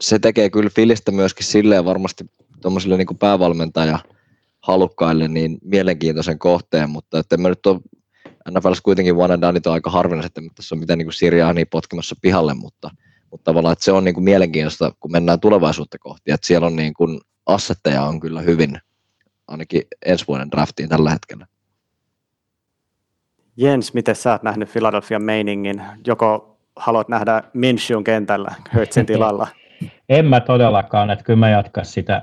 se 0.00 0.18
tekee 0.18 0.50
kyllä 0.50 0.70
Filistä 0.70 1.12
myöskin 1.12 1.46
silleen 1.46 1.84
varmasti 1.84 2.24
tuommoisille 2.62 2.96
niin 2.96 3.18
päävalmentaja 3.18 3.98
halukkaille 4.62 5.28
niin 5.28 5.58
mielenkiintoisen 5.64 6.38
kohteen, 6.38 6.90
mutta 6.90 7.18
että 7.18 7.36
mä 7.36 7.48
nyt 7.48 7.66
ole 7.66 7.80
NFLs 8.50 8.80
kuitenkin 8.80 9.16
one 9.16 9.34
and 9.34 9.42
done 9.42 9.60
on 9.66 9.72
aika 9.72 9.90
harvinaista, 9.90 10.40
että 10.40 10.54
tässä 10.54 10.74
on 10.74 10.78
mitään 10.78 10.98
niin 10.98 11.12
Siriani 11.12 11.64
potkimassa 11.64 12.16
pihalle, 12.22 12.54
mutta, 12.54 12.90
mutta 13.30 13.44
tavallaan 13.44 13.72
että 13.72 13.84
se 13.84 13.92
on 13.92 14.04
niin 14.04 14.14
kuin 14.14 14.24
mielenkiintoista, 14.24 14.92
kun 15.00 15.12
mennään 15.12 15.40
tulevaisuutta 15.40 15.98
kohti, 15.98 16.30
että 16.30 16.46
siellä 16.46 16.66
on 16.66 16.76
niin 16.76 16.94
kuin 16.94 17.20
assetteja 17.46 18.02
on 18.02 18.20
kyllä 18.20 18.40
hyvin, 18.40 18.78
ainakin 19.48 19.82
ensi 20.06 20.26
vuoden 20.28 20.50
draftiin 20.50 20.88
tällä 20.88 21.10
hetkellä. 21.10 21.46
Jens, 23.56 23.94
miten 23.94 24.16
sä 24.16 24.32
oot 24.32 24.42
nähnyt 24.42 24.72
Philadelphia 24.72 25.18
meiningin? 25.18 25.82
Joko 26.06 26.58
haluat 26.76 27.08
nähdä 27.08 27.42
Minshun 27.54 28.04
kentällä 28.04 28.54
Hurtsin 28.74 29.06
tilalla? 29.06 29.48
en 30.08 30.26
mä 30.26 30.40
todellakaan, 30.40 31.10
että 31.10 31.24
kyllä 31.24 31.38
mä 31.38 31.50
jatkan 31.50 31.84
sitä, 31.84 32.22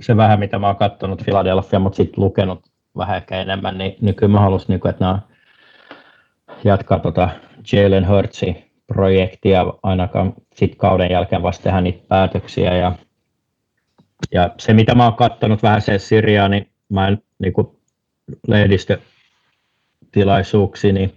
se 0.00 0.16
vähän 0.16 0.38
mitä 0.38 0.58
mä 0.58 0.66
oon 0.66 0.76
katsonut 0.76 1.22
Philadelphia, 1.24 1.78
mutta 1.78 1.96
sitten 1.96 2.24
lukenut 2.24 2.60
vähän 2.96 3.16
ehkä 3.16 3.40
enemmän, 3.40 3.78
niin, 3.78 3.96
niin 4.00 4.14
kyllä 4.14 4.32
mä 4.32 4.40
haluaisin, 4.40 4.68
niin 4.68 4.88
että 4.88 5.04
nämä 5.04 5.18
jatkaa 6.64 6.98
tota 6.98 7.28
Jalen 7.72 8.08
Hurtsin 8.08 8.70
projektia 8.86 9.66
ainakaan 9.82 10.34
sitten 10.54 10.78
kauden 10.78 11.10
jälkeen 11.10 11.42
vasta 11.42 11.62
tehdä 11.62 11.80
niitä 11.80 12.04
päätöksiä. 12.08 12.76
Ja 12.76 12.92
ja 14.32 14.50
se, 14.58 14.72
mitä 14.72 14.94
mä 14.94 15.04
oon 15.04 15.14
katsonut 15.14 15.62
vähän 15.62 15.82
se 15.82 15.98
Siriaa, 15.98 16.48
niin 16.48 16.68
mä 16.88 17.08
en 17.08 17.22
niin 17.38 17.52
kuin 17.52 17.68
lehdistötilaisuuksia, 18.48 20.92
niin 20.92 21.14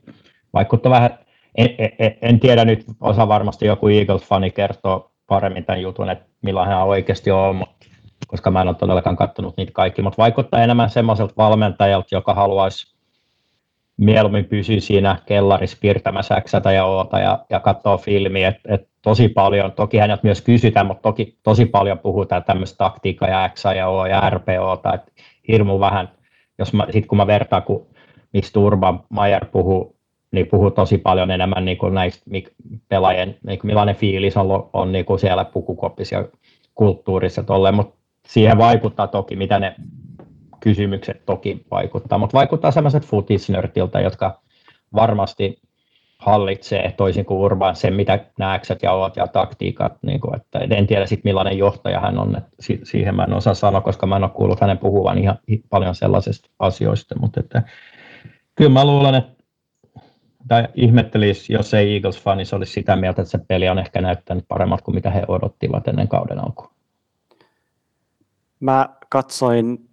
vaikuttaa 0.53 0.91
vähän, 0.91 1.19
en, 1.55 1.69
en, 1.99 2.17
en, 2.21 2.39
tiedä 2.39 2.65
nyt, 2.65 2.85
osa 3.01 3.27
varmasti 3.27 3.65
joku 3.65 3.87
Eagles-fani 3.87 4.51
kertoo 4.51 5.11
paremmin 5.27 5.65
tämän 5.65 5.81
jutun, 5.81 6.09
että 6.09 6.25
millainen 6.41 6.77
hän 6.77 6.87
oikeasti 6.87 7.31
on, 7.31 7.55
mutta, 7.55 7.74
koska 8.27 8.51
mä 8.51 8.61
en 8.61 8.67
ole 8.67 8.75
todellakaan 8.75 9.15
katsonut 9.15 9.57
niitä 9.57 9.71
kaikki, 9.71 10.01
mutta 10.01 10.17
vaikuttaa 10.21 10.63
enemmän 10.63 10.89
semmoiselta 10.89 11.33
valmentajalta, 11.37 12.07
joka 12.11 12.33
haluaisi 12.33 12.95
mieluummin 13.97 14.45
pysyä 14.45 14.79
siinä 14.79 15.17
kellarissa 15.25 15.77
piirtämässä 15.81 16.41
X 16.41 16.51
ja 16.73 16.85
Oota 16.85 17.19
ja, 17.19 17.45
ja 17.49 17.59
katsoa 17.59 17.97
filmiä, 17.97 18.47
että 18.47 18.73
et 18.73 18.87
tosi 19.01 19.29
paljon, 19.29 19.71
toki 19.71 19.97
häneltä 19.97 20.23
myös 20.23 20.41
kysytään, 20.41 20.85
mutta 20.85 21.01
toki 21.01 21.37
tosi 21.43 21.65
paljon 21.65 21.99
puhutaan 21.99 22.43
tämmöistä 22.43 22.77
taktiikkaa 22.77 23.29
ja 23.29 23.49
X 23.49 23.63
ja 23.77 23.87
O 23.87 24.05
ja 24.05 24.29
RPO, 24.29 24.73
että 24.93 25.11
hirmu 25.47 25.79
vähän, 25.79 26.09
jos 26.59 26.73
mä, 26.73 26.87
sit 26.89 27.05
kun 27.05 27.17
mä 27.17 27.27
vertaan, 27.27 27.63
kun 27.63 27.87
mistä 28.33 28.59
Urban 28.59 29.03
Mayer 29.09 29.45
puhuu, 29.45 29.95
niin 30.31 30.47
puhuu 30.47 30.71
tosi 30.71 30.97
paljon 30.97 31.31
enemmän 31.31 31.65
niin 31.65 31.77
kuin 31.77 31.93
näistä 31.93 32.25
pelaajien, 32.89 33.37
niin 33.47 33.59
kuin 33.59 33.69
millainen 33.69 33.95
fiilis 33.95 34.37
on, 34.37 34.69
on 34.73 34.91
niin 34.91 35.05
kuin 35.05 35.19
siellä 35.19 35.45
pukukopissa 35.45 36.15
ja 36.15 36.25
kulttuurissa 36.75 37.43
tolleen, 37.43 37.75
mutta 37.75 37.95
siihen 38.27 38.57
vaikuttaa 38.57 39.07
toki, 39.07 39.35
mitä 39.35 39.59
ne 39.59 39.75
kysymykset 40.59 41.25
toki 41.25 41.65
vaikuttaa, 41.71 42.17
mutta 42.17 42.37
vaikuttaa 42.37 42.71
sellaiset 42.71 43.05
futisnörtiltä, 43.05 43.99
jotka 43.99 44.41
varmasti 44.95 45.61
hallitsee 46.17 46.93
toisin 46.97 47.25
kuin 47.25 47.39
Urban 47.39 47.75
sen, 47.75 47.93
mitä 47.93 48.25
näkset 48.39 48.83
ja 48.83 48.91
oot 48.91 49.15
ja 49.15 49.27
taktiikat. 49.27 49.93
Niin 50.01 50.19
kuin, 50.19 50.35
että 50.35 50.59
en 50.59 50.87
tiedä 50.87 51.05
sitten 51.05 51.29
millainen 51.29 51.57
johtaja 51.57 51.99
hän 51.99 52.19
on, 52.19 52.37
että 52.37 52.55
siihen 52.83 53.15
mä 53.15 53.23
en 53.23 53.33
osaa 53.33 53.53
sanoa, 53.53 53.81
koska 53.81 54.07
mä 54.07 54.15
en 54.15 54.23
ole 54.23 54.31
kuullut 54.31 54.61
hänen 54.61 54.77
puhuvan 54.77 55.17
ihan 55.17 55.37
paljon 55.69 55.95
sellaisista 55.95 56.49
asioista, 56.59 57.19
mutta 57.19 57.39
että, 57.39 57.63
kyllä 58.55 58.71
mä 58.71 58.85
luulen, 58.85 59.15
että 59.15 59.35
tai 60.47 60.67
ihmettelisi, 60.75 61.53
jos 61.53 61.73
ei 61.73 62.01
Eagles-fanis 62.01 62.55
olisi 62.55 62.73
sitä 62.73 62.95
mieltä, 62.95 63.21
että 63.21 63.31
se 63.31 63.45
peli 63.47 63.69
on 63.69 63.79
ehkä 63.79 64.01
näyttänyt 64.01 64.45
paremmat 64.47 64.81
kuin 64.81 64.95
mitä 64.95 65.09
he 65.09 65.23
odottivat 65.27 65.87
ennen 65.87 66.07
kauden 66.07 66.39
alkua. 66.39 66.74
Mä 68.59 68.89
katsoin 69.09 69.89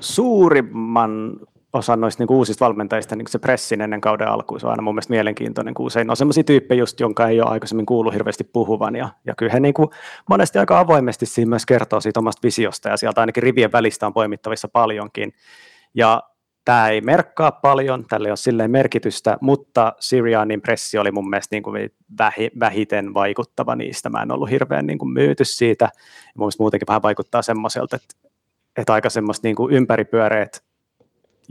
suurimman 0.00 1.40
osan 1.72 2.00
noista 2.00 2.22
niin 2.22 2.36
uusista 2.36 2.64
valmentajista 2.64 3.16
niin 3.16 3.28
se 3.28 3.38
pressin 3.38 3.80
ennen 3.80 4.00
kauden 4.00 4.28
alkuun, 4.28 4.60
se 4.60 4.66
on 4.66 4.70
aina 4.70 4.82
mun 4.82 4.94
mielestä 4.94 5.10
mielenkiintoinen, 5.10 5.74
kun 5.74 5.86
usein 5.86 6.10
on 6.10 6.16
sellaisia 6.16 6.44
tyyppejä 6.44 6.78
just, 6.78 7.00
jonka 7.00 7.28
ei 7.28 7.40
ole 7.40 7.50
aikaisemmin 7.50 7.86
kuullut 7.86 8.14
hirveästi 8.14 8.44
puhuvan, 8.44 8.96
ja, 8.96 9.08
ja 9.26 9.34
kyllä 9.34 9.52
he 9.52 9.60
niin 9.60 9.74
kuin 9.74 9.88
monesti 10.28 10.58
aika 10.58 10.78
avoimesti 10.78 11.26
siinä 11.26 11.48
myös 11.48 11.66
kertoo 11.66 12.00
siitä 12.00 12.20
omasta 12.20 12.42
visiosta, 12.42 12.88
ja 12.88 12.96
sieltä 12.96 13.20
ainakin 13.20 13.42
rivien 13.42 13.72
välistä 13.72 14.06
on 14.06 14.12
poimittavissa 14.12 14.68
paljonkin, 14.68 15.32
ja 15.94 16.22
tämä 16.70 16.88
ei 16.88 17.00
merkkaa 17.00 17.52
paljon, 17.52 18.04
tälle 18.08 18.28
ei 18.28 18.30
ole 18.30 18.36
silleen 18.36 18.70
merkitystä, 18.70 19.38
mutta 19.40 19.92
Sirianin 20.00 20.60
pressi 20.60 20.98
oli 20.98 21.10
mun 21.10 21.30
mielestä 21.30 21.56
niin 21.56 21.62
kuin 21.62 21.90
vähiten 22.60 23.14
vaikuttava 23.14 23.76
niistä. 23.76 24.10
Mä 24.10 24.22
en 24.22 24.32
ollut 24.32 24.50
hirveän 24.50 24.86
niin 24.86 24.98
kuin 24.98 25.12
myyty 25.12 25.44
siitä. 25.44 25.88
Mun 26.34 26.44
mielestä 26.44 26.62
muutenkin 26.62 26.86
vähän 26.88 27.02
vaikuttaa 27.02 27.42
semmoiselta, 27.42 27.96
että, 27.96 28.28
että 28.76 28.92
aika 28.92 29.10
semmoista 29.10 29.48
niin 29.48 29.56
kuin 29.56 29.74
ympäripyöreät 29.74 30.64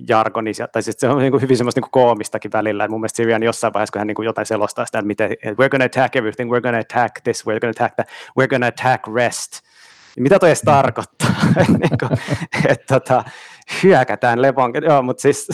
jargonisia, 0.07 0.67
tai 0.67 0.83
siis 0.83 0.95
se 0.99 1.09
on 1.09 1.17
niin 1.17 1.31
kuin 1.31 1.41
hyvin 1.41 1.57
semmoista 1.57 1.79
niin 1.79 1.91
kuin 1.91 2.03
koomistakin 2.03 2.51
välillä. 2.51 2.83
Et 2.83 2.91
mun 2.91 2.99
mielestä 2.99 3.17
Sirian 3.17 3.43
jossain 3.43 3.73
vaiheessa, 3.73 3.91
kun 3.91 3.99
hän 3.99 4.07
niin 4.07 4.15
kuin 4.15 4.25
jotain 4.25 4.45
selostaa 4.45 4.85
sitä, 4.85 4.99
että 4.99 5.07
miten, 5.07 5.31
we're 5.31 5.69
gonna 5.69 5.85
attack 5.85 6.15
everything, 6.15 6.51
we're 6.51 6.61
gonna 6.61 6.79
attack 6.79 7.21
this, 7.23 7.45
we're 7.47 7.59
gonna 7.59 7.71
attack 7.71 7.95
that, 7.95 8.07
we're 8.39 8.47
gonna 8.47 8.67
attack 8.67 9.07
rest. 9.15 9.51
Mitä 10.19 10.39
toi 10.39 10.49
edes 10.49 10.61
tarkoittaa? 10.61 11.35
niin 11.67 11.89
että 12.67 12.99
tota, 12.99 13.23
hyökätään 13.83 14.41
levon, 14.41 14.73
joo, 14.83 15.01
mutta 15.01 15.21
siis, 15.21 15.47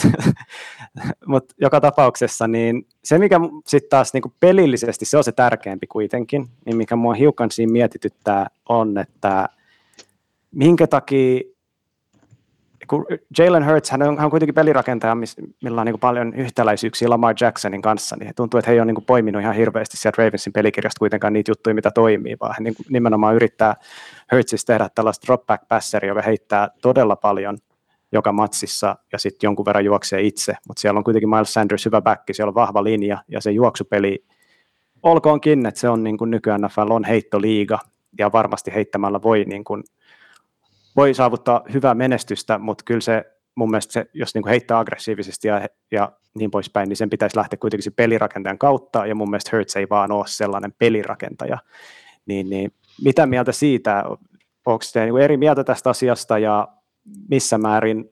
mut 1.26 1.52
joka 1.60 1.80
tapauksessa, 1.80 2.48
niin 2.48 2.86
se 3.04 3.18
mikä 3.18 3.40
sitten 3.66 3.90
taas 3.90 4.12
niin 4.12 4.22
kuin 4.22 4.34
pelillisesti, 4.40 5.04
se 5.04 5.16
on 5.16 5.24
se 5.24 5.32
tärkeämpi 5.32 5.86
kuitenkin, 5.86 6.46
niin 6.64 6.76
mikä 6.76 6.96
mua 6.96 7.14
hiukan 7.14 7.50
siinä 7.50 7.72
mietityttää 7.72 8.46
on, 8.68 8.98
että 8.98 9.48
minkä 10.52 10.86
takia 10.86 11.40
kun 12.86 13.06
Jalen 13.38 13.66
Hurts, 13.66 13.90
hän 13.90 14.02
on, 14.02 14.16
hän 14.16 14.24
on 14.24 14.30
kuitenkin 14.30 14.54
pelirakentaja, 14.54 15.16
millä 15.62 15.80
on 15.80 15.86
niin 15.86 15.98
paljon 15.98 16.34
yhtäläisyyksiä 16.34 17.10
Lamar 17.10 17.34
Jacksonin 17.40 17.82
kanssa, 17.82 18.16
niin 18.16 18.34
tuntuu, 18.36 18.58
että 18.58 18.70
he 18.70 18.74
ei 18.74 18.80
ole 18.80 18.92
niin 18.92 19.04
poiminut 19.06 19.42
ihan 19.42 19.54
hirveästi 19.54 19.96
sieltä 19.96 20.22
Ravensin 20.22 20.52
pelikirjasta 20.52 20.98
kuitenkaan 20.98 21.32
niitä 21.32 21.50
juttuja, 21.50 21.74
mitä 21.74 21.90
toimii, 21.90 22.36
vaan 22.40 22.54
he 22.58 22.62
niin 22.62 22.74
nimenomaan 22.90 23.34
yrittää 23.34 23.74
Hurtsista 24.32 24.72
tehdä 24.72 24.88
tällaista 24.94 25.26
dropback 25.26 25.68
passeri, 25.68 26.08
joka 26.08 26.22
heittää 26.22 26.68
todella 26.82 27.16
paljon 27.16 27.58
joka 28.16 28.32
matsissa 28.32 28.96
ja 29.12 29.18
sitten 29.18 29.48
jonkun 29.48 29.66
verran 29.66 29.84
juoksee 29.84 30.22
itse, 30.22 30.56
mutta 30.68 30.80
siellä 30.80 30.98
on 30.98 31.04
kuitenkin 31.04 31.30
Miles 31.30 31.52
Sanders 31.52 31.84
hyvä 31.84 32.00
back, 32.00 32.22
siellä 32.32 32.50
on 32.50 32.54
vahva 32.54 32.84
linja 32.84 33.22
ja 33.28 33.40
se 33.40 33.50
juoksupeli, 33.50 34.24
olkoonkin, 35.02 35.66
että 35.66 35.80
se 35.80 35.88
on 35.88 36.04
niin 36.04 36.18
kuin 36.18 36.30
nykyään 36.30 36.60
NFL 36.60 36.90
on 36.90 37.04
heittoliiga 37.04 37.78
ja 38.18 38.32
varmasti 38.32 38.74
heittämällä 38.74 39.22
voi 39.22 39.44
niin 39.44 39.64
kuin 39.64 39.84
voi 40.96 41.14
saavuttaa 41.14 41.62
hyvää 41.72 41.94
menestystä, 41.94 42.58
mutta 42.58 42.84
kyllä 42.84 43.00
se 43.00 43.24
mun 43.54 43.70
mielestä 43.70 43.92
se, 43.92 44.06
jos 44.12 44.34
niin 44.34 44.42
kuin 44.42 44.50
heittää 44.50 44.78
aggressiivisesti 44.78 45.48
ja, 45.48 45.66
ja 45.90 46.12
niin 46.34 46.50
poispäin, 46.50 46.88
niin 46.88 46.96
sen 46.96 47.10
pitäisi 47.10 47.36
lähteä 47.36 47.56
kuitenkin 47.56 47.92
pelirakentajan 47.92 48.58
kautta, 48.58 49.06
ja 49.06 49.14
mun 49.14 49.30
mielestä 49.30 49.50
Hertz 49.52 49.76
ei 49.76 49.86
vaan 49.90 50.12
ole 50.12 50.24
sellainen 50.26 50.72
pelirakentaja. 50.78 51.58
Niin, 52.26 52.50
niin 52.50 52.72
mitä 53.04 53.26
mieltä 53.26 53.52
siitä, 53.52 54.04
onko 54.66 54.84
te 54.92 55.04
niin 55.04 55.18
eri 55.18 55.36
mieltä 55.36 55.64
tästä 55.64 55.90
asiasta, 55.90 56.38
ja 56.38 56.68
missä 57.28 57.58
määrin, 57.58 58.10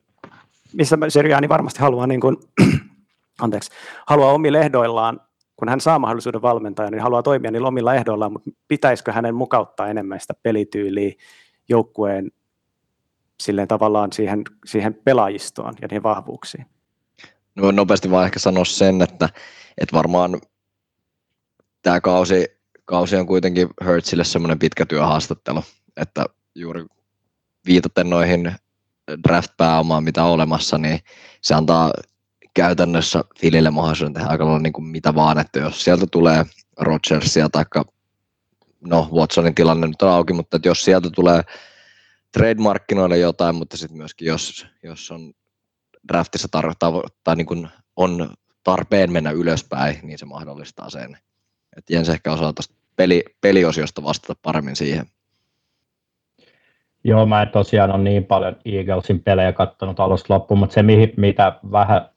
missä 0.73 0.97
Seriani 1.09 1.49
varmasti 1.49 1.79
haluaa, 1.79 2.07
niin 2.07 2.21
kuin, 2.21 2.37
anteeksi, 3.41 3.71
haluaa 4.07 4.33
omilla 4.33 4.59
ehdoillaan, 4.59 5.21
kun 5.55 5.69
hän 5.69 5.81
saa 5.81 5.99
mahdollisuuden 5.99 6.41
valmentaa, 6.41 6.89
niin 6.89 7.01
haluaa 7.01 7.23
toimia 7.23 7.51
niillä 7.51 7.67
omilla 7.67 7.95
ehdoillaan, 7.95 8.31
mutta 8.31 8.51
pitäisikö 8.67 9.11
hänen 9.11 9.35
mukauttaa 9.35 9.87
enemmän 9.87 10.19
sitä 10.19 10.33
pelityyliä 10.43 11.13
joukkueen 11.69 12.31
silleen 13.39 13.67
tavallaan 13.67 14.11
siihen, 14.11 14.43
siihen 14.65 14.93
pelaajistoon 14.93 15.73
ja 15.81 15.87
niihin 15.87 16.03
vahvuuksiin? 16.03 16.65
No 17.55 17.71
nopeasti 17.71 18.11
vaan 18.11 18.25
ehkä 18.25 18.39
sanoa 18.39 18.65
sen, 18.65 19.01
että, 19.01 19.29
että 19.77 19.95
varmaan 19.95 20.41
tämä 21.81 22.01
kausi, 22.01 22.47
kausi 22.85 23.15
on 23.15 23.27
kuitenkin 23.27 23.69
Hertzille 23.85 24.23
semmoinen 24.23 24.59
pitkä 24.59 24.85
työhaastattelu, 24.85 25.63
että 25.97 26.25
juuri 26.55 26.85
viitaten 27.65 28.09
noihin 28.09 28.55
draft-pääomaan, 29.27 30.03
mitä 30.03 30.23
on 30.23 30.31
olemassa, 30.31 30.77
niin 30.77 30.99
se 31.41 31.53
antaa 31.53 31.91
käytännössä 32.53 33.23
Filille 33.39 33.69
mahdollisuuden 33.69 34.13
tehdä 34.13 34.27
aika 34.27 34.45
lailla 34.45 34.59
niin 34.59 34.73
kuin 34.73 34.85
mitä 34.85 35.15
vaan, 35.15 35.39
että 35.39 35.59
jos 35.59 35.83
sieltä 35.83 36.05
tulee 36.11 36.45
Rodgersia 36.77 37.49
tai 37.49 37.65
no 38.81 39.09
Watsonin 39.13 39.55
tilanne 39.55 39.87
nyt 39.87 40.01
on 40.01 40.09
auki, 40.09 40.33
mutta 40.33 40.57
että 40.57 40.69
jos 40.69 40.85
sieltä 40.85 41.09
tulee 41.09 41.41
trade-markkinoille 42.31 43.17
jotain, 43.17 43.55
mutta 43.55 43.77
sitten 43.77 43.97
myöskin 43.97 44.27
jos, 44.27 44.67
jos 44.83 45.11
on 45.11 45.33
draftissa 46.07 46.47
tar- 46.57 47.09
tai 47.23 47.35
niin 47.35 47.69
on 47.95 48.29
tarpeen 48.63 49.11
mennä 49.11 49.31
ylöspäin, 49.31 49.99
niin 50.03 50.19
se 50.19 50.25
mahdollistaa 50.25 50.89
sen. 50.89 51.17
Et 51.77 51.89
Jens 51.89 52.09
ehkä 52.09 52.33
osaa 52.33 52.53
tuosta 52.53 52.75
peli, 52.95 53.23
peliosiosta 53.41 54.03
vastata 54.03 54.39
paremmin 54.41 54.75
siihen. 54.75 55.05
Joo, 57.07 57.25
mä 57.25 57.41
en 57.41 57.49
tosiaan 57.49 57.91
ole 57.91 58.03
niin 58.03 58.25
paljon 58.25 58.55
Eaglesin 58.65 59.23
pelejä 59.23 59.53
katsonut 59.53 59.99
alusta 59.99 60.33
loppuun, 60.33 60.59
mutta 60.59 60.73
se 60.73 60.83
mihin, 60.83 61.13
mitä 61.17 61.53
vähän, 61.71 62.09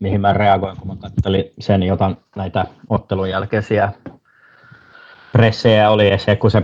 mihin 0.00 0.20
mä 0.20 0.32
reagoin, 0.32 0.76
kun 0.76 0.88
mä 0.88 0.96
katselin 0.96 1.44
sen 1.58 1.82
jotain 1.82 2.16
näitä 2.36 2.64
ottelun 2.88 3.30
jälkeisiä 3.30 3.92
pressejä, 5.32 5.90
oli 5.90 6.18
se, 6.18 6.36
kun 6.36 6.50
se 6.50 6.60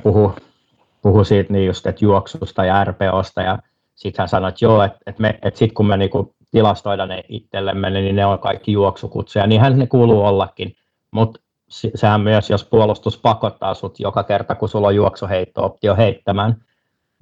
puhui 1.03 1.25
siitä 1.25 1.53
niin 1.53 1.67
just, 1.67 1.87
että 1.87 2.05
juoksusta 2.05 2.65
ja 2.65 2.85
RPOsta 2.85 3.43
ja 3.43 3.59
sitten 3.95 4.23
hän 4.23 4.29
sanoi, 4.29 4.49
että 4.49 4.65
joo, 4.65 4.83
että, 4.83 4.99
että, 5.07 5.23
me, 5.23 5.39
että 5.43 5.59
sitten 5.59 5.75
kun 5.75 5.87
me 5.87 5.97
niinku 5.97 6.35
tilastoidaan 6.51 7.09
ne 7.09 7.25
itsellemme, 7.29 7.91
niin 7.91 8.17
ne 8.17 8.27
on 8.27 8.39
kaikki 8.39 8.73
juoksukutsuja, 8.73 9.47
niinhän 9.47 9.79
ne 9.79 9.87
kuuluu 9.87 10.25
ollakin, 10.25 10.77
mutta 11.11 11.41
sehän 11.95 12.21
myös, 12.21 12.51
jos 12.51 12.65
puolustus 12.65 13.19
pakottaa 13.19 13.75
sut 13.75 14.01
joka 14.01 14.23
kerta, 14.23 14.55
kun 14.55 14.69
sulla 14.69 14.89
on 14.89 14.97
juoksuheitto-optio 14.97 15.97
heittämään, 15.97 16.68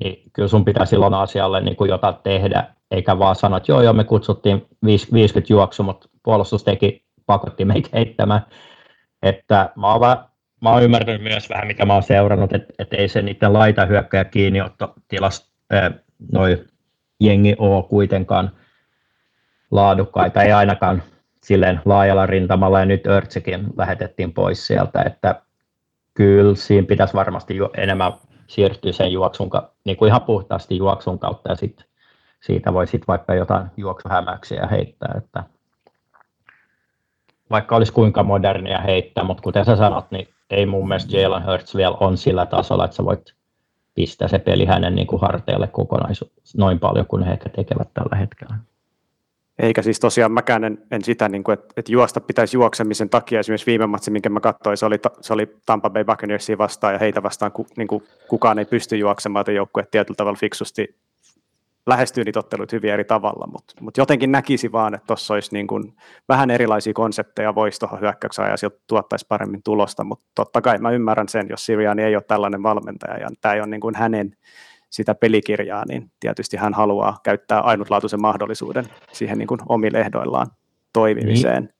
niin 0.04 0.22
kyllä 0.32 0.48
sun 0.48 0.64
pitää 0.64 0.84
silloin 0.84 1.14
asialle 1.14 1.60
niin 1.60 1.76
kuin 1.76 1.88
jotain 1.88 2.14
tehdä, 2.22 2.64
eikä 2.90 3.18
vaan 3.18 3.36
sanoa, 3.36 3.56
että 3.56 3.72
joo, 3.72 3.82
joo, 3.82 3.92
me 3.92 4.04
kutsuttiin 4.04 4.66
50 5.12 5.52
juoksu, 5.52 5.82
mutta 5.82 6.08
puolustus 6.22 6.64
teki, 6.64 7.04
pakotti 7.26 7.64
meitä 7.64 7.88
heittämään. 7.92 8.46
Että 9.22 9.70
mä 9.76 9.92
oon 9.92 10.00
mä 10.60 10.70
oon 10.70 10.82
ymmärtänyt 10.82 11.22
myös 11.22 11.50
vähän, 11.50 11.66
mitä 11.66 11.86
mä 11.86 11.92
oon 11.92 12.02
seurannut, 12.02 12.52
että 12.52 12.74
et 12.78 12.92
ei 12.92 13.08
se 13.08 13.22
niiden 13.22 13.52
laita 13.52 13.86
hyökkäjä 13.86 14.24
tilas, 15.08 15.52
äh, 15.74 15.94
noi 16.32 16.64
jengi 17.20 17.54
ole 17.58 17.82
kuitenkaan 17.82 18.50
laadukkaita, 19.70 20.42
ei 20.42 20.52
ainakaan 20.52 21.02
silleen 21.42 21.80
laajalla 21.84 22.26
rintamalla, 22.26 22.80
ja 22.80 22.86
nyt 22.86 23.06
Örtsikin 23.06 23.66
lähetettiin 23.76 24.32
pois 24.32 24.66
sieltä, 24.66 25.02
että 25.02 25.42
kyllä 26.14 26.54
siinä 26.54 26.86
pitäisi 26.86 27.14
varmasti 27.14 27.56
jo 27.56 27.70
enemmän 27.76 28.12
siirtyä 28.48 28.92
sen 28.92 29.12
juoksun, 29.12 29.50
niin 29.84 29.96
kuin 29.96 30.08
ihan 30.08 30.22
puhtaasti 30.22 30.76
juoksun 30.76 31.18
kautta, 31.18 31.48
ja 31.48 31.56
sit, 31.56 31.84
siitä 32.40 32.72
voi 32.72 32.86
sitten 32.86 33.06
vaikka 33.08 33.34
jotain 33.34 33.66
juoksuhämäyksiä 33.76 34.66
heittää, 34.66 35.14
että 35.18 35.42
vaikka 37.50 37.76
olisi 37.76 37.92
kuinka 37.92 38.22
modernia 38.22 38.78
heittää, 38.78 39.24
mutta 39.24 39.42
kuten 39.42 39.64
sä 39.64 39.76
sanot, 39.76 40.10
niin 40.10 40.28
ei 40.50 40.66
mun 40.66 40.88
mielestä 40.88 41.16
Jalen 41.16 41.46
Hurts 41.46 41.76
vielä 41.76 41.96
on 42.00 42.16
sillä 42.16 42.46
tasolla, 42.46 42.84
että 42.84 42.96
sä 42.96 43.04
voit 43.04 43.34
pistää 43.94 44.28
se 44.28 44.38
peli 44.38 44.64
hänen 44.64 44.94
niin 44.94 45.06
kuin 45.06 45.20
harteille 45.20 45.66
kokonaisuus 45.66 46.56
noin 46.56 46.78
paljon 46.78 47.06
kuin 47.06 47.22
he 47.22 47.32
ehkä 47.32 47.48
tekevät 47.48 47.88
tällä 47.94 48.16
hetkellä. 48.16 48.56
Eikä 49.58 49.82
siis 49.82 50.00
tosiaan 50.00 50.32
mäkään 50.32 50.64
en, 50.64 50.78
en 50.90 51.04
sitä, 51.04 51.28
niin 51.28 51.44
kuin, 51.44 51.54
että, 51.54 51.68
että 51.76 51.92
juosta 51.92 52.20
pitäisi 52.20 52.56
juoksemisen 52.56 53.08
takia. 53.08 53.40
Esimerkiksi 53.40 53.66
viime 53.66 53.86
matsi, 53.86 54.10
minkä 54.10 54.28
mä 54.28 54.40
katsoin, 54.40 54.76
se 54.76 54.86
oli, 54.86 54.96
se 55.20 55.32
oli 55.32 55.56
Tampa 55.66 55.90
Bay 55.90 56.04
Buccaneersia 56.04 56.58
vastaan 56.58 56.92
ja 56.92 56.98
heitä 56.98 57.22
vastaan 57.22 57.52
ku, 57.52 57.66
niin 57.76 57.88
kuin 57.88 58.02
kukaan 58.28 58.58
ei 58.58 58.64
pysty 58.64 58.96
juoksemaan, 58.96 59.40
että 59.40 59.52
joukkue 59.52 59.86
tietyllä 59.90 60.16
tavalla 60.16 60.38
fiksusti 60.38 60.96
lähestyy 61.86 62.24
niitä 62.24 62.38
otteluita 62.38 62.76
hyvin 62.76 62.90
eri 62.92 63.04
tavalla, 63.04 63.46
mutta 63.46 63.74
mut 63.80 63.96
jotenkin 63.96 64.32
näkisi 64.32 64.72
vaan, 64.72 64.94
että 64.94 65.06
tuossa 65.06 65.34
olisi 65.34 65.50
niin 65.52 65.66
kuin 65.66 65.94
vähän 66.28 66.50
erilaisia 66.50 66.92
konsepteja, 66.92 67.54
voisi 67.54 67.80
tuohon 67.80 68.00
hyökkäyksen 68.00 68.50
ja 68.50 68.56
sieltä 68.56 68.78
tuottaisi 68.86 69.26
paremmin 69.28 69.62
tulosta, 69.62 70.04
mutta 70.04 70.26
totta 70.34 70.60
kai 70.60 70.78
mä 70.78 70.90
ymmärrän 70.90 71.28
sen, 71.28 71.46
jos 71.50 71.66
Siriani 71.66 72.02
ei 72.02 72.16
ole 72.16 72.22
tällainen 72.22 72.62
valmentaja 72.62 73.18
ja 73.18 73.28
tämä 73.40 73.54
ei 73.54 73.60
ole 73.60 73.66
niin 73.68 73.80
kuin 73.80 73.94
hänen 73.94 74.36
sitä 74.90 75.14
pelikirjaa, 75.14 75.84
niin 75.88 76.10
tietysti 76.20 76.56
hän 76.56 76.74
haluaa 76.74 77.18
käyttää 77.22 77.60
ainutlaatuisen 77.60 78.20
mahdollisuuden 78.20 78.84
siihen 79.12 79.38
niin 79.38 79.48
kuin 79.48 79.60
omille 79.68 80.00
ehdoillaan 80.00 80.46
toimimiseen. 80.92 81.62
Niin. 81.62 81.76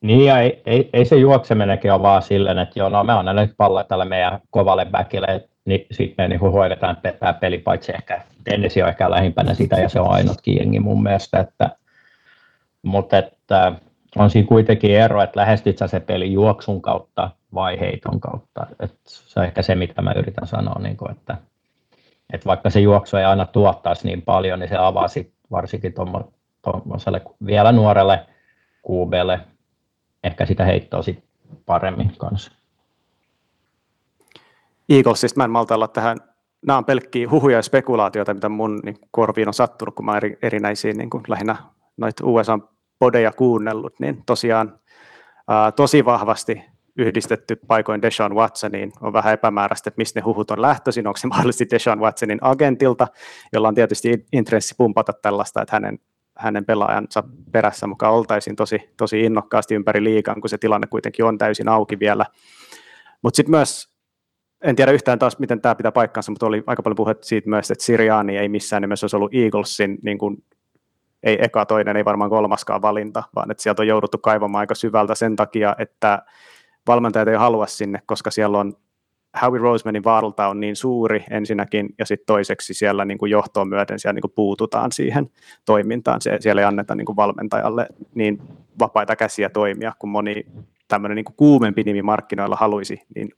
Niin, 0.00 0.24
ja 0.24 0.38
ei, 0.38 0.62
ei, 0.66 0.90
ei 0.92 1.04
se 1.04 1.16
juokseminenkin 1.16 1.92
ole 1.92 2.02
vaan 2.02 2.22
silleen, 2.22 2.58
että 2.58 2.78
joo, 2.78 2.88
no 2.88 3.04
me 3.04 3.12
annan 3.12 3.36
nyt 3.36 3.54
palloa 3.56 3.84
tälle 3.84 4.04
meidän 4.04 4.40
kovalle 4.50 4.84
backille, 4.84 5.48
niin 5.64 5.86
sitten 5.90 6.24
me 6.24 6.28
niin 6.28 6.40
hoidetaan 6.40 6.96
tämä 7.20 7.32
peli, 7.32 7.58
paitsi 7.58 7.92
ehkä 7.92 8.22
Tennessee 8.44 8.82
on 8.82 8.88
ehkä 8.88 9.10
lähimpänä 9.10 9.54
sitä, 9.54 9.76
ja 9.76 9.88
se 9.88 10.00
on 10.00 10.10
ainutkin 10.10 10.56
jengi 10.56 10.80
mun 10.80 11.02
mielestä, 11.02 11.40
että, 11.40 11.70
mutta 12.82 13.18
että 13.18 13.72
on 14.16 14.30
siinä 14.30 14.48
kuitenkin 14.48 14.90
ero, 14.90 15.22
että 15.22 15.40
lähestyt 15.40 15.78
sä 15.78 15.86
se 15.86 16.00
peli 16.00 16.32
juoksun 16.32 16.82
kautta 16.82 17.30
vai 17.54 17.80
heiton 17.80 18.20
kautta. 18.20 18.66
että 18.80 18.96
se 19.04 19.40
on 19.40 19.46
ehkä 19.46 19.62
se, 19.62 19.74
mitä 19.74 20.02
mä 20.02 20.12
yritän 20.16 20.46
sanoa, 20.46 20.80
niin 20.82 20.96
kuin, 20.96 21.10
että, 21.10 21.36
että 22.32 22.46
vaikka 22.46 22.70
se 22.70 22.80
juoksu 22.80 23.16
ei 23.16 23.24
aina 23.24 23.46
tuottaisi 23.46 24.06
niin 24.06 24.22
paljon, 24.22 24.58
niin 24.58 24.68
se 24.68 24.76
avaa 24.76 25.08
sit 25.08 25.32
varsinkin 25.50 25.94
tuommoiselle 26.62 27.22
vielä 27.46 27.72
nuorelle 27.72 28.26
QBlle 28.90 29.40
ehkä 30.24 30.46
sitä 30.46 30.64
heittoa 30.64 31.02
sit 31.02 31.24
paremmin 31.66 32.12
kanssa. 32.18 32.52
Eaglesista 34.88 35.40
mä 35.40 35.44
en 35.44 35.50
malta 35.50 35.74
olla 35.74 35.88
tähän, 35.88 36.16
nämä 36.66 36.76
on 36.76 36.84
pelkkiä 36.84 37.30
huhuja 37.30 37.56
ja 37.56 37.62
spekulaatioita, 37.62 38.34
mitä 38.34 38.48
mun 38.48 38.80
niin, 38.84 38.98
korviin 39.10 39.48
on 39.48 39.54
sattunut, 39.54 39.94
kun 39.94 40.04
mä 40.04 40.16
eri, 40.16 40.38
erinäisiä 40.42 40.92
niin 40.92 41.10
kuin, 41.10 41.22
lähinnä 41.28 41.56
noita 41.96 42.26
USA-podeja 42.26 43.32
kuunnellut, 43.32 44.00
niin 44.00 44.22
tosiaan 44.26 44.78
ää, 45.48 45.72
tosi 45.72 46.04
vahvasti 46.04 46.64
yhdistetty 46.96 47.56
paikoin 47.56 48.02
Deshaun 48.02 48.34
Watsoniin. 48.34 48.92
On 49.00 49.12
vähän 49.12 49.34
epämääräistä, 49.34 49.88
että 49.88 49.98
mistä 49.98 50.20
ne 50.20 50.24
huhut 50.24 50.50
on 50.50 50.62
lähtöisin. 50.62 51.06
Onko 51.06 51.16
se 51.16 51.26
mahdollisesti 51.26 51.66
Deshaun 51.70 52.00
Watsonin 52.00 52.38
agentilta, 52.40 53.08
jolla 53.52 53.68
on 53.68 53.74
tietysti 53.74 54.26
intressi 54.32 54.74
pumpata 54.78 55.12
tällaista, 55.12 55.62
että 55.62 55.76
hänen, 55.76 55.98
hänen 56.38 56.64
pelaajansa 56.64 57.24
perässä 57.52 57.86
mukaan 57.86 58.14
oltaisiin 58.14 58.56
tosi, 58.56 58.90
tosi 58.96 59.20
innokkaasti 59.20 59.74
ympäri 59.74 60.04
liikan, 60.04 60.40
kun 60.40 60.50
se 60.50 60.58
tilanne 60.58 60.86
kuitenkin 60.86 61.24
on 61.24 61.38
täysin 61.38 61.68
auki 61.68 61.98
vielä. 61.98 62.26
Mutta 63.22 63.36
sitten 63.36 63.50
myös 63.50 63.92
en 64.62 64.76
tiedä 64.76 64.92
yhtään 64.92 65.18
taas, 65.18 65.38
miten 65.38 65.60
tämä 65.60 65.74
pitää 65.74 65.92
paikkansa, 65.92 66.32
mutta 66.32 66.46
oli 66.46 66.62
aika 66.66 66.82
paljon 66.82 66.96
puhetta 66.96 67.26
siitä 67.26 67.50
myös, 67.50 67.70
että 67.70 67.84
Siriani 67.84 68.38
ei 68.38 68.48
missään 68.48 68.82
nimessä 68.82 69.04
olisi 69.04 69.16
ollut 69.16 69.34
Eaglesin, 69.34 69.98
niin 70.02 70.18
kuin, 70.18 70.44
ei 71.22 71.38
eka 71.44 71.66
toinen, 71.66 71.96
ei 71.96 72.04
varmaan 72.04 72.30
kolmaskaan 72.30 72.82
valinta, 72.82 73.22
vaan 73.34 73.50
että 73.50 73.62
sieltä 73.62 73.82
on 73.82 73.86
jouduttu 73.86 74.18
kaivamaan 74.18 74.60
aika 74.60 74.74
syvältä 74.74 75.14
sen 75.14 75.36
takia, 75.36 75.76
että 75.78 76.22
valmentajat 76.86 77.28
ei 77.28 77.36
halua 77.36 77.66
sinne, 77.66 77.98
koska 78.06 78.30
siellä 78.30 78.58
on 78.58 78.74
Howie 79.42 79.60
Rosemanin 79.60 80.04
vaaralta 80.04 80.48
on 80.48 80.60
niin 80.60 80.76
suuri 80.76 81.24
ensinnäkin, 81.30 81.88
ja 81.98 82.06
sitten 82.06 82.26
toiseksi 82.26 82.74
siellä 82.74 83.04
niin 83.04 83.18
kuin 83.18 83.30
johtoon 83.30 83.68
myöten 83.68 83.98
siellä 83.98 84.12
niin 84.12 84.22
kuin 84.22 84.32
puututaan 84.34 84.92
siihen 84.92 85.30
toimintaan. 85.64 86.20
Se, 86.20 86.36
siellä 86.40 86.62
ei 86.62 86.66
anneta 86.66 86.94
niin 86.94 87.06
kuin 87.06 87.16
valmentajalle 87.16 87.86
niin 88.14 88.42
vapaita 88.78 89.16
käsiä 89.16 89.48
toimia, 89.48 89.92
kun 89.98 90.10
moni 90.10 90.46
tämmöinen 90.88 91.16
niin 91.16 91.36
kuumempi 91.36 91.82
nimi 91.82 92.02
markkinoilla 92.02 92.56
haluaisi, 92.56 93.02
niin 93.14 93.28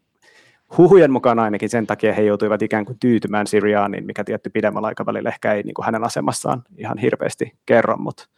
huhujen 0.79 1.13
mukaan 1.13 1.39
ainakin 1.39 1.69
sen 1.69 1.87
takia 1.87 2.13
he 2.13 2.23
joutuivat 2.23 2.63
ikään 2.63 2.85
kuin 2.85 2.99
tyytymään 2.99 3.47
Siriaaniin, 3.47 4.07
mikä 4.07 4.25
tietty 4.25 4.51
pidemmällä 4.51 4.89
aikavälillä 4.89 5.29
ehkä 5.29 5.53
ei 5.53 5.63
niin 5.63 5.75
kuin 5.75 5.85
hänen 5.85 6.05
asemassaan 6.05 6.63
ihan 6.77 6.99
hirveästi 6.99 7.53
kerro, 7.67 7.97
mutta, 7.97 8.29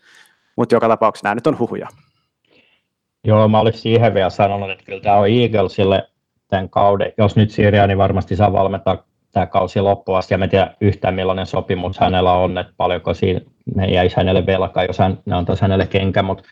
mutta 0.57 0.75
joka 0.75 0.89
tapauksessa 0.89 1.27
nämä 1.27 1.35
nyt 1.35 1.47
on 1.47 1.59
huhuja. 1.59 1.89
Joo, 3.27 3.49
mä 3.49 3.61
olisin 3.61 3.81
siihen 3.81 4.15
vielä 4.15 4.31
sanonut, 4.31 4.71
että 4.71 4.85
kyllä 4.85 5.01
tämä 5.01 5.17
on 5.17 5.29
Eaglesille 5.29 6.09
tämän 6.49 6.69
kauden, 6.69 7.13
jos 7.19 7.37
nyt 7.37 7.51
Siriani 7.51 7.99
varmasti 7.99 8.37
saa 8.37 8.53
valmentaa 8.53 9.05
tämä 9.33 9.47
kausi 9.47 9.81
loppuun 9.81 10.19
asti, 10.19 10.35
ja 10.35 10.39
mä 10.39 10.49
tiedän 10.49 10.77
yhtään 10.81 11.15
millainen 11.15 11.47
sopimus 11.47 11.99
hänellä 11.99 12.33
on, 12.33 12.59
että 12.59 12.73
paljonko 12.77 13.15
siinä 13.15 13.41
ne 13.75 13.87
jäisi 13.87 14.17
hänelle 14.17 14.47
velkaa, 14.47 14.85
jos 14.85 14.99
hän, 14.99 15.19
ne 15.27 15.37
antaisi 15.37 15.63
hänelle 15.63 15.87
kenkä, 15.87 16.23
mutta 16.23 16.45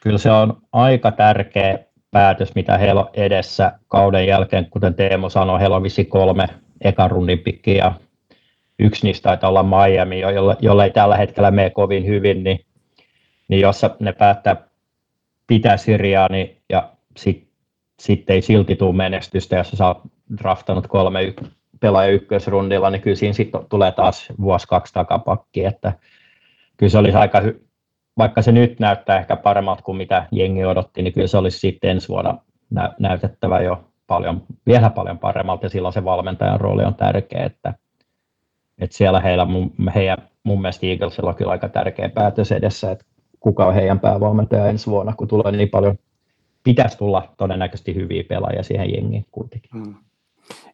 kyllä 0.00 0.18
se 0.18 0.30
on 0.30 0.56
aika 0.72 1.12
tärkeä 1.12 1.78
päätös, 2.10 2.54
mitä 2.54 2.78
heillä 2.78 3.00
on 3.00 3.10
edessä 3.14 3.72
kauden 3.88 4.26
jälkeen, 4.26 4.66
kuten 4.70 4.94
Teemo 4.94 5.28
sanoi, 5.28 5.60
heillä 5.60 5.76
on 5.76 5.82
visi 5.82 6.04
kolme 6.04 6.46
ekan 6.80 7.10
rundin 7.10 7.38
pikkiä, 7.38 7.84
ja 7.84 7.92
yksi 8.78 9.06
niistä 9.06 9.22
taitaa 9.22 9.50
olla 9.50 9.62
Miami, 9.62 10.20
jolle, 10.20 10.56
jolle 10.60 10.84
ei 10.84 10.90
tällä 10.90 11.16
hetkellä 11.16 11.50
mene 11.50 11.70
kovin 11.70 12.06
hyvin, 12.06 12.44
niin, 12.44 12.60
niin 13.48 13.60
jos 13.60 13.82
ne 14.00 14.12
päättää 14.12 14.71
pitää 15.46 15.76
Siriani 15.76 16.62
ja 16.68 16.92
sitten 17.16 17.52
sit 18.00 18.30
ei 18.30 18.42
silti 18.42 18.76
tule 18.76 18.96
menestystä, 18.96 19.56
jos 19.56 19.70
sä 19.70 19.86
oot 19.86 20.00
draftanut 20.38 20.86
kolme 20.86 21.22
y- 21.24 21.34
pelaaja 21.80 22.10
ykkösrundilla, 22.10 22.90
niin 22.90 23.02
kyllä 23.02 23.16
siinä 23.16 23.32
sitten 23.32 23.60
tulee 23.68 23.92
taas 23.92 24.32
vuosi 24.40 24.68
kaksi 24.68 24.94
takapakki, 24.94 25.64
että 25.64 25.92
kyllä 26.76 26.90
se 26.90 26.98
olisi 26.98 27.18
aika 27.18 27.40
hy- 27.40 27.60
vaikka 28.18 28.42
se 28.42 28.52
nyt 28.52 28.80
näyttää 28.80 29.18
ehkä 29.18 29.36
paremmalta 29.36 29.82
kuin 29.82 29.96
mitä 29.96 30.26
jengi 30.32 30.64
odotti, 30.64 31.02
niin 31.02 31.12
kyllä 31.12 31.26
se 31.26 31.38
olisi 31.38 31.58
sitten 31.58 31.90
ensi 31.90 32.08
vuonna 32.08 32.38
nä- 32.70 32.94
näytettävä 32.98 33.60
jo 33.60 33.84
paljon, 34.06 34.42
vielä 34.66 34.90
paljon 34.90 35.18
paremmalta, 35.18 35.66
ja 35.66 35.70
silloin 35.70 35.92
se 35.92 36.04
valmentajan 36.04 36.60
rooli 36.60 36.84
on 36.84 36.94
tärkeä, 36.94 37.44
että, 37.44 37.74
että 38.78 38.96
siellä 38.96 39.20
heillä, 39.20 39.44
mun, 39.44 39.72
heidän, 39.94 40.18
mun 40.44 40.60
mielestä 40.60 40.86
Eaglesilla 40.86 41.30
on 41.30 41.36
kyllä 41.36 41.50
aika 41.50 41.68
tärkeä 41.68 42.08
päätös 42.08 42.52
edessä, 42.52 42.90
että 42.90 43.04
kuka 43.42 43.66
on 43.66 43.74
heidän 43.74 44.00
päävalmentaja 44.00 44.66
ensi 44.66 44.90
vuonna, 44.90 45.12
kun 45.16 45.28
tulee 45.28 45.52
niin 45.52 45.68
paljon, 45.68 45.98
pitäisi 46.64 46.98
tulla 46.98 47.34
todennäköisesti 47.36 47.94
hyviä 47.94 48.24
pelaajia 48.28 48.62
siihen 48.62 48.94
jengiin 48.94 49.26
kuitenkin. 49.32 49.70
Hmm. 49.72 49.94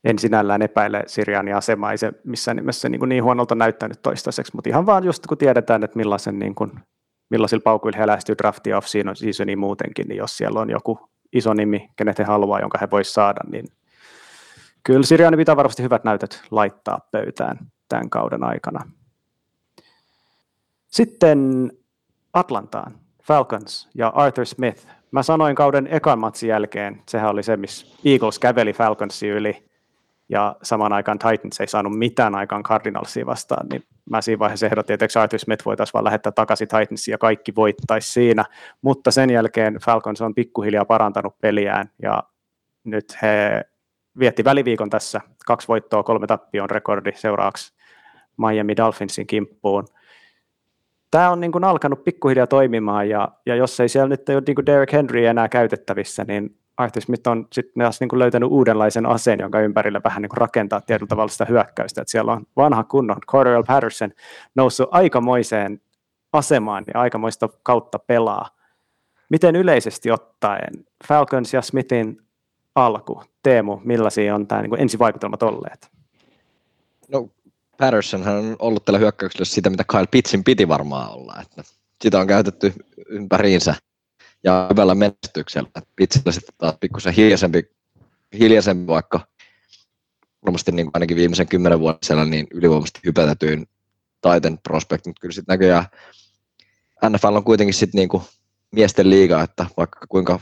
En 0.04 0.18
sinällään 0.18 0.62
epäile 0.62 1.02
Sirianin 1.06 1.56
asemaa, 1.56 1.92
ei 1.92 1.98
se 1.98 2.12
missään 2.24 2.56
nimessä 2.56 2.88
niin, 2.88 2.98
kuin 2.98 3.08
niin 3.08 3.24
huonolta 3.24 3.54
näyttänyt 3.54 4.02
toistaiseksi, 4.02 4.52
mutta 4.54 4.70
ihan 4.70 4.86
vaan 4.86 5.04
just 5.04 5.26
kun 5.26 5.38
tiedetään, 5.38 5.84
että 5.84 5.96
millaisen 5.96 6.38
niin 6.38 6.54
kuin 6.54 6.72
millaisilla 7.30 7.62
paukuilla 7.62 7.98
he 7.98 8.06
lähestyy 8.06 8.34
draftia 8.38 8.78
off 8.78 8.86
seasonia 8.86 9.56
muutenkin, 9.56 10.08
niin 10.08 10.16
jos 10.16 10.36
siellä 10.36 10.60
on 10.60 10.70
joku 10.70 11.08
iso 11.32 11.54
nimi, 11.54 11.90
kenet 11.96 12.18
he 12.18 12.24
haluaa, 12.24 12.60
jonka 12.60 12.78
he 12.80 12.88
voisivat 12.90 13.14
saada, 13.14 13.40
niin 13.52 13.64
kyllä 14.84 15.02
Siriani 15.02 15.36
pitää 15.36 15.56
varmasti 15.56 15.82
hyvät 15.82 16.04
näytöt 16.04 16.42
laittaa 16.50 17.08
pöytään 17.10 17.58
tämän 17.88 18.10
kauden 18.10 18.44
aikana. 18.44 18.90
Sitten 20.86 21.70
Atlantaan, 22.32 22.94
Falcons 23.22 23.88
ja 23.94 24.08
Arthur 24.08 24.46
Smith. 24.46 24.86
Mä 25.10 25.22
sanoin 25.22 25.54
kauden 25.56 25.88
ekan 25.90 26.18
matsin 26.18 26.48
jälkeen, 26.48 27.02
sehän 27.08 27.30
oli 27.30 27.42
se, 27.42 27.56
missä 27.56 27.86
Eagles 28.04 28.38
käveli 28.38 28.72
Falconsin 28.72 29.30
yli, 29.30 29.68
ja 30.28 30.56
samaan 30.62 30.92
aikaan 30.92 31.18
Titans 31.18 31.60
ei 31.60 31.66
saanut 31.66 31.98
mitään 31.98 32.34
aikaan 32.34 32.62
Cardinalsia 32.62 33.26
vastaan, 33.26 33.66
niin 33.68 33.82
mä 34.10 34.20
siinä 34.20 34.38
vaiheessa 34.38 34.66
ehdotin, 34.66 34.94
että 34.94 35.22
Arthur 35.22 35.38
Smith 35.38 35.64
voitaisiin 35.66 35.92
vaan 35.92 36.04
lähettää 36.04 36.32
takaisin 36.32 36.68
Titansiin 36.68 37.12
ja 37.12 37.18
kaikki 37.18 37.54
voittaisi 37.54 38.12
siinä, 38.12 38.44
mutta 38.82 39.10
sen 39.10 39.30
jälkeen 39.30 39.74
Falcons 39.84 40.20
on 40.20 40.34
pikkuhiljaa 40.34 40.84
parantanut 40.84 41.40
peliään 41.40 41.90
ja 42.02 42.22
nyt 42.84 43.22
he 43.22 43.64
vietti 44.18 44.44
väliviikon 44.44 44.90
tässä, 44.90 45.20
kaksi 45.46 45.68
voittoa, 45.68 46.02
kolme 46.02 46.26
tappioon 46.26 46.70
rekordi 46.70 47.12
seuraavaksi 47.14 47.74
Miami 48.36 48.76
Dolphinsin 48.76 49.26
kimppuun. 49.26 49.88
Tämä 51.10 51.30
on 51.30 51.40
niin 51.40 51.52
kuin 51.52 51.64
alkanut 51.64 52.04
pikkuhiljaa 52.04 52.46
toimimaan 52.46 53.08
ja, 53.08 53.28
ja 53.46 53.54
jos 53.54 53.80
ei 53.80 53.88
siellä 53.88 54.08
nyt 54.08 54.28
ole 54.28 54.42
niin 54.46 54.54
kuin 54.54 54.66
Derek 54.66 54.92
Henry 54.92 55.26
enää 55.26 55.48
käytettävissä, 55.48 56.24
niin 56.28 56.58
Arthur 56.76 57.02
Smith 57.02 57.28
on 57.28 57.46
sitten 57.52 57.72
myös 57.74 58.00
niin 58.00 58.08
kuin 58.08 58.18
löytänyt 58.18 58.50
uudenlaisen 58.50 59.06
aseen, 59.06 59.38
jonka 59.40 59.60
ympärillä 59.60 60.00
vähän 60.04 60.22
niin 60.22 60.30
kuin 60.30 60.38
rakentaa 60.38 60.80
tietyllä 60.80 61.08
tavalla 61.08 61.28
sitä 61.28 61.44
hyökkäystä. 61.44 62.00
Että 62.00 62.10
siellä 62.10 62.32
on 62.32 62.46
vanha 62.56 62.84
kunnon 62.84 63.16
Cordell 63.26 63.62
Patterson 63.62 64.10
noussut 64.54 64.88
aikamoiseen 64.90 65.80
asemaan 66.32 66.84
ja 66.94 67.00
aikamoista 67.00 67.48
kautta 67.62 67.98
pelaa. 67.98 68.48
Miten 69.30 69.56
yleisesti 69.56 70.10
ottaen 70.10 70.86
Falcons 71.08 71.54
ja 71.54 71.62
Smithin 71.62 72.22
alku, 72.74 73.22
Teemu, 73.42 73.80
millaisia 73.84 74.34
on 74.34 74.46
tämä 74.46 74.62
niin 74.62 74.70
kuin 74.70 74.80
ensivaikutelmat 74.80 75.42
olleet? 75.42 75.90
No 77.12 77.28
Patterson 77.78 78.28
on 78.28 78.56
ollut 78.58 78.84
tällä 78.84 78.98
hyökkäyksellä 78.98 79.44
sitä, 79.44 79.70
mitä 79.70 79.84
Kyle 79.84 80.06
Pittsin 80.10 80.44
piti 80.44 80.68
varmaan 80.68 81.12
olla. 81.12 81.36
Että 81.42 81.62
sitä 82.02 82.20
on 82.20 82.26
käytetty 82.26 82.72
ympäriinsä 83.08 83.74
ja 84.44 84.66
hyvällä 84.70 84.94
menestyksellä. 84.94 85.68
Pitsillä 85.96 86.32
sitten 86.32 86.54
taas 86.58 86.74
pikkusen 86.80 87.14
hiljaisempi, 87.14 87.62
hiljaisempi 88.38 88.86
vaikka 88.86 89.20
varmasti 90.44 90.72
niin 90.72 90.90
ainakin 90.94 91.16
viimeisen 91.16 91.48
kymmenen 91.48 91.80
vuoden 91.80 91.98
siellä 92.02 92.24
niin 92.24 92.46
ylivoimaisesti 92.50 93.00
hypätetyin 93.04 93.66
Titan 94.20 94.58
prospect, 94.62 95.06
mutta 95.06 95.20
kyllä 95.20 95.32
sitten 95.32 95.52
näköjään 95.52 95.84
NFL 97.10 97.36
on 97.36 97.44
kuitenkin 97.44 97.74
sitten 97.74 97.98
niin 97.98 98.22
miesten 98.72 99.10
liiga, 99.10 99.42
että 99.42 99.66
vaikka 99.76 100.06
kuinka 100.08 100.40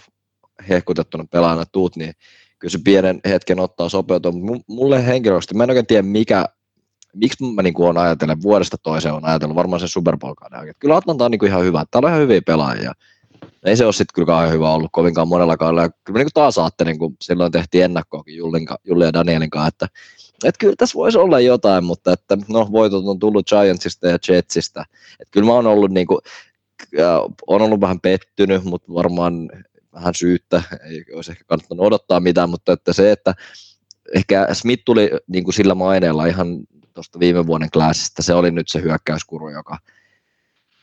hehkutettuna 0.68 1.24
pelaajana 1.30 1.66
tuut, 1.66 1.96
niin 1.96 2.14
kyllä 2.58 2.72
se 2.72 2.78
pienen 2.84 3.20
hetken 3.24 3.60
ottaa 3.60 3.88
sopeutua. 3.88 4.32
Mulle 4.66 5.06
henkilökohtaisesti, 5.06 5.54
mä 5.54 5.64
en 5.64 5.70
oikein 5.70 5.86
tiedä 5.86 6.02
mikä, 6.02 6.48
miksi 7.20 7.44
mä 7.44 7.62
niin 7.62 7.74
olen 7.78 7.98
ajatellut, 7.98 8.42
vuodesta 8.42 8.76
toiseen 8.82 9.14
on 9.14 9.24
ajatellut 9.24 9.56
varmaan 9.56 9.80
sen 9.80 9.88
Super 9.88 10.16
Bowl-kauden. 10.16 10.74
Kyllä 10.78 10.96
Atlanta 10.96 11.24
on 11.24 11.30
niin 11.30 11.46
ihan 11.46 11.64
hyvä, 11.64 11.84
täällä 11.90 12.06
on 12.06 12.10
ihan 12.10 12.22
hyviä 12.22 12.40
pelaajia 12.46 12.92
ei 13.66 13.76
se 13.76 13.84
ole 13.84 13.92
sitten 13.92 14.14
kyllä 14.14 14.26
kauhean 14.26 14.52
hyvä 14.52 14.72
ollut 14.72 14.90
kovinkaan 14.92 15.28
monella 15.28 15.56
kaudella. 15.56 15.90
Kyllä 16.04 16.18
niin 16.18 16.28
taas 16.34 16.58
ajattelin, 16.58 16.98
kun 16.98 17.16
silloin 17.22 17.52
tehtiin 17.52 17.84
ennakkoakin 17.84 18.36
Julli 18.84 19.04
ja 19.04 19.12
Danielin 19.12 19.50
kanssa, 19.50 19.68
että, 19.68 19.88
että 20.44 20.58
kyllä 20.58 20.74
tässä 20.78 20.94
voisi 20.94 21.18
olla 21.18 21.40
jotain, 21.40 21.84
mutta 21.84 22.12
että 22.12 22.38
no, 22.48 22.68
voitot 22.72 23.06
on 23.06 23.18
tullut 23.18 23.48
Giantsista 23.48 24.08
ja 24.08 24.18
Jetsistä. 24.28 24.84
Että 25.20 25.30
kyllä 25.30 25.46
mä 25.46 25.52
oon 25.52 25.66
ollut, 25.66 25.90
niin 25.90 26.06
kuin, 26.06 26.18
on 27.46 27.62
ollut 27.62 27.80
vähän 27.80 28.00
pettynyt, 28.00 28.64
mutta 28.64 28.94
varmaan 28.94 29.50
vähän 29.92 30.14
syyttä, 30.14 30.62
ei 30.90 31.04
olisi 31.14 31.30
ehkä 31.30 31.44
kannattanut 31.46 31.86
odottaa 31.86 32.20
mitään, 32.20 32.50
mutta 32.50 32.72
että 32.72 32.92
se, 32.92 33.12
että 33.12 33.34
ehkä 34.14 34.48
Smith 34.52 34.82
tuli 34.84 35.10
niin 35.26 35.44
kuin 35.44 35.54
sillä 35.54 35.74
maineella 35.74 36.26
ihan 36.26 36.58
tuosta 36.96 37.18
viime 37.18 37.46
vuoden 37.46 37.70
klassista, 37.70 38.22
se 38.22 38.34
oli 38.34 38.50
nyt 38.50 38.68
se 38.68 38.82
hyökkäyskuru, 38.82 39.48
joka 39.48 39.78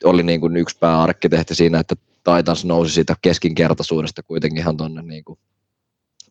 oli 0.03 0.23
niin 0.23 0.41
kuin 0.41 0.57
yksi 0.57 0.77
pääarkkitehti 0.80 1.56
siinä, 1.56 1.80
että 1.80 1.95
Titans 2.23 2.65
nousi 2.65 2.94
siitä 2.94 3.15
keskinkertaisuudesta 3.22 4.23
kuitenkin 4.23 4.60
ihan 4.60 4.77
tuonne 4.77 5.02
niin 5.02 5.23
kuin 5.23 5.40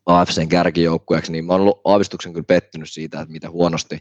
AFCn 0.06 0.48
kärkijoukkueeksi, 0.48 1.32
niin 1.32 1.44
mä 1.44 1.52
oon 1.52 1.60
ollut 1.60 1.80
aavistuksen 1.84 2.32
kyllä 2.32 2.44
pettynyt 2.44 2.90
siitä, 2.90 3.20
että 3.20 3.32
miten 3.32 3.50
huonosti, 3.50 3.98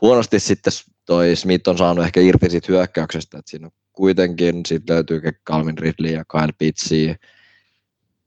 huonosti 0.00 0.40
sitten 0.40 0.72
toi 1.04 1.36
Smith 1.36 1.68
on 1.68 1.78
saanut 1.78 2.04
ehkä 2.04 2.20
irti 2.20 2.50
siitä 2.50 2.66
hyökkäyksestä, 2.68 3.38
että 3.38 3.50
siinä 3.50 3.66
on 3.66 3.72
kuitenkin 3.92 4.66
sitten 4.66 4.94
löytyy 4.94 5.20
Calvin 5.46 5.78
Ridley 5.78 6.12
ja 6.12 6.24
Kyle 6.24 6.52
Pitsi. 6.58 7.14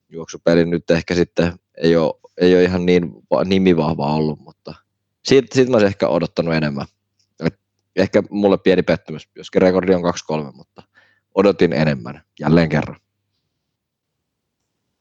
Juoksupeli 0.10 0.66
nyt 0.66 0.92
ehkä 0.92 1.16
sitten 1.16 1.54
ei 1.78 1.96
ole, 1.96 2.14
ei 2.38 2.54
ole 2.54 2.64
ihan 2.64 2.86
niin 2.86 3.12
nimivahva 3.46 4.14
ollut, 4.16 4.40
mutta 4.40 4.74
siitä, 5.24 5.56
siitä 5.56 5.72
mä 5.72 5.76
olisin 5.76 5.88
ehkä 5.88 6.08
odottanut 6.08 6.54
enemmän. 6.54 6.86
Et 7.46 7.60
ehkä 7.96 8.24
mulle 8.30 8.58
pieni 8.58 8.84
pettymys, 8.84 9.30
joskin 9.36 9.62
rekordi 9.62 9.94
on 9.94 10.04
2-3, 10.52 10.56
mutta 10.56 10.84
odotin 11.36 11.74
enemmän, 11.74 12.22
jälleen 12.40 12.70
kerran. 12.70 13.00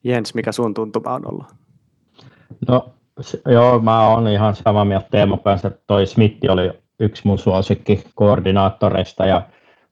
Jens, 0.04 0.34
mikä 0.34 0.52
sun 0.52 0.74
tuntuma 0.74 1.14
on 1.14 1.32
ollut? 1.32 1.46
No 2.68 2.94
joo, 3.46 3.78
mä 3.78 4.08
oon 4.08 4.28
ihan 4.28 4.56
samaa 4.56 4.84
mieltä 4.84 5.08
Teemon 5.10 5.40
kanssa, 5.40 5.68
että 5.68 5.80
toi 5.86 6.06
Smith 6.06 6.50
oli 6.50 6.70
yksi 7.00 7.22
mun 7.24 7.38
suosikki 7.38 8.04
koordinaattoreista 8.14 9.26
ja 9.26 9.42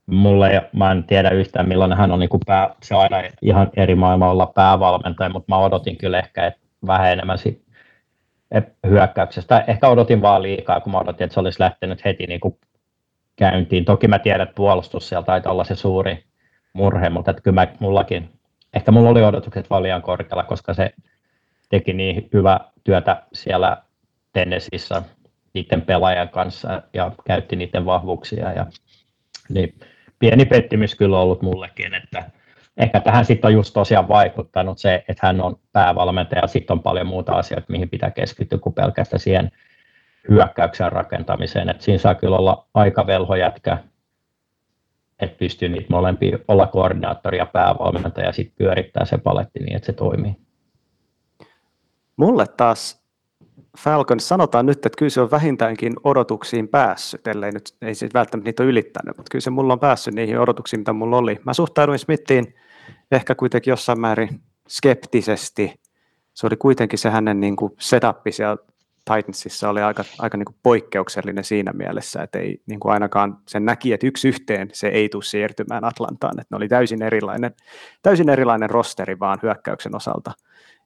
mulle, 0.06 0.70
mä 0.72 0.92
en 0.92 1.04
tiedä 1.04 1.30
yhtään 1.30 1.68
millainen 1.68 1.98
hän 1.98 2.12
on 2.12 2.18
niin 2.18 2.30
pää, 2.46 2.74
se 2.82 2.94
on 2.94 3.00
aina 3.00 3.16
ihan 3.42 3.70
eri 3.76 3.94
maailma 3.94 4.30
olla 4.30 4.46
päävalmentaja, 4.46 5.30
mutta 5.30 5.54
mä 5.54 5.58
odotin 5.58 5.96
kyllä 5.96 6.18
ehkä 6.18 6.46
että 6.46 6.60
vähän 6.86 7.12
enemmän 7.12 7.38
sit 7.38 7.65
hyökkäyksestä. 8.86 9.64
Ehkä 9.66 9.88
odotin 9.88 10.22
vaan 10.22 10.42
liikaa, 10.42 10.80
kun 10.80 10.92
mä 10.92 10.98
odotin, 10.98 11.24
että 11.24 11.34
se 11.34 11.40
olisi 11.40 11.60
lähtenyt 11.60 12.04
heti 12.04 12.26
niin 12.26 12.40
kuin 12.40 12.58
käyntiin. 13.36 13.84
Toki 13.84 14.08
mä 14.08 14.18
tiedän, 14.18 14.40
että 14.40 14.54
puolustus 14.54 15.08
siellä 15.08 15.24
taitaa 15.24 15.52
olla 15.52 15.64
se 15.64 15.74
suuri 15.74 16.24
murhe, 16.72 17.10
mutta 17.10 17.30
että 17.30 17.42
kyllä 17.42 17.54
mä, 17.54 17.66
mullakin, 17.78 18.30
ehkä 18.74 18.92
mulla 18.92 19.10
oli 19.10 19.24
odotukset 19.24 19.70
vaan 19.70 19.82
liian 19.82 20.02
korkealla, 20.02 20.44
koska 20.44 20.74
se 20.74 20.90
teki 21.68 21.92
niin 21.92 22.28
hyvää 22.32 22.60
työtä 22.84 23.22
siellä 23.32 23.82
Tennesseeissä 24.32 25.02
niiden 25.54 25.82
pelaajan 25.82 26.28
kanssa 26.28 26.82
ja 26.92 27.12
käytti 27.26 27.56
niiden 27.56 27.86
vahvuuksia. 27.86 28.52
Ja, 28.52 28.66
niin 29.48 29.74
pieni 30.18 30.44
pettymys 30.44 30.94
kyllä 30.94 31.20
ollut 31.20 31.42
mullekin, 31.42 31.94
että 31.94 32.30
ehkä 32.76 33.00
tähän 33.00 33.24
sitten 33.24 33.48
on 33.48 33.54
just 33.54 33.74
tosiaan 33.74 34.08
vaikuttanut 34.08 34.78
se, 34.78 35.04
että 35.08 35.26
hän 35.26 35.40
on 35.40 35.58
päävalmentaja 35.72 36.40
ja 36.40 36.46
sitten 36.46 36.74
on 36.74 36.82
paljon 36.82 37.06
muuta 37.06 37.32
asioita, 37.32 37.66
mihin 37.72 37.90
pitää 37.90 38.10
keskittyä 38.10 38.58
kuin 38.58 38.74
pelkästään 38.74 39.20
siihen 39.20 39.50
hyökkäyksen 40.28 40.92
rakentamiseen. 40.92 41.68
Et 41.68 41.80
siinä 41.80 41.98
saa 41.98 42.14
kyllä 42.14 42.36
olla 42.36 42.66
aika 42.74 43.06
velhojätkä, 43.06 43.78
että 45.20 45.38
pystyy 45.38 45.68
niitä 45.68 45.86
molempia 45.90 46.38
olla 46.48 46.66
koordinaattori 46.66 47.38
ja 47.38 47.46
päävalmentaja 47.46 48.26
ja 48.26 48.32
sitten 48.32 48.56
pyörittää 48.58 49.04
se 49.04 49.18
paletti 49.18 49.58
niin, 49.58 49.76
että 49.76 49.86
se 49.86 49.92
toimii. 49.92 50.36
Mulle 52.16 52.46
taas 52.56 53.06
Falcon, 53.78 54.20
sanotaan 54.20 54.66
nyt, 54.66 54.86
että 54.86 54.98
kyllä 54.98 55.10
se 55.10 55.20
on 55.20 55.30
vähintäänkin 55.30 55.92
odotuksiin 56.04 56.68
päässyt, 56.68 57.26
ellei 57.26 57.52
nyt, 57.52 57.76
ei 57.82 57.94
se 57.94 58.08
välttämättä 58.14 58.48
niitä 58.48 58.62
ole 58.62 58.70
ylittänyt, 58.70 59.16
mutta 59.16 59.30
kyllä 59.30 59.42
se 59.42 59.50
mulla 59.50 59.72
on 59.72 59.80
päässyt 59.80 60.14
niihin 60.14 60.40
odotuksiin, 60.40 60.80
mitä 60.80 60.92
mulla 60.92 61.16
oli. 61.16 61.40
Mä 61.44 61.54
suhtauduin 61.54 61.98
Smithiin 61.98 62.54
ehkä 63.12 63.34
kuitenkin 63.34 63.70
jossain 63.70 64.00
määrin 64.00 64.40
skeptisesti. 64.68 65.74
Se 66.34 66.46
oli 66.46 66.56
kuitenkin 66.56 66.98
se 66.98 67.10
hänen 67.10 67.40
niin 67.40 67.56
kuin 67.56 67.72
setup 67.78 68.16
siellä 68.30 68.56
Titansissa 69.14 69.68
oli 69.68 69.82
aika, 69.82 70.04
aika 70.18 70.36
niin 70.36 70.44
kuin 70.44 70.56
poikkeuksellinen 70.62 71.44
siinä 71.44 71.72
mielessä, 71.72 72.22
että 72.22 72.38
ei 72.38 72.62
niin 72.66 72.80
kuin 72.80 72.92
ainakaan 72.92 73.38
sen 73.48 73.64
näki, 73.64 73.92
että 73.92 74.06
yksi 74.06 74.28
yhteen 74.28 74.70
se 74.72 74.88
ei 74.88 75.08
tule 75.08 75.22
siirtymään 75.22 75.84
Atlantaan, 75.84 76.40
että 76.40 76.54
ne 76.54 76.56
oli 76.56 76.68
täysin 76.68 77.02
erilainen, 77.02 77.54
täysin 78.02 78.28
erilainen 78.28 78.70
rosteri 78.70 79.18
vaan 79.18 79.38
hyökkäyksen 79.42 79.96
osalta. 79.96 80.32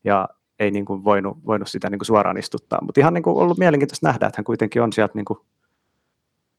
Ja 0.04 0.28
ei 0.58 0.70
niin 0.70 0.84
kuin 0.84 1.04
voinut, 1.04 1.38
voinut 1.46 1.68
sitä 1.68 1.90
niin 1.90 1.98
kuin 1.98 2.06
suoraan 2.06 2.38
istuttaa. 2.38 2.78
Mutta 2.82 3.00
ihan 3.00 3.14
niin 3.14 3.22
kuin 3.22 3.36
ollut 3.36 3.58
mielenkiintoista 3.58 4.06
nähdä, 4.06 4.26
että 4.26 4.38
hän 4.38 4.44
kuitenkin 4.44 4.82
on 4.82 4.92
sieltä 4.92 5.12
niin 5.14 5.24
kuin 5.24 5.38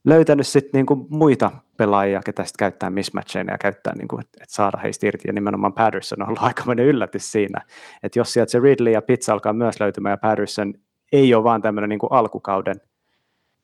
löytänyt 0.05 0.47
sit 0.47 0.73
niin 0.73 0.85
kuin 0.85 1.05
muita 1.09 1.51
pelaajia, 1.77 2.21
ketä 2.25 2.43
sitten 2.43 2.59
käyttää 2.59 2.89
mismatcheina 2.89 3.53
ja 3.53 3.57
käyttää, 3.57 3.93
niin 3.95 4.07
kuin, 4.07 4.21
että 4.21 4.45
saada 4.47 4.77
heistä 4.77 5.07
irti. 5.07 5.27
Ja 5.27 5.33
nimenomaan 5.33 5.73
Patterson 5.73 6.21
on 6.21 6.27
ollut 6.27 6.43
aikamoinen 6.47 6.85
yllätys 6.85 7.31
siinä, 7.31 7.61
että 8.03 8.19
jos 8.19 8.33
sieltä 8.33 8.51
se 8.51 8.59
Ridley 8.59 8.93
ja 8.93 9.01
Pitts 9.01 9.29
alkaa 9.29 9.53
myös 9.53 9.79
löytymään 9.79 10.13
ja 10.13 10.17
Patterson 10.17 10.73
ei 11.11 11.33
ole 11.33 11.43
vaan 11.43 11.61
tämmöinen 11.61 11.89
niin 11.89 11.99
kuin 11.99 12.11
alkukauden 12.11 12.81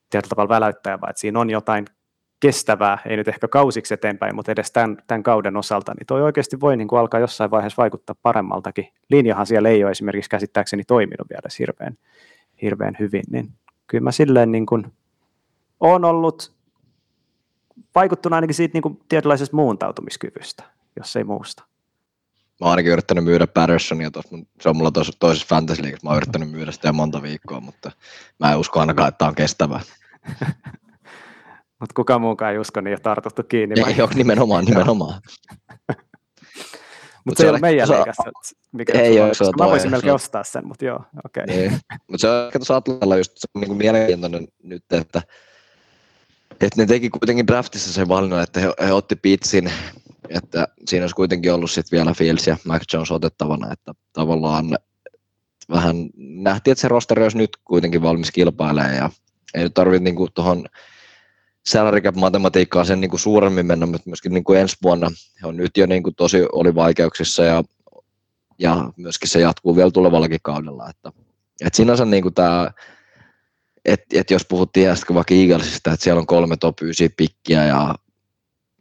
tietyllä 0.10 0.30
tavalla 0.30 0.50
väläyttäjä, 0.50 1.02
vaan 1.02 1.10
että 1.10 1.20
siinä 1.20 1.40
on 1.40 1.50
jotain 1.50 1.86
kestävää, 2.40 2.98
ei 3.06 3.18
nyt 3.18 3.28
ehkä 3.28 3.48
kausiksi 3.48 3.94
eteenpäin, 3.94 4.36
mutta 4.36 4.52
edes 4.52 4.72
tämän, 4.72 4.98
tämän 5.08 5.24
kauden 5.24 5.58
osalta, 5.58 5.94
niin 5.94 6.08
toi 6.08 6.22
oikeasti 6.22 6.60
voi 6.60 6.78
niin 6.78 6.88
kuin 6.88 7.00
alkaa 7.00 7.20
jossain 7.20 7.52
vaiheessa 7.52 7.82
vaikuttaa 7.82 8.16
paremmaltakin. 8.22 8.88
Linjahan 9.10 9.46
siellä 9.46 9.70
ei 9.70 9.84
ole 9.84 9.92
esimerkiksi 9.92 10.30
käsittääkseni 10.30 10.84
toiminut 10.84 11.30
vielä 11.30 11.50
hirveän, 11.60 11.98
hirveän 12.62 12.96
hyvin, 13.00 13.24
niin 13.32 13.50
kyllä 13.88 14.04
mä 14.04 14.12
silleen 14.12 14.52
niin 14.52 14.66
kuin 14.66 14.86
on 15.80 16.06
ollut 16.06 16.58
vaikuttunut 17.96 18.36
ainakin 18.36 18.56
siitä 18.56 18.74
niin 18.74 18.82
kuin 18.82 19.00
tietynlaisesta 19.10 19.56
muuntautumiskyvystä, 19.56 20.64
jos 20.96 21.16
ei 21.16 21.24
muusta. 21.24 21.64
Mä 22.60 22.66
oon 22.66 22.72
ainakin 22.72 22.92
yrittänyt 22.92 23.24
myydä 23.24 23.48
Pattersonia, 23.48 24.12
tuossa, 24.12 24.38
se 24.62 24.70
on 24.70 24.78
mulla 24.78 24.92
toisessa, 24.92 25.20
toisessa 25.20 25.48
fantasy 25.50 25.82
mä 25.82 26.10
oon 26.10 26.18
yrittänyt 26.18 26.52
myydä 26.52 26.72
sitä 26.72 26.94
monta 26.94 27.22
viikkoa, 27.22 27.60
mutta 27.60 27.92
mä 28.40 28.52
en 28.52 28.58
usko 28.58 28.80
ainakaan, 28.80 29.08
että 29.08 29.18
tämä 29.18 29.30
on 29.30 29.36
kestävää. 29.36 29.80
Mutta 31.80 31.94
kuka 31.96 32.20
muukaan 32.20 32.52
ei 32.52 32.58
usko, 32.58 32.82
niin 32.82 32.92
ei 32.92 33.02
tartuttu 33.04 33.44
kiinni. 33.44 33.76
Ei 33.88 34.02
ole 34.02 34.10
nimenomaan, 34.16 34.66
nimenomaan. 34.66 35.22
Mutta 37.26 37.38
se 37.38 37.44
ei 37.44 37.50
ole 37.50 37.60
meidän 37.60 37.90
liikassa, 37.90 38.24
mikä 38.72 39.02
ei 39.02 39.20
ole, 39.20 39.34
se 39.34 39.44
on 39.44 39.54
Mä 39.60 39.66
voisin 39.66 39.92
melkein 39.92 40.14
ostaa 40.14 40.44
sen, 40.44 40.68
mutta 40.68 40.86
joo, 40.86 41.00
okei. 41.26 41.44
Okay. 41.44 41.56
Niin. 41.56 41.80
Mutta 41.92 42.22
se 42.22 42.30
on 42.30 42.46
ehkä 42.46 42.60
tuossa 42.60 42.76
Atlantalla 42.76 43.18
just 43.18 43.32
se 43.36 43.48
on 43.56 43.62
niin 43.62 43.68
kuin 43.68 43.78
mielenkiintoinen 43.78 44.48
nyt, 44.64 44.84
että, 44.92 45.22
että 46.66 46.82
ne 46.82 46.86
teki 46.86 47.10
kuitenkin 47.10 47.48
draftissa 47.48 47.94
sen 47.94 48.08
valinnan, 48.08 48.44
että 48.44 48.60
he, 48.60 48.74
he 48.80 48.94
otti 48.94 49.16
Pitsin, 49.16 49.72
että 50.30 50.68
siinä 50.88 51.04
olisi 51.04 51.16
kuitenkin 51.16 51.54
ollut 51.54 51.72
sitten 51.72 51.98
vielä 51.98 52.14
Fields 52.14 52.48
ja 52.48 52.58
Mac 52.66 52.94
Jones 52.94 53.12
otettavana, 53.12 53.74
että 53.74 53.94
tavallaan 54.14 54.78
vähän 55.70 56.10
nähtiin, 56.18 56.72
että 56.72 56.82
se 56.82 56.88
rosteri 56.88 57.24
olisi 57.24 57.38
nyt 57.38 57.58
kuitenkin 57.66 58.02
valmis 58.02 58.32
kilpailemaan 58.32 58.96
ja 58.96 59.10
ei 59.54 59.64
nyt 59.64 59.74
tarvitse 59.74 60.04
niin 60.04 60.16
tuohon 60.34 60.66
salary 61.66 62.02
cap 62.02 62.16
matematiikkaa 62.16 62.86
sen 62.86 63.02
niin 63.02 63.10
kuin 63.10 63.20
suuremmin 63.20 63.66
mennä, 63.66 63.86
mutta 63.86 64.10
myöskin 64.10 64.34
niin 64.34 64.44
kuin 64.44 64.60
ensi 64.60 64.78
vuonna 64.84 65.12
he 65.42 65.48
on 65.48 65.58
nyt 65.58 65.78
jo 65.78 65.86
niin 65.86 66.04
kuin 66.04 66.16
tosi 66.16 66.38
oli 66.52 66.76
vaikeuksissa 66.76 67.44
ja, 67.44 67.64
ja 68.60 68.90
myöskin 68.98 69.30
se 69.30 69.40
jatkuu 69.40 69.76
vielä 69.76 69.92
tulevallakin 69.92 70.40
kaudella. 70.44 70.90
Että, 70.90 71.12
et 71.66 71.74
sinänsä 71.74 72.06
niin 72.06 72.24
kuin 72.24 72.34
tämä, 72.34 72.72
että 73.88 74.20
et 74.20 74.32
jos 74.32 74.46
puhuttiin 74.46 74.90
äsken 74.90 75.16
vaikka 75.16 75.34
Eaglesista, 75.34 75.94
että 75.94 76.04
siellä 76.04 76.20
on 76.20 76.28
kolme 76.28 76.58
top 76.58 76.82
9 76.82 77.08
pikkiä 77.18 77.66
ja 77.66 77.96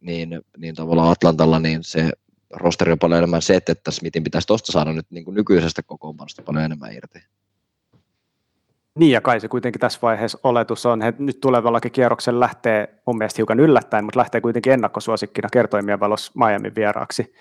niin, 0.00 0.40
niin 0.56 0.74
tavallaan 0.74 1.10
Atlantalla 1.10 1.58
niin 1.58 1.84
se 1.84 2.10
rosteri 2.52 2.92
on 2.92 2.98
paljon 2.98 3.18
enemmän 3.18 3.42
se, 3.42 3.56
että 3.56 3.90
Smithin 3.90 4.24
pitäisi 4.24 4.46
tuosta 4.46 4.72
saada 4.72 4.92
nyt 4.92 5.06
niin 5.10 5.24
kuin 5.24 5.34
nykyisestä 5.34 5.82
kokoonpanosta 5.82 6.42
paljon 6.42 6.64
enemmän 6.64 6.92
irti. 6.92 7.18
Niin 8.98 9.12
ja 9.12 9.20
kai 9.20 9.40
se 9.40 9.48
kuitenkin 9.48 9.80
tässä 9.80 9.98
vaiheessa 10.02 10.38
oletus 10.42 10.86
on, 10.86 11.02
että 11.02 11.22
nyt 11.22 11.40
tulevallakin 11.40 11.92
kierroksen 11.92 12.40
lähtee 12.40 12.94
mun 13.06 13.18
mielestä 13.18 13.38
hiukan 13.38 13.60
yllättäen, 13.60 14.04
mutta 14.04 14.20
lähtee 14.20 14.40
kuitenkin 14.40 14.72
ennakkosuosikkina 14.72 15.48
kertoimien 15.52 16.00
valossa 16.00 16.32
Miamin 16.34 16.74
vieraaksi. 16.74 17.34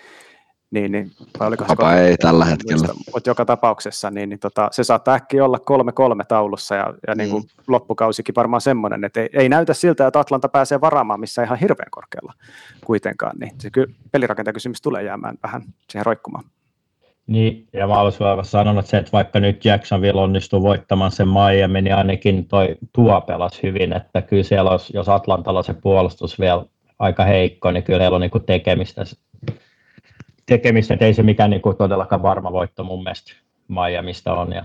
Niin, 0.72 0.92
niin, 0.92 1.12
vai 1.40 1.48
oliko 1.48 1.66
se 1.68 2.02
ei 2.08 2.18
tällä 2.18 2.46
hetkellä. 2.46 2.88
Mutta 3.14 3.30
joka 3.30 3.46
tapauksessa 3.46 4.12
niin, 4.12 4.30
niin 4.30 4.40
tota, 4.40 4.68
se 4.72 4.84
saattaa 4.84 5.16
äkkiä 5.16 5.46
olla 5.46 5.60
kolme-kolme 5.60 6.24
taulussa 6.24 6.76
ja, 6.76 6.94
ja 7.08 7.16
niin 7.16 7.30
kuin 7.30 7.44
mm. 7.44 7.64
loppukausikin 7.68 8.36
varmaan 8.36 8.62
semmoinen, 8.62 9.04
että 9.04 9.22
ei, 9.22 9.30
ei, 9.34 9.50
näytä 9.50 9.74
siltä, 9.74 10.08
että 10.08 10.20
Atlanta 10.20 10.50
pääsee 10.50 10.82
varaamaan 10.82 11.20
missä 11.20 11.44
ihan 11.44 11.60
hirveän 11.60 11.92
korkealla 11.92 12.34
kuitenkaan. 12.86 13.38
Niin 13.40 13.52
se 13.60 13.70
kyllä 13.70 13.94
pelirakentakysymys 14.12 14.82
tulee 14.82 15.04
jäämään 15.04 15.38
vähän 15.44 15.62
siihen 15.90 16.06
roikkumaan. 16.06 16.44
Niin, 17.28 17.68
ja 17.74 17.88
mä 17.88 18.00
olisin 18.00 18.20
vaan 18.20 18.46
sanonut 18.46 18.86
se, 18.86 18.98
että 18.98 19.12
vaikka 19.12 19.40
nyt 19.40 19.66
Jacksonville 19.66 20.22
onnistuu 20.22 20.62
voittamaan 20.62 21.12
sen 21.12 21.28
Miami, 21.28 21.82
niin 21.82 21.96
ainakin 21.96 22.48
toi 22.48 22.76
tuo 22.94 23.22
pelasi 23.22 23.64
hyvin, 23.64 23.94
että 23.94 24.22
kyllä 24.22 24.44
siellä 24.44 24.72
olisi, 24.72 24.98
jos 24.98 25.10
Atlantalla 25.10 25.64
se 25.64 25.74
puolustus 25.74 26.40
vielä 26.40 26.66
aika 27.00 27.24
heikko, 27.24 27.72
niin 27.72 27.84
kyllä 27.84 28.00
heillä 28.00 28.16
on 28.16 28.22
niin 28.22 28.46
tekemistä, 28.46 29.04
tekemistä, 30.46 30.94
että 30.94 31.06
ei 31.06 31.14
se 31.14 31.24
mikään 31.24 31.50
niin 31.50 31.62
kuin 31.62 31.78
todellakaan 31.78 32.22
varma 32.22 32.52
voitto 32.52 32.84
mun 32.84 33.04
mielestä 33.04 33.34
Miamista 33.68 34.34
on, 34.34 34.54
ja 34.54 34.64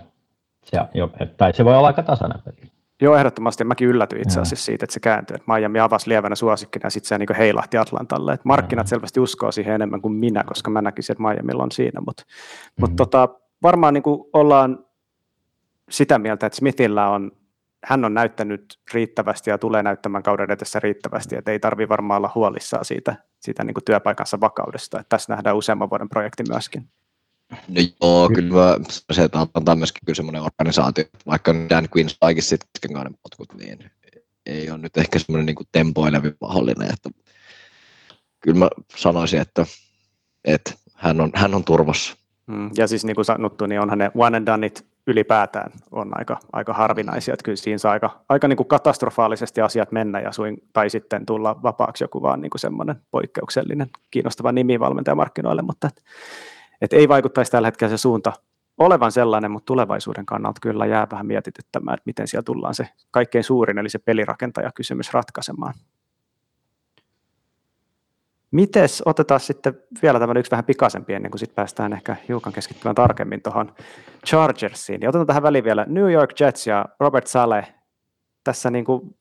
se, 0.64 0.78
jo, 0.94 1.10
tai 1.36 1.54
se 1.54 1.64
voi 1.64 1.76
olla 1.76 1.86
aika 1.86 2.02
tasainen 2.02 2.42
peli. 2.44 2.70
Joo, 3.02 3.16
ehdottomasti. 3.16 3.64
Mäkin 3.64 3.88
yllätyin 3.88 4.22
itse 4.22 4.40
asiassa 4.40 4.64
siitä, 4.64 4.84
että 4.84 4.94
se 4.94 5.00
kääntyi. 5.00 5.34
Että 5.34 5.52
Miami 5.54 5.80
avasi 5.80 6.08
lievänä 6.08 6.34
suosikkina 6.34 6.86
ja 6.86 6.90
sitten 6.90 7.08
se 7.08 7.18
niin 7.18 7.36
heilahti 7.36 7.78
Atlantalle. 7.78 8.32
Että 8.32 8.48
markkinat 8.48 8.86
selvästi 8.86 9.20
uskoo 9.20 9.52
siihen 9.52 9.74
enemmän 9.74 10.00
kuin 10.00 10.14
minä, 10.14 10.44
koska 10.44 10.70
mä 10.70 10.82
näkisin, 10.82 11.12
että 11.12 11.22
Miamilla 11.22 11.62
on 11.62 11.72
siinä. 11.72 12.00
Mutta 12.06 12.22
mm-hmm. 12.22 12.80
mut 12.80 12.96
tota, 12.96 13.28
varmaan 13.62 13.94
niin 13.94 14.02
ollaan 14.32 14.84
sitä 15.90 16.18
mieltä, 16.18 16.46
että 16.46 16.56
Smithillä 16.56 17.08
on, 17.08 17.32
hän 17.84 18.04
on 18.04 18.14
näyttänyt 18.14 18.78
riittävästi 18.94 19.50
ja 19.50 19.58
tulee 19.58 19.82
näyttämään 19.82 20.22
kauden 20.22 20.50
edessä 20.50 20.80
riittävästi, 20.80 21.36
että 21.36 21.50
ei 21.50 21.58
tarvi 21.58 21.88
varmaan 21.88 22.18
olla 22.18 22.32
huolissaan 22.34 22.84
siitä, 22.84 23.16
siitä 23.40 23.64
niin 23.64 23.74
työpaikansa 23.84 24.40
vakaudesta. 24.40 25.00
Että 25.00 25.08
tässä 25.08 25.32
nähdään 25.32 25.56
useamman 25.56 25.90
vuoden 25.90 26.08
projekti 26.08 26.42
myöskin. 26.48 26.88
No 27.50 27.82
joo, 28.02 28.30
kyllä 28.34 28.78
se, 29.12 29.24
että 29.24 29.46
antaa 29.54 29.76
myöskin 29.76 30.00
kyllä 30.06 30.16
semmoinen 30.16 30.42
organisaatio, 30.42 31.04
vaikka 31.26 31.54
Dan 31.54 31.88
Quinn 31.96 32.10
saikin 32.10 32.42
sitten 32.42 32.92
kauden 32.92 33.14
potkut, 33.22 33.58
niin 33.58 33.90
ei 34.46 34.70
ole 34.70 34.78
nyt 34.78 34.96
ehkä 34.96 35.18
semmoinen 35.18 35.46
niin 35.46 35.68
tempoilevi 35.72 36.32
mahdollinen, 36.40 36.92
että 36.92 37.10
kyllä 38.40 38.58
mä 38.58 38.68
sanoisin, 38.96 39.40
että, 39.40 39.66
että 40.44 40.72
hän, 40.94 41.20
on, 41.20 41.30
hän 41.34 41.54
on 41.54 41.64
turvassa. 41.64 42.16
Mm, 42.46 42.70
ja 42.76 42.86
siis 42.86 43.04
niin 43.04 43.14
kuin 43.14 43.24
sanottu, 43.24 43.66
niin 43.66 43.80
onhan 43.80 43.98
ne 43.98 44.10
one 44.14 44.36
and 44.36 44.46
done 44.46 44.66
it 44.66 44.89
ylipäätään 45.06 45.72
on 45.90 46.18
aika, 46.18 46.38
aika 46.52 46.72
harvinaisia, 46.72 47.34
että 47.34 47.44
kyllä 47.44 47.56
siinä 47.56 47.78
saa 47.78 47.92
aika, 47.92 48.20
aika 48.28 48.48
niin 48.48 48.56
kuin 48.56 48.68
katastrofaalisesti 48.68 49.60
asiat 49.60 49.92
mennä 49.92 50.20
ja 50.20 50.32
suin, 50.32 50.62
tai 50.72 50.90
sitten 50.90 51.26
tulla 51.26 51.62
vapaaksi 51.62 52.04
joku 52.04 52.22
vaan 52.22 52.40
niin 52.40 52.50
kuin 52.50 52.60
semmoinen 52.60 52.96
poikkeuksellinen 53.10 53.90
kiinnostava 54.10 54.52
nimi 54.52 54.80
valmentajamarkkinoille, 54.80 55.62
mutta 55.62 55.86
että 55.86 56.02
että 56.80 56.96
ei 56.96 57.08
vaikuttaisi 57.08 57.50
tällä 57.50 57.68
hetkellä 57.68 57.90
se 57.90 57.96
suunta 57.96 58.32
olevan 58.78 59.12
sellainen, 59.12 59.50
mutta 59.50 59.66
tulevaisuuden 59.66 60.26
kannalta 60.26 60.58
kyllä 60.62 60.86
jää 60.86 61.06
vähän 61.12 61.26
mietityttämään, 61.26 61.94
että 61.94 62.06
miten 62.06 62.28
siellä 62.28 62.42
tullaan 62.42 62.74
se 62.74 62.88
kaikkein 63.10 63.44
suurin, 63.44 63.78
eli 63.78 63.88
se 63.88 63.98
pelirakentajakysymys 63.98 65.12
ratkaisemaan. 65.12 65.74
Mites, 68.50 69.02
otetaan 69.06 69.40
sitten 69.40 69.74
vielä 70.02 70.18
tämä 70.18 70.38
yksi 70.38 70.50
vähän 70.50 70.64
pikaisempi 70.64 71.14
ennen 71.14 71.30
kuin 71.30 71.38
sitten 71.38 71.54
päästään 71.54 71.92
ehkä 71.92 72.16
hiukan 72.28 72.52
keskittymään 72.52 72.94
tarkemmin 72.94 73.42
tuohon 73.42 73.74
Chargersiin. 74.26 75.00
Ja 75.00 75.08
otetaan 75.08 75.26
tähän 75.26 75.42
väliin 75.42 75.64
vielä 75.64 75.86
New 75.88 76.12
York 76.12 76.40
Jets 76.40 76.66
ja 76.66 76.84
Robert 77.00 77.26
Saleh. 77.26 77.74
Tässä 78.44 78.70
niin 78.70 78.84
kuin 78.84 79.16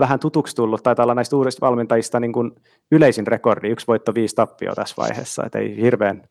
vähän 0.00 0.18
tutuksi 0.18 0.56
tullut, 0.56 0.82
taitaa 0.82 1.02
olla 1.02 1.14
näistä 1.14 1.36
uudista 1.36 1.66
valmentajista 1.66 2.20
niin 2.20 2.32
kuin 2.32 2.50
yleisin 2.90 3.26
rekordi, 3.26 3.68
yksi 3.68 3.86
voitto, 3.86 4.14
viisi 4.14 4.34
tappio 4.34 4.74
tässä 4.74 4.94
vaiheessa, 4.98 5.42
että 5.46 5.58
ei 5.58 5.76
hirveän 5.76 6.22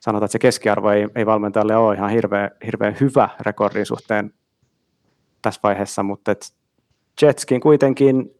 sanotaan, 0.00 0.24
että 0.24 0.32
se 0.32 0.38
keskiarvo 0.38 0.90
ei, 0.90 1.08
ei 1.14 1.26
valmentajalle 1.26 1.76
ole 1.76 1.94
ihan 1.94 2.10
hirveän, 2.10 2.50
hirveän 2.66 2.96
hyvä 3.00 3.28
rekordin 3.40 3.86
suhteen 3.86 4.32
tässä 5.42 5.60
vaiheessa, 5.62 6.02
mutta 6.02 6.32
et 6.32 6.54
Jetskin 7.22 7.60
kuitenkin 7.60 8.37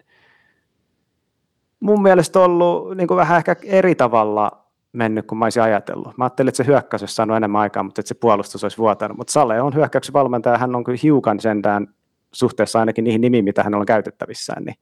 mun 1.81 2.03
mielestä 2.03 2.41
ollut 2.41 2.97
niin 2.97 3.09
kuin 3.09 3.19
vähän 3.19 3.39
ehkä 3.39 3.57
eri 3.65 3.95
tavalla 3.95 4.65
mennyt 4.93 5.27
kuin 5.27 5.39
mä 5.39 5.45
olisin 5.45 5.63
ajatellut. 5.63 6.17
Mä 6.19 6.25
ajattelin, 6.25 6.49
että 6.49 6.57
se 6.57 6.67
hyökkäys 6.67 7.03
olisi 7.03 7.15
saanut 7.15 7.37
enemmän 7.37 7.61
aikaa, 7.61 7.83
mutta 7.83 8.01
että 8.01 8.09
se 8.09 8.15
puolustus 8.15 8.65
olisi 8.65 8.79
vuotanut. 8.79 9.17
Mutta 9.17 9.33
Sale 9.33 9.63
on 9.63 9.75
hyökkäyksen 9.75 10.13
valmentaja, 10.13 10.59
hän 10.59 10.77
on 10.77 10.85
kyllä 10.85 10.99
hiukan 11.03 11.41
sentään 11.41 11.87
suhteessa 12.33 12.81
ainakin 12.81 13.05
niihin 13.05 13.21
nimiin, 13.21 13.45
mitä 13.45 13.63
hän 13.63 13.75
on 13.75 13.87
käytettävissään, 13.87 14.65
niin 14.65 14.77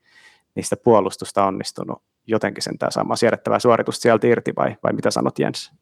niistä 0.54 0.76
puolustusta 0.84 1.44
onnistunut 1.44 2.02
jotenkin 2.26 2.62
sentään 2.62 2.92
saamaan 2.92 3.16
siedettävää 3.16 3.58
suoritusta 3.58 4.02
sieltä 4.02 4.26
irti, 4.26 4.52
vai, 4.56 4.76
vai 4.82 4.92
mitä 4.92 5.10
sanot 5.10 5.38
Jens? 5.38 5.72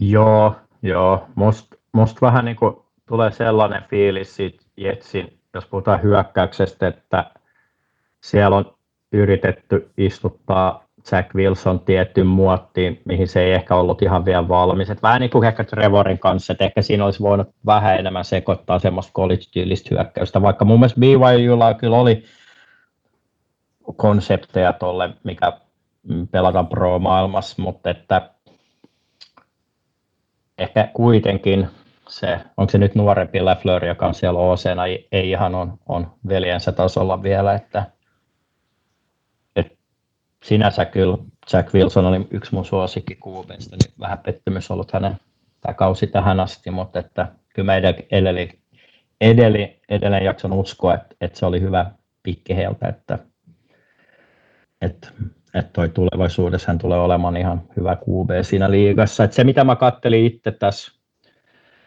Joo, 0.00 0.56
joo. 0.82 1.26
Musta 1.34 1.76
must 1.92 2.22
vähän 2.22 2.44
niin 2.44 2.56
kuin 2.56 2.76
tulee 3.06 3.30
sellainen 3.30 3.82
fiilis 3.90 4.36
siitä 4.36 4.64
Jetsin, 4.76 5.38
jos 5.54 5.66
puhutaan 5.66 6.02
hyökkäyksestä, 6.02 6.88
että 6.88 7.30
siellä 8.20 8.56
on 8.56 8.77
yritetty 9.12 9.90
istuttaa 9.98 10.88
Jack 11.12 11.34
Wilson 11.34 11.80
tiettyyn 11.80 12.26
muottiin, 12.26 13.02
mihin 13.04 13.28
se 13.28 13.42
ei 13.42 13.52
ehkä 13.52 13.76
ollut 13.76 14.02
ihan 14.02 14.24
vielä 14.24 14.48
valmis. 14.48 14.90
Et 14.90 15.02
vähän 15.02 15.20
niin 15.20 15.30
kuin 15.30 15.44
ehkä 15.44 15.64
Trevorin 15.64 16.18
kanssa, 16.18 16.52
että 16.52 16.64
ehkä 16.64 16.82
siinä 16.82 17.04
olisi 17.04 17.20
voinut 17.20 17.48
vähän 17.66 17.98
enemmän 17.98 18.24
sekoittaa 18.24 18.78
semmoista 18.78 19.12
college-tyylistä 19.12 19.88
hyökkäystä, 19.90 20.42
vaikka 20.42 20.64
mun 20.64 20.80
mielestä 20.80 21.00
BYUlla 21.00 21.74
kyllä 21.74 21.96
oli 21.96 22.24
konsepteja 23.96 24.72
tuolle, 24.72 25.10
mikä 25.24 25.52
pelataan 26.30 26.66
pro-maailmassa, 26.66 27.62
mutta 27.62 27.90
että 27.90 28.30
ehkä 30.58 30.88
kuitenkin 30.92 31.68
se, 32.08 32.40
onko 32.56 32.70
se 32.70 32.78
nyt 32.78 32.94
nuorempi 32.94 33.44
Lefleur, 33.44 33.84
joka 33.84 34.06
on 34.06 34.14
siellä 34.14 34.40
OCna, 34.40 34.86
ei, 34.86 35.08
ei 35.12 35.30
ihan 35.30 35.54
on, 35.54 35.78
on 35.88 36.06
veljensä 36.28 36.72
tasolla 36.72 37.22
vielä, 37.22 37.54
että 37.54 37.86
sinänsä 40.44 40.84
kyllä 40.84 41.18
Jack 41.52 41.74
Wilson 41.74 42.06
oli 42.06 42.26
yksi 42.30 42.54
mun 42.54 42.64
suosikki 42.64 43.14
kuubeista, 43.14 43.76
niin 43.76 43.94
vähän 44.00 44.18
pettymys 44.18 44.70
ollut 44.70 44.92
hänen 44.92 45.16
tämä 45.60 45.74
kausi 45.74 46.06
tähän 46.06 46.40
asti, 46.40 46.70
mutta 46.70 46.98
että 46.98 47.28
kyllä 47.54 47.66
mä 47.66 47.76
edelleen, 48.10 48.48
edelleen, 49.20 49.74
edelleen 49.88 50.24
jakson 50.24 50.52
uskoa, 50.52 50.94
että, 50.94 51.16
että 51.20 51.38
se 51.38 51.46
oli 51.46 51.60
hyvä 51.60 51.90
pikki 52.22 52.56
heiltä, 52.56 52.88
että, 52.88 53.18
että 54.82 55.08
että 55.54 55.70
toi 55.72 55.88
tulevaisuudessa 55.88 56.68
hän 56.68 56.78
tulee 56.78 56.98
olemaan 56.98 57.36
ihan 57.36 57.62
hyvä 57.76 57.96
QB 57.96 58.30
siinä 58.42 58.70
liigassa. 58.70 59.24
Et 59.24 59.32
se 59.32 59.44
mitä 59.44 59.64
mä 59.64 59.76
kattelin 59.76 60.24
itse 60.24 60.50
tässä 60.50 60.92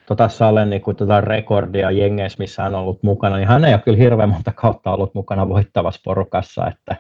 tota 0.06 0.30
Salen 0.30 0.70
niin 0.70 0.82
kun 0.82 0.96
tota 0.96 1.22
rekordia 1.22 1.92
jengeissä, 1.92 2.38
missä 2.40 2.64
hän 2.64 2.76
on 2.76 2.82
ollut 2.82 3.04
mukana, 3.04 3.38
niin 3.38 3.48
hän 3.48 3.66
ei 3.66 3.74
ole 3.74 3.82
kyllä 3.82 3.98
hirveän 3.98 4.30
monta 4.30 4.52
kautta 4.52 4.92
ollut 4.92 5.16
mukana 5.16 5.50
voittavassa 5.50 6.02
porukassa, 6.04 6.68
että 6.68 6.96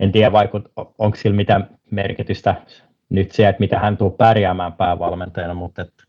en 0.00 0.12
tiedä 0.12 0.32
vaikut, 0.32 0.72
onko 0.76 1.16
sillä 1.16 1.36
mitään 1.36 1.68
merkitystä 1.90 2.54
nyt 3.08 3.32
se, 3.32 3.48
että 3.48 3.60
mitä 3.60 3.78
hän 3.78 3.96
tulee 3.96 4.14
pärjäämään 4.18 4.72
päävalmentajana, 4.72 5.54
mutta 5.54 5.82
että 5.82 6.04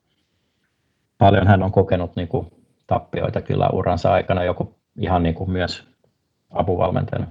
paljon 1.18 1.48
hän 1.48 1.64
on 1.64 1.72
kokenut 1.72 2.16
niin 2.16 2.28
kuin 2.28 2.48
tappioita 2.88 3.42
kyllä 3.42 3.70
uransa 3.74 4.14
aikana, 4.14 4.44
joku 4.44 4.76
ihan 5.00 5.24
niin 5.24 5.36
kuin 5.36 5.52
myös 5.52 5.88
apuvalmentajana. 6.50 7.28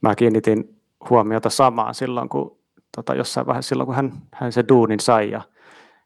Mä 0.00 0.14
kiinnitin 0.14 0.80
huomiota 1.10 1.50
samaan 1.50 1.94
silloin, 1.94 2.28
kun 2.28 2.58
tota, 2.96 3.14
jossain 3.14 3.46
vaiheessa 3.46 3.68
silloin, 3.68 3.86
kun 3.86 3.96
hän, 3.96 4.12
hän 4.32 4.52
se 4.52 4.64
duunin 4.68 5.00
sai. 5.00 5.30
Ja 5.30 5.42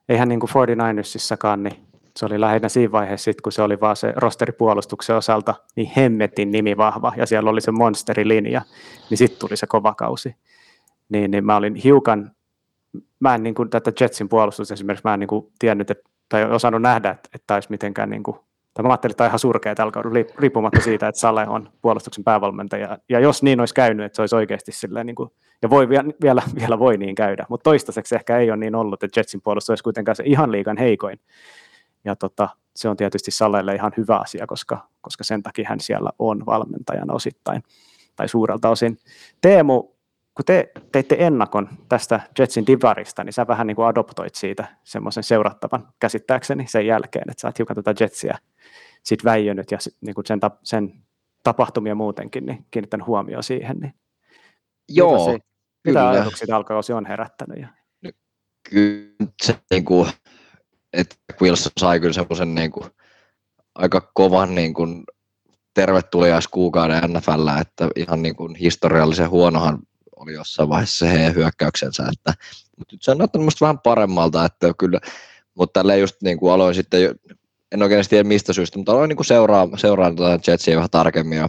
eihän 0.08 0.28
niin 0.28 0.40
kuin 0.40 0.50
49ersissakaan, 0.50 1.62
niin 1.62 1.83
se 2.16 2.26
oli 2.26 2.40
lähinnä 2.40 2.68
siinä 2.68 2.92
vaiheessa, 2.92 3.24
sit, 3.24 3.40
kun 3.40 3.52
se 3.52 3.62
oli 3.62 3.80
vaan 3.80 3.96
se 3.96 4.12
rosteripuolustuksen 4.16 5.16
osalta 5.16 5.54
niin 5.76 5.92
hemmetin 5.96 6.50
nimi 6.50 6.76
vahva 6.76 7.12
ja 7.16 7.26
siellä 7.26 7.50
oli 7.50 7.60
se 7.60 7.70
monsterilinja, 7.70 8.62
niin 9.10 9.18
sitten 9.18 9.38
tuli 9.38 9.56
se 9.56 9.66
kova 9.66 9.94
kausi. 9.94 10.36
Niin, 11.08 11.30
niin 11.30 11.44
mä 11.44 11.56
olin 11.56 11.74
hiukan, 11.74 12.30
mä 13.20 13.34
en 13.34 13.42
niin 13.42 13.54
kuin 13.54 13.70
tätä 13.70 13.92
Jetsin 14.00 14.28
puolustusta 14.28 14.74
esimerkiksi, 14.74 15.06
mä 15.06 15.14
en 15.14 15.20
niin 15.20 15.28
kuin 15.28 15.52
tiennyt, 15.58 15.90
että, 15.90 16.10
tai 16.28 16.50
osannut 16.50 16.82
nähdä, 16.82 17.10
että, 17.10 17.28
että 17.34 17.54
olisi 17.54 17.70
mitenkään 17.70 18.10
niin 18.10 18.22
kuin 18.22 18.36
tai 18.74 18.82
mä 18.82 18.88
ajattelin, 18.88 19.12
että 19.12 19.16
tämä 19.16 19.26
on 19.26 19.30
ihan 19.30 19.38
surkea 19.38 19.74
tällä 19.74 19.92
kaudella, 19.92 20.34
riippumatta 20.38 20.80
siitä, 20.80 21.08
että 21.08 21.20
Sale 21.20 21.46
on 21.48 21.68
puolustuksen 21.82 22.24
päävalmentaja. 22.24 22.98
Ja 23.08 23.20
jos 23.20 23.42
niin 23.42 23.60
olisi 23.60 23.74
käynyt, 23.74 24.06
että 24.06 24.16
se 24.16 24.22
olisi 24.22 24.36
oikeasti 24.36 24.72
silleen, 24.72 25.06
niin 25.06 25.14
kuin, 25.14 25.30
ja 25.62 25.70
voi 25.70 25.88
vielä, 25.88 26.08
vielä, 26.22 26.42
vielä 26.60 26.78
voi 26.78 26.96
niin 26.96 27.14
käydä, 27.14 27.46
mutta 27.48 27.64
toistaiseksi 27.64 28.14
ehkä 28.14 28.38
ei 28.38 28.50
ole 28.50 28.56
niin 28.56 28.74
ollut, 28.74 29.02
että 29.02 29.20
Jetsin 29.20 29.40
puolustus 29.42 29.70
olisi 29.70 29.84
kuitenkaan 29.84 30.16
se 30.16 30.22
ihan 30.26 30.52
liikan 30.52 30.76
heikoin. 30.76 31.20
Ja 32.04 32.16
tota, 32.16 32.48
se 32.76 32.88
on 32.88 32.96
tietysti 32.96 33.30
Salelle 33.30 33.74
ihan 33.74 33.92
hyvä 33.96 34.16
asia, 34.16 34.46
koska, 34.46 34.88
koska 35.00 35.24
sen 35.24 35.42
takia 35.42 35.66
hän 35.68 35.80
siellä 35.80 36.10
on 36.18 36.46
valmentajana 36.46 37.14
osittain 37.14 37.62
tai 38.16 38.28
suurelta 38.28 38.68
osin. 38.68 38.98
Teemu, 39.40 39.82
kun 40.34 40.44
te 40.46 40.72
teitte 40.92 41.16
ennakon 41.18 41.68
tästä 41.88 42.20
Jetsin 42.38 42.66
divarista, 42.66 43.24
niin 43.24 43.32
sä 43.32 43.46
vähän 43.46 43.66
niin 43.66 43.76
kuin 43.76 43.86
adoptoit 43.86 44.34
siitä 44.34 44.66
semmoisen 44.84 45.22
seurattavan 45.22 45.88
käsittääkseni 46.00 46.66
sen 46.66 46.86
jälkeen, 46.86 47.30
että 47.30 47.40
sä 47.40 47.48
oot 47.48 47.58
hiukan 47.58 47.76
tätä 47.76 48.04
Jetsiä 48.04 48.38
sit 49.02 49.24
väijynyt 49.24 49.70
ja 49.70 49.80
sit, 49.80 49.96
niin 50.00 50.14
kuin 50.14 50.26
sen, 50.26 50.40
sen 50.62 50.92
tapahtumia 51.42 51.94
muutenkin, 51.94 52.46
niin 52.46 52.66
kiinnittänyt 52.70 53.06
huomioon 53.06 53.42
siihen. 53.42 53.76
Niin 53.76 53.94
Joo, 54.88 55.26
mitä, 55.26 55.32
se, 55.32 55.38
mitä 55.84 56.08
ajatuksia 56.08 56.56
alkakausi 56.56 56.92
on 56.92 57.06
herättänyt? 57.06 57.58
Ja... 57.58 57.68
Kyllä 58.70 59.30
se, 59.42 59.58
niin 59.70 59.84
kuin, 59.84 60.08
että 60.94 61.16
Wilson 61.42 61.72
sai 61.80 62.00
kyllä 62.00 62.12
semmoisen 62.12 62.54
niin 62.54 62.70
kuin, 62.70 62.90
aika 63.74 64.10
kovan 64.14 64.54
niin 64.54 64.74
kuin, 64.74 65.04
tervetuliaiskuukauden 65.74 67.12
NFL, 67.12 67.48
että 67.60 67.88
ihan 67.96 68.22
niin 68.22 68.36
kuin, 68.36 68.54
historiallisen 68.54 69.30
huonohan 69.30 69.78
oli 70.16 70.32
jossain 70.32 70.68
vaiheessa 70.68 70.98
se 70.98 71.12
heidän 71.12 71.34
hyökkäyksensä, 71.34 72.02
että, 72.02 72.34
mutta 72.78 72.94
nyt 72.94 73.02
se 73.02 73.10
on 73.10 73.18
näyttänyt 73.18 73.60
vähän 73.60 73.78
paremmalta, 73.78 74.44
että 74.44 74.72
kyllä, 74.78 75.00
mutta 75.54 75.80
tällä 75.80 75.96
just 75.96 76.16
niin 76.22 76.38
kuin 76.38 76.52
aloin 76.52 76.74
sitten 76.74 77.14
en 77.72 77.82
oikein 77.82 78.04
tiedä 78.08 78.28
mistä 78.28 78.52
syystä, 78.52 78.78
mutta 78.78 78.92
aloin 78.92 79.08
niin 79.08 79.24
seuraa, 79.24 79.68
seuraa 79.76 80.14
tuota 80.14 80.50
Jetsiä 80.50 80.76
vähän 80.76 80.90
tarkemmin 80.90 81.38
ja 81.38 81.48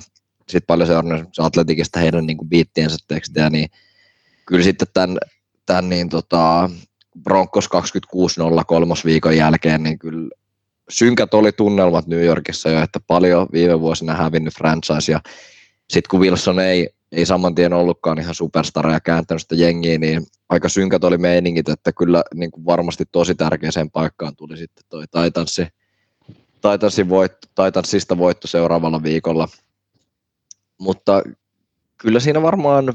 sitten 0.49 0.67
paljon 0.67 0.87
seurannut 0.87 1.29
Atletikista 1.39 1.99
heidän 1.99 2.25
niin 2.25 2.37
kuin 2.37 2.49
biittiensä 2.49 2.97
tekstejä, 3.07 3.49
niin 3.49 3.69
kyllä 4.45 4.63
sitten 4.63 4.87
tämän, 4.93 5.17
tämän 5.65 5.89
niin 5.89 6.09
tota, 6.09 6.69
Broncos 7.23 7.65
26-0 7.65 8.63
kolmos 8.67 9.05
viikon 9.05 9.37
jälkeen, 9.37 9.83
niin 9.83 9.99
kyllä 9.99 10.29
synkät 10.89 11.33
oli 11.33 11.51
tunnelmat 11.51 12.07
New 12.07 12.23
Yorkissa 12.23 12.69
jo, 12.69 12.81
että 12.81 12.99
paljon 13.07 13.47
viime 13.51 13.79
vuosina 13.79 14.13
hävinnyt 14.13 14.53
franchise 14.53 15.11
ja 15.11 15.19
sitten 15.89 16.09
kun 16.09 16.19
Wilson 16.19 16.59
ei, 16.59 16.89
ei 17.11 17.25
saman 17.25 17.55
tien 17.55 17.73
ollutkaan 17.73 18.19
ihan 18.19 18.35
superstara 18.35 18.93
ja 18.93 18.99
kääntänyt 18.99 19.41
sitä 19.41 19.55
jengiä, 19.55 19.97
niin 19.97 20.23
aika 20.49 20.69
synkät 20.69 21.03
oli 21.03 21.17
meiningit, 21.17 21.69
että 21.69 21.91
kyllä 21.91 22.23
niin 22.33 22.51
kuin 22.51 22.65
varmasti 22.65 23.03
tosi 23.11 23.35
tärkeäseen 23.35 23.91
paikkaan 23.91 24.35
tuli 24.35 24.57
sitten 24.57 24.85
toi 24.89 25.05
Titansi, 25.07 25.67
Titansin 26.71 27.09
voitto, 27.09 27.63
Titansista 27.65 28.17
voitto 28.17 28.47
seuraavalla 28.47 29.03
viikolla. 29.03 29.47
Mutta 30.79 31.23
kyllä 31.97 32.19
siinä 32.19 32.41
varmaan, 32.41 32.93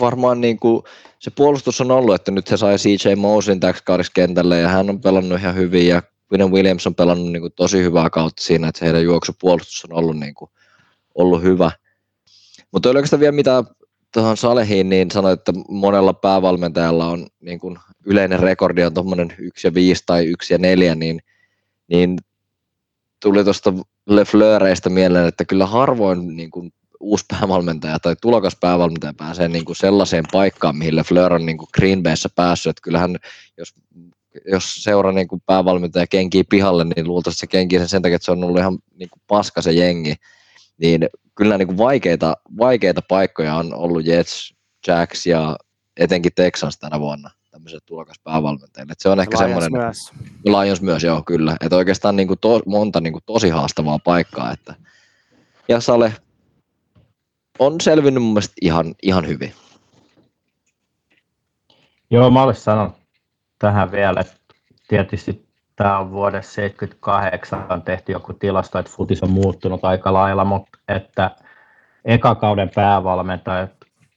varmaan 0.00 0.40
niin 0.40 0.58
kuin 0.58 0.82
se 1.18 1.30
puolustus 1.30 1.80
on 1.80 1.90
ollut, 1.90 2.14
että 2.14 2.30
nyt 2.30 2.46
se 2.46 2.56
sai 2.56 2.76
CJ 2.76 3.14
Mosin 3.16 3.60
täksi 3.60 3.82
kentälle 4.14 4.58
ja 4.58 4.68
hän 4.68 4.90
on 4.90 5.00
pelannut 5.00 5.40
ihan 5.40 5.54
hyvin 5.54 5.88
ja 5.88 6.02
William 6.32 6.50
Williams 6.50 6.86
on 6.86 6.94
pelannut 6.94 7.32
niin 7.32 7.40
kuin 7.40 7.52
tosi 7.56 7.78
hyvää 7.78 8.10
kautta 8.10 8.42
siinä, 8.42 8.68
että 8.68 8.84
heidän 8.84 9.04
juoksupuolustus 9.04 9.84
on 9.84 9.98
ollut, 9.98 10.18
niin 10.18 10.34
kuin, 10.34 10.50
ollut 11.14 11.42
hyvä. 11.42 11.70
Mutta 12.72 12.88
oikeastaan 12.88 13.20
vielä 13.20 13.32
mitä 13.32 13.64
tuohon 14.12 14.36
Salehiin, 14.36 14.88
niin 14.88 15.10
sanoit, 15.10 15.40
että 15.40 15.52
monella 15.68 16.12
päävalmentajalla 16.12 17.06
on 17.06 17.26
niin 17.40 17.58
kuin 17.58 17.78
yleinen 18.06 18.40
rekordi 18.40 18.82
on 18.82 18.94
tuommoinen 18.94 19.34
1 19.38 19.66
ja 19.66 19.74
5 19.74 20.02
tai 20.06 20.26
1 20.26 20.54
ja 20.54 20.58
4, 20.58 20.94
niin, 20.94 21.20
niin 21.88 22.18
tuli 23.22 23.44
tuosta 23.44 23.72
Lefleureista 24.06 24.90
mieleen, 24.90 25.26
että 25.26 25.44
kyllä 25.44 25.66
harvoin 25.66 26.36
niin 26.36 26.50
kuin 26.50 26.72
uusi 27.00 27.24
päävalmentaja 27.28 27.98
tai 27.98 28.16
tulokas 28.22 28.56
päävalmentaja 28.60 29.14
pääsee 29.16 29.48
niin 29.48 29.64
kuin 29.64 29.76
sellaiseen 29.76 30.24
paikkaan, 30.32 30.76
mihin 30.76 30.96
Lefleur 30.96 31.32
on 31.32 31.46
niin 31.46 31.58
kuin 31.58 31.68
Green 31.74 32.02
Bayssä 32.02 32.28
päässyt, 32.34 32.70
että 32.70 32.82
kyllähän 32.82 33.16
jos, 33.58 33.74
jos 34.50 34.74
seura 34.74 35.12
niin 35.12 35.28
kuin 35.28 35.42
päävalmentaja 35.46 36.06
kenkii 36.06 36.44
pihalle, 36.44 36.84
niin 36.84 37.06
luultavasti 37.06 37.40
se 37.40 37.46
kenkii 37.46 37.78
sen 37.78 37.88
sen 37.88 38.02
takia, 38.02 38.16
että 38.16 38.26
se 38.26 38.32
on 38.32 38.44
ollut 38.44 38.58
ihan 38.58 38.78
niin 38.94 39.10
kuin 39.10 39.22
paska 39.26 39.62
se 39.62 39.72
jengi, 39.72 40.14
niin 40.78 41.08
kyllä 41.34 41.58
niin 41.58 41.68
kuin 41.68 41.78
vaikeita, 41.78 42.36
vaikeita 42.58 43.00
paikkoja 43.08 43.54
on 43.54 43.74
ollut 43.74 44.06
Jets, 44.06 44.54
Jacks 44.86 45.26
ja 45.26 45.56
etenkin 45.96 46.32
Texans 46.34 46.78
tänä 46.78 47.00
vuonna 47.00 47.30
tämmöiselle 47.50 47.82
tulokaspäävalmentajille. 47.86 48.92
Et 48.92 49.00
se 49.00 49.08
on 49.08 49.20
ehkä 49.20 49.38
semmoinen, 49.38 49.72
myös. 49.72 50.12
Lions 50.44 50.82
myös, 50.82 51.04
joo, 51.04 51.22
kyllä. 51.22 51.56
Että 51.60 51.76
oikeastaan 51.76 52.16
niin 52.16 52.28
kuin 52.28 52.38
to, 52.40 52.60
monta 52.66 53.00
niin 53.00 53.12
kuin 53.12 53.22
tosi 53.26 53.48
haastavaa 53.48 53.98
paikkaa. 53.98 54.52
Että, 54.52 54.74
ja 55.68 55.80
Sale 55.80 56.12
on 57.58 57.80
selvinnyt 57.80 58.22
mun 58.22 58.32
mielestä 58.32 58.54
ihan, 58.62 58.94
ihan 59.02 59.26
hyvin. 59.26 59.52
Joo, 62.10 62.30
mä 62.30 62.42
olisin 62.42 62.62
sanonut 62.62 62.94
tähän 63.58 63.92
vielä, 63.92 64.20
että 64.20 64.34
tietysti 64.88 65.46
tämä 65.76 65.98
on 65.98 66.10
vuodessa 66.10 66.52
78 66.52 67.82
tehty 67.82 68.12
joku 68.12 68.32
tilasto, 68.32 68.78
että 68.78 68.92
futis 68.96 69.22
on 69.22 69.30
muuttunut 69.30 69.84
aika 69.84 70.12
lailla, 70.12 70.44
mutta 70.44 70.78
että 70.88 71.30
eka 72.04 72.34
kauden 72.34 72.70
päävalmentajat, 72.74 73.70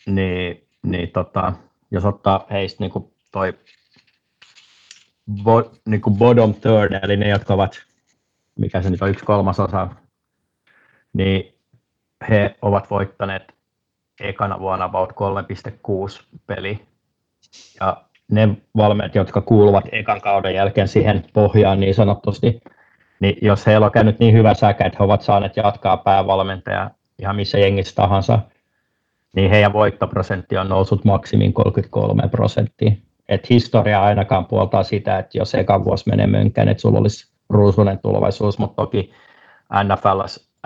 niin, 0.05 0.67
niin 0.83 1.09
tota, 1.09 1.53
jos 1.91 2.05
ottaa 2.05 2.45
heistä 2.51 2.83
niin 2.83 2.91
kuin 2.91 3.13
toi 3.31 3.53
bo, 5.43 5.71
niin 5.85 6.01
kuin 6.01 6.17
bottom 6.17 6.53
third, 6.53 7.03
eli 7.03 7.17
ne, 7.17 7.29
jotka 7.29 7.53
ovat, 7.53 7.81
mikä 8.59 8.81
se 8.81 8.89
nyt 8.89 9.01
on, 9.01 9.09
yksi 9.09 9.25
kolmasosa, 9.25 9.87
niin 11.13 11.58
he 12.29 12.55
ovat 12.61 12.89
voittaneet 12.89 13.53
ekana 14.21 14.59
vuonna 14.59 14.85
about 14.85 15.11
3,6 15.11 16.23
peli. 16.47 16.79
Ja 17.79 18.03
ne 18.31 18.57
valmentajat, 18.77 19.27
jotka 19.27 19.41
kuuluvat 19.41 19.85
ekan 19.91 20.21
kauden 20.21 20.55
jälkeen 20.55 20.87
siihen 20.87 21.25
pohjaan 21.33 21.79
niin 21.79 21.95
sanotusti, 21.95 22.61
niin 23.19 23.37
jos 23.41 23.65
heillä 23.65 23.85
on 23.85 23.91
käynyt 23.91 24.19
niin 24.19 24.33
hyvä 24.33 24.53
säkä, 24.53 24.85
että 24.85 24.97
he 24.99 25.03
ovat 25.03 25.21
saaneet 25.21 25.57
jatkaa 25.57 25.97
päävalmentaja 25.97 26.91
ihan 27.19 27.35
missä 27.35 27.59
jengissä 27.59 27.95
tahansa, 27.95 28.39
niin 29.35 29.49
heidän 29.49 29.73
voittoprosentti 29.73 30.57
on 30.57 30.69
noussut 30.69 31.05
maksimin 31.05 31.53
33 31.53 32.27
prosenttia. 32.27 32.91
Et 33.29 33.49
historia 33.49 34.03
ainakaan 34.03 34.45
puoltaa 34.45 34.83
sitä, 34.83 35.19
että 35.19 35.37
jos 35.37 35.55
eka 35.55 35.83
vuosi 35.83 36.09
menee 36.09 36.27
mönkään, 36.27 36.69
että 36.69 36.81
sulla 36.81 36.99
olisi 36.99 37.31
ruusunen 37.49 37.99
tulevaisuus, 37.99 38.59
mutta 38.59 38.75
toki 38.75 39.13
NFL, 39.83 40.21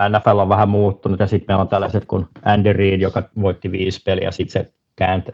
NFL 0.08 0.38
on 0.38 0.48
vähän 0.48 0.68
muuttunut 0.68 1.20
ja 1.20 1.26
sitten 1.26 1.46
meillä 1.48 1.62
on 1.62 1.68
tällaiset 1.68 2.04
kuin 2.04 2.26
Andy 2.44 2.72
Reid, 2.72 3.00
joka 3.00 3.22
voitti 3.40 3.72
viisi 3.72 4.02
peliä, 4.04 4.30
sitten 4.30 4.64
se 4.64 4.72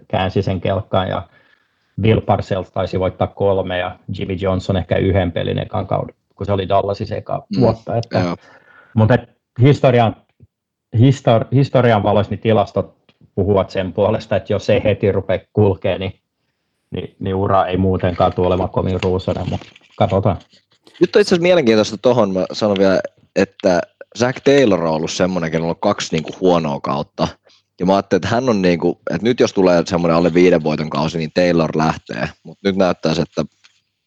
käänsi 0.08 0.42
sen 0.42 0.60
kelkkaan 0.60 1.08
ja 1.08 1.28
Bill 2.00 2.20
Parcells 2.20 2.70
taisi 2.70 3.00
voittaa 3.00 3.26
kolme 3.26 3.78
ja 3.78 3.98
Jimmy 4.18 4.34
Johnson 4.34 4.76
ehkä 4.76 4.96
yhden 4.96 5.32
pelin 5.32 5.58
ekan 5.58 5.86
kauden, 5.86 6.14
kun 6.34 6.46
se 6.46 6.52
oli 6.52 6.68
Dallasissa 6.68 7.16
eka 7.16 7.46
mm, 7.56 7.60
vuotta. 7.60 7.96
Että, 7.96 8.36
mutta 8.94 9.18
historian, 9.60 10.16
histori, 10.98 11.44
historian 11.52 12.02
valoissa 12.02 12.30
niin 12.30 12.40
tilastot 12.40 12.96
puhuvat 13.34 13.70
sen 13.70 13.92
puolesta, 13.92 14.36
että 14.36 14.52
jos 14.52 14.70
ei 14.70 14.84
heti 14.84 15.12
rupea 15.12 15.38
kulkea, 15.52 15.98
niin, 15.98 16.20
niin, 16.90 17.16
niin 17.18 17.34
ura 17.34 17.66
ei 17.66 17.76
muutenkaan 17.76 18.32
tule 18.32 18.46
olemaan 18.46 18.70
kovin 18.70 18.98
ruusunen, 19.02 19.50
mutta 19.50 19.66
katsotaan. 19.96 20.36
Nyt 21.00 21.16
on 21.16 21.20
itse 21.20 21.34
asiassa 21.34 21.42
mielenkiintoista 21.42 21.96
tuohon, 22.02 22.32
mä 22.32 22.44
sanon 22.52 22.76
vielä, 22.78 23.00
että 23.36 23.80
Zach 24.18 24.42
Taylor 24.44 24.84
on 24.84 24.92
ollut 24.92 25.10
semmoinen, 25.10 25.50
kenellä 25.50 25.70
on 25.70 25.80
kaksi 25.80 26.08
niin 26.12 26.22
kuin 26.22 26.40
huonoa 26.40 26.80
kautta, 26.80 27.28
ja 27.80 27.86
mä 27.86 27.94
ajattelin, 27.94 28.18
että 28.18 28.34
hän 28.34 28.48
on 28.48 28.62
niin 28.62 28.78
kuin, 28.78 28.98
että 29.10 29.26
nyt 29.26 29.40
jos 29.40 29.52
tulee 29.52 29.82
semmoinen 29.86 30.16
alle 30.16 30.34
viiden 30.34 30.62
voiton 30.62 30.90
kausi, 30.90 31.18
niin 31.18 31.32
Taylor 31.34 31.70
lähtee. 31.76 32.28
Mutta 32.42 32.68
nyt 32.68 32.76
näyttää 32.76 33.12
että, 33.12 33.44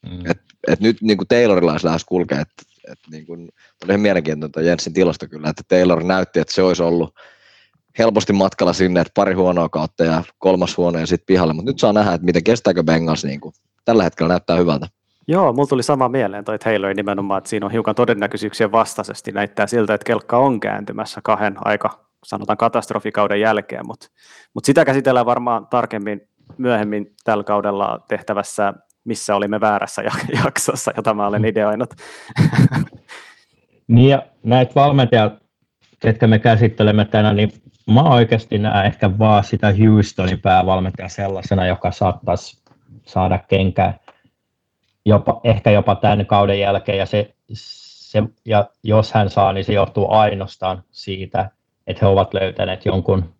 mm. 0.09 0.19
että, 0.19 0.43
että 0.67 0.85
nyt 0.85 0.97
niin 1.01 1.17
kuin 1.17 1.27
Taylorilla 1.27 1.71
olisi 1.71 1.85
lähes 1.85 2.05
kulkea. 2.05 2.39
Että, 2.39 2.63
että 2.91 3.11
niin 3.11 3.25
kuin, 3.25 3.39
oli 3.83 3.91
ihan 3.91 4.01
mielenkiintoista 4.01 4.61
Jensin 4.61 4.93
tilasta 4.93 5.27
kyllä, 5.27 5.49
että 5.49 5.63
Taylor 5.67 6.03
näytti, 6.03 6.39
että 6.39 6.53
se 6.53 6.61
olisi 6.61 6.83
ollut 6.83 7.15
helposti 7.97 8.33
matkalla 8.33 8.73
sinne, 8.73 9.01
että 9.01 9.11
pari 9.15 9.33
huonoa 9.33 9.69
kautta 9.69 10.03
ja 10.03 10.23
kolmas 10.37 10.77
huono 10.77 10.99
ja 10.99 11.07
sitten 11.07 11.25
pihalle. 11.25 11.53
Mutta 11.53 11.71
nyt 11.71 11.79
saa 11.79 11.93
nähdä, 11.93 12.13
että 12.13 12.25
miten 12.25 12.43
kestääkö 12.43 12.83
Bengals 12.83 13.25
niin 13.25 13.41
kuin, 13.41 13.53
tällä 13.85 14.03
hetkellä 14.03 14.29
näyttää 14.29 14.57
hyvältä. 14.57 14.87
Joo, 15.27 15.53
mulla 15.53 15.67
tuli 15.67 15.83
sama 15.83 16.09
mieleen 16.09 16.43
toi 16.43 16.59
Taylor 16.59 16.93
nimenomaan, 16.93 17.37
että 17.37 17.49
siinä 17.49 17.65
on 17.65 17.71
hiukan 17.71 17.95
todennäköisyyksiä 17.95 18.71
vastaisesti. 18.71 19.31
Näyttää 19.31 19.67
siltä, 19.67 19.93
että 19.93 20.05
kelkka 20.05 20.37
on 20.37 20.59
kääntymässä 20.59 21.21
kahden 21.23 21.55
aika 21.65 22.03
sanotaan 22.23 22.57
katastrofikauden 22.57 23.41
jälkeen, 23.41 23.87
mutta 23.87 24.07
mut 24.53 24.65
sitä 24.65 24.85
käsitellään 24.85 25.25
varmaan 25.25 25.67
tarkemmin 25.67 26.21
myöhemmin 26.57 27.15
tällä 27.23 27.43
kaudella 27.43 27.99
tehtävässä, 28.07 28.73
missä 29.03 29.35
olimme 29.35 29.61
väärässä 29.61 30.03
jaksossa, 30.45 30.91
jota 30.95 31.13
mä 31.13 31.27
olen 31.27 31.45
ideoinut. 31.45 31.93
Niin 33.87 34.09
ja 34.09 34.23
näitä 34.43 34.71
valmentajia, 34.75 35.31
ketkä 35.99 36.27
me 36.27 36.39
käsittelemme 36.39 37.05
tänään, 37.05 37.35
niin 37.35 37.53
mä 37.93 38.01
oikeasti 38.03 38.57
näen 38.57 38.85
ehkä 38.85 39.19
vaan 39.19 39.43
sitä 39.43 39.73
Houstonin 39.79 40.39
päävalmentaja 40.39 41.09
sellaisena, 41.09 41.65
joka 41.65 41.91
saattaisi 41.91 42.63
saada 43.05 43.39
kenkää 43.47 44.02
jopa, 45.05 45.41
ehkä 45.43 45.71
jopa 45.71 45.95
tämän 45.95 46.25
kauden 46.25 46.59
jälkeen, 46.59 46.97
ja, 46.97 47.05
se, 47.05 47.35
se, 47.53 48.23
ja 48.45 48.69
jos 48.83 49.13
hän 49.13 49.29
saa, 49.29 49.53
niin 49.53 49.65
se 49.65 49.73
johtuu 49.73 50.11
ainoastaan 50.11 50.83
siitä, 50.91 51.49
että 51.87 52.05
he 52.05 52.11
ovat 52.11 52.33
löytäneet 52.33 52.85
jonkun 52.85 53.33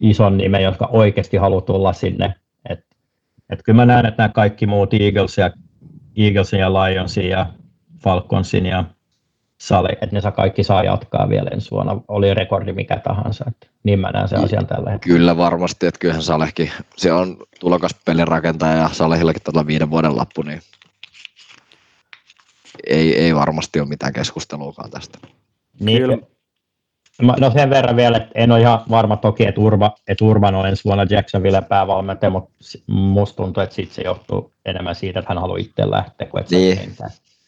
ison 0.00 0.36
nimen, 0.36 0.62
jotka 0.62 0.88
oikeasti 0.92 1.36
haluaa 1.36 1.60
tulla 1.60 1.92
sinne. 1.92 2.34
Et, 2.68 2.86
et 3.50 3.62
kyllä 3.62 3.76
mä 3.76 3.86
näen, 3.86 4.06
että 4.06 4.22
nämä 4.22 4.32
kaikki 4.32 4.66
muut 4.66 4.94
Eagles 4.94 5.38
ja, 5.38 5.50
Eaglesin 6.16 6.60
ja 6.60 6.72
Lionsin 6.72 7.28
ja 7.28 7.46
Falconsin 8.04 8.66
ja 8.66 8.84
Sale, 9.62 9.88
että 9.88 10.08
ne 10.12 10.20
saa, 10.20 10.32
kaikki 10.32 10.62
saa 10.62 10.84
jatkaa 10.84 11.28
vielä 11.28 11.50
ensi 11.52 11.70
vuonna, 11.70 12.00
oli 12.08 12.34
rekordi 12.34 12.72
mikä 12.72 12.96
tahansa. 12.96 13.44
Että 13.48 13.66
niin 13.82 13.98
mä 13.98 14.10
näen 14.10 14.28
sen 14.28 14.44
asian 14.44 14.66
tällä 14.66 14.90
hetkellä. 14.90 15.16
Kyllä 15.16 15.36
varmasti, 15.36 15.86
että 15.86 15.98
kyllähän 15.98 16.22
Salehkin, 16.22 16.70
se 16.96 17.12
on 17.12 17.36
tulokas 17.60 17.94
pelin 18.04 18.28
rakentaja 18.28 18.76
ja 18.76 18.88
Salehillakin 18.92 19.42
tällä 19.42 19.66
viiden 19.66 19.90
vuoden 19.90 20.16
lappu, 20.16 20.42
niin 20.42 20.60
ei, 22.86 23.18
ei 23.18 23.34
varmasti 23.34 23.80
ole 23.80 23.88
mitään 23.88 24.12
keskusteluakaan 24.12 24.90
tästä. 24.90 25.18
Niin, 25.80 26.02
Kyllä. 26.02 26.18
No 27.40 27.50
sen 27.50 27.70
verran 27.70 27.96
vielä, 27.96 28.16
että 28.16 28.30
en 28.34 28.52
ole 28.52 28.60
ihan 28.60 28.82
varma 28.90 29.16
toki, 29.16 29.46
että, 29.46 29.60
Urba, 29.60 29.94
että 30.08 30.24
Urban 30.24 30.54
on 30.54 30.68
ensi 30.68 30.84
vuonna 30.84 31.06
Jacksonville 31.10 31.62
päävalmentaja, 31.62 32.30
mutta 32.30 32.52
musta 32.86 33.36
tuntuu, 33.36 33.62
että 33.62 33.74
siitä 33.74 33.94
se 33.94 34.02
johtuu 34.02 34.52
enemmän 34.64 34.94
siitä, 34.94 35.18
että 35.18 35.30
hän 35.30 35.40
haluaa 35.40 35.58
itse 35.58 35.90
lähteä, 35.90 36.26
kuin 36.26 36.40
että 36.40 36.56
niin. 36.56 36.96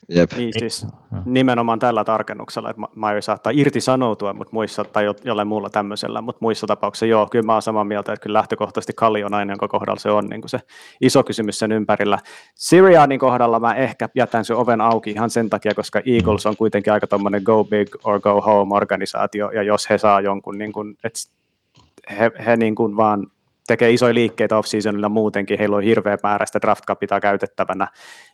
Jep. 0.09 0.33
Niin 0.37 0.53
siis 0.59 0.87
nimenomaan 1.25 1.79
tällä 1.79 2.05
tarkennuksella, 2.05 2.71
että 2.71 2.83
Mairi 2.97 3.23
saattaa 3.23 3.53
irtisanoutua, 3.57 4.33
mutta 4.33 4.53
muissa, 4.53 4.85
tai 4.85 5.05
jollain 5.25 5.49
muulla 5.49 5.71
tämmöisellä, 5.71 6.21
mutta 6.21 6.39
muissa 6.41 6.67
tapauksissa 6.67 7.07
joo, 7.07 7.29
kyllä 7.31 7.47
mä 7.47 7.53
oon 7.53 7.63
samaa 7.63 7.85
mieltä, 7.85 8.13
että 8.13 8.23
kyllä 8.23 8.39
lähtökohtaisesti 8.39 8.93
Kali 8.97 9.25
on 9.25 9.35
aina, 9.35 9.53
jonka 9.53 9.69
kohdalla 9.69 10.01
se 10.01 10.11
on 10.11 10.27
niin 10.27 10.41
kuin 10.41 10.51
se 10.51 10.61
iso 11.01 11.25
kysymys 11.25 11.59
sen 11.59 11.73
ympärillä. 11.73 12.19
Sirianin 12.55 13.19
kohdalla 13.19 13.61
mä 13.61 13.75
ehkä 13.75 14.09
jätän 14.15 14.45
sen 14.45 14.57
oven 14.57 14.81
auki 14.81 15.11
ihan 15.11 15.31
sen 15.31 15.51
takia, 15.51 15.75
koska 15.75 16.01
Eagles 16.07 16.47
on 16.47 16.57
kuitenkin 16.57 16.93
aika 16.93 17.07
tommonen 17.07 17.43
go 17.43 17.65
big 17.65 17.89
or 18.05 18.21
go 18.21 18.41
home 18.41 18.77
organisaatio, 18.77 19.51
ja 19.51 19.63
jos 19.63 19.91
he 19.91 19.99
saa 19.99 20.21
jonkun, 20.21 20.59
niin 20.59 20.73
kuin, 20.73 20.97
että 21.05 21.21
he, 22.19 22.31
he 22.47 22.57
niin 22.57 22.75
kuin 22.75 22.97
vaan 22.97 23.27
tekee 23.67 23.91
isoja 23.91 24.15
liikkeitä 24.15 24.59
off-seasonilla 24.59 25.09
muutenkin, 25.09 25.59
heillä 25.59 25.77
on 25.77 25.83
hirveä 25.83 26.17
määrä 26.23 26.47
sitä 26.47 26.61
draft 26.61 26.85
capitaa 26.85 27.21
käytettävänä, 27.21 27.89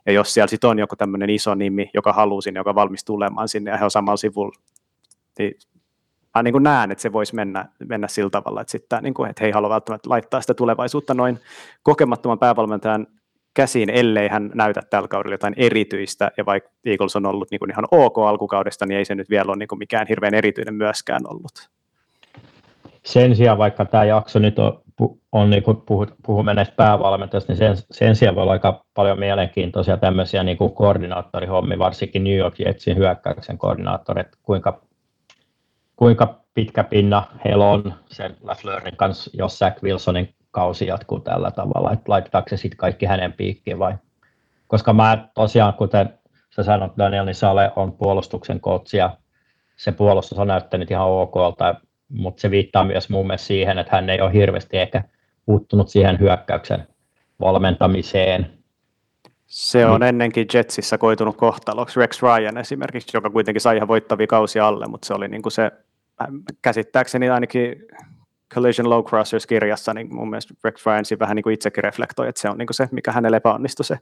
ja 0.07 0.13
jos 0.13 0.35
siellä 0.35 0.47
sitten 0.47 0.71
on 0.71 0.79
joku 0.79 0.97
tämmöinen 0.97 1.31
iso 1.31 1.55
nimi, 1.55 1.91
joka 1.95 2.13
haluaa 2.13 2.41
sinne, 2.41 2.61
joka 2.61 2.75
valmis 2.75 3.05
tulemaan 3.05 3.49
sinne, 3.49 3.71
ja 3.71 3.77
he 3.77 3.85
on 3.85 3.91
samalla 3.91 4.17
sivulla, 4.17 4.59
niin 5.39 5.55
mä 6.35 6.43
niin 6.43 6.53
kuin 6.53 6.63
näen, 6.63 6.91
että 6.91 7.03
se 7.03 7.13
voisi 7.13 7.35
mennä, 7.35 7.69
mennä 7.89 8.09
sillä 8.09 8.31
tavalla, 8.31 8.61
että, 8.61 8.71
sitten, 8.71 9.03
niin 9.03 9.15
kuin, 9.15 9.31
että 9.31 9.45
he 9.45 9.47
ei 9.47 9.53
halua 9.53 9.69
välttämättä 9.69 10.11
laittaa 10.11 10.41
sitä 10.41 10.55
tulevaisuutta 10.55 11.15
noin 11.15 11.39
kokemattoman 11.83 12.39
päävalmentajan 12.39 13.07
käsiin, 13.55 13.91
ellei 13.91 14.29
hän 14.29 14.51
näytä 14.55 14.81
tällä 14.91 15.09
kaudella 15.09 15.35
jotain 15.35 15.55
erityistä, 15.57 16.31
ja 16.37 16.47
vaikka 16.47 16.71
Eagles 16.85 17.17
on 17.17 17.27
ollut 17.27 17.51
niin 17.51 17.59
kuin 17.59 17.71
ihan 17.71 17.85
ok 17.91 18.19
alkukaudesta, 18.19 18.87
niin 18.87 18.99
ei 18.99 19.05
se 19.05 19.15
nyt 19.15 19.31
vielä 19.31 19.49
ole 19.49 19.57
niin 19.57 19.69
kuin 19.69 19.79
mikään 19.79 20.07
hirveän 20.07 20.35
erityinen 20.35 20.75
myöskään 20.75 21.23
ollut. 21.25 21.71
Sen 23.05 23.37
sijaan, 23.37 23.59
vaikka 23.59 23.85
tämä 23.85 24.05
jakso 24.05 24.39
nyt 24.39 24.59
on 24.59 24.83
on 25.33 25.51
niin 25.51 25.63
kuin 25.63 25.77
puhumme 26.27 26.55
näistä 26.55 26.75
päävalmentajista, 26.77 27.53
niin 27.53 27.59
sen, 27.59 27.77
sen 27.91 28.17
sijaan 28.17 28.35
voi 28.35 28.43
olla 28.43 28.53
aika 28.53 28.85
paljon 28.95 29.19
mielenkiintoisia 29.19 29.97
tämmöisiä 29.97 30.43
niin 30.43 30.57
kuin 30.57 30.75
koordinaattorihommi, 30.75 31.79
varsinkin 31.79 32.25
New 32.25 32.37
York 32.37 32.59
Jetsin 32.59 32.97
hyökkäyksen 32.97 33.59
koordinaattorit, 33.59 34.29
kuinka, 34.43 34.83
kuinka 35.97 36.41
pitkä 36.55 36.85
pinna 36.85 37.23
heillä 37.45 37.71
on 37.71 37.95
sen 38.07 38.37
LaFleurin 38.43 38.97
kanssa, 38.97 39.31
jos 39.35 39.59
Zach 39.59 39.83
Wilsonin 39.83 40.35
kausi 40.51 40.87
jatkuu 40.87 41.21
tällä 41.21 41.51
tavalla, 41.51 41.93
että 41.93 42.13
laitetaanko 42.13 42.49
se 42.49 42.57
sitten 42.57 42.79
kaikki 42.79 43.07
hänen 43.07 43.33
piikkiin 43.33 43.79
vai? 43.79 43.95
Koska 44.67 44.93
mä 44.93 45.29
tosiaan, 45.35 45.75
kuten 45.75 46.19
sä 46.57 46.63
sanot 46.63 46.93
Daniel, 46.99 47.25
niin 47.25 47.35
Sale 47.35 47.73
on 47.77 47.93
puolustuksen 47.93 48.61
coach 48.61 48.95
ja 48.95 49.17
se 49.77 49.93
puolustus 49.93 50.39
on 50.39 50.47
näyttänyt 50.47 50.91
ihan 50.91 51.07
okolta, 51.07 51.75
mutta 52.11 52.41
se 52.41 52.51
viittaa 52.51 52.85
myös 52.85 53.11
mun 53.11 53.27
mielestä 53.27 53.47
siihen, 53.47 53.79
että 53.79 53.97
hän 53.97 54.11
ei 54.11 54.21
ole 54.21 54.33
hirveästi 54.33 54.79
ehkä 54.79 55.05
puuttunut 55.47 55.89
siihen 55.89 56.19
hyökkäyksen 56.19 56.87
valmentamiseen. 57.41 58.51
Se 59.47 59.87
on 59.87 60.01
niin. 60.01 60.09
ennenkin 60.09 60.47
Jetsissä 60.55 60.99
koitunut 60.99 61.37
kohtaloksi. 61.37 62.01
Rex 62.01 62.23
Ryan 62.23 62.59
esimerkiksi, 62.59 63.17
joka 63.17 63.31
kuitenkin 63.31 63.61
sai 63.61 63.77
ihan 63.77 63.89
voittavia 63.89 64.27
kausia 64.27 64.67
alle, 64.67 64.87
mutta 64.87 65.07
se 65.07 65.15
oli 65.15 65.29
niin 65.29 65.43
kuin 65.43 65.53
se, 65.53 65.65
äh, 65.65 66.27
käsittääkseni 66.63 67.29
ainakin 67.29 67.77
Collision 68.55 68.91
Low 68.91 69.05
Crossers-kirjassa, 69.05 69.95
niin 69.95 70.15
mun 70.15 70.31
mielestä 70.31 70.55
Rex 70.65 70.87
Ryan 70.87 71.05
vähän 71.19 71.37
niin 71.37 71.43
kuin 71.43 71.55
itsekin 71.55 71.85
reflektoi, 71.85 72.29
että 72.29 72.41
se 72.41 72.49
on 72.49 72.59
niin 72.59 72.67
kuin 72.67 72.75
se, 72.75 72.89
mikä 72.91 73.13
hänelle 73.13 73.37
epäonnistui 73.37 73.85
se 73.85 73.99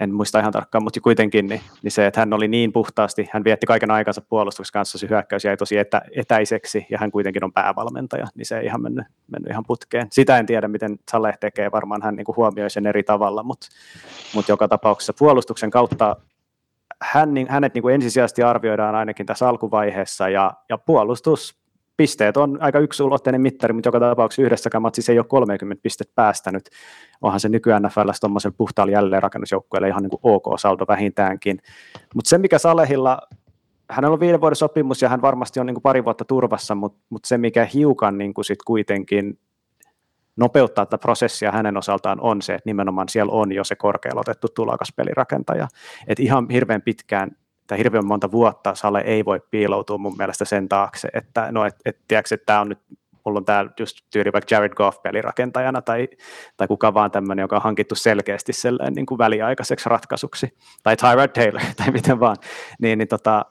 en 0.00 0.14
muista 0.14 0.40
ihan 0.40 0.52
tarkkaan, 0.52 0.84
mutta 0.84 1.00
kuitenkin 1.00 1.46
niin, 1.46 1.60
niin 1.82 1.92
se, 1.92 2.06
että 2.06 2.20
hän 2.20 2.32
oli 2.32 2.48
niin 2.48 2.72
puhtaasti, 2.72 3.28
hän 3.32 3.44
vietti 3.44 3.66
kaiken 3.66 3.90
aikansa 3.90 4.20
puolustuksen 4.20 4.72
kanssa, 4.72 4.98
se 4.98 5.08
hyökkäys 5.10 5.44
jäi 5.44 5.56
tosi 5.56 5.78
etä, 5.78 6.02
etäiseksi, 6.16 6.86
ja 6.90 6.98
hän 6.98 7.10
kuitenkin 7.10 7.44
on 7.44 7.52
päävalmentaja, 7.52 8.26
niin 8.34 8.46
se 8.46 8.58
ei 8.58 8.66
ihan 8.66 8.82
mennyt, 8.82 9.06
mennyt 9.32 9.50
ihan 9.50 9.64
putkeen. 9.66 10.06
Sitä 10.10 10.38
en 10.38 10.46
tiedä, 10.46 10.68
miten 10.68 10.98
Saleh 11.10 11.38
tekee, 11.38 11.72
varmaan 11.72 12.02
hän 12.02 12.16
niin 12.16 12.24
kuin 12.24 12.36
huomioi 12.36 12.70
sen 12.70 12.86
eri 12.86 13.02
tavalla, 13.02 13.42
mutta, 13.42 13.66
mutta 14.34 14.52
joka 14.52 14.68
tapauksessa 14.68 15.14
puolustuksen 15.18 15.70
kautta 15.70 16.16
hän, 17.02 17.34
niin, 17.34 17.46
hänet 17.50 17.74
niin 17.74 17.82
kuin 17.82 17.94
ensisijaisesti 17.94 18.42
arvioidaan 18.42 18.94
ainakin 18.94 19.26
tässä 19.26 19.48
alkuvaiheessa, 19.48 20.28
ja, 20.28 20.52
ja 20.68 20.78
puolustus 20.78 21.65
pisteet 21.96 22.36
on 22.36 22.58
aika 22.60 22.78
yksulotteinen 22.78 23.40
mittari, 23.40 23.72
mutta 23.72 23.88
joka 23.88 24.00
tapauksessa 24.00 24.42
yhdessäkään 24.42 24.82
matsissa 24.82 25.12
ei 25.12 25.18
ole 25.18 25.26
30 25.28 25.82
pistettä 25.82 26.12
päästänyt. 26.14 26.70
Onhan 27.22 27.40
se 27.40 27.48
nykyään 27.48 27.82
NFL 27.82 28.10
tuommoisella 28.20 28.54
puhtaalla 28.58 28.92
jälleenrakennusjoukkueella 28.92 29.88
ihan 29.88 30.02
niin 30.02 30.10
kuin 30.10 30.20
ok 30.22 30.44
saldo 30.58 30.84
vähintäänkin. 30.88 31.58
Mutta 32.14 32.28
se, 32.28 32.38
mikä 32.38 32.58
Salehilla, 32.58 33.18
hänellä 33.90 34.14
on 34.14 34.20
viiden 34.20 34.40
vuoden 34.40 34.56
sopimus 34.56 35.02
ja 35.02 35.08
hän 35.08 35.22
varmasti 35.22 35.60
on 35.60 35.66
niin 35.66 35.74
kuin 35.74 35.82
pari 35.82 36.04
vuotta 36.04 36.24
turvassa, 36.24 36.74
mutta, 36.74 36.98
mutta 37.10 37.28
se, 37.28 37.38
mikä 37.38 37.64
hiukan 37.64 38.18
niin 38.18 38.34
kuin 38.34 38.44
sit 38.44 38.62
kuitenkin 38.62 39.38
nopeuttaa 40.36 40.86
tätä 40.86 40.98
prosessia 40.98 41.52
hänen 41.52 41.76
osaltaan 41.76 42.20
on 42.20 42.42
se, 42.42 42.54
että 42.54 42.68
nimenomaan 42.68 43.08
siellä 43.08 43.32
on 43.32 43.52
jo 43.52 43.64
se 43.64 43.76
korkealla 43.76 44.20
otettu 44.20 44.48
tulokas 44.54 44.88
pelirakentaja. 44.96 45.68
Et 46.06 46.20
ihan 46.20 46.50
hirveän 46.50 46.82
pitkään 46.82 47.30
tai 47.66 47.78
hirveän 47.78 48.06
monta 48.06 48.30
vuotta 48.30 48.74
Sale 48.74 49.00
ei 49.00 49.24
voi 49.24 49.40
piiloutua 49.50 49.98
mun 49.98 50.16
mielestä 50.18 50.44
sen 50.44 50.68
taakse, 50.68 51.08
että 51.14 51.52
no 51.52 51.64
et, 51.64 51.76
et, 51.84 51.98
tiedätkö, 52.08 52.34
että 52.34 52.46
tämä 52.46 52.60
on 52.60 52.68
nyt 52.68 52.78
mulla 53.26 53.38
on 53.38 53.44
täällä 53.44 53.70
just 53.80 53.98
tyyli 54.10 54.32
vaikka 54.32 54.54
Jared 54.54 54.74
Goff 54.74 55.02
pelirakentajana 55.02 55.82
tai, 55.82 56.08
tai 56.56 56.68
kuka 56.68 56.94
vaan 56.94 57.10
tämmöinen, 57.10 57.42
joka 57.42 57.56
on 57.56 57.62
hankittu 57.62 57.94
selkeästi 57.94 58.52
sellainen 58.52 58.94
niin 58.94 59.06
kuin 59.06 59.18
väliaikaiseksi 59.18 59.88
ratkaisuksi, 59.88 60.56
tai 60.82 60.96
Tyrod 60.96 61.28
Taylor 61.28 61.60
tai 61.76 61.90
miten 61.90 62.20
vaan, 62.20 62.36
niin, 62.80 62.98
niin 62.98 63.08
tota, 63.08 63.44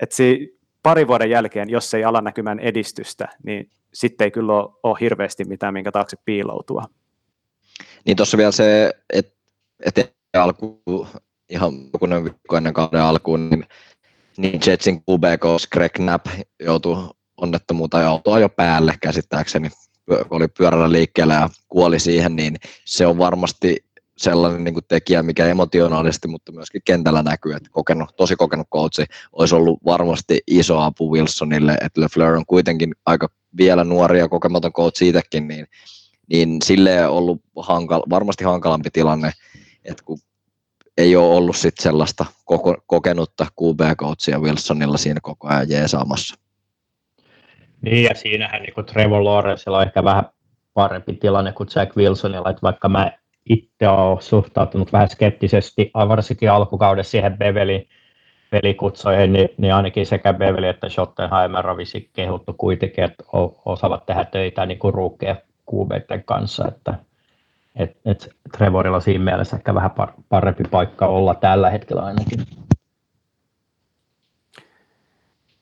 että 0.00 0.16
si, 0.16 0.58
pari 0.82 1.08
vuoden 1.08 1.30
jälkeen, 1.30 1.70
jos 1.70 1.94
ei 1.94 2.04
ala 2.04 2.20
näkymään 2.20 2.60
edistystä, 2.60 3.28
niin 3.44 3.70
sitten 3.94 4.24
ei 4.24 4.30
kyllä 4.30 4.52
ole, 4.52 4.70
ole 4.82 4.96
hirveästi 5.00 5.44
mitään, 5.44 5.74
minkä 5.74 5.92
taakse 5.92 6.16
piiloutua. 6.24 6.84
Niin 8.06 8.16
tuossa 8.16 8.38
vielä 8.38 8.52
se, 8.52 8.92
että 9.12 9.32
et 9.84 10.16
alku 10.36 10.82
ihan 11.50 11.72
jokunen 11.92 12.24
viikko 12.24 12.56
ennen 12.56 12.72
kauden 12.72 13.02
alkuun, 13.02 13.50
niin, 13.50 13.64
niin 14.36 14.60
Jetsin 14.66 14.96
QB, 14.96 15.24
Greg 15.72 15.92
Knapp 15.92 16.26
joutui 16.60 17.08
onnettomuutta 17.36 18.00
ja 18.00 18.08
autoa 18.08 18.38
jo 18.38 18.48
päälle 18.48 18.94
käsittääkseni, 19.02 19.70
kun 20.06 20.26
oli 20.30 20.48
pyörällä 20.48 20.92
liikkeellä 20.92 21.34
ja 21.34 21.48
kuoli 21.68 21.98
siihen, 21.98 22.36
niin 22.36 22.56
se 22.84 23.06
on 23.06 23.18
varmasti 23.18 23.76
sellainen 24.18 24.64
niin 24.64 24.74
tekijä, 24.88 25.22
mikä 25.22 25.46
emotionaalisesti, 25.46 26.28
mutta 26.28 26.52
myöskin 26.52 26.82
kentällä 26.84 27.22
näkyy, 27.22 27.52
että 27.52 27.68
kokenut, 27.72 28.16
tosi 28.16 28.36
kokenut 28.36 28.66
coachi 28.74 29.04
olisi 29.32 29.54
ollut 29.54 29.78
varmasti 29.84 30.40
iso 30.46 30.80
apu 30.80 31.12
Wilsonille, 31.12 31.72
että 31.72 32.00
LeFleur 32.00 32.34
on 32.34 32.46
kuitenkin 32.46 32.94
aika 33.06 33.28
vielä 33.56 33.84
nuori 33.84 34.18
ja 34.18 34.28
kokematon 34.28 34.72
coach 34.72 34.98
siitäkin, 34.98 35.48
niin, 35.48 35.66
niin 36.30 36.62
sille 36.64 37.08
on 37.08 37.16
ollut 37.16 37.40
hankal, 37.56 38.02
varmasti 38.10 38.44
hankalampi 38.44 38.90
tilanne, 38.90 39.32
että 39.84 40.02
kun 40.04 40.18
ei 40.98 41.16
ole 41.16 41.36
ollut 41.36 41.56
sit 41.56 41.78
sellaista 41.78 42.24
koko, 42.44 42.76
kokenutta 42.86 43.46
QB-coachia 43.60 44.40
Wilsonilla 44.40 44.96
siinä 44.96 45.20
koko 45.22 45.48
ajan 45.48 45.70
jeesaamassa. 45.70 46.34
Niin, 47.82 48.04
ja 48.04 48.14
siinähän 48.14 48.62
niin 48.62 48.86
Trevor 48.86 49.24
Lawrencella 49.24 49.78
on 49.78 49.82
ehkä 49.82 50.04
vähän 50.04 50.24
parempi 50.74 51.14
tilanne 51.14 51.52
kuin 51.52 51.68
Jack 51.76 51.96
Wilsonilla, 51.96 52.50
että 52.50 52.62
vaikka 52.62 52.88
mä 52.88 53.12
itse 53.48 53.88
olen 53.88 54.22
suhtautunut 54.22 54.92
vähän 54.92 55.08
skeptisesti, 55.08 55.90
varsinkin 55.94 56.50
alkukaudessa 56.50 57.10
siihen 57.10 57.38
Bevelin 57.38 57.88
pelikutsoihin, 58.50 59.32
niin, 59.32 59.48
niin 59.58 59.74
ainakin 59.74 60.06
sekä 60.06 60.32
Beverly 60.32 60.68
että 60.68 60.88
Schottenheimer 60.88 61.66
on 61.66 61.76
visi 61.76 62.10
kehuttu 62.12 62.54
kuitenkin, 62.58 63.04
että 63.04 63.24
osaavat 63.64 64.06
tehdä 64.06 64.24
töitä 64.24 64.66
niin 64.66 64.78
kuin 64.78 64.94
ruukkeja 64.94 65.36
kanssa, 66.24 66.68
että 66.68 66.94
et, 67.78 67.96
et 68.04 68.28
Trevorilla 68.56 69.00
siinä 69.00 69.24
mielessä 69.24 69.56
ehkä 69.56 69.74
vähän 69.74 69.90
parempi 70.28 70.64
paikka 70.70 71.06
olla 71.06 71.34
tällä 71.34 71.70
hetkellä 71.70 72.02
ainakin. 72.02 72.38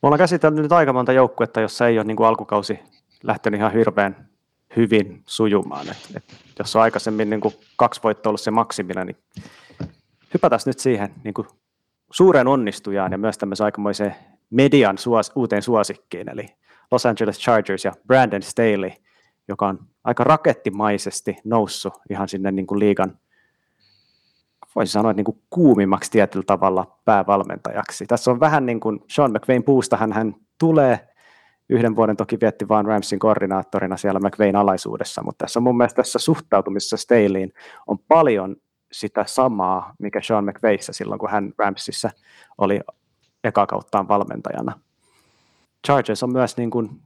Me 0.02 0.08
ollaan 0.08 0.18
käsitelty 0.18 0.62
nyt 0.62 0.72
aika 0.72 0.92
monta 0.92 1.12
joukkuetta, 1.12 1.60
jossa 1.60 1.86
ei 1.86 1.98
ole 1.98 2.04
niin 2.04 2.16
kuin 2.16 2.26
alkukausi 2.26 2.80
lähtenyt 3.22 3.60
ihan 3.60 3.72
hirveän 3.72 4.28
hyvin 4.76 5.22
sujumaan. 5.26 5.88
Et, 5.88 6.16
et 6.16 6.24
jos 6.58 6.76
on 6.76 6.82
aikaisemmin 6.82 7.30
niin 7.30 7.40
kuin 7.40 7.54
kaksi 7.76 8.00
voittoa 8.02 8.30
ollut 8.30 8.40
se 8.40 8.50
maksimina, 8.50 9.04
niin 9.04 9.16
hypätään 10.34 10.60
nyt 10.66 10.78
siihen 10.78 11.10
niin 11.24 11.34
kuin 11.34 11.48
suureen 12.12 12.48
onnistujaan 12.48 13.12
ja 13.12 13.18
myös 13.18 13.38
tämmöiseen 13.38 13.64
aikamoiseen 13.64 14.14
median 14.50 14.98
suos, 14.98 15.32
uuteen 15.34 15.62
suosikkiin, 15.62 16.28
eli 16.28 16.46
Los 16.90 17.06
Angeles 17.06 17.38
Chargers 17.38 17.84
ja 17.84 17.92
Brandon 18.06 18.42
Staley, 18.42 18.90
joka 19.48 19.68
on 19.68 19.78
aika 20.04 20.24
rakettimaisesti 20.24 21.36
noussut 21.44 21.94
ihan 22.10 22.28
sinne 22.28 22.52
niin 22.52 22.66
kuin 22.66 22.78
liigan, 22.78 23.18
voisi 24.74 24.92
sanoa, 24.92 25.12
niin 25.12 25.24
kuin 25.24 25.42
kuumimmaksi 25.50 26.10
tietyllä 26.10 26.44
tavalla 26.46 26.98
päävalmentajaksi. 27.04 28.06
Tässä 28.06 28.30
on 28.30 28.40
vähän 28.40 28.66
niin 28.66 28.80
kuin 28.80 29.00
Sean 29.10 29.32
McVayn 29.32 29.62
puusta 29.62 29.96
hän, 29.96 30.12
hän 30.12 30.34
tulee, 30.58 31.08
yhden 31.68 31.96
vuoden 31.96 32.16
toki 32.16 32.38
vietti 32.40 32.68
vaan 32.68 32.84
Ramsin 32.84 33.18
koordinaattorina 33.18 33.96
siellä 33.96 34.20
McVayn 34.20 34.56
alaisuudessa, 34.56 35.22
mutta 35.22 35.44
tässä 35.44 35.60
mun 35.60 35.76
mielestä 35.76 36.02
tässä 36.02 36.18
suhtautumisessa 36.18 36.96
Staleyin 36.96 37.52
on 37.86 37.98
paljon 37.98 38.56
sitä 38.92 39.24
samaa, 39.26 39.94
mikä 39.98 40.20
Sean 40.22 40.44
McVeissä 40.44 40.92
silloin, 40.92 41.18
kun 41.18 41.30
hän 41.30 41.52
Ramsissa 41.58 42.10
oli 42.58 42.80
eka 43.44 43.66
kauttaan 43.66 44.08
valmentajana. 44.08 44.80
Chargers 45.86 46.22
on 46.22 46.32
myös, 46.32 46.56
niin 46.56 46.70
kuin, 46.70 47.02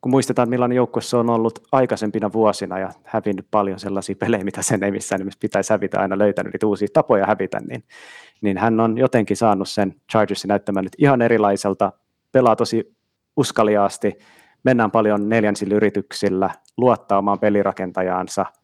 kun 0.00 0.10
muistetaan, 0.10 0.48
millainen 0.48 0.76
joukkue 0.76 1.02
se 1.02 1.16
on 1.16 1.30
ollut 1.30 1.58
aikaisempina 1.72 2.32
vuosina 2.32 2.78
ja 2.78 2.90
hävinnyt 3.04 3.46
paljon 3.50 3.78
sellaisia 3.80 4.16
pelejä, 4.16 4.44
mitä 4.44 4.62
sen 4.62 4.84
ei 4.84 4.90
missään 4.90 5.18
nimessä 5.18 5.38
pitäisi 5.40 5.72
hävitä, 5.72 6.00
aina 6.00 6.18
löytänyt 6.18 6.52
niitä 6.52 6.66
uusia 6.66 6.88
tapoja 6.92 7.26
hävitä, 7.26 7.60
niin, 7.68 7.84
niin 8.40 8.58
hän 8.58 8.80
on 8.80 8.98
jotenkin 8.98 9.36
saanut 9.36 9.68
sen 9.68 9.94
Chargersin 10.10 10.48
näyttämään 10.48 10.84
nyt 10.84 10.96
ihan 10.98 11.22
erilaiselta, 11.22 11.92
pelaa 12.32 12.56
tosi 12.56 12.96
uskaliaasti, 13.36 14.18
mennään 14.64 14.90
paljon 14.90 15.28
neljänsillä 15.28 15.74
yrityksillä, 15.74 16.50
luottaa 16.76 17.18
omaan 17.18 17.38
pelirakentajaansa– 17.38 18.46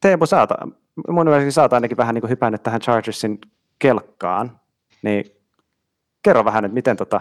Teemu, 0.00 0.24
oot, 0.38 0.50
mun 1.08 1.26
mielestä 1.26 1.62
oot 1.62 1.72
ainakin 1.72 1.96
vähän 1.96 2.14
niin 2.14 2.28
hypännyt 2.28 2.62
tähän 2.62 2.80
Chargersin 2.80 3.38
kelkkaan, 3.78 4.60
niin 5.02 5.24
kerro 6.22 6.44
vähän, 6.44 6.64
että 6.64 6.74
miten 6.74 6.96
tota, 6.96 7.20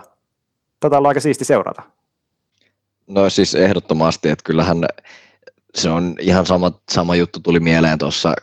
tota 0.80 0.98
on 0.98 1.08
aika 1.08 1.20
siisti 1.20 1.46
seurata. 1.46 1.82
No 3.08 3.30
siis 3.30 3.56
ehdottomasti, 3.56 4.30
että 4.30 4.44
kyllähän 4.44 4.86
se 5.76 5.90
on 5.90 6.16
ihan 6.20 6.46
sama, 6.46 6.72
sama 6.92 7.16
juttu 7.16 7.40
tuli 7.40 7.60
mieleen 7.60 7.98
tuossa, 7.98 8.34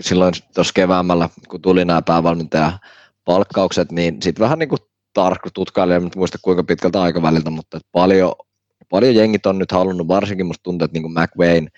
silloin 0.00 0.34
tuossa 0.54 0.72
keväämällä, 0.72 1.28
kun 1.48 1.62
tuli 1.62 1.84
nämä 1.84 2.02
päävalmentaja 2.02 2.72
palkkaukset, 3.24 3.92
niin 3.92 4.22
sitten 4.22 4.42
vähän 4.42 4.58
niin 4.58 4.68
kuin 4.68 4.78
tarkku 5.12 5.48
tutkailija, 5.54 5.96
en 5.96 6.10
muista 6.16 6.38
kuinka 6.42 6.64
pitkältä 6.64 7.02
aikaväliltä, 7.02 7.50
mutta 7.50 7.80
paljon, 7.92 8.32
paljon 8.90 9.14
jengit 9.14 9.46
on 9.46 9.58
nyt 9.58 9.72
halunnut, 9.72 10.08
varsinkin 10.08 10.46
musta 10.46 10.62
tuntuu, 10.62 10.84
että 10.84 10.92
niin 10.92 11.02
kuin 11.02 11.12
McWayne 11.12 11.68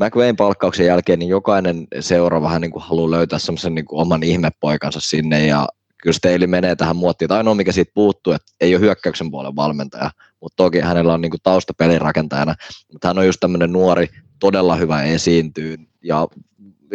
McVayn 0.00 0.36
palkkauksen 0.36 0.86
jälkeen 0.86 1.18
niin 1.18 1.28
jokainen 1.28 1.86
seura 2.00 2.42
vähän 2.42 2.60
niin 2.60 2.70
kuin 2.70 2.82
haluaa 2.82 3.10
löytää 3.10 3.38
semmoisen 3.38 3.74
niin 3.74 3.84
oman 3.90 4.22
ihmepoikansa 4.22 5.00
sinne 5.00 5.46
ja 5.46 5.68
kyllä 6.02 6.14
Staley 6.14 6.46
menee 6.46 6.76
tähän 6.76 6.96
muottiin. 6.96 7.28
Tai 7.28 7.38
ainoa, 7.38 7.54
mikä 7.54 7.72
siitä 7.72 7.92
puuttuu, 7.94 8.32
että 8.32 8.52
ei 8.60 8.74
ole 8.74 8.80
hyökkäyksen 8.80 9.30
puolen 9.30 9.56
valmentaja, 9.56 10.10
mutta 10.40 10.56
toki 10.56 10.80
hänellä 10.80 11.14
on 11.14 11.20
niin 11.20 11.30
kuin 11.30 11.40
tausta 11.42 11.74
pelirakentajana, 11.78 12.54
mutta 12.92 13.08
hän 13.08 13.18
on 13.18 13.26
just 13.26 13.40
tämmöinen 13.40 13.72
nuori, 13.72 14.08
todella 14.40 14.76
hyvä 14.76 15.02
esiintyy 15.02 15.76
ja 16.04 16.28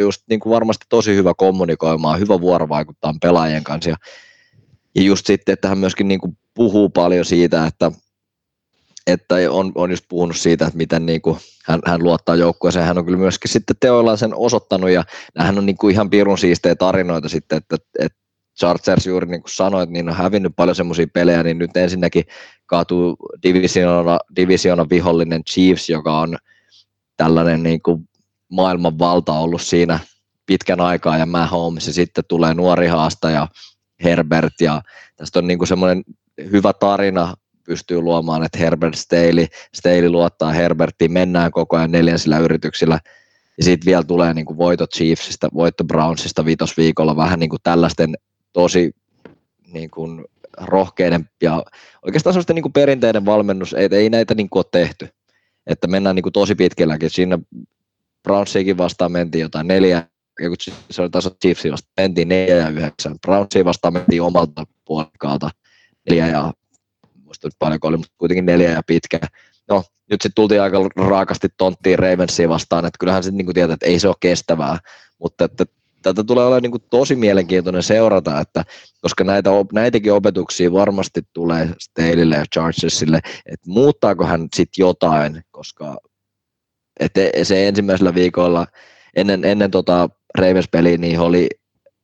just 0.00 0.22
niin 0.28 0.40
kuin 0.40 0.50
varmasti 0.50 0.86
tosi 0.88 1.14
hyvä 1.14 1.34
kommunikoimaan, 1.34 2.20
hyvä 2.20 2.40
vuorovaikuttaa 2.40 3.14
pelaajien 3.22 3.64
kanssa 3.64 3.90
ja, 3.90 3.96
just 5.02 5.26
sitten, 5.26 5.52
että 5.52 5.68
hän 5.68 5.78
myöskin 5.78 6.08
niin 6.08 6.20
kuin 6.20 6.38
puhuu 6.54 6.88
paljon 6.88 7.24
siitä, 7.24 7.66
että 7.66 7.92
että 9.06 9.34
on, 9.50 9.72
on 9.74 9.90
just 9.90 10.04
puhunut 10.08 10.36
siitä, 10.36 10.66
että 10.66 10.76
miten 10.76 11.06
niin 11.06 11.22
kuin 11.22 11.38
hän, 11.64 11.80
hän 11.86 12.02
luottaa 12.02 12.36
joukkueeseen. 12.36 12.86
Hän 12.86 12.98
on 12.98 13.04
kyllä 13.04 13.18
myöskin 13.18 13.50
sitten 13.50 13.76
teoillaan 13.80 14.18
sen 14.18 14.34
osoittanut 14.34 14.90
ja 14.90 15.04
hän 15.38 15.58
on 15.58 15.66
niin 15.66 15.76
kuin 15.76 15.92
ihan 15.92 16.10
pirun 16.10 16.38
siistejä 16.38 16.74
tarinoita 16.74 17.28
sitten, 17.28 17.58
että, 17.58 17.76
että 17.98 18.18
Chargers 18.58 19.06
juuri 19.06 19.26
niin 19.26 19.42
kuin 19.42 19.54
sanoit, 19.54 19.90
niin 19.90 20.08
on 20.08 20.14
hävinnyt 20.14 20.52
paljon 20.56 20.74
semmoisia 20.74 21.06
pelejä, 21.12 21.42
niin 21.42 21.58
nyt 21.58 21.76
ensinnäkin 21.76 22.24
kaatuu 22.66 23.16
divisiona, 23.42 24.18
divisiona 24.36 24.86
vihollinen 24.90 25.44
Chiefs, 25.44 25.88
joka 25.88 26.18
on 26.18 26.36
tällainen 27.16 27.62
niin 27.62 27.82
kuin 27.82 28.08
maailman 28.48 28.98
valta 28.98 29.32
ollut 29.32 29.62
siinä 29.62 30.00
pitkän 30.46 30.80
aikaa 30.80 31.18
ja 31.18 31.26
Mahomes 31.26 31.86
ja 31.86 31.92
sitten 31.92 32.24
tulee 32.28 32.54
nuori 32.54 32.86
haastaja 32.86 33.48
Herbert 34.04 34.60
ja 34.60 34.82
tästä 35.16 35.38
on 35.38 35.46
niin 35.46 35.58
kuin 35.58 35.68
semmoinen 35.68 36.02
hyvä 36.52 36.72
tarina 36.72 37.34
pystyy 37.66 38.00
luomaan, 38.00 38.44
että 38.44 38.58
Herbert 38.58 38.94
Staley, 38.94 39.46
Staley 39.74 40.10
luottaa 40.10 40.52
Herbertiin, 40.52 41.12
mennään 41.12 41.50
koko 41.50 41.76
ajan 41.76 41.92
neljänsillä 41.92 42.38
yrityksillä 42.38 43.00
ja 43.58 43.64
sitten 43.64 43.86
vielä 43.86 44.02
tulee 44.02 44.34
niin 44.34 44.46
kuin 44.46 44.58
voitto 44.58 44.86
Chiefsistä, 44.86 45.48
voitto 45.54 45.84
Brownsista 45.84 46.44
viitosviikolla, 46.44 47.16
vähän 47.16 47.38
niin 47.38 47.50
kuin 47.50 47.60
tällaisten 47.62 48.14
tosi 48.58 48.90
niin 49.72 49.90
kuin 49.90 50.24
rohkeiden 50.60 51.30
ja 51.42 51.62
oikeastaan 52.02 52.32
sellaisten 52.32 52.54
niin 52.54 52.62
kuin 52.62 52.72
perinteinen 52.72 53.26
valmennus, 53.26 53.74
ei, 53.74 53.88
ei 53.92 54.10
näitä 54.10 54.34
niin 54.34 54.50
kuin 54.50 54.60
ole 54.60 54.82
tehty. 54.82 55.08
Että 55.66 55.86
mennään 55.86 56.16
niin 56.16 56.22
kuin 56.22 56.32
tosi 56.32 56.54
pitkälläkin. 56.54 57.10
Siinä 57.10 57.38
Brownsiakin 58.22 58.78
vastaan 58.78 59.12
mentiin 59.12 59.42
jotain 59.42 59.68
neljä, 59.68 60.06
se 60.90 61.02
oli 61.02 61.10
taas 61.10 61.30
Chiefsia 61.40 61.72
vastaan, 61.72 61.92
mentiin 61.96 62.28
neljä 62.28 62.56
ja 62.56 62.68
yhdeksän. 62.68 63.16
Brownsia 63.26 63.64
vastaan 63.64 63.92
mentiin 63.92 64.22
omalta 64.22 64.66
puolikkaalta 64.84 65.50
neljä 66.10 66.28
ja 66.28 66.52
muista 67.24 67.46
nyt 67.46 67.54
paljonko 67.58 67.88
oli, 67.88 67.96
mutta 67.96 68.14
kuitenkin 68.18 68.46
neljä 68.46 68.70
ja 68.70 68.82
pitkä. 68.86 69.18
No, 69.68 69.84
nyt 70.10 70.22
sitten 70.22 70.34
tultiin 70.34 70.62
aika 70.62 70.78
raakasti 70.96 71.48
tonttiin 71.56 71.98
Ravensia 71.98 72.48
vastaan, 72.48 72.84
että 72.84 72.98
kyllähän 72.98 73.22
sitten 73.22 73.46
niin 73.46 73.54
tietää, 73.54 73.74
että 73.74 73.86
ei 73.86 73.98
se 73.98 74.08
ole 74.08 74.16
kestävää, 74.20 74.78
mutta 75.18 75.44
että 75.44 75.64
tätä 76.02 76.24
tulee 76.24 76.44
olemaan 76.44 76.62
niin 76.62 76.70
kuin 76.70 76.84
tosi 76.90 77.16
mielenkiintoinen 77.16 77.82
seurata, 77.82 78.40
että 78.40 78.64
koska 79.00 79.24
näitä, 79.24 79.50
näitäkin 79.72 80.12
opetuksia 80.12 80.72
varmasti 80.72 81.22
tulee 81.32 81.68
Staleylle 81.78 82.36
ja 82.36 82.44
Chargersille, 82.54 83.20
että 83.46 83.70
muuttaako 83.70 84.26
hän 84.26 84.48
sitten 84.56 84.82
jotain, 84.82 85.42
koska 85.50 85.96
että 87.00 87.20
se 87.42 87.68
ensimmäisellä 87.68 88.14
viikolla 88.14 88.66
ennen, 89.16 89.44
ennen 89.44 89.70
tota 89.70 90.08
Ravens-peliä 90.38 90.96
niin 90.96 91.20
oli, 91.20 91.48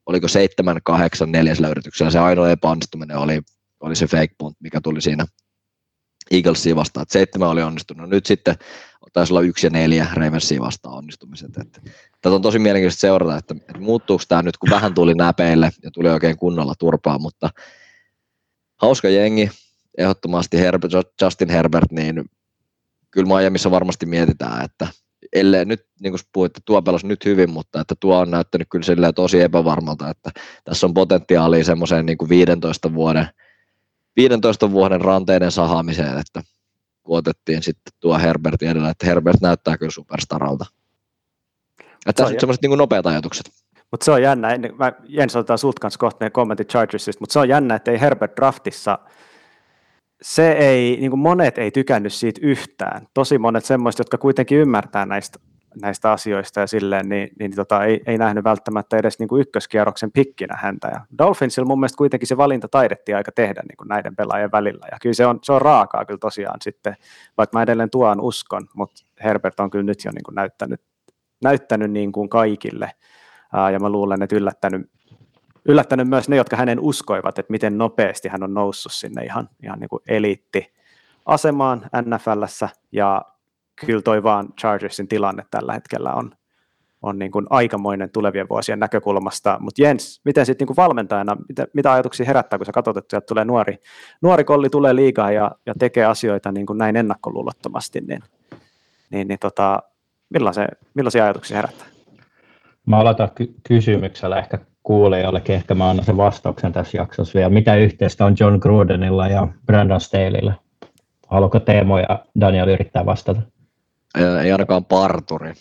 oliko 0.06 0.28
seitsemän, 0.28 0.80
kahdeksan, 0.84 1.32
neljäsellä 1.32 1.68
yrityksellä. 1.68 2.10
Se 2.10 2.18
ainoa 2.18 2.50
epäonnistuminen 2.50 3.16
oli, 3.16 3.40
oli 3.80 3.96
se 3.96 4.06
fake 4.06 4.34
punt, 4.38 4.56
mikä 4.60 4.80
tuli 4.80 5.00
siinä 5.00 5.26
Eaglesia 6.30 6.76
vastaan. 6.76 7.02
Että 7.02 7.12
seitsemän 7.12 7.48
oli 7.48 7.62
onnistunut. 7.62 8.10
Nyt 8.10 8.26
sitten 8.26 8.54
taisi 9.14 9.32
olla 9.32 9.40
yksi 9.40 9.66
ja 9.66 9.70
neljä 9.70 10.06
Ravensia 10.12 10.60
vastaan 10.60 10.94
onnistumiset. 10.94 11.56
Että, 11.56 11.80
tätä 12.20 12.34
on 12.34 12.42
tosi 12.42 12.58
mielenkiintoista 12.58 13.00
seurata, 13.00 13.36
että, 13.36 13.54
että 13.54 13.78
muuttuuko 13.78 14.24
tämä 14.28 14.42
nyt, 14.42 14.56
kun 14.56 14.70
vähän 14.70 14.94
tuli 14.94 15.14
näpeille 15.14 15.70
ja 15.82 15.90
tuli 15.90 16.08
oikein 16.08 16.36
kunnolla 16.36 16.74
turpaa, 16.78 17.18
mutta 17.18 17.50
hauska 18.76 19.08
jengi, 19.08 19.50
ehdottomasti 19.98 20.58
Herbert, 20.58 20.92
Justin 21.22 21.50
Herbert, 21.50 21.92
niin 21.92 22.24
kyllä 23.10 23.38
Miamiissa 23.38 23.70
varmasti 23.70 24.06
mietitään, 24.06 24.64
että 24.64 24.88
ellei 25.32 25.64
nyt, 25.64 25.86
niin 26.00 26.12
kuin 26.12 26.20
puhuitte, 26.32 26.60
tuo 26.64 26.82
pelasi 26.82 27.06
nyt 27.06 27.24
hyvin, 27.24 27.50
mutta 27.50 27.80
että 27.80 27.94
tuo 28.00 28.18
on 28.18 28.30
näyttänyt 28.30 28.68
kyllä 28.70 29.12
tosi 29.12 29.40
epävarmalta, 29.40 30.10
että 30.10 30.30
tässä 30.64 30.86
on 30.86 30.94
potentiaalia 30.94 31.64
semmoiseen 31.64 32.06
niin 32.06 32.18
kuin 32.18 32.28
15 32.28 32.94
vuoden, 32.94 33.28
15 34.16 34.70
vuoden 34.70 35.00
ranteiden 35.00 35.50
sahaamiseen, 35.50 36.18
että 36.18 36.42
kun 37.02 37.18
otettiin 37.18 37.62
sitten 37.62 37.92
tuo 38.00 38.18
Herbert 38.18 38.62
edellä, 38.62 38.90
että 38.90 39.06
Herbert 39.06 39.40
näyttää 39.40 39.78
kyllä 39.78 39.90
superstaralta. 39.90 40.66
Että 41.80 42.12
tässä 42.12 42.34
on 42.34 42.40
semmoiset 42.40 42.62
niin 42.62 42.78
nopeat 42.78 43.06
ajatukset. 43.06 43.50
Mutta 43.90 44.04
se 44.04 44.10
on 44.10 44.22
jännä, 44.22 44.48
mä, 44.78 44.92
Jens 45.08 45.36
otetaan 45.36 45.58
sulta 45.58 45.80
kanssa 45.80 45.98
kohta 45.98 46.30
kommentit 46.30 46.68
Chargersista, 46.68 47.22
mutta 47.22 47.32
se 47.32 47.38
on 47.38 47.48
jännä, 47.48 47.74
että 47.74 47.90
ei 47.90 48.00
Herbert 48.00 48.36
draftissa– 48.36 48.98
se 50.24 50.52
ei, 50.52 50.96
niin 51.00 51.10
kuin 51.10 51.20
monet 51.20 51.58
ei 51.58 51.70
tykännyt 51.70 52.12
siitä 52.12 52.40
yhtään. 52.42 53.06
Tosi 53.14 53.38
monet 53.38 53.64
semmoiset, 53.64 53.98
jotka 53.98 54.18
kuitenkin 54.18 54.58
ymmärtää 54.58 55.06
näistä, 55.06 55.38
näistä 55.82 56.12
asioista 56.12 56.60
ja 56.60 56.66
silleen, 56.66 57.08
niin, 57.08 57.28
niin 57.38 57.54
tota, 57.54 57.84
ei, 57.84 58.02
ei 58.06 58.18
nähnyt 58.18 58.44
välttämättä 58.44 58.96
edes 58.96 59.18
niin 59.18 59.28
kuin 59.28 59.40
ykköskierroksen 59.40 60.12
pikkinä 60.12 60.58
häntä. 60.60 60.88
Ja 60.88 61.00
Dolphinsilla 61.18 61.66
mun 61.66 61.80
mielestä 61.80 61.96
kuitenkin 61.96 62.26
se 62.26 62.36
valinta 62.36 62.68
taidettiin 62.68 63.16
aika 63.16 63.32
tehdä 63.32 63.62
niin 63.68 63.76
kuin 63.76 63.88
näiden 63.88 64.16
pelaajien 64.16 64.52
välillä. 64.52 64.86
Ja 64.92 64.98
kyllä 65.02 65.14
se 65.14 65.26
on, 65.26 65.38
se 65.42 65.52
on 65.52 65.62
raakaa 65.62 66.04
kyllä 66.04 66.18
tosiaan 66.18 66.58
sitten, 66.62 66.96
vaikka 67.36 67.58
mä 67.58 67.62
edelleen 67.62 67.90
tuon 67.90 68.20
uskon, 68.20 68.66
mutta 68.74 69.02
Herbert 69.24 69.60
on 69.60 69.70
kyllä 69.70 69.84
nyt 69.84 70.04
jo 70.04 70.10
niin 70.10 70.24
kuin 70.24 70.34
näyttänyt, 70.34 70.80
näyttänyt 71.42 71.90
niin 71.90 72.12
kuin 72.12 72.28
kaikille. 72.28 72.90
ja 73.72 73.78
mä 73.78 73.88
luulen, 73.88 74.22
että 74.22 74.36
yllättänyt 74.36 74.90
yllättänyt 75.64 76.08
myös 76.08 76.28
ne, 76.28 76.36
jotka 76.36 76.56
hänen 76.56 76.80
uskoivat, 76.80 77.38
että 77.38 77.50
miten 77.50 77.78
nopeasti 77.78 78.28
hän 78.28 78.42
on 78.42 78.54
noussut 78.54 78.92
sinne 78.92 79.24
ihan, 79.24 79.48
ihan 79.62 79.78
niin 79.78 79.88
kuin 79.88 80.02
eliitti-asemaan 80.08 81.90
NFLssä, 82.02 82.68
ja 82.92 83.22
kyllä 83.86 84.02
toi 84.02 84.22
vaan 84.22 84.48
Chargersin 84.60 85.08
tilanne 85.08 85.44
tällä 85.50 85.72
hetkellä 85.72 86.14
on, 86.14 86.30
on 87.02 87.18
niin 87.18 87.30
kuin 87.30 87.46
aikamoinen 87.50 88.10
tulevien 88.10 88.48
vuosien 88.48 88.78
näkökulmasta. 88.78 89.56
Mutta 89.60 89.82
Jens, 89.82 90.20
miten 90.24 90.46
sitten 90.46 90.68
niin 90.68 90.76
valmentajana, 90.76 91.36
mitä, 91.48 91.66
mitä 91.72 91.92
ajatuksia 91.92 92.26
herättää, 92.26 92.58
kun 92.58 92.66
sä 92.66 92.72
katsot, 92.72 92.96
että 92.96 93.20
tulee 93.20 93.44
nuori, 93.44 93.78
nuori 94.22 94.44
kolli 94.44 94.70
tulee 94.70 94.94
liikaa 94.96 95.32
ja, 95.32 95.50
ja 95.66 95.74
tekee 95.78 96.04
asioita 96.04 96.52
niin 96.52 96.66
kuin 96.66 96.78
näin 96.78 96.96
ennakkoluulottomasti, 96.96 98.00
niin, 98.00 98.20
niin, 99.10 99.28
niin 99.28 99.38
tota, 99.38 99.82
millaisia, 100.30 100.68
millaisia 100.94 101.24
ajatuksia 101.24 101.56
herättää? 101.56 101.86
Mä 102.86 102.98
aloitan 102.98 103.30
ky- 103.34 103.54
kysymyksellä 103.68 104.38
ehkä 104.38 104.58
kuulijoillekin, 104.82 105.54
ehkä 105.54 105.74
mä 105.74 105.90
annan 105.90 106.04
sen 106.04 106.16
vastauksen 106.16 106.72
tässä 106.72 106.98
jaksossa 106.98 107.38
vielä. 107.38 107.50
Mitä 107.50 107.74
yhteistä 107.74 108.24
on 108.24 108.34
John 108.40 108.58
Grudenilla 108.60 109.28
ja 109.28 109.48
Brandon 109.66 110.00
Staleylla? 110.00 110.52
Haluatko 111.28 111.60
Teemo 111.60 111.98
ja 111.98 112.24
Daniel 112.40 112.68
yrittää 112.68 113.06
vastata? 113.06 113.42
Ei 114.42 114.52
ainakaan 114.52 114.84
parturi. 114.84 115.52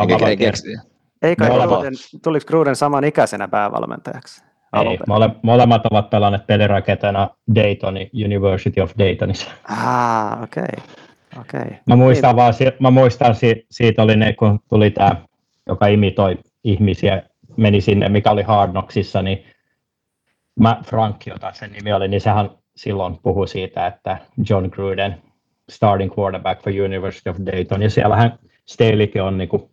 Eikä, 0.00 0.26
eikä, 0.28 0.52
ei 1.22 1.36
kai 1.36 1.48
Gruden, 1.48 1.92
tuliko 2.22 2.46
Gruden 2.46 2.76
saman 2.76 3.04
ikäisenä 3.04 3.48
päävalmentajaksi? 3.48 4.42
Ei, 4.80 4.98
mole, 5.08 5.30
molemmat 5.42 5.86
ovat 5.86 6.10
pelanneet 6.10 6.46
peliraketena 6.46 7.30
Dayton, 7.54 7.94
University 8.24 8.80
of 8.80 8.92
Daytonissa. 8.98 9.50
Ah, 9.68 10.42
okei. 10.42 10.62
Okay. 10.62 10.84
Okay. 11.40 11.76
Mä 11.86 11.96
muistan, 11.96 12.28
niin. 12.28 12.36
vaan, 12.36 12.54
mä 12.80 12.90
muistan 12.90 13.34
siitä 13.70 14.02
oli 14.02 14.16
ne, 14.16 14.32
kun 14.32 14.60
tuli 14.68 14.90
tämä, 14.90 15.16
joka 15.66 15.86
imitoi 15.86 16.38
ihmisiä 16.64 17.22
meni 17.56 17.80
sinne, 17.80 18.08
mikä 18.08 18.30
oli 18.30 18.42
Hard 18.42 18.70
Knocksissa, 18.70 19.22
niin 19.22 19.44
Matt 20.60 20.86
Frank, 20.86 21.26
jota 21.26 21.52
sen 21.52 21.72
nimi 21.72 21.92
oli, 21.92 22.08
niin 22.08 22.20
sehän 22.20 22.50
silloin 22.76 23.18
puhui 23.22 23.48
siitä, 23.48 23.86
että 23.86 24.18
John 24.48 24.68
Gruden, 24.70 25.22
starting 25.70 26.18
quarterback 26.18 26.62
for 26.62 26.72
University 26.72 27.30
of 27.30 27.36
Dayton, 27.46 27.82
ja 27.82 27.90
siellähän 27.90 28.38
Staleykin 28.64 29.22
on 29.22 29.38
niin 29.38 29.48
kuin 29.48 29.70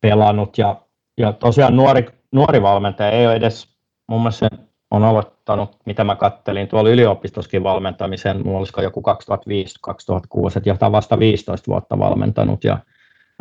pelannut, 0.00 0.58
ja, 0.58 0.76
ja 1.18 1.32
tosiaan 1.32 1.76
nuori, 1.76 2.06
nuori 2.32 2.62
valmentaja 2.62 3.10
ei 3.10 3.26
ole 3.26 3.34
edes, 3.34 3.68
mun 4.06 4.20
mielestä 4.20 4.48
on 4.90 5.04
aloittanut, 5.04 5.76
mitä 5.86 6.04
mä 6.04 6.16
kattelin, 6.16 6.68
tuolla 6.68 6.90
yliopistoskin 6.90 7.62
valmentamisen, 7.62 8.42
mulla 8.44 8.58
olisiko 8.58 8.82
joku 8.82 9.02
2005-2006, 9.02 10.56
että 10.56 10.68
johtaa 10.70 10.92
vasta 10.92 11.18
15 11.18 11.70
vuotta 11.70 11.98
valmentanut, 11.98 12.64
ja 12.64 12.78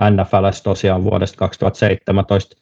NFLS 0.10 0.62
tosiaan 0.64 1.04
vuodesta 1.04 1.38
2017. 1.38 2.56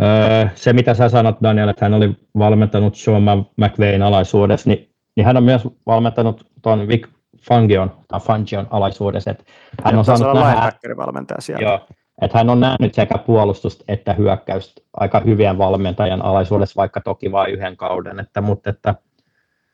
Öö, 0.00 0.48
se, 0.54 0.72
mitä 0.72 0.94
sä 0.94 1.08
sanot, 1.08 1.36
Daniel, 1.42 1.68
että 1.68 1.84
hän 1.84 1.94
oli 1.94 2.16
valmentanut 2.38 2.96
Sean 2.96 3.22
McVein 3.56 4.02
alaisuudessa, 4.02 4.70
niin, 4.70 4.88
niin 5.16 5.24
hän 5.26 5.36
on 5.36 5.44
myös 5.44 5.62
valmentanut 5.86 6.46
tuon 6.62 6.88
Vic 6.88 7.08
Fangion, 7.48 7.90
tai 8.08 8.20
Fangion 8.20 8.66
alaisuudessa. 8.70 9.30
Että 9.30 9.44
hän 9.84 9.98
on 9.98 10.04
saanut 10.04 10.34
nähdä, 10.34 10.72
valmentaja 10.96 11.40
siellä. 11.40 11.68
Joo, 11.68 11.80
että 12.22 12.38
hän 12.38 12.50
on 12.50 12.60
nähnyt 12.60 12.94
sekä 12.94 13.18
puolustusta 13.18 13.84
että 13.88 14.12
hyökkäystä 14.12 14.82
aika 14.96 15.20
hyvien 15.20 15.58
valmentajan 15.58 16.22
alaisuudessa, 16.22 16.76
vaikka 16.76 17.00
toki 17.00 17.32
vain 17.32 17.52
yhden 17.52 17.76
kauden, 17.76 18.20
että, 18.20 18.40
mutta 18.40 18.70
että 18.70 18.94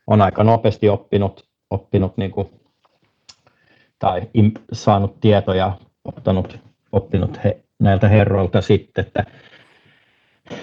on 0.06 0.22
aika 0.22 0.44
nopeasti 0.44 0.88
oppinut, 0.88 1.48
oppinut 1.70 2.16
niin 2.16 2.30
kuin, 2.30 2.50
tai 3.98 4.22
im, 4.34 4.52
saanut 4.72 5.20
tietoja, 5.20 5.72
ottanut 6.04 6.58
oppinut 6.92 7.44
he, 7.44 7.60
näiltä 7.78 8.08
herroilta 8.08 8.60
sitten, 8.60 9.06
että 9.06 9.24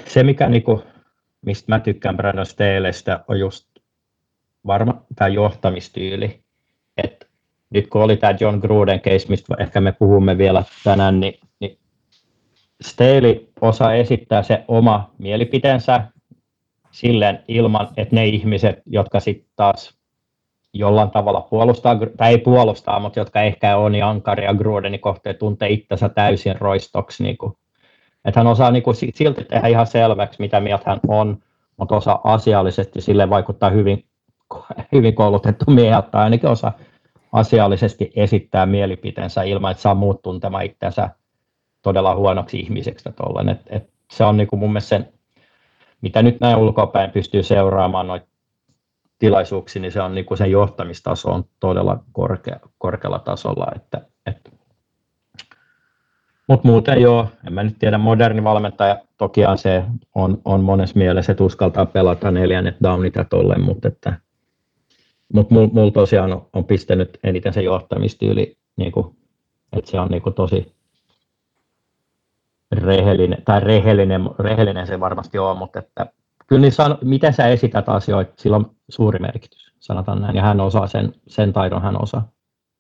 se 0.06 0.24
mikä 0.24 0.50
niinku, 0.50 0.84
mistä 1.42 1.72
mä 1.72 1.80
tykkään 1.80 2.18
Brandon 2.18 2.46
Staleystä 2.46 3.24
on 3.28 3.40
just 3.40 3.68
varma 4.68 5.02
tämä 5.16 5.28
johtamistyyli, 5.28 6.45
nyt 7.76 7.88
kun 7.88 8.02
oli 8.02 8.18
tämä 8.18 8.36
John 8.40 8.60
Gruden 8.60 9.02
case, 9.02 9.26
mistä 9.30 9.56
ehkä 9.60 9.82
me 9.82 9.92
puhumme 9.92 10.38
vielä 10.38 10.64
tänään, 10.84 11.20
niin, 11.20 11.40
niin 11.60 11.78
Staley 12.82 13.50
osaa 13.62 13.94
esittää 13.94 14.44
se 14.44 14.64
oma 14.68 15.12
mielipiteensä 15.18 16.08
silleen 16.92 17.44
ilman, 17.48 17.88
että 17.98 18.16
ne 18.16 18.26
ihmiset, 18.26 18.82
jotka 18.86 19.20
sitten 19.20 19.50
taas 19.56 19.98
jollain 20.74 21.12
tavalla 21.12 21.42
puolustaa, 21.42 21.96
tai 22.18 22.32
ei 22.32 22.38
puolustaa, 22.38 23.00
mutta 23.00 23.20
jotka 23.20 23.42
ehkä 23.42 23.78
on 23.78 23.92
niin 23.92 24.04
ankaria 24.04 24.54
Grudenin 24.54 25.00
kohteen, 25.00 25.36
tuntee 25.36 25.70
itsensä 25.70 26.10
täysin 26.10 26.62
roistoksi. 26.62 27.24
Niin 27.24 27.38
kuin. 27.38 27.54
Että 28.26 28.40
hän 28.40 28.48
osaa 28.48 28.72
niin 28.72 28.84
kuin, 28.84 28.96
silti 28.96 29.44
tehdä 29.44 29.68
ihan 29.68 29.88
selväksi, 29.88 30.42
mitä 30.42 30.60
mieltä 30.60 30.84
hän 30.90 31.00
on, 31.08 31.38
mutta 31.78 31.96
osaa 31.96 32.22
asiallisesti 32.24 33.02
sille 33.02 33.30
vaikuttaa 33.30 33.70
hyvin, 33.70 34.06
hyvin 34.94 35.16
koulutettu 35.16 35.66
tai 36.12 36.24
ainakin 36.24 36.50
osaa 36.50 36.74
asiallisesti 37.36 38.12
esittää 38.16 38.66
mielipiteensä 38.66 39.44
ilman, 39.44 39.72
että 39.72 39.82
saa 39.82 39.96
muut 39.96 40.22
tuntemaan 40.22 40.66
itsensä 40.66 41.10
todella 41.82 42.16
huonoksi 42.16 42.60
ihmiseksi. 42.60 43.10
Et, 43.52 43.62
et 43.70 43.90
se 44.12 44.24
on 44.24 44.38
niin 44.38 44.48
kuin 44.48 44.60
mun 44.60 44.70
mielestä 44.70 44.90
sen, 44.90 45.14
mitä 46.02 46.22
nyt 46.22 46.40
näin 46.40 46.58
ulkopäin 46.58 47.12
pystyy 47.12 47.44
seuraamaan 47.44 48.08
noita 48.08 48.28
tilaisuuksiin, 49.20 49.82
niin 49.82 49.92
se 49.92 50.02
on 50.02 50.16
niin 50.16 50.26
kuin 50.26 50.38
sen 50.38 50.52
johtamistaso 50.52 51.32
on 51.32 51.44
todella 51.60 52.04
korkea, 52.12 52.60
korkealla 52.78 53.20
tasolla, 53.20 53.68
että, 53.76 54.02
että 54.26 54.52
Mutta 56.48 56.68
muuten 56.68 57.02
joo, 57.02 57.28
en 57.48 57.54
mä 57.54 57.64
nyt 57.64 57.80
tiedä, 57.80 57.98
moderni 57.98 58.44
valmentaja 58.44 59.00
tokiaan 59.18 59.58
se 59.58 59.84
on, 60.16 60.42
on 60.46 60.64
monessa 60.64 60.98
mielessä, 60.98 61.32
että 61.32 61.44
uskaltaa 61.44 61.86
pelata 61.86 62.32
neljännet 62.32 62.76
downit 62.84 63.16
ja 63.16 63.26
tolleen, 63.26 63.62
mutta 63.62 63.88
että 63.88 64.25
mutta 65.34 65.54
mulla 65.54 65.70
mul 65.74 65.90
tosiaan 65.90 66.34
on, 66.34 66.48
on 66.54 66.66
pistänyt 66.66 67.20
eniten 67.24 67.54
se 67.54 67.62
johtamistyyli, 67.62 68.58
niin 68.76 68.92
kuin, 68.92 69.16
että 69.74 69.92
se 69.92 70.00
on 70.00 70.08
niin 70.08 70.22
kuin 70.22 70.36
tosi 70.36 70.76
rehellinen, 72.72 73.44
tai 73.46 73.60
rehellinen, 73.60 74.30
rehellinen 74.40 74.88
se 74.88 75.00
varmasti 75.00 75.38
on, 75.38 75.58
mutta 75.58 75.80
että 75.80 76.06
kyllä 76.48 76.62
niin 76.62 76.72
san, 76.72 76.98
miten 77.02 77.34
sä 77.34 77.48
esität 77.48 77.90
asioita, 77.90 78.34
sillä 78.38 78.58
on 78.58 78.72
suuri 78.90 79.20
merkitys, 79.20 79.74
sanotaan 79.80 80.22
näin, 80.22 80.36
ja 80.36 80.42
hän 80.42 80.62
osaa 80.62 80.88
sen, 80.88 81.14
sen 81.28 81.54
taidon, 81.54 81.82
hän 81.82 82.02
osaa. 82.02 82.32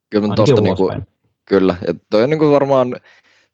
Kyllä, 0.10 0.36
tosta 0.36 0.62
niin 0.62 0.76
kuin, 0.76 1.08
kyllä. 1.46 1.76
ja 1.88 1.94
toi 2.10 2.24
on 2.24 2.30
niin 2.30 2.40
kuin 2.40 2.52
varmaan 2.52 2.96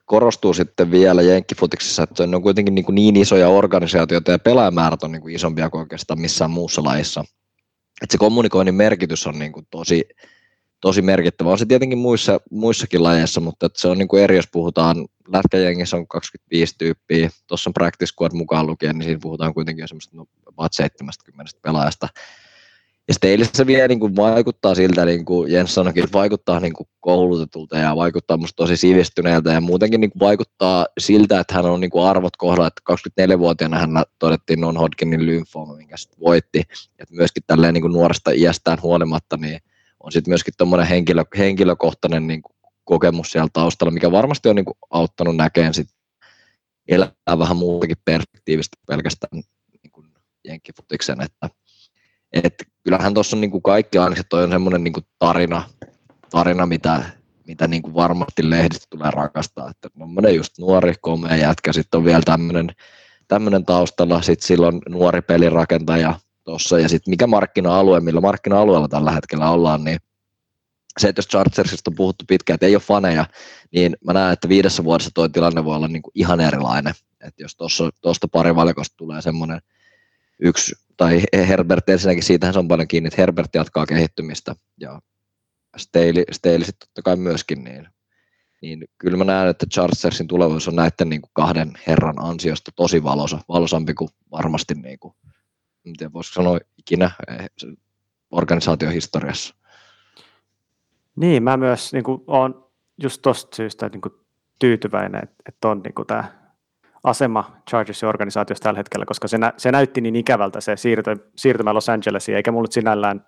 korostuu 0.06 0.54
sitten 0.54 0.92
vielä 0.92 1.22
jenkkifutiksessa, 1.22 2.04
että 2.04 2.28
ne 2.28 2.36
on 2.36 2.42
kuitenkin 2.42 2.76
niin, 2.76 2.86
niin 2.92 3.16
isoja 3.16 3.50
organisaatioita 3.50 4.32
ja 4.32 4.40
pelaajamäärät 4.40 5.04
on 5.04 5.12
niin 5.12 5.22
kuin 5.22 5.36
isompia 5.36 5.70
kuin 5.70 5.80
oikeastaan 5.80 6.22
missään 6.22 6.52
muussa 6.52 6.84
lajissa. 6.84 7.24
Että 8.02 8.12
se 8.14 8.18
kommunikoinnin 8.18 8.76
merkitys 8.76 9.28
on 9.28 9.40
niin 9.40 9.52
kuin 9.52 9.68
tosi, 9.72 10.10
tosi 10.82 11.02
merkittävä. 11.02 11.50
On 11.50 11.60
se 11.60 11.66
tietenkin 11.66 11.98
muissa, 11.98 12.40
muissakin 12.52 13.04
lajeissa, 13.04 13.42
mutta 13.42 13.66
että 13.66 13.82
se 13.82 13.88
on 13.88 13.98
niin 13.98 14.08
kuin 14.08 14.24
eri, 14.24 14.36
jos 14.36 14.48
puhutaan, 14.52 15.08
lätkäjengissä 15.28 15.98
on 15.98 16.08
25 16.08 16.76
tyyppiä, 16.78 17.30
tuossa 17.48 17.70
on 17.70 17.74
practice 17.74 18.10
squad 18.10 18.34
mukaan 18.34 18.68
lukien, 18.68 18.98
niin 18.98 19.06
siinä 19.06 19.20
puhutaan 19.22 19.54
kuitenkin 19.54 19.84
jo 19.84 19.88
semmoista 19.88 20.18
no, 20.18 20.26
70 20.72 21.52
pelaajasta. 21.62 22.08
Ja 23.12 23.14
sitten 23.14 23.58
se 23.58 23.68
vielä 23.68 23.88
niin 23.88 24.00
kuin 24.00 24.16
vaikuttaa 24.16 24.76
siltä, 24.76 25.06
niin 25.06 25.26
kuin 25.26 25.52
Jens 25.52 25.76
sanoikin, 25.76 26.04
että 26.04 26.18
vaikuttaa 26.18 26.60
niin 26.60 26.74
kuin 26.74 26.88
koulutetulta 27.00 27.78
ja 27.78 27.96
vaikuttaa 27.96 28.38
musta 28.38 28.56
tosi 28.56 28.78
sivistyneeltä 28.78 29.52
ja 29.52 29.62
muutenkin 29.62 30.02
niin 30.02 30.12
kuin 30.12 30.20
vaikuttaa 30.20 30.86
siltä, 31.00 31.40
että 31.40 31.54
hän 31.54 31.66
on 31.66 31.82
niin 31.82 31.92
kuin 31.92 32.06
arvot 32.06 32.38
kohdalla, 32.38 32.68
että 32.68 32.94
24-vuotiaana 33.22 33.80
hän 33.80 33.90
todettiin 34.20 34.62
non-Hodgkinin 34.62 35.26
lymfooma, 35.26 35.76
minkä 35.76 35.98
sitten 35.98 36.20
voitti. 36.20 36.60
Että 37.00 37.16
myöskin 37.16 37.44
tälleen 37.48 37.74
niin 37.74 37.82
kuin 37.82 37.94
nuoresta 37.94 38.32
iästään 38.32 38.82
huolimatta, 38.82 39.38
niin 39.38 39.60
on 40.00 40.12
sitten 40.12 40.32
myöskin 40.32 40.54
tuommoinen 40.58 40.88
henkilö, 40.88 41.24
henkilökohtainen 41.38 42.28
niin 42.28 42.42
kuin 42.42 42.56
kokemus 42.84 43.32
siellä 43.32 43.50
taustalla, 43.54 43.92
mikä 43.92 44.12
varmasti 44.12 44.50
on 44.50 44.56
niin 44.56 44.66
kuin 44.66 44.78
auttanut 44.90 45.36
näkeen 45.36 45.74
sit 45.74 45.88
elää 46.88 47.12
vähän 47.40 47.58
muutakin 47.58 47.98
perspektiivistä 48.06 48.78
pelkästään 48.88 49.42
niin 49.84 49.92
kuin 49.92 50.08
jenkkifutiksen, 50.46 51.22
että 51.22 51.50
et 52.34 52.54
kyllähän 52.84 53.14
tuossa 53.14 53.38
on 53.38 53.42
niin 53.42 53.52
kuin 53.52 53.64
kaikki 53.64 53.98
aina, 53.98 54.16
toi 54.30 54.44
on 54.44 54.52
semmoinen 54.52 54.84
niin 54.84 54.94
tarina, 55.20 55.64
tarina, 56.30 56.66
mitä, 56.66 57.04
mitä 57.48 57.68
niin 57.68 57.82
kuin 57.82 57.94
varmasti 57.94 58.50
lehdistä 58.50 58.86
tulee 58.90 59.12
rakastaa. 59.12 59.70
Että 59.70 59.90
on 60.00 60.36
just 60.36 60.60
nuori, 60.60 60.94
komea 61.02 61.36
jätkä, 61.36 61.74
sitten 61.74 61.98
on 61.98 62.06
vielä 62.06 62.22
tämmöinen, 62.26 62.70
tämmöinen 63.28 63.66
taustalla, 63.66 64.22
sitten 64.22 64.48
silloin 64.48 64.82
nuori 64.90 65.22
pelirakentaja 65.22 66.16
tuossa, 66.44 66.80
ja 66.80 66.90
sitten 66.90 67.12
mikä 67.12 67.28
markkina-alue, 67.28 68.00
millä 68.00 68.22
markkina-alueella 68.22 68.88
tällä 68.88 69.12
hetkellä 69.12 69.50
ollaan, 69.50 69.84
niin 69.84 69.98
se, 71.00 71.08
että 71.08 71.20
jos 71.20 71.28
Chargersista 71.28 71.92
on 71.92 71.96
puhuttu 71.96 72.26
pitkään, 72.28 72.56
että 72.56 72.66
ei 72.66 72.76
ole 72.76 72.82
faneja, 72.82 73.26
niin 73.72 73.98
mä 74.06 74.14
näen, 74.14 74.34
että 74.34 74.50
viidessä 74.50 74.84
vuodessa 74.84 75.12
tuo 75.14 75.28
tilanne 75.28 75.66
voi 75.66 75.76
olla 75.76 75.88
niin 75.88 76.02
kuin 76.02 76.12
ihan 76.16 76.40
erilainen. 76.40 76.94
Että 77.28 77.44
jos 77.44 77.58
tuosta 78.02 78.28
pari 78.28 78.56
valikosta 78.56 78.98
tulee 78.98 79.22
semmoinen 79.22 79.62
yksi 80.42 80.76
tai 80.98 81.22
Herbert 81.34 81.90
ensinnäkin, 81.90 82.24
siitähän 82.24 82.54
se 82.54 82.60
on 82.60 82.68
paljon 82.68 82.88
kiinni, 82.88 83.08
että 83.08 83.22
Herbert 83.22 83.56
jatkaa 83.56 83.86
kehittymistä 83.86 84.56
ja 84.80 85.02
Staley, 85.78 86.24
Staley 86.32 86.64
sitten 86.64 86.88
totta 86.88 87.02
kai 87.02 87.16
myöskin, 87.16 87.64
niin, 87.64 87.88
niin 88.62 88.86
kyllä 88.98 89.18
mä 89.18 89.24
näen, 89.24 89.50
että 89.50 89.66
Chargersin 89.66 90.28
tulevaisuus 90.28 90.68
on 90.68 90.76
näiden 90.76 91.10
niin 91.10 91.22
kuin 91.22 91.32
kahden 91.34 91.74
herran 91.88 92.16
ansiosta 92.20 92.72
tosi 92.76 93.04
valosa, 93.04 93.40
valosampi 93.50 93.94
kuin 93.94 94.10
varmasti, 94.32 94.74
niin 94.76 95.00
kuin, 95.00 95.14
en 95.86 95.94
tiedä 95.98 96.14
voisiko 96.14 96.34
sanoa 96.34 96.60
ikinä 96.78 97.12
eh, 97.28 97.50
organisaatiohistoriassa. 98.32 99.56
Niin, 101.16 101.44
mä 101.44 101.58
myös 101.58 101.94
niin 101.94 102.04
kuin, 102.04 102.24
olen 102.28 102.54
just 103.04 103.22
tuosta 103.22 103.56
syystä 103.56 103.90
niin 103.90 104.02
kuin, 104.02 104.14
tyytyväinen, 104.60 105.24
että, 105.24 105.36
että 105.46 105.68
on 105.70 105.82
niin 105.84 105.94
kuin, 105.94 106.08
tämä 106.08 106.41
asema 107.04 107.52
Chargersin 107.70 108.10
organisaatiossa 108.10 108.64
tällä 108.64 108.78
hetkellä, 108.78 109.06
koska 109.06 109.28
se, 109.28 109.38
nä, 109.38 109.54
se 109.58 109.72
näytti 109.72 110.02
niin 110.02 110.16
ikävältä 110.16 110.62
se 110.62 110.76
siirtymä, 110.76 111.16
siirtymä 111.36 111.74
Los 111.74 111.90
Angelesiin, 111.90 112.36
eikä 112.36 112.52
mulla 112.52 112.68
sinällään 112.72 113.26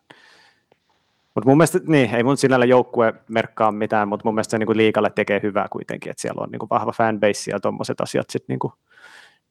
mutta 1.36 1.50
mun 1.50 1.58
mielestä, 1.58 1.80
niin, 1.88 2.16
ei 2.16 2.24
mun 2.24 2.38
sinällä 2.38 2.66
joukkue 2.66 3.14
merkkaa 3.28 3.72
mitään, 3.72 4.08
mutta 4.08 4.26
mun 4.26 4.36
mielestä 4.36 4.52
se 4.52 4.58
niin 4.58 4.78
liikalle 4.78 5.10
tekee 5.10 5.40
hyvää 5.44 5.68
kuitenkin, 5.72 6.10
että 6.10 6.22
siellä 6.22 6.44
on 6.44 6.50
niin 6.52 6.60
kuin 6.60 6.70
vahva 6.70 6.92
fanbase 6.92 7.52
ja 7.52 7.60
tuommoiset 7.60 8.02
asiat 8.02 8.30
sitten 8.30 8.54
niin 8.54 8.72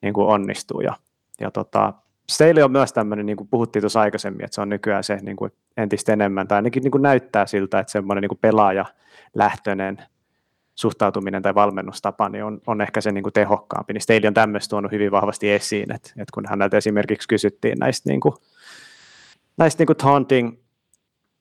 niin 0.02 0.14
onnistuu. 0.16 0.80
Ja, 0.80 0.96
ja 1.40 1.50
tota, 1.50 1.92
Staley 2.30 2.62
on 2.62 2.72
myös 2.72 2.92
tämmöinen, 2.92 3.26
niin 3.26 3.36
kuin 3.36 3.48
puhuttiin 3.48 3.80
tuossa 3.80 4.00
aikaisemmin, 4.00 4.44
että 4.44 4.54
se 4.54 4.60
on 4.60 4.68
nykyään 4.68 5.04
se 5.04 5.16
niin 5.22 5.36
kuin 5.36 5.52
entistä 5.76 6.12
enemmän, 6.12 6.48
tai 6.48 6.56
ainakin 6.56 6.82
niin 6.82 6.90
kuin 6.90 7.02
näyttää 7.02 7.46
siltä, 7.46 7.78
että 7.78 7.92
semmoinen 7.92 8.22
niin 8.22 8.38
pelaaja 8.40 8.84
lähtöinen 9.34 9.98
suhtautuminen 10.74 11.42
tai 11.42 11.54
valmennustapa 11.54 12.28
niin 12.28 12.44
on, 12.44 12.60
on 12.66 12.80
ehkä 12.80 13.00
se 13.00 13.12
niin 13.12 13.22
kuin 13.22 13.32
tehokkaampi. 13.32 13.92
Niin 13.92 14.00
Staley 14.00 14.26
on 14.26 14.34
tämmöistä 14.34 14.70
tuonut 14.70 14.92
hyvin 14.92 15.10
vahvasti 15.10 15.50
esiin, 15.50 15.92
että, 15.92 16.08
että 16.08 16.32
kun 16.34 16.44
häneltä 16.48 16.76
esimerkiksi 16.76 17.28
kysyttiin 17.28 17.78
näistä, 17.78 18.10
niin 18.10 18.20
kuin, 18.20 18.34
näistä 19.56 19.80
niin 19.80 19.86
kuin 19.86 19.96
taunting 19.96 20.58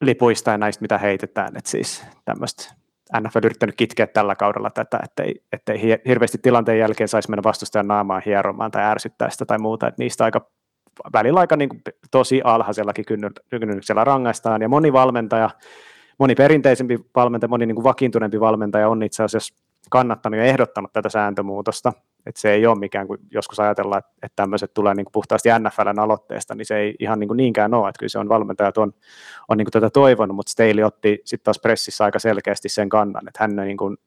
lipuista 0.02 0.52
ja 0.52 0.58
näistä, 0.58 0.82
mitä 0.82 0.98
heitetään, 0.98 1.58
että 1.58 1.70
siis 1.70 2.06
tämmöistä 2.26 2.74
NFL 3.20 3.38
on 3.38 3.46
yrittänyt 3.46 3.76
kitkeä 3.76 4.08
tällä 4.08 4.36
kaudella 4.36 4.70
tätä, 4.70 5.00
ettei, 5.04 5.44
ettei 5.52 5.82
hirveästi 6.08 6.38
tilanteen 6.38 6.80
jälkeen 6.80 7.08
saisi 7.08 7.30
mennä 7.30 7.44
vastustajan 7.44 7.88
naamaan 7.88 8.22
hieromaan 8.26 8.72
tai 8.72 8.84
ärsyttää 8.84 9.30
sitä 9.30 9.46
tai 9.46 9.58
muuta, 9.58 9.88
että 9.88 10.04
niistä 10.04 10.24
aika 10.24 10.52
välillä 11.14 11.40
aika 11.40 11.56
niin 11.56 11.70
kuin 11.70 11.82
tosi 12.12 12.42
alhaisellakin 12.44 13.06
kynnyksellä 13.50 14.04
rangaistaan, 14.04 14.62
ja 14.62 14.70
moni 14.70 14.94
valmentaja 14.94 15.50
moni 16.22 16.36
perinteisempi 16.36 17.00
valmentaja, 17.16 17.50
moni 17.50 17.66
niin 17.66 17.76
kuin 17.76 17.84
vakiintuneempi 17.84 18.40
valmentaja 18.40 18.90
on 18.90 19.04
itse 19.04 19.24
asiassa 19.24 19.56
kannattanut 19.90 20.40
ja 20.40 20.46
ehdottanut 20.46 20.94
tätä 20.94 21.10
sääntömuutosta. 21.10 21.94
Että 22.26 22.42
se 22.42 22.52
ei 22.52 22.68
ole 22.68 22.80
mikään 22.80 23.08
kuin 23.08 23.20
joskus 23.32 23.60
ajatellaan, 23.60 24.00
että, 24.24 24.36
tämmöiset 24.36 24.74
tulee 24.74 24.96
niin 24.96 25.06
kuin 25.06 25.12
puhtaasti 25.12 25.50
NFLn 25.60 26.00
aloitteesta, 26.00 26.56
niin 26.56 26.66
se 26.66 26.78
ei 26.78 26.96
ihan 27.00 27.20
niin 27.20 27.28
kuin 27.28 27.38
niinkään 27.38 27.74
ole. 27.74 27.90
Että 27.90 28.00
kyllä 28.00 28.10
se 28.10 28.20
on 28.20 28.30
valmentajat 28.30 28.78
on, 28.78 28.94
on 29.50 29.58
niin 29.58 29.66
kuin 29.66 29.72
tätä 29.72 29.90
toivonut, 29.90 30.36
mutta 30.36 30.52
Staley 30.52 30.84
otti 30.84 31.22
sitten 31.26 31.44
taas 31.44 31.60
pressissä 31.60 32.04
aika 32.04 32.20
selkeästi 32.20 32.70
sen 32.70 32.90
kannan, 32.90 33.28
että 33.28 33.44
hän, 33.44 33.56
niin 33.56 33.78
kuin, 33.78 33.98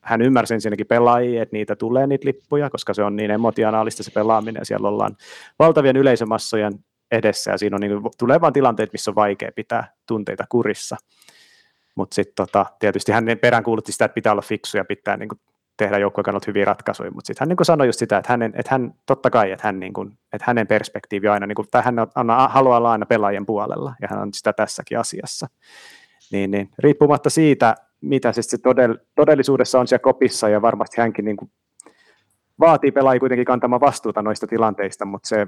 hän 0.00 0.22
ymmärsi 0.22 0.54
ensinnäkin 0.54 0.86
pelaajia, 0.86 1.42
että 1.42 1.56
niitä 1.56 1.76
tulee 1.76 2.06
niitä 2.06 2.26
lippuja, 2.26 2.70
koska 2.70 2.94
se 2.94 3.02
on 3.02 3.16
niin 3.16 3.30
emotionaalista 3.30 4.02
se 4.02 4.10
pelaaminen, 4.10 4.66
siellä 4.66 4.88
ollaan 4.88 5.16
valtavien 5.58 5.96
yleisömassojen 5.96 6.72
edessä 7.10 7.50
ja 7.50 7.58
siinä 7.58 7.76
on 7.76 7.80
niin 7.80 8.02
kuin, 8.02 8.12
tulee 8.18 8.40
vain 8.40 8.52
tilanteet, 8.52 8.92
missä 8.92 9.10
on 9.10 9.14
vaikea 9.14 9.50
pitää 9.56 9.92
tunteita 10.06 10.44
kurissa. 10.48 10.96
Mutta 11.94 12.14
sitten 12.14 12.34
tota, 12.36 12.66
tietysti 12.78 13.12
hän 13.12 13.26
peräänkuulutti 13.40 13.92
sitä, 13.92 14.04
että 14.04 14.14
pitää 14.14 14.32
olla 14.32 14.42
fiksu 14.42 14.76
ja 14.76 14.84
pitää 14.84 15.16
niin 15.16 15.28
kuin, 15.28 15.40
tehdä 15.78 15.98
joukkojen 15.98 16.24
kannalta 16.24 16.44
hyviä 16.46 16.64
ratkaisuja, 16.64 17.10
mutta 17.10 17.26
sitten 17.26 17.48
hän 17.48 17.48
niin 17.48 17.64
sanoi 17.64 17.88
just 17.88 17.98
sitä, 17.98 18.18
että, 18.18 18.32
hänen, 18.32 18.52
että 18.56 18.74
hän, 18.74 18.94
totta 19.06 19.30
kai, 19.30 19.52
että, 19.52 19.68
hän, 19.68 19.80
niin 19.80 19.92
kuin, 19.92 20.18
että 20.32 20.44
hänen 20.46 20.66
perspektiivi 20.66 21.28
aina, 21.28 21.46
niin 21.46 21.56
kuin, 21.56 21.68
tai 21.70 21.82
hän 21.84 21.98
on, 21.98 22.08
haluaa 22.48 22.76
olla 22.76 22.92
aina 22.92 23.06
pelaajien 23.06 23.46
puolella, 23.46 23.94
ja 24.02 24.08
hän 24.10 24.22
on 24.22 24.34
sitä 24.34 24.52
tässäkin 24.52 24.98
asiassa. 24.98 25.46
Niin, 26.32 26.50
niin, 26.50 26.70
riippumatta 26.78 27.30
siitä, 27.30 27.74
mitä 28.00 28.32
se 28.32 28.58
todell, 28.58 28.94
todellisuudessa 29.14 29.80
on 29.80 29.88
siellä 29.88 30.02
kopissa, 30.02 30.48
ja 30.48 30.62
varmasti 30.62 31.00
hänkin 31.00 31.24
niin 31.24 31.36
kuin, 31.36 31.50
vaatii 32.60 32.92
pelaajia 32.92 33.20
kuitenkin 33.20 33.46
kantamaan 33.46 33.80
vastuuta 33.80 34.22
noista 34.22 34.46
tilanteista, 34.46 35.04
mutta 35.04 35.28
se 35.28 35.46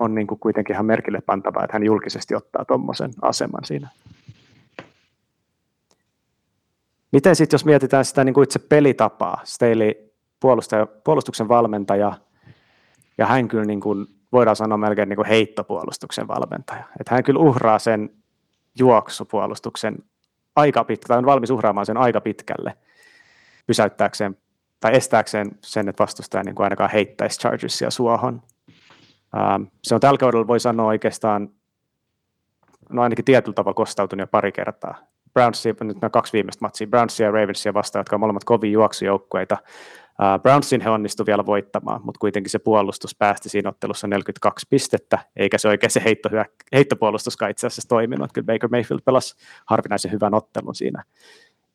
on 0.00 0.14
niin 0.14 0.26
kuin 0.26 0.40
kuitenkin 0.40 0.74
ihan 0.74 0.86
merkille 0.86 1.20
pantavaa, 1.26 1.64
että 1.64 1.74
hän 1.74 1.82
julkisesti 1.82 2.34
ottaa 2.34 2.64
tuommoisen 2.64 3.10
aseman 3.22 3.64
siinä. 3.64 3.88
Miten 7.12 7.36
sitten, 7.36 7.54
jos 7.54 7.64
mietitään 7.64 8.04
sitä 8.04 8.24
niin 8.24 8.34
kuin 8.34 8.44
itse 8.44 8.58
pelitapaa, 8.58 9.42
puolustaja, 10.40 10.86
puolustuksen 10.86 11.48
valmentaja, 11.48 12.12
ja 13.18 13.26
hän 13.26 13.48
kyllä 13.48 13.64
niin 13.64 13.80
kuin, 13.80 14.06
voidaan 14.32 14.56
sanoa 14.56 14.78
melkein 14.78 15.08
niin 15.08 15.16
kuin 15.16 15.28
heittopuolustuksen 15.28 16.28
valmentaja. 16.28 16.84
Että 17.00 17.14
hän 17.14 17.24
kyllä 17.24 17.40
uhraa 17.40 17.78
sen 17.78 18.10
juoksupuolustuksen 18.78 19.96
aika 20.56 20.84
pitkälle, 20.84 21.08
tai 21.08 21.18
on 21.18 21.26
valmis 21.26 21.50
uhraamaan 21.50 21.86
sen 21.86 21.96
aika 21.96 22.20
pitkälle 22.20 22.74
pysäyttääkseen 23.66 24.36
tai 24.80 24.96
estääkseen 24.96 25.50
sen, 25.64 25.88
että 25.88 26.02
vastustaja 26.02 26.44
niin 26.44 26.54
kuin 26.54 26.64
ainakaan 26.64 26.90
heittäisi 26.90 27.38
Chargersia 27.40 27.90
suohon. 27.90 28.42
Ähm, 29.36 29.62
se 29.82 29.94
on 29.94 30.00
tällä 30.00 30.18
kaudella, 30.18 30.46
voi 30.46 30.60
sanoa 30.60 30.86
oikeastaan, 30.86 31.48
no 32.88 33.02
ainakin 33.02 33.24
tietyllä 33.24 33.54
tavalla 33.54 33.74
kostautunut 33.74 34.22
jo 34.22 34.26
pari 34.26 34.52
kertaa. 34.52 34.94
Brownsia, 35.32 35.74
nyt 35.80 36.00
nämä 36.00 36.10
kaksi 36.10 36.32
viimeistä 36.32 36.64
matsia, 36.64 36.86
Brownsia 36.86 37.26
ja 37.26 37.32
Ravensia 37.32 37.74
vastaan, 37.74 38.00
jotka 38.00 38.16
on 38.16 38.20
molemmat 38.20 38.44
kovia 38.44 38.70
juoksujoukkueita. 38.70 39.58
Uh, 40.10 40.42
Brownsin 40.42 40.80
he 40.80 40.90
onnistu 40.90 41.26
vielä 41.26 41.46
voittamaan, 41.46 42.00
mutta 42.04 42.18
kuitenkin 42.18 42.50
se 42.50 42.58
puolustus 42.58 43.14
päästi 43.14 43.48
siinä 43.48 43.68
ottelussa 43.68 44.06
42 44.06 44.66
pistettä, 44.70 45.18
eikä 45.36 45.58
se 45.58 45.68
oikein 45.68 45.90
se 45.90 46.02
heitto, 46.04 46.28
heittopuolustuskaan 46.72 47.50
itse 47.50 47.66
asiassa 47.66 47.88
toiminut. 47.88 48.32
Kyllä 48.32 48.46
Baker 48.46 48.70
Mayfield 48.70 49.00
pelasi 49.04 49.36
harvinaisen 49.66 50.12
hyvän 50.12 50.34
ottelun 50.34 50.74
siinä. 50.74 51.04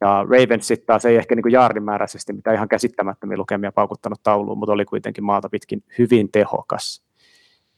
Ja 0.01 0.25
Ravens 0.29 0.67
sitten 0.67 0.87
taas 0.87 1.05
ei 1.05 1.15
ehkä 1.15 1.35
niin 1.35 1.51
jaardimääräisesti 1.51 2.33
mitä 2.33 2.53
ihan 2.53 2.67
käsittämättömiä 2.67 3.37
lukemia 3.37 3.71
paukuttanut 3.71 4.23
tauluun, 4.23 4.57
mutta 4.57 4.73
oli 4.73 4.85
kuitenkin 4.85 5.23
maalta 5.23 5.49
pitkin 5.49 5.83
hyvin 5.97 6.31
tehokas. 6.31 7.04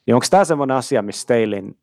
Niin 0.07 0.15
onko 0.15 0.25
tämä 0.29 0.45
sellainen 0.45 0.77
asia, 0.77 1.01
missä 1.01 1.21
Steilin 1.21 1.77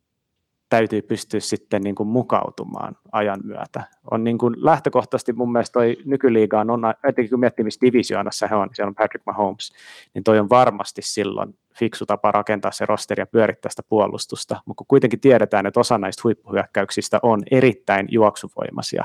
täytyy 0.69 1.03
pystyä 1.03 1.41
sitten 1.41 1.83
niin 1.83 1.95
kuin 1.95 2.09
mukautumaan 2.09 2.97
ajan 3.13 3.41
myötä. 3.45 3.83
On 4.11 4.25
niin 4.25 4.39
kuin 4.39 4.55
lähtökohtaisesti 4.57 5.33
mun 5.33 5.53
mielestä 5.53 5.73
toi 5.73 5.97
nykyliigaan 6.05 6.71
on, 6.71 6.83
etenkin 7.09 7.31
kun 7.31 7.41
miettii, 7.41 7.65
missä 7.65 7.81
divisioonassa 7.81 8.47
he 8.47 8.55
on, 8.55 8.69
siellä 8.73 8.89
on 8.89 8.95
Patrick 8.95 9.27
Mahomes, 9.27 9.73
niin 10.15 10.25
toi 10.25 10.39
on 10.39 10.49
varmasti 10.51 11.03
silloin 11.03 11.59
fiksu 11.79 12.07
tapa 12.07 12.33
rakentaa 12.33 12.71
se 12.71 12.87
rosteri 12.87 13.21
ja 13.21 13.27
pyörittää 13.27 13.71
sitä 13.71 13.83
puolustusta, 13.89 14.61
mutta 14.67 14.79
kun 14.79 14.87
kuitenkin 14.87 15.21
tiedetään, 15.21 15.67
että 15.67 15.81
osa 15.81 15.99
näistä 15.99 16.21
huippuhyökkäyksistä 16.25 17.21
on 17.23 17.43
erittäin 17.51 18.07
juoksuvoimaisia, 18.11 19.05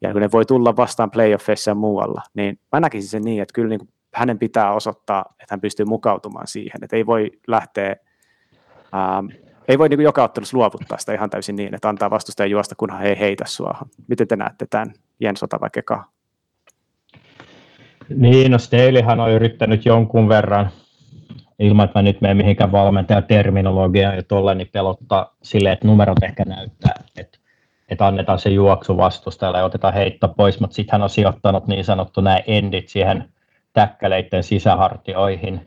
ja 0.00 0.12
kun 0.12 0.20
ne 0.20 0.28
voi 0.32 0.46
tulla 0.46 0.76
vastaan 0.76 1.10
playoffeissa 1.10 1.70
ja 1.70 1.74
muualla, 1.74 2.22
niin 2.34 2.58
mä 2.72 2.80
näkisin 2.80 3.10
sen 3.10 3.22
niin, 3.22 3.42
että 3.42 3.52
kyllä 3.52 3.68
niin 3.68 3.78
kuin 3.78 3.88
hänen 4.14 4.38
pitää 4.38 4.72
osoittaa, 4.72 5.24
että 5.30 5.46
hän 5.50 5.60
pystyy 5.60 5.86
mukautumaan 5.86 6.46
siihen, 6.46 6.84
että 6.84 6.96
ei 6.96 7.06
voi 7.06 7.30
lähteä 7.46 7.96
ähm, 8.94 9.26
ei 9.68 9.78
voi 9.78 9.88
niin 9.88 10.00
joka 10.00 10.24
ottelussa 10.24 10.56
luovuttaa 10.56 10.98
sitä 10.98 11.14
ihan 11.14 11.30
täysin 11.30 11.56
niin, 11.56 11.74
että 11.74 11.88
antaa 11.88 12.10
vastustajan 12.10 12.50
juosta, 12.50 12.74
kunhan 12.74 13.00
he 13.00 13.08
ei 13.08 13.18
heitä 13.18 13.44
suohon. 13.46 13.88
Miten 14.08 14.28
te 14.28 14.36
näette 14.36 14.66
tämän 14.70 14.92
Jens 15.20 15.42
vai 15.60 15.70
Keka? 15.72 16.04
Niin, 18.16 18.52
no 18.52 18.58
Staleyhan 18.58 19.20
on 19.20 19.30
yrittänyt 19.30 19.86
jonkun 19.86 20.28
verran, 20.28 20.70
ilman 21.58 21.84
että 21.84 21.98
mä 21.98 22.02
nyt 22.02 22.20
menen 22.20 22.36
mihinkään 22.36 22.72
valmentajaterminologiaan 22.72 24.16
ja 24.16 24.22
tolle, 24.22 24.54
niin 24.54 24.68
pelottaa 24.72 25.36
silleen, 25.42 25.72
että 25.72 25.86
numerot 25.86 26.22
ehkä 26.22 26.44
näyttää, 26.44 27.02
että, 27.16 27.38
että 27.88 28.06
annetaan 28.06 28.38
se 28.38 28.50
juoksu 28.50 28.96
vastustajalle 28.96 29.58
ja 29.58 29.64
otetaan 29.64 29.94
heitto 29.94 30.28
pois, 30.28 30.60
mutta 30.60 30.74
sitten 30.74 30.92
hän 30.92 31.02
on 31.02 31.10
sijoittanut 31.10 31.66
niin 31.66 31.84
sanottu 31.84 32.20
nämä 32.20 32.40
endit 32.46 32.88
siihen 32.88 33.24
täkkäleiden 33.72 34.42
sisähartioihin, 34.42 35.66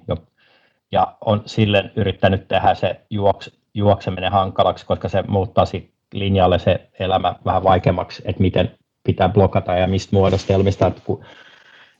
ja 0.91 1.15
on 1.25 1.43
sille 1.45 1.91
yrittänyt 1.95 2.47
tehdä 2.47 2.73
se 2.73 3.01
juoksu, 3.09 3.49
juokseminen 3.73 4.31
hankalaksi, 4.31 4.85
koska 4.85 5.09
se 5.09 5.23
muuttaa 5.27 5.65
linjalle 6.13 6.59
se 6.59 6.89
elämä 6.99 7.35
vähän 7.45 7.63
vaikeammaksi, 7.63 8.21
että 8.25 8.41
miten 8.41 8.71
pitää 9.03 9.29
blokata 9.29 9.73
ja 9.73 9.87
mistä 9.87 10.15
muodostelmista. 10.15 10.91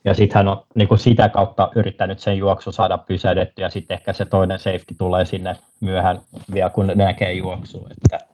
Ja 0.06 0.14
sitten 0.14 0.36
hän 0.36 0.48
on 0.48 0.64
niin 0.76 0.88
kuin 0.88 1.00
sitä 1.00 1.30
kautta 1.30 1.72
yrittänyt 1.76 2.20
sen 2.20 2.38
juoksu 2.38 2.72
saada 2.72 2.98
pysähdettyä 2.98 3.66
ja 3.66 3.70
sitten 3.70 3.96
ehkä 3.96 4.14
se 4.14 4.26
toinen 4.26 4.60
safety 4.60 4.96
tulee 4.98 5.26
sinne 5.26 5.56
myöhään 5.80 6.22
vielä 6.54 6.70
kun 6.70 6.92
näkee 6.96 7.34
juoksu. 7.34 7.88
Että 7.92 8.26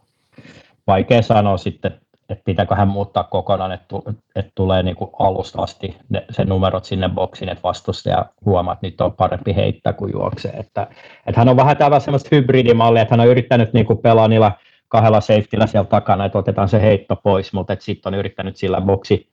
vaikea 0.87 1.21
sanoa 1.21 1.57
sitten, 1.57 1.99
että 2.29 2.43
pitääkö 2.45 2.75
hän 2.75 2.87
muuttaa 2.87 3.23
kokonaan, 3.23 3.71
että, 3.71 3.95
että 4.35 4.51
tulee 4.55 4.83
niin 4.83 4.95
kuin 4.95 5.11
alusta 5.19 5.61
asti 5.61 5.97
ne, 6.09 6.25
se 6.29 6.45
numerot 6.45 6.85
sinne 6.85 7.09
boksiin, 7.09 7.49
että 7.49 7.63
vastustaja 7.63 8.25
huomaa, 8.45 8.73
että 8.73 8.87
nyt 8.87 9.01
on 9.01 9.13
parempi 9.13 9.55
heittää 9.55 9.93
kuin 9.93 10.13
juoksee. 10.13 10.51
Että, 10.51 10.87
että 11.27 11.41
hän 11.41 11.49
on 11.49 11.57
vähän 11.57 11.77
tämä 11.77 11.99
semmoista 11.99 12.29
hybridimallia, 12.31 13.01
että 13.01 13.13
hän 13.13 13.19
on 13.19 13.27
yrittänyt 13.27 13.73
niin 13.73 13.85
kuin 13.85 13.99
pelaa 13.99 14.27
niillä 14.27 14.51
kahdella 14.87 15.21
safetyllä 15.21 15.67
siellä 15.67 15.87
takana, 15.87 16.25
että 16.25 16.37
otetaan 16.37 16.69
se 16.69 16.81
heitto 16.81 17.15
pois, 17.15 17.53
mutta 17.53 17.75
sitten 17.79 18.13
on 18.13 18.19
yrittänyt 18.19 18.55
sillä 18.55 18.81
boksi, 18.81 19.29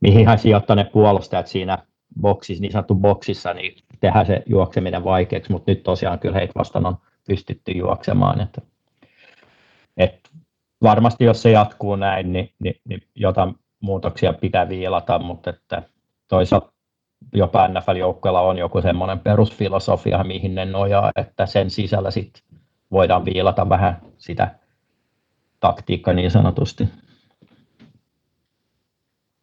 mihin 0.00 0.26
hän 0.26 0.38
sijoittaa 0.38 0.76
ne 0.76 0.84
puolustajat 0.84 1.46
siinä 1.46 1.78
boksissa, 2.20 2.62
niin 2.62 2.72
sanottu 2.72 2.94
boksissa, 2.94 3.54
niin 3.54 3.74
tehdä 4.00 4.24
se 4.24 4.42
juokseminen 4.46 5.04
vaikeaksi, 5.04 5.52
mutta 5.52 5.70
nyt 5.70 5.82
tosiaan 5.82 6.18
kyllä 6.18 6.38
heitä 6.38 6.52
vastaan 6.58 6.86
on 6.86 6.96
pystytty 7.26 7.72
juoksemaan. 7.72 8.40
Että, 8.40 8.62
että 9.96 10.30
varmasti 10.82 11.24
jos 11.24 11.42
se 11.42 11.50
jatkuu 11.50 11.96
näin, 11.96 12.32
niin, 12.32 12.52
niin, 12.58 12.80
niin 12.88 13.02
jotain 13.14 13.54
muutoksia 13.80 14.32
pitää 14.32 14.68
viilata, 14.68 15.18
mutta 15.18 15.50
että 15.50 15.82
toisaalta 16.28 16.72
jopa 17.34 17.68
NFL-joukkueella 17.68 18.40
on 18.40 18.58
joku 18.58 18.82
semmoinen 18.82 19.20
perusfilosofia, 19.20 20.24
mihin 20.24 20.54
ne 20.54 20.64
nojaa, 20.64 21.12
että 21.16 21.46
sen 21.46 21.70
sisällä 21.70 22.10
sit 22.10 22.42
voidaan 22.90 23.24
viilata 23.24 23.68
vähän 23.68 24.02
sitä 24.18 24.58
taktiikkaa 25.60 26.14
niin 26.14 26.30
sanotusti. 26.30 26.88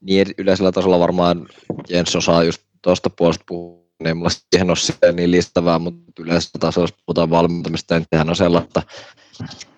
Niin 0.02 0.28
yleisellä 0.38 0.72
tasolla 0.72 1.00
varmaan 1.00 1.48
Jens 1.90 2.16
osaa 2.16 2.44
just 2.44 2.62
tuosta 2.82 3.10
puolesta 3.10 3.44
puhua, 3.48 3.83
ei 4.08 4.14
mulla 4.14 4.30
siihen 4.30 4.70
ole 4.70 5.12
niin 5.12 5.32
listävää, 5.32 5.80
mutta 5.80 6.24
yleisellä 6.24 6.60
tasolla, 6.60 6.84
jos 6.84 6.96
puhutaan 7.06 7.30
valmentamista, 7.30 7.96
niin 7.96 8.08
sehän 8.14 8.30
on 8.30 8.36
sellaista 8.36 8.82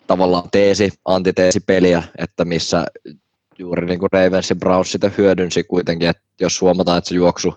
tavallaan 0.07 0.49
teesi, 0.51 0.91
antiteesipeliä, 1.05 2.03
että 2.17 2.45
missä 2.45 2.85
juuri 3.59 3.87
niin 3.87 3.99
kuin 3.99 4.09
Ravens 4.11 4.49
ja 4.49 4.55
Browns 4.55 4.91
sitä 4.91 5.11
hyödynsi 5.17 5.63
kuitenkin, 5.63 6.09
että 6.09 6.23
jos 6.39 6.61
huomataan, 6.61 6.97
että 6.97 7.07
se 7.07 7.15
juoksu, 7.15 7.55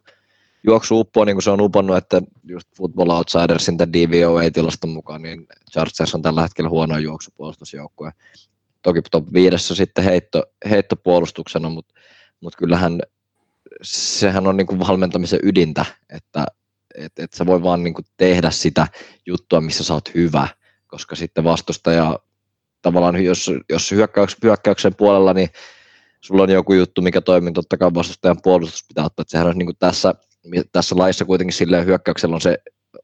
juoksu 0.66 1.00
uppoo 1.00 1.24
niin 1.24 1.36
kuin 1.36 1.42
se 1.42 1.50
on 1.50 1.60
uponnut, 1.60 1.96
että 1.96 2.22
just 2.44 2.68
Football 2.76 3.10
Outsidersin 3.10 3.76
tämän 3.76 3.92
DVOA-tilaston 3.92 4.90
mukaan, 4.90 5.22
niin 5.22 5.46
Chargers 5.72 6.14
on 6.14 6.22
tällä 6.22 6.42
hetkellä 6.42 6.70
huono 6.70 6.98
juoksupuolustusjoukkue. 6.98 8.12
Toki 8.82 9.02
top 9.10 9.32
viidessä 9.32 9.74
sitten 9.74 10.04
heitto, 10.04 10.42
heittopuolustuksena, 10.70 11.68
mutta, 11.68 11.94
mutta 12.40 12.58
kyllähän 12.58 13.00
sehän 13.82 14.46
on 14.46 14.56
niin 14.56 14.66
kuin 14.66 14.78
valmentamisen 14.78 15.40
ydintä, 15.42 15.84
että 16.10 16.46
et, 16.94 17.12
et 17.18 17.32
sä 17.32 17.46
voi 17.46 17.62
vaan 17.62 17.84
niin 17.84 17.94
kuin 17.94 18.04
tehdä 18.16 18.50
sitä 18.50 18.86
juttua, 19.26 19.60
missä 19.60 19.84
sä 19.84 19.94
oot 19.94 20.14
hyvä, 20.14 20.48
koska 20.86 21.16
sitten 21.16 21.44
vastustaja 21.44 22.18
tavallaan 22.82 23.24
jos, 23.24 23.50
jos 23.68 23.90
hyökkäyksen, 23.90 24.38
hyökkäyksen 24.42 24.94
puolella, 24.94 25.34
niin 25.34 25.48
sulla 26.20 26.42
on 26.42 26.50
joku 26.50 26.72
juttu, 26.72 27.02
mikä 27.02 27.20
toimii, 27.20 27.52
totta 27.52 27.76
kai 27.76 27.94
vastustajan 27.94 28.42
puolustus 28.42 28.84
pitää 28.88 29.04
ottaa, 29.04 29.22
että 29.22 29.30
sehän 29.30 29.46
on 29.46 29.58
niin 29.58 29.66
kuin 29.66 29.76
tässä, 29.78 30.14
tässä 30.72 30.96
laissa 30.98 31.24
kuitenkin 31.24 31.56
silleen 31.56 31.86
hyökkäyksellä 31.86 32.34
on 32.34 32.40
se 32.40 32.58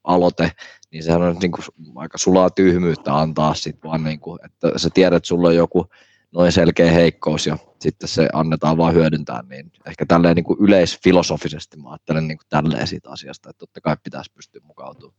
aloite, 0.04 0.52
niin 0.90 1.02
sehän 1.02 1.22
on 1.22 1.36
niin 1.40 1.52
kuin 1.52 1.64
aika 1.96 2.18
sulaa 2.18 2.50
tyhmyyttä 2.50 3.18
antaa 3.18 3.54
sit 3.54 3.76
vaan, 3.84 4.04
niin 4.04 4.20
kuin, 4.20 4.38
että 4.44 4.78
sä 4.78 4.90
tiedät, 4.94 5.16
että 5.16 5.26
sulla 5.26 5.48
on 5.48 5.56
joku 5.56 5.86
noin 6.34 6.52
selkeä 6.52 6.90
heikkous 6.90 7.46
ja 7.46 7.58
sitten 7.80 8.08
se 8.08 8.28
annetaan 8.32 8.76
vaan 8.76 8.94
hyödyntää, 8.94 9.42
niin 9.48 9.70
ehkä 9.86 10.06
tälleen 10.06 10.36
niin 10.36 10.44
kuin 10.44 10.58
yleisfilosofisesti 10.60 11.76
mä 11.76 11.90
ajattelen 11.90 12.28
niin 12.28 12.38
kuin 12.38 12.46
tälleen 12.48 12.86
siitä 12.86 13.10
asiasta, 13.10 13.50
että 13.50 13.58
totta 13.58 13.80
kai 13.80 13.96
pitäisi 14.04 14.32
pystyä 14.32 14.60
mukautumaan. 14.64 15.18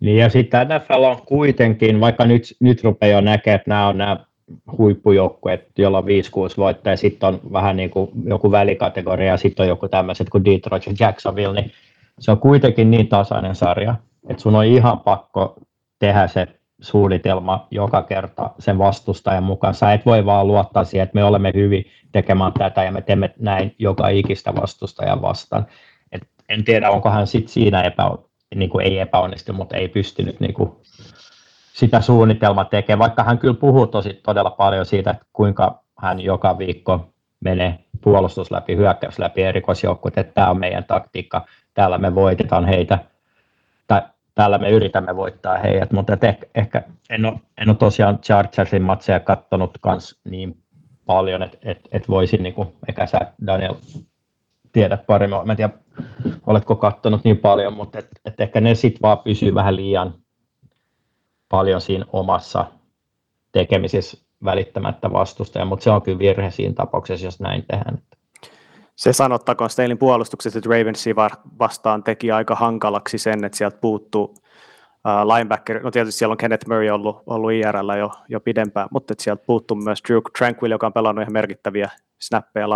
Niin 0.00 0.16
ja 0.16 0.28
sitten 0.28 0.68
NFL 0.68 1.02
on 1.02 1.22
kuitenkin, 1.26 2.00
vaikka 2.00 2.24
nyt, 2.24 2.56
nyt 2.60 2.84
rupeaa 2.84 3.12
jo 3.12 3.20
näkemään, 3.20 3.56
että 3.56 3.70
nämä 3.70 3.88
on 3.88 3.98
nämä 3.98 4.26
huippujoukkueet, 4.78 5.78
joilla 5.78 5.98
on 5.98 6.04
5-6 6.04 6.06
voittajaa, 6.56 6.96
sitten 6.96 7.28
on 7.28 7.40
vähän 7.52 7.76
niin 7.76 7.90
kuin 7.90 8.10
joku 8.24 8.50
välikategoria, 8.50 9.26
ja 9.26 9.36
sitten 9.36 9.64
on 9.64 9.68
joku 9.68 9.88
tämmöiset 9.88 10.30
kuin 10.30 10.44
Detroit 10.44 10.86
ja 10.86 10.92
Jacksonville, 11.00 11.60
niin 11.60 11.72
se 12.18 12.30
on 12.30 12.38
kuitenkin 12.38 12.90
niin 12.90 13.08
tasainen 13.08 13.54
sarja, 13.54 13.94
että 14.28 14.42
sun 14.42 14.54
on 14.54 14.64
ihan 14.64 15.00
pakko 15.00 15.54
tehdä 15.98 16.28
se 16.28 16.46
suunnitelma 16.82 17.66
joka 17.70 18.02
kerta 18.02 18.50
sen 18.58 18.78
vastustajan 18.78 19.42
mukaan. 19.42 19.74
Sä 19.74 19.92
et 19.92 20.06
voi 20.06 20.26
vaan 20.26 20.46
luottaa 20.46 20.84
siihen, 20.84 21.04
että 21.04 21.14
me 21.14 21.24
olemme 21.24 21.50
hyvin 21.54 21.84
tekemään 22.12 22.52
tätä 22.52 22.84
ja 22.84 22.92
me 22.92 23.02
teemme 23.02 23.34
näin 23.38 23.74
joka 23.78 24.08
ikistä 24.08 24.54
vastustajan 24.54 25.22
vastaan. 25.22 25.66
Et 26.12 26.22
en 26.48 26.64
tiedä, 26.64 26.90
onko 26.90 27.10
hän 27.10 27.26
sit 27.26 27.48
siinä 27.48 27.82
epä, 27.82 28.10
niin 28.54 28.70
kuin 28.70 28.84
ei 28.86 28.98
epäonnistu, 28.98 29.52
mutta 29.52 29.76
ei 29.76 29.88
pystynyt 29.88 30.40
niin 30.40 30.54
kuin 30.54 30.70
sitä 31.72 32.00
suunnitelmaa 32.00 32.64
tekemään, 32.64 32.98
vaikka 32.98 33.24
hän 33.24 33.38
kyllä 33.38 33.54
puhuu 33.54 33.86
tosi 33.86 34.20
todella 34.22 34.50
paljon 34.50 34.86
siitä, 34.86 35.10
että 35.10 35.26
kuinka 35.32 35.82
hän 35.98 36.20
joka 36.20 36.58
viikko 36.58 37.08
menee 37.40 37.78
puolustus 38.00 38.50
läpi, 38.50 38.76
hyökkäys 38.76 39.18
läpi 39.18 39.42
erikoisjoukkuet, 39.42 40.18
että 40.18 40.34
tämä 40.34 40.50
on 40.50 40.60
meidän 40.60 40.84
taktiikka, 40.84 41.46
täällä 41.74 41.98
me 41.98 42.14
voitetaan 42.14 42.64
heitä, 42.64 42.98
täällä 44.34 44.58
me 44.58 44.70
yritämme 44.70 45.16
voittaa 45.16 45.58
heidät, 45.58 45.92
mutta 45.92 46.12
ehkä, 46.22 46.46
ehkä 46.54 46.82
en, 47.10 47.24
ole, 47.24 47.40
en 47.58 47.68
ole 47.68 47.76
tosiaan 47.76 48.18
Chargersin 48.18 48.82
matseja 48.82 49.20
katsonut 49.20 49.78
kans 49.80 50.20
niin 50.24 50.62
paljon, 51.06 51.42
että 51.42 51.58
et, 51.62 51.88
et 51.92 52.08
voisin, 52.08 52.42
niin 52.42 52.54
kuin, 52.54 52.68
ehkä 52.88 53.06
sä 53.06 53.20
Daniel 53.46 53.74
tiedät 54.72 55.06
paremmin, 55.06 55.46
mä 55.46 55.52
en 55.52 55.56
tiedä, 55.56 55.72
oletko 56.46 56.76
katsonut 56.76 57.24
niin 57.24 57.38
paljon, 57.38 57.74
mutta 57.74 57.98
et, 57.98 58.08
et 58.24 58.40
ehkä 58.40 58.60
ne 58.60 58.74
sitten 58.74 59.02
vaan 59.02 59.18
pysyy 59.18 59.54
vähän 59.54 59.76
liian 59.76 60.14
paljon 61.48 61.80
siinä 61.80 62.04
omassa 62.12 62.64
tekemisissä 63.52 64.26
välittämättä 64.44 65.12
vastustaja, 65.12 65.64
mutta 65.64 65.84
se 65.84 65.90
on 65.90 66.02
kyllä 66.02 66.18
virhe 66.18 66.50
siinä 66.50 66.74
tapauksessa, 66.74 67.26
jos 67.26 67.40
näin 67.40 67.64
tehdään. 67.68 67.98
Se 69.02 69.12
sanottakoon 69.12 69.70
Steilin 69.70 69.98
puolustuksessa, 69.98 70.58
että 70.58 70.70
Ravensi 70.70 71.16
vastaan 71.58 72.02
teki 72.02 72.32
aika 72.32 72.54
hankalaksi 72.54 73.18
sen, 73.18 73.44
että 73.44 73.58
sieltä 73.58 73.78
puuttuu 73.80 74.34
linebacker, 75.34 75.82
no 75.82 75.90
tietysti 75.90 76.18
siellä 76.18 76.32
on 76.32 76.36
Kenneth 76.36 76.68
Murray 76.68 76.90
ollut, 76.90 77.22
ollut 77.26 77.52
IRL 77.52 77.92
jo, 77.98 78.10
jo 78.28 78.40
pidempään, 78.40 78.88
mutta 78.90 79.14
sieltä 79.18 79.44
puuttuu 79.46 79.76
myös 79.76 80.02
Drew 80.08 80.18
Tranquil, 80.38 80.70
joka 80.70 80.86
on 80.86 80.92
pelannut 80.92 81.22
ihan 81.22 81.32
merkittäviä 81.32 81.90
snappeja 82.20 82.68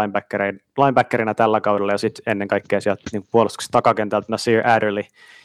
linebackerina 0.79 1.35
tällä 1.35 1.61
kaudella, 1.61 1.93
ja 1.93 1.99
sitten 1.99 2.23
ennen 2.27 2.49
kaikkea 2.49 2.81
sieltä 2.81 3.03
niin 3.13 3.25
puolustuksessa 3.31 3.73
takakentältä 3.73 4.27
Nasir 4.29 4.69
Adderley, 4.69 5.05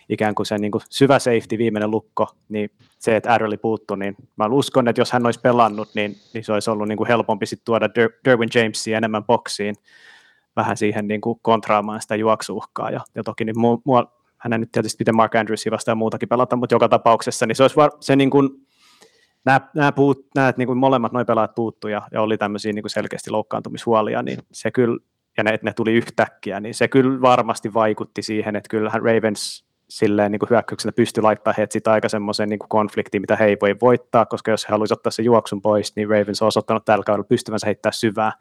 ikään 0.10 0.36
kuin 0.36 0.46
se 0.46 0.58
niin 0.58 0.72
kuin 0.72 0.82
syvä 0.90 1.20
safety, 1.20 1.58
viimeinen 1.58 1.92
lukko, 1.92 2.28
niin 2.50 2.70
se, 3.00 3.16
että 3.16 3.34
Adderley 3.34 3.58
puuttuu, 3.58 3.96
niin 3.96 4.16
mä 4.36 4.46
uskon, 4.46 4.88
että 4.88 5.02
jos 5.02 5.12
hän 5.12 5.26
olisi 5.26 5.40
pelannut, 5.40 5.90
niin, 5.96 6.16
niin 6.34 6.44
se 6.44 6.54
olisi 6.54 6.70
ollut 6.70 6.88
niin 6.88 6.98
kuin 6.98 7.08
helpompi 7.08 7.46
sit 7.46 7.62
tuoda 7.66 7.90
Derwin 8.26 8.50
Jamesia 8.56 8.98
enemmän 8.98 9.24
boksiin, 9.24 9.76
vähän 10.56 10.78
siihen 10.78 11.08
niin 11.08 11.22
kuin 11.22 11.40
kontraamaan 11.42 12.02
sitä 12.02 12.16
juoksuuhkaa, 12.16 12.90
ja, 12.90 13.00
ja 13.16 13.24
toki 13.24 13.46
niin 13.46 13.60
mua, 13.60 13.78
mua 13.86 14.22
hänen 14.38 14.60
nyt 14.60 14.72
tietysti 14.72 15.02
miten 15.02 15.16
Mark 15.16 15.36
Andrewsia 15.36 15.72
vastaan 15.72 15.98
muutakin 15.98 16.30
pelata, 16.30 16.56
mutta 16.56 16.76
joka 16.76 16.90
tapauksessa, 16.90 17.46
niin 17.46 17.56
se 17.56 17.64
olisi 17.64 17.76
var, 17.76 17.92
se 18.00 18.16
niin 18.16 18.30
kuin, 18.30 18.50
nämä, 19.46 19.62
nämä, 19.76 19.92
puut, 19.92 20.28
nämä 20.36 20.54
niin 20.58 20.68
kuin 20.68 20.78
molemmat 20.78 21.12
noin 21.12 21.26
pelaat 21.26 21.56
puuttu 21.56 21.88
ja, 21.88 22.02
ja 22.12 22.22
oli 22.22 22.38
tämmöisiä 22.38 22.74
niin 22.74 22.84
kuin 22.84 22.90
selkeästi 22.90 23.32
loukkaantumishuolia, 23.32 24.24
niin 24.24 24.40
se 24.52 24.72
kyllä, 24.72 24.98
ja 25.38 25.44
ne, 25.44 25.60
ne 25.62 25.74
tuli 25.74 25.94
yhtäkkiä, 25.94 26.60
niin 26.60 26.74
se 26.74 26.88
kyllä 26.88 27.22
varmasti 27.22 27.74
vaikutti 27.74 28.22
siihen, 28.22 28.56
että 28.56 28.70
kyllähän 28.70 29.02
Ravens 29.02 29.66
silleen 29.90 30.32
niin 30.32 30.40
kuin 30.40 30.50
hyökkäyksenä 30.50 30.92
pystyi 30.92 31.22
laittamaan 31.22 31.56
heidät 31.58 31.72
sitä 31.72 31.92
aika 31.92 32.10
semmoisen 32.10 32.50
niin 32.50 32.60
konfliktiin, 32.60 33.22
mitä 33.22 33.36
he 33.36 33.46
ei 33.46 33.58
voi 33.62 33.76
voittaa, 33.82 34.26
koska 34.26 34.52
jos 34.52 34.68
he 34.68 34.72
haluaisivat 34.72 35.00
ottaa 35.00 35.12
sen 35.12 35.26
juoksun 35.26 35.62
pois, 35.62 35.96
niin 35.96 36.10
Ravens 36.10 36.42
on 36.42 36.48
osoittanut 36.48 36.86
tällä 36.86 37.04
kaudella 37.04 37.28
pystyvänsä 37.28 37.68
heittää 37.68 37.92
syvää, 37.92 38.32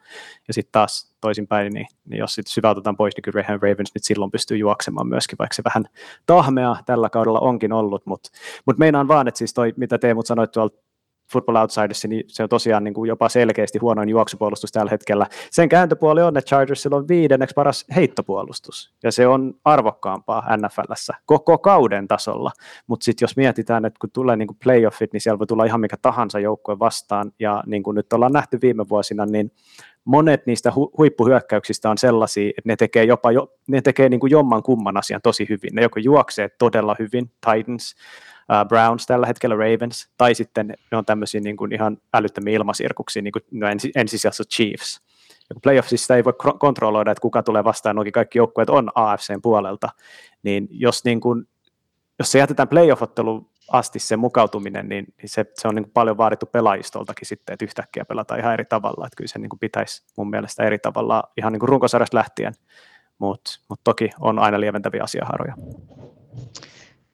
ja 0.47 0.53
sitten 0.53 0.71
taas 0.71 1.10
toisinpäin, 1.21 1.73
niin, 1.73 1.87
niin 2.09 2.19
jos 2.19 2.35
sitten 2.35 2.51
syvää 2.51 2.71
otetaan 2.71 2.97
pois, 2.97 3.13
niin 3.15 3.21
kyllä 3.21 3.43
Ravens 3.47 3.91
nyt 3.95 4.03
silloin 4.03 4.31
pystyy 4.31 4.57
juoksemaan 4.57 5.07
myöskin, 5.07 5.37
vaikka 5.39 5.55
se 5.55 5.63
vähän 5.63 5.85
tahmea 6.25 6.75
tällä 6.85 7.09
kaudella 7.09 7.39
onkin 7.39 7.73
ollut, 7.73 8.05
mutta 8.05 8.29
mut 8.65 8.77
meinaan 8.77 9.07
vaan, 9.07 9.27
että 9.27 9.37
siis 9.37 9.53
toi, 9.53 9.73
mitä 9.77 9.97
Teemut 9.97 10.25
sanoit 10.25 10.51
tuolta 10.51 10.90
Football 11.31 11.55
Outsiderissa, 11.55 12.07
niin 12.07 12.23
se 12.27 12.43
on 12.43 12.49
tosiaan 12.49 12.83
niin 12.83 12.93
kuin 12.93 13.07
jopa 13.07 13.29
selkeästi 13.29 13.79
huonoin 13.79 14.09
juoksupuolustus 14.09 14.71
tällä 14.71 14.91
hetkellä. 14.91 15.27
Sen 15.51 15.69
kääntöpuoli 15.69 16.21
on, 16.21 16.37
että 16.37 16.49
Chargersilla 16.49 16.97
on 16.97 17.07
viidenneksi 17.07 17.53
paras 17.53 17.85
heittopuolustus, 17.95 18.93
ja 19.03 19.11
se 19.11 19.27
on 19.27 19.53
arvokkaampaa 19.65 20.57
NFLssä 20.57 21.13
koko 21.25 21.57
kauden 21.57 22.07
tasolla. 22.07 22.51
Mutta 22.87 23.03
sitten 23.03 23.23
jos 23.23 23.37
mietitään, 23.37 23.85
että 23.85 23.97
kun 23.99 24.11
tulee 24.11 24.35
niin 24.35 24.47
kuin 24.47 24.57
playoffit, 24.63 25.13
niin 25.13 25.21
siellä 25.21 25.39
voi 25.39 25.47
tulla 25.47 25.65
ihan 25.65 25.79
mikä 25.79 25.97
tahansa 26.01 26.39
joukkue 26.39 26.79
vastaan, 26.79 27.31
ja 27.39 27.63
niin 27.65 27.83
kuin 27.83 27.95
nyt 27.95 28.13
ollaan 28.13 28.33
nähty 28.33 28.59
viime 28.61 28.89
vuosina, 28.89 29.25
niin 29.25 29.51
monet 30.05 30.45
niistä 30.45 30.69
hu- 30.69 30.91
huippuhyökkäyksistä 30.97 31.89
on 31.89 31.97
sellaisia, 31.97 32.49
että 32.49 32.61
ne 32.65 32.75
tekee 32.75 33.03
jopa 33.03 33.31
jo, 33.31 33.53
ne 33.67 33.81
tekee 33.81 34.09
niin 34.09 34.19
kuin 34.19 34.31
jomman 34.31 34.63
kumman 34.63 34.97
asian 34.97 35.21
tosi 35.21 35.45
hyvin. 35.49 35.69
Ne 35.73 35.81
joko 35.81 35.99
juoksee 35.99 36.49
todella 36.49 36.95
hyvin, 36.99 37.31
Titans, 37.51 37.95
uh, 38.51 38.67
Browns 38.67 39.05
tällä 39.05 39.27
hetkellä, 39.27 39.55
Ravens, 39.55 40.09
tai 40.17 40.35
sitten 40.35 40.67
ne 40.91 40.97
on 40.97 41.05
tämmöisiä 41.05 41.41
niin 41.41 41.57
kuin 41.57 41.73
ihan 41.73 41.97
älyttömiä 42.13 42.53
ilmasirkuksia, 42.55 43.21
niin 43.21 43.31
kuin 43.31 43.43
no 43.51 43.67
ensi, 43.67 43.91
ensisijassa 43.95 44.43
Chiefs. 44.43 45.01
Ja 45.49 45.53
kun 45.53 45.61
playoffsista 45.61 46.15
ei 46.15 46.23
voi 46.23 46.33
kontrolloida, 46.59 47.11
että 47.11 47.21
kuka 47.21 47.43
tulee 47.43 47.63
vastaan, 47.63 47.95
noin 47.95 48.11
kaikki 48.11 48.37
joukkueet 48.37 48.69
on 48.69 48.89
AFCn 48.95 49.41
puolelta, 49.41 49.89
niin 50.43 50.67
jos, 50.71 51.03
niin 51.05 51.21
kuin, 51.21 51.47
jos 52.19 52.31
se 52.31 52.39
jätetään 52.39 52.67
playoff-otteluun 52.67 53.51
asti 53.71 53.99
se 53.99 54.17
mukautuminen, 54.17 54.89
niin, 54.89 55.05
niin 55.17 55.29
se, 55.29 55.45
se 55.53 55.67
on 55.67 55.75
niin 55.75 55.83
kuin 55.83 55.93
paljon 55.93 56.17
vaadittu 56.17 56.45
pelaajistoltakin 56.45 57.27
sitten, 57.27 57.53
että 57.53 57.65
yhtäkkiä 57.65 58.05
pelataan 58.05 58.39
ihan 58.39 58.53
eri 58.53 58.65
tavalla, 58.65 59.05
että 59.05 59.17
kyllä 59.17 59.27
se 59.27 59.39
niin 59.39 59.49
kuin 59.49 59.59
pitäisi 59.59 60.03
mun 60.17 60.29
mielestä 60.29 60.63
eri 60.63 60.79
tavalla 60.79 61.23
ihan 61.37 61.53
niin 61.53 61.59
kuin 61.59 61.69
runkosarjasta 61.69 62.17
lähtien, 62.17 62.53
mutta 63.17 63.51
mut 63.69 63.79
toki 63.83 64.09
on 64.19 64.39
aina 64.39 64.59
lieventäviä 64.59 65.03
asiaharoja. 65.03 65.55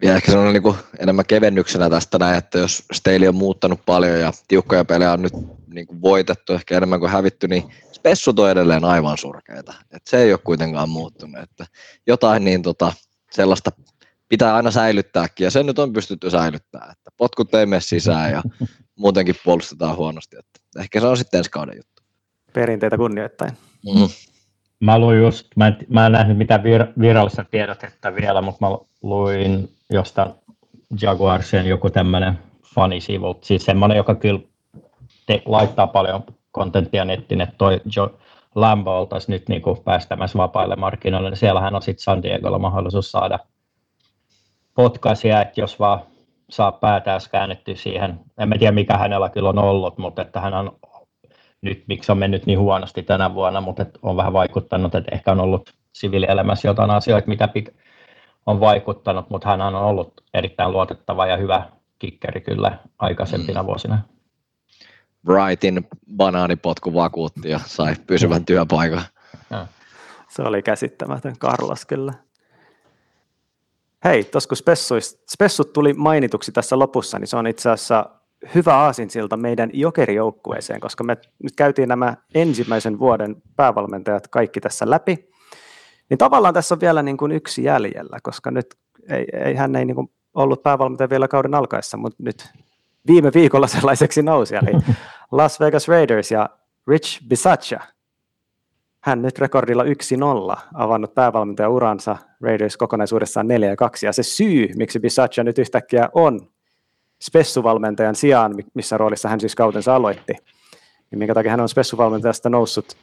Ja 0.03 0.15
ehkä 0.15 0.31
se 0.31 0.37
on 0.37 0.53
niin 0.53 0.63
kuin 0.63 0.75
enemmän 0.99 1.25
kevennyksenä 1.25 1.89
tästä 1.89 2.17
näin, 2.17 2.37
että 2.37 2.59
jos 2.59 2.83
Staley 2.93 3.27
on 3.27 3.35
muuttanut 3.35 3.79
paljon 3.85 4.19
ja 4.19 4.31
tiukkoja 4.47 4.85
pelejä 4.85 5.11
on 5.11 5.21
nyt 5.21 5.33
niin 5.67 5.87
kuin 5.87 6.01
voitettu 6.01 6.53
ehkä 6.53 6.77
enemmän 6.77 6.99
kuin 6.99 7.11
hävitty, 7.11 7.47
niin 7.47 7.63
spessut 7.91 8.39
on 8.39 8.51
edelleen 8.51 8.85
aivan 8.85 9.17
surkeita. 9.17 9.73
Et 9.91 10.07
se 10.07 10.17
ei 10.17 10.31
ole 10.31 10.39
kuitenkaan 10.43 10.89
muuttunut. 10.89 11.43
Että 11.43 11.65
jotain 12.07 12.43
niin 12.43 12.61
tota, 12.61 12.93
sellaista 13.31 13.71
pitää 14.29 14.55
aina 14.55 14.71
säilyttääkin, 14.71 15.43
ja 15.43 15.51
sen 15.51 15.65
nyt 15.65 15.79
on 15.79 15.93
pystytty 15.93 16.29
säilyttämään, 16.29 16.91
että 16.91 17.11
potkut 17.17 17.55
ei 17.55 17.65
mene 17.65 17.81
sisään 17.81 18.31
ja 18.31 18.41
muutenkin 18.95 19.35
puolustetaan 19.45 19.97
huonosti. 19.97 20.37
Että 20.39 20.81
ehkä 20.81 20.99
se 20.99 21.07
on 21.07 21.17
sitten 21.17 21.37
ensi 21.37 21.51
kauden 21.51 21.77
juttu. 21.77 22.03
Perinteitä 22.53 22.97
kunnioittain. 22.97 23.51
Mm. 23.85 24.09
Mä 24.79 24.99
luin 24.99 25.19
just, 25.19 25.47
mä 25.55 25.67
en, 25.67 25.77
mä 25.89 26.05
en 26.05 26.11
nähnyt 26.11 26.37
mitään 26.37 26.63
vir, 26.63 26.85
virallista 26.99 27.45
tiedotetta 27.51 28.15
vielä, 28.15 28.41
mutta 28.41 28.65
mä 28.65 28.77
luin 29.01 29.76
jostain 29.89 30.33
Jaguarsien 31.01 31.65
joku 31.65 31.89
tämmöinen 31.89 32.39
fanisivulta, 32.75 33.45
siis 33.45 33.65
semmoinen, 33.65 33.97
joka 33.97 34.15
kyllä 34.15 34.39
te, 35.25 35.41
laittaa 35.45 35.87
paljon 35.87 36.23
kontenttia 36.51 37.05
nettiin, 37.05 37.41
että 37.41 37.55
toi 37.57 37.81
jo, 37.95 38.19
Lambo 38.55 38.99
oltaisiin 38.99 39.33
nyt 39.33 39.49
niin 39.49 39.61
kuin 39.61 39.83
päästämässä 39.83 40.37
vapaille 40.37 40.75
markkinoille, 40.75 41.29
niin 41.29 41.37
siellähän 41.37 41.75
on 41.75 41.81
sitten 41.81 42.03
San 42.03 42.23
Diegolla 42.23 42.59
mahdollisuus 42.59 43.11
saada 43.11 43.39
potkaisia, 44.75 45.41
että 45.41 45.61
jos 45.61 45.79
vaan 45.79 45.99
saa 46.49 46.71
päätään 46.71 47.21
käännetty 47.31 47.75
siihen. 47.75 48.19
En 48.37 48.59
tiedä, 48.59 48.71
mikä 48.71 48.97
hänellä 48.97 49.29
kyllä 49.29 49.49
on 49.49 49.59
ollut, 49.59 49.97
mutta 49.97 50.21
että 50.21 50.39
hän 50.39 50.53
on 50.53 50.77
nyt, 51.61 51.83
miksi 51.87 52.11
on 52.11 52.17
mennyt 52.17 52.45
niin 52.45 52.59
huonosti 52.59 53.03
tänä 53.03 53.33
vuonna, 53.33 53.61
mutta 53.61 53.81
että 53.81 53.99
on 54.01 54.17
vähän 54.17 54.33
vaikuttanut, 54.33 54.95
että 54.95 55.15
ehkä 55.15 55.31
on 55.31 55.39
ollut 55.39 55.73
siviilielämässä 55.93 56.67
jotain 56.67 56.91
asioita, 56.91 57.27
mitä 57.27 57.49
pit- 57.57 57.73
on 58.47 58.59
vaikuttanut, 58.59 59.29
mutta 59.29 59.49
hän 59.49 59.61
on 59.61 59.75
ollut 59.75 60.23
erittäin 60.33 60.71
luotettava 60.71 61.27
ja 61.27 61.37
hyvä 61.37 61.69
kikkeri 61.99 62.41
kyllä 62.41 62.77
aikaisempina 62.99 63.63
mm. 63.63 63.67
vuosina. 63.67 64.01
Brightin 65.25 65.87
banaanipotku 66.17 66.93
vakuutti 66.93 67.49
ja 67.49 67.59
sai 67.65 67.95
pysyvän 68.07 68.45
työpaikan. 68.45 69.01
Ja. 69.49 69.67
Se 70.29 70.41
oli 70.41 70.61
käsittämätön 70.61 71.37
Carlos 71.39 71.85
kyllä. 71.85 72.13
Hei, 74.03 74.23
tuossa 74.23 74.49
kun 74.49 74.75
spessut 75.31 75.73
tuli 75.73 75.93
mainituksi 75.93 76.51
tässä 76.51 76.79
lopussa, 76.79 77.19
niin 77.19 77.27
se 77.27 77.37
on 77.37 77.47
itse 77.47 77.69
asiassa 77.69 78.09
hyvä 78.55 78.75
aasinsilta 78.75 79.37
meidän 79.37 79.69
jokerijoukkueeseen, 79.73 80.79
koska 80.79 81.03
me 81.03 81.17
nyt 81.43 81.55
käytiin 81.55 81.89
nämä 81.89 82.17
ensimmäisen 82.35 82.99
vuoden 82.99 83.35
päävalmentajat 83.55 84.27
kaikki 84.27 84.61
tässä 84.61 84.89
läpi. 84.89 85.29
Niin 86.09 86.17
tavallaan 86.17 86.53
tässä 86.53 86.75
on 86.75 86.81
vielä 86.81 87.03
niin 87.03 87.17
kuin 87.17 87.31
yksi 87.31 87.63
jäljellä, 87.63 88.17
koska 88.23 88.51
nyt 88.51 88.75
ei, 89.09 89.25
ei 89.33 89.55
hän 89.55 89.75
ei 89.75 89.85
niin 89.85 89.95
kuin 89.95 90.11
ollut 90.33 90.63
päävalmentaja 90.63 91.09
vielä 91.09 91.27
kauden 91.27 91.55
alkaessa, 91.55 91.97
mutta 91.97 92.23
nyt 92.23 92.49
viime 93.07 93.31
viikolla 93.33 93.67
sellaiseksi 93.77 94.21
nousi, 94.21 94.55
eli 94.55 94.71
Las 95.31 95.59
Vegas 95.59 95.87
Raiders 95.87 96.31
ja 96.31 96.49
Rich 96.87 97.27
Bisaccia 97.27 97.81
hän 99.07 99.21
nyt 99.21 99.39
rekordilla 99.39 99.83
1-0 99.83 100.57
avannut 100.73 101.15
päävalmentajan 101.15 101.71
uransa 101.71 102.17
Raiders 102.41 102.77
kokonaisuudessaan 102.77 103.47
4 103.47 103.75
2. 103.75 104.05
Ja 104.05 104.13
se 104.13 104.23
syy, 104.23 104.69
miksi 104.75 104.99
Bisaccia 104.99 105.43
nyt 105.43 105.59
yhtäkkiä 105.59 106.09
on 106.13 106.39
spessuvalmentajan 107.21 108.15
sijaan, 108.15 108.55
missä 108.73 108.97
roolissa 108.97 109.29
hän 109.29 109.39
siis 109.39 109.55
kautensa 109.55 109.95
aloitti, 109.95 110.33
niin 111.11 111.19
minkä 111.19 111.33
takia 111.33 111.51
hän 111.51 111.59
on 111.59 111.69
spessuvalmentajasta 111.69 112.49
noussut 112.49 112.97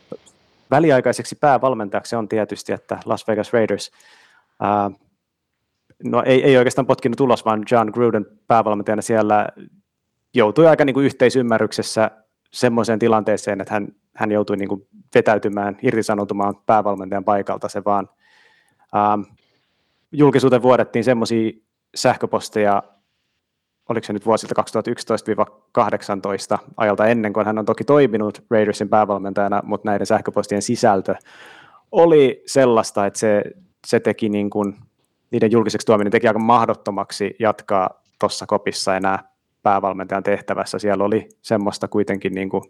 väliaikaiseksi 0.76 1.36
päävalmentajaksi 1.36 2.16
on 2.16 2.28
tietysti, 2.28 2.72
että 2.72 2.98
Las 3.04 3.28
Vegas 3.28 3.52
Raiders 3.52 3.90
ää, 4.60 4.90
no 6.04 6.22
ei, 6.26 6.44
ei 6.44 6.56
oikeastaan 6.56 6.86
potkinut 6.86 7.20
ulos, 7.20 7.44
vaan 7.44 7.64
John 7.70 7.90
Gruden 7.92 8.26
päävalmentajana 8.46 9.02
siellä 9.02 9.48
joutui 10.34 10.66
aika 10.66 10.84
niin 10.84 10.94
kuin 10.94 11.06
yhteisymmärryksessä 11.06 12.10
semmoiseen 12.52 12.98
tilanteeseen, 12.98 13.60
että 13.60 13.74
hän, 13.74 13.88
hän 14.16 14.32
joutui 14.32 14.56
niin 14.56 14.68
kuin 14.68 14.86
vetäytymään, 15.14 15.78
irtisanoutumaan 15.82 16.54
päävalmentajan 16.66 17.24
paikalta. 17.24 17.68
Se 17.68 17.84
vaan 17.84 18.08
ähm, 18.96 19.20
julkisuuteen 20.12 20.62
vuodettiin 20.62 21.04
semmoisia 21.04 21.52
sähköposteja, 21.94 22.82
oliko 23.88 24.04
se 24.04 24.12
nyt 24.12 24.26
vuosilta 24.26 24.62
2011-2018 26.56 26.58
ajalta 26.76 27.06
ennen 27.06 27.32
kuin 27.32 27.46
hän 27.46 27.58
on 27.58 27.64
toki 27.64 27.84
toiminut 27.84 28.44
Raidersin 28.50 28.88
päävalmentajana, 28.88 29.62
mutta 29.64 29.90
näiden 29.90 30.06
sähköpostien 30.06 30.62
sisältö 30.62 31.14
oli 31.92 32.42
sellaista, 32.46 33.06
että 33.06 33.18
se, 33.18 33.42
se 33.86 34.00
teki 34.00 34.28
niin 34.28 34.50
kuin, 34.50 34.76
niiden 35.30 35.52
julkiseksi 35.52 35.86
tuominen 35.86 36.10
teki 36.10 36.28
aika 36.28 36.38
mahdottomaksi 36.38 37.36
jatkaa 37.38 37.90
tuossa 38.20 38.46
kopissa 38.46 38.96
enää 38.96 39.18
päävalmentajan 39.62 40.22
tehtävässä. 40.22 40.78
Siellä 40.78 41.04
oli 41.04 41.28
semmoista 41.42 41.88
kuitenkin, 41.88 42.32
niin 42.32 42.48
kuin, 42.48 42.62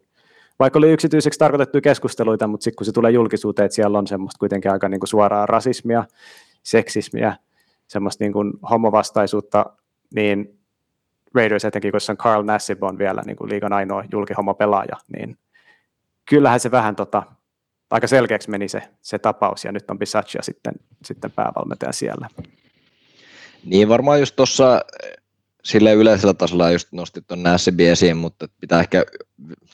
vaikka 0.58 0.78
oli 0.78 0.92
yksityiseksi 0.92 1.38
tarkoitettuja 1.38 1.82
keskusteluita, 1.82 2.46
mutta 2.46 2.64
sitten 2.64 2.76
kun 2.76 2.84
se 2.84 2.92
tulee 2.92 3.10
julkisuuteen, 3.10 3.64
että 3.64 3.74
siellä 3.74 3.98
on 3.98 4.06
semmoista 4.06 4.38
kuitenkin 4.38 4.70
aika 4.70 4.88
niin 4.88 5.00
kuin 5.00 5.08
suoraa 5.08 5.46
rasismia, 5.46 6.04
seksismiä, 6.62 7.36
semmoista 7.86 8.24
niin 8.24 8.32
kuin 8.32 8.52
homovastaisuutta, 8.70 9.66
niin 10.14 10.58
Raiders 11.34 11.64
etenkin, 11.64 11.90
kun 11.90 12.00
se 12.00 12.12
on 12.12 12.18
Carl 12.18 12.42
Nassib 12.42 12.82
on 12.82 12.98
vielä 12.98 13.22
niin 13.26 13.36
kuin 13.36 13.50
liigan 13.50 13.72
ainoa 13.72 14.04
julkihomopelaaja, 14.12 14.96
niin 15.16 15.38
kyllähän 16.28 16.60
se 16.60 16.70
vähän 16.70 16.96
tota, 16.96 17.22
aika 17.90 18.06
selkeäksi 18.06 18.50
meni 18.50 18.68
se, 18.68 18.82
se 19.02 19.18
tapaus, 19.18 19.64
ja 19.64 19.72
nyt 19.72 19.90
on 19.90 19.98
Bisaccia 19.98 20.42
sitten, 20.42 20.72
sitten 21.04 21.30
päävalmentaja 21.30 21.92
siellä. 21.92 22.28
Niin 23.64 23.88
varmaan 23.88 24.20
just 24.20 24.36
tuossa 24.36 24.80
sille 25.64 25.92
yleisellä 25.92 26.34
tasolla 26.34 26.70
just 26.70 26.88
nostit 26.92 27.26
tuon 27.26 27.42
Nassibin 27.42 27.88
esiin, 27.88 28.16
mutta 28.16 28.48
pitää 28.60 28.80
ehkä, 28.80 29.04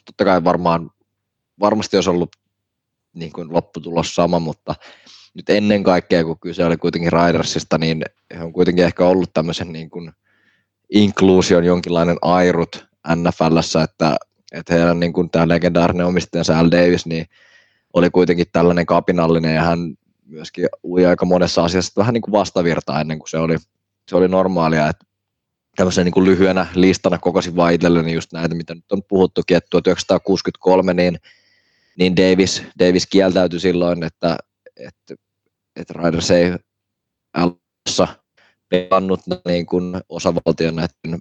totta 0.05 0.25
kai 0.25 0.45
varmaan, 0.45 0.91
varmasti 1.61 1.97
olisi 1.97 2.11
ollut 2.11 2.37
niin 3.13 3.33
kuin 3.33 3.53
lopputulos 3.53 4.15
sama, 4.15 4.39
mutta 4.39 4.75
nyt 5.35 5.51
ennen 5.51 5.83
kaikkea, 5.83 6.25
kun 6.25 6.41
kyse 6.41 6.65
oli 6.65 6.77
kuitenkin 6.77 7.13
Ridersista, 7.13 7.79
niin 7.79 8.05
he 8.39 8.45
on 8.45 8.53
kuitenkin 8.53 8.85
ehkä 8.85 9.07
ollut 9.07 9.33
tämmöisen 9.35 9.73
niin 9.73 9.91
kuin 9.91 10.13
inkluusion 10.91 11.65
jonkinlainen 11.65 12.17
airut 12.23 12.87
NFLssä, 13.15 13.83
että, 13.83 14.17
että 14.53 14.75
heidän 14.75 15.01
niin 15.01 15.13
kuin 15.13 15.31
tämä 15.31 15.49
legendaarinen 15.49 16.07
omistajansa 16.07 16.59
Al 16.59 16.71
Davis, 16.71 17.07
niin 17.07 17.27
oli 17.93 18.11
kuitenkin 18.11 18.47
tällainen 18.53 18.87
kapinallinen 18.87 19.55
ja 19.55 19.63
hän 19.63 19.95
myöskin 20.27 20.69
ui 20.83 21.07
aika 21.07 21.25
monessa 21.25 21.65
asiassa 21.65 21.93
vähän 21.97 22.15
niin 22.15 22.23
kuin 22.23 22.33
vastavirtaa 22.33 23.01
ennen 23.01 23.19
kuin 23.19 23.29
se 23.29 23.39
oli, 23.39 23.57
se 24.09 24.17
oli 24.17 24.29
normaalia, 24.29 24.89
että 24.89 25.07
tämmöisen 25.77 26.05
niin 26.05 26.13
kuin 26.13 26.27
lyhyenä 26.27 26.67
listana 26.75 27.19
kokosin 27.19 27.57
vaan 27.57 27.73
itselleni 27.73 28.13
just 28.13 28.33
näitä, 28.33 28.55
mitä 28.55 28.75
nyt 28.75 28.93
on 28.93 29.03
puhuttukin, 29.09 29.57
että 29.57 29.69
1963 29.71 30.95
niin, 30.95 31.19
niin 31.99 32.17
Davis, 32.17 32.63
Davis 32.79 33.07
kieltäytyi 33.07 33.61
silloin, 33.61 34.03
että, 34.03 34.37
että, 34.77 35.15
että 35.77 35.95
Riders 35.97 36.31
ei 36.31 36.53
alussa 37.35 38.09
pelannut 38.71 39.21
niin 39.47 39.67
kuin 39.67 40.01
osavaltion 40.09 40.77
näiden 40.77 41.21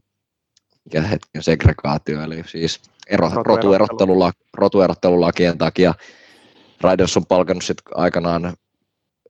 mikä 0.86 1.02
hetken 1.02 1.44
segregaatio, 1.44 2.24
eli 2.24 2.44
siis 2.48 2.82
ero, 3.08 3.30
rotuerottelula, 3.44 4.32
rotuerottelulakien 4.54 5.58
takia. 5.58 5.94
Riders 6.84 7.18
on 7.18 7.26
palkannut 7.26 7.64
sitten 7.64 7.98
aikanaan 7.98 8.54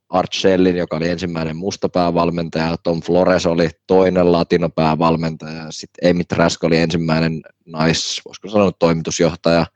Art 0.08 0.32
Shellin, 0.32 0.76
joka 0.76 0.96
oli 0.96 1.08
ensimmäinen 1.08 1.56
mustapäävalmentaja, 1.56 2.76
Tom 2.82 3.00
Flores 3.02 3.46
oli 3.46 3.70
toinen 3.86 4.32
latinopäävalmentaja, 4.32 5.66
sitten 5.70 6.10
Amy 6.10 6.24
Trask 6.24 6.64
oli 6.64 6.76
ensimmäinen 6.76 7.42
nais, 7.66 8.20
voisiko 8.24 8.48
sanoa 8.48 8.72
toimitusjohtaja 8.78 9.66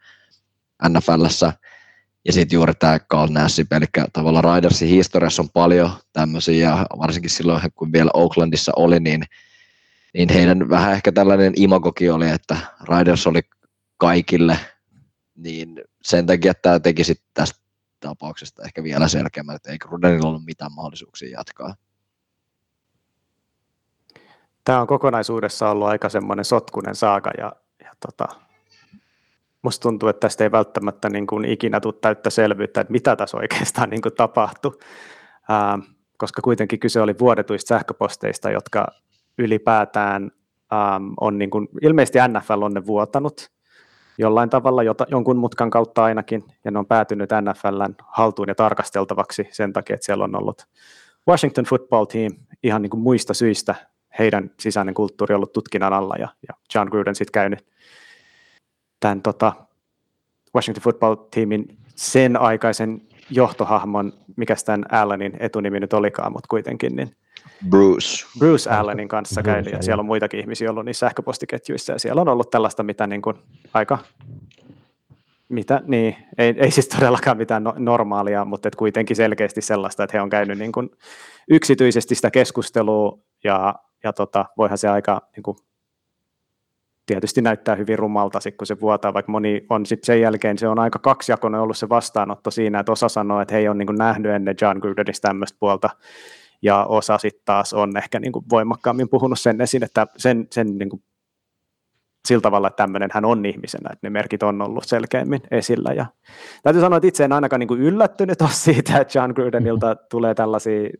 NFLssä, 0.88 1.52
ja 2.24 2.32
sitten 2.32 2.56
juuri 2.56 2.72
tämä 2.74 2.98
Carl 2.98 3.32
Nassib, 3.32 3.72
eli 3.72 3.84
tavallaan 4.12 4.56
Ridersin 4.56 4.88
historiassa 4.88 5.42
on 5.42 5.48
paljon 5.50 5.90
tämmöisiä, 6.12 6.68
ja 6.68 6.86
varsinkin 6.98 7.30
silloin, 7.30 7.62
kun 7.74 7.92
vielä 7.92 8.10
Oaklandissa 8.14 8.72
oli, 8.76 9.00
niin, 9.00 9.24
niin 10.14 10.28
heidän 10.28 10.68
vähän 10.68 10.92
ehkä 10.92 11.12
tällainen 11.12 11.52
imagoki 11.56 12.10
oli, 12.10 12.30
että 12.30 12.56
Riders 12.88 13.26
oli 13.26 13.40
kaikille, 13.96 14.58
niin 15.34 15.80
sen 16.02 16.26
takia 16.26 16.54
tämä 16.54 16.80
teki 16.80 17.04
sitten 17.04 17.26
tästä 17.34 17.60
tapauksesta 18.00 18.62
ehkä 18.62 18.82
vielä 18.82 19.08
selkeämmän, 19.08 19.56
että 19.56 19.72
ei 19.72 19.78
Grudenilla 19.78 20.28
ollut 20.28 20.44
mitään 20.44 20.72
mahdollisuuksia 20.72 21.38
jatkaa. 21.38 21.74
Tämä 24.64 24.80
on 24.80 24.86
kokonaisuudessa 24.86 25.70
ollut 25.70 25.88
aika 25.88 26.08
semmoinen 26.08 26.44
sotkunen 26.44 26.94
saaka 26.94 27.30
ja, 27.38 27.56
ja 27.84 27.92
tota, 28.00 28.43
musta 29.64 29.82
tuntuu, 29.82 30.08
että 30.08 30.20
tästä 30.20 30.44
ei 30.44 30.52
välttämättä 30.52 31.08
niin 31.08 31.26
kuin 31.26 31.44
ikinä 31.44 31.80
tule 31.80 31.94
täyttä 32.00 32.30
selvyyttä, 32.30 32.80
että 32.80 32.92
mitä 32.92 33.16
tässä 33.16 33.36
oikeastaan 33.36 33.90
niin 33.90 34.02
kuin 34.02 34.14
tapahtui, 34.14 34.78
ää, 35.48 35.78
koska 36.16 36.42
kuitenkin 36.42 36.80
kyse 36.80 37.00
oli 37.00 37.14
vuodetuista 37.18 37.68
sähköposteista, 37.68 38.50
jotka 38.50 38.86
ylipäätään 39.38 40.30
ää, 40.70 41.00
on 41.20 41.38
niin 41.38 41.50
kuin, 41.50 41.68
ilmeisesti 41.82 42.18
NFL 42.28 42.62
on 42.62 42.74
ne 42.74 42.86
vuotanut, 42.86 43.50
jollain 44.18 44.50
tavalla 44.50 44.82
jota, 44.82 45.06
jonkun 45.10 45.36
mutkan 45.36 45.70
kautta 45.70 46.04
ainakin, 46.04 46.44
ja 46.64 46.70
ne 46.70 46.78
on 46.78 46.86
päätynyt 46.86 47.30
NFLn 47.40 47.94
haltuun 48.08 48.48
ja 48.48 48.54
tarkasteltavaksi 48.54 49.48
sen 49.50 49.72
takia, 49.72 49.94
että 49.94 50.06
siellä 50.06 50.24
on 50.24 50.36
ollut 50.36 50.66
Washington 51.28 51.64
Football 51.64 52.04
Team 52.04 52.32
ihan 52.62 52.82
niin 52.82 52.90
kuin 52.90 53.00
muista 53.00 53.34
syistä 53.34 53.74
heidän 54.18 54.50
sisäinen 54.60 54.94
kulttuuri 54.94 55.34
ollut 55.34 55.52
tutkinnan 55.52 55.92
alla, 55.92 56.14
ja, 56.18 56.28
ja 56.48 56.54
John 56.74 56.88
Gruden 56.88 57.14
sitten 57.14 57.32
käynyt 57.32 57.66
tämän 59.04 59.22
tota, 59.22 59.52
Washington 60.54 60.82
Football 60.82 61.14
Teamin 61.14 61.78
sen 61.94 62.40
aikaisen 62.40 63.02
johtohahmon, 63.30 64.12
mikä 64.36 64.54
tämän 64.64 64.84
Allenin 64.92 65.32
etunimi 65.40 65.80
nyt 65.80 65.92
olikaan, 65.92 66.32
mutta 66.32 66.46
kuitenkin, 66.50 66.96
niin 66.96 67.16
Bruce. 67.68 68.26
Bruce 68.38 68.70
Allenin 68.70 69.08
kanssa 69.08 69.42
käynyt, 69.42 69.72
ja 69.72 69.82
siellä 69.82 70.00
on 70.00 70.06
muitakin 70.06 70.40
ihmisiä 70.40 70.70
ollut 70.70 70.84
niissä 70.84 71.06
sähköpostiketjuissa, 71.06 71.92
ja 71.92 71.98
siellä 71.98 72.20
on 72.20 72.28
ollut 72.28 72.50
tällaista, 72.50 72.82
mitä 72.82 73.06
niin 73.06 73.22
kuin 73.22 73.36
aika, 73.74 73.98
mitä, 75.48 75.80
niin, 75.86 76.16
ei, 76.38 76.54
ei 76.56 76.70
siis 76.70 76.88
todellakaan 76.88 77.36
mitään 77.36 77.64
no, 77.64 77.74
normaalia, 77.78 78.44
mutta 78.44 78.68
et 78.68 78.76
kuitenkin 78.76 79.16
selkeästi 79.16 79.60
sellaista, 79.60 80.04
että 80.04 80.16
he 80.16 80.22
on 80.22 80.30
käynyt 80.30 80.58
niin 80.58 80.72
kuin 80.72 80.90
yksityisesti 81.50 82.14
sitä 82.14 82.30
keskustelua, 82.30 83.18
ja, 83.44 83.74
ja 84.04 84.12
tota, 84.12 84.44
voihan 84.56 84.78
se 84.78 84.88
aika 84.88 85.28
niin 85.36 85.42
kuin, 85.42 85.56
tietysti 87.06 87.42
näyttää 87.42 87.74
hyvin 87.74 87.98
rumalta, 87.98 88.38
kun 88.58 88.66
se 88.66 88.80
vuotaa, 88.80 89.14
vaikka 89.14 89.32
moni 89.32 89.66
on 89.70 89.86
sitten 89.86 90.06
sen 90.06 90.20
jälkeen, 90.20 90.58
se 90.58 90.68
on 90.68 90.78
aika 90.78 90.98
kaksijakoinen 90.98 91.60
ollut 91.60 91.76
se 91.76 91.88
vastaanotto 91.88 92.50
siinä, 92.50 92.80
että 92.80 92.92
osa 92.92 93.08
sanoo, 93.08 93.40
että 93.40 93.54
he 93.54 93.60
ei 93.60 93.68
ole 93.68 93.76
niin 93.76 93.98
nähnyt 93.98 94.32
ennen 94.32 94.56
John 94.60 94.78
Grudenista 94.78 95.28
tämmöistä 95.28 95.56
puolta, 95.60 95.90
ja 96.62 96.84
osa 96.84 97.18
sitten 97.18 97.42
taas 97.44 97.72
on 97.72 97.96
ehkä 97.96 98.20
niin 98.20 98.32
kuin 98.32 98.44
voimakkaammin 98.50 99.08
puhunut 99.08 99.38
sen 99.38 99.60
esiin, 99.60 99.84
että 99.84 100.06
sen, 100.16 100.46
sen 100.50 100.78
niin 100.78 100.88
kuin 100.88 101.02
sillä 102.28 102.40
tavalla, 102.40 102.68
että 102.68 102.82
tämmöinen 102.82 103.10
hän 103.12 103.24
on 103.24 103.46
ihmisenä, 103.46 103.90
että 103.92 104.06
ne 104.06 104.10
merkit 104.10 104.42
on 104.42 104.62
ollut 104.62 104.84
selkeämmin 104.84 105.42
esillä. 105.50 105.92
Ja 105.92 106.06
täytyy 106.62 106.82
sanoa, 106.82 106.96
että 106.96 107.06
itse 107.06 107.24
en 107.24 107.32
ainakaan 107.32 107.60
niin 107.60 107.68
kuin 107.68 107.80
yllättynyt 107.80 108.42
ole 108.42 108.50
siitä, 108.52 108.98
että 108.98 109.18
John 109.18 109.32
Grudenilta 109.34 109.94
tulee 109.94 110.34
tällaisia, 110.34 110.90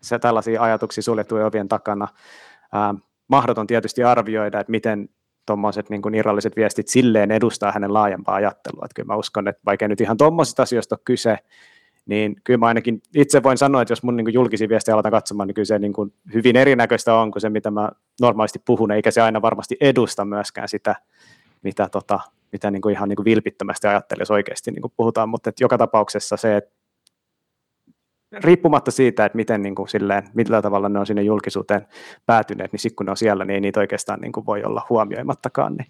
se, 0.00 0.18
tällaisia 0.18 0.62
ajatuksia 0.62 1.02
suljettujen 1.02 1.46
ovien 1.46 1.68
takana. 1.68 2.08
Ähm, 2.76 2.96
mahdoton 3.28 3.66
tietysti 3.66 4.04
arvioida, 4.04 4.60
että 4.60 4.70
miten 4.70 5.08
tuommoiset 5.48 5.90
niin 5.90 6.14
irralliset 6.14 6.56
viestit 6.56 6.88
silleen 6.88 7.30
edustaa 7.30 7.72
hänen 7.72 7.94
laajempaa 7.94 8.34
ajattelua. 8.34 8.84
Että 8.84 8.94
kyllä 8.94 9.06
mä 9.06 9.16
uskon, 9.16 9.48
että 9.48 9.62
vaikka 9.66 9.88
nyt 9.88 10.00
ihan 10.00 10.16
tuommoisista 10.16 10.62
asioista 10.62 10.94
ole 10.94 11.00
kyse, 11.04 11.38
niin 12.06 12.36
kyllä 12.44 12.58
mä 12.58 12.66
ainakin 12.66 13.00
itse 13.14 13.42
voin 13.42 13.58
sanoa, 13.58 13.82
että 13.82 13.92
jos 13.92 14.02
mun 14.02 14.16
niin 14.16 14.32
julkisia 14.32 14.68
viestejä 14.68 14.94
aletaan 14.94 15.12
katsomaan, 15.12 15.46
niin 15.46 15.54
kyllä 15.54 15.66
se 15.66 15.78
niin 15.78 15.92
kuin 15.92 16.12
hyvin 16.34 16.56
erinäköistä 16.56 17.14
on 17.14 17.30
kuin 17.30 17.40
se, 17.40 17.48
mitä 17.48 17.70
mä 17.70 17.88
normaalisti 18.20 18.58
puhun, 18.64 18.90
eikä 18.90 19.10
se 19.10 19.20
aina 19.20 19.42
varmasti 19.42 19.76
edusta 19.80 20.24
myöskään 20.24 20.68
sitä, 20.68 20.94
mitä, 21.62 21.88
tota, 21.88 22.20
mitä 22.52 22.70
niin 22.70 22.82
kuin 22.82 22.92
ihan 22.92 23.08
niin 23.08 23.16
kuin 23.16 23.24
vilpittömästi 23.24 23.86
ajattelee, 23.86 24.22
jos 24.22 24.30
oikeasti 24.30 24.70
niin 24.70 24.82
kuin 24.82 24.92
puhutaan, 24.96 25.28
mutta 25.28 25.50
että 25.50 25.64
joka 25.64 25.78
tapauksessa 25.78 26.36
se, 26.36 26.56
että 26.56 26.77
riippumatta 28.32 28.90
siitä, 28.90 29.24
että 29.24 29.36
miten 29.36 29.62
niin 29.62 29.74
kuin 29.74 29.88
silleen, 29.88 30.22
millä 30.34 30.62
tavalla 30.62 30.88
ne 30.88 30.98
on 30.98 31.06
sinne 31.06 31.22
julkisuuteen 31.22 31.86
päätyneet, 32.26 32.72
niin 32.72 32.80
sitten 32.80 32.96
kun 32.96 33.06
ne 33.06 33.10
on 33.10 33.16
siellä, 33.16 33.44
niin 33.44 33.54
ei 33.54 33.60
niitä 33.60 33.80
oikeastaan 33.80 34.20
niin 34.20 34.32
kuin 34.32 34.46
voi 34.46 34.64
olla 34.64 34.86
huomioimattakaan. 34.90 35.76
Niin, 35.76 35.88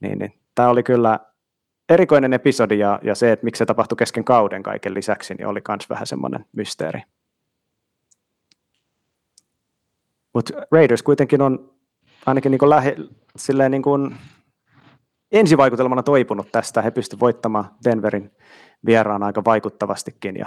niin, 0.00 0.18
niin. 0.18 0.32
Tämä 0.54 0.68
oli 0.68 0.82
kyllä 0.82 1.20
erikoinen 1.88 2.32
episodi 2.32 2.78
ja, 2.78 2.98
ja 3.02 3.14
se, 3.14 3.32
että 3.32 3.44
miksi 3.44 3.58
se 3.58 3.66
tapahtui 3.66 3.96
kesken 3.96 4.24
kauden 4.24 4.62
kaiken 4.62 4.94
lisäksi, 4.94 5.34
niin 5.34 5.46
oli 5.46 5.60
myös 5.68 5.90
vähän 5.90 6.06
semmoinen 6.06 6.44
mysteeri. 6.52 7.02
Mutta 10.34 10.52
Raiders 10.72 11.02
kuitenkin 11.02 11.42
on 11.42 11.72
ainakin 12.26 12.50
niin 12.50 12.70
lähe, 12.70 12.96
silleen 13.36 13.70
niin 13.70 13.82
kuin 13.82 14.16
ensivaikutelmana 15.32 16.02
toipunut 16.02 16.52
tästä. 16.52 16.82
He 16.82 16.90
pystyivät 16.90 17.20
voittamaan 17.20 17.70
Denverin 17.84 18.30
vieraan 18.86 19.22
aika 19.22 19.44
vaikuttavastikin 19.44 20.36
ja, 20.36 20.46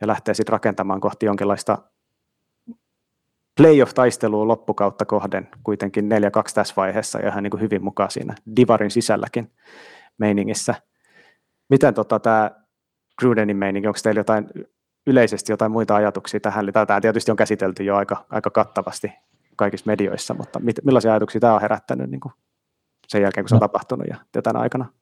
ja 0.00 0.06
lähtee 0.06 0.34
sitten 0.34 0.52
rakentamaan 0.52 1.00
kohti 1.00 1.26
jonkinlaista 1.26 1.78
playoff-taistelua 3.56 4.48
loppukautta 4.48 5.04
kohden 5.04 5.48
kuitenkin 5.62 6.04
4-2 6.04 6.54
tässä 6.54 6.74
vaiheessa 6.76 7.18
ja 7.18 7.28
ihan 7.28 7.42
niin 7.42 7.50
kuin 7.50 7.60
hyvin 7.60 7.84
mukaan 7.84 8.10
siinä 8.10 8.34
Divarin 8.56 8.90
sisälläkin 8.90 9.52
meiningissä. 10.18 10.74
Miten 11.68 11.94
tota, 11.94 12.20
tämä 12.20 12.50
Grudenin 13.18 13.56
meininki, 13.56 13.88
onko 13.88 13.98
teillä 14.02 14.20
jotain 14.20 14.48
yleisesti 15.06 15.52
jotain 15.52 15.72
muita 15.72 15.96
ajatuksia 15.96 16.40
tähän? 16.40 16.66
Tämä 16.72 17.00
tietysti 17.00 17.30
on 17.30 17.36
käsitelty 17.36 17.84
jo 17.84 17.96
aika, 17.96 18.26
aika 18.30 18.50
kattavasti 18.50 19.12
kaikissa 19.56 19.86
medioissa, 19.86 20.34
mutta 20.34 20.60
mit, 20.60 20.76
millaisia 20.84 21.10
ajatuksia 21.10 21.40
tämä 21.40 21.54
on 21.54 21.60
herättänyt 21.60 22.10
niin 22.10 22.20
kuin 22.20 22.32
sen 23.08 23.22
jälkeen, 23.22 23.44
kun 23.44 23.48
se 23.48 23.54
on 23.54 23.60
no. 23.60 23.68
tapahtunut 23.68 24.06
ja 24.34 24.42
tänä 24.42 24.60
aikana? 24.60 24.92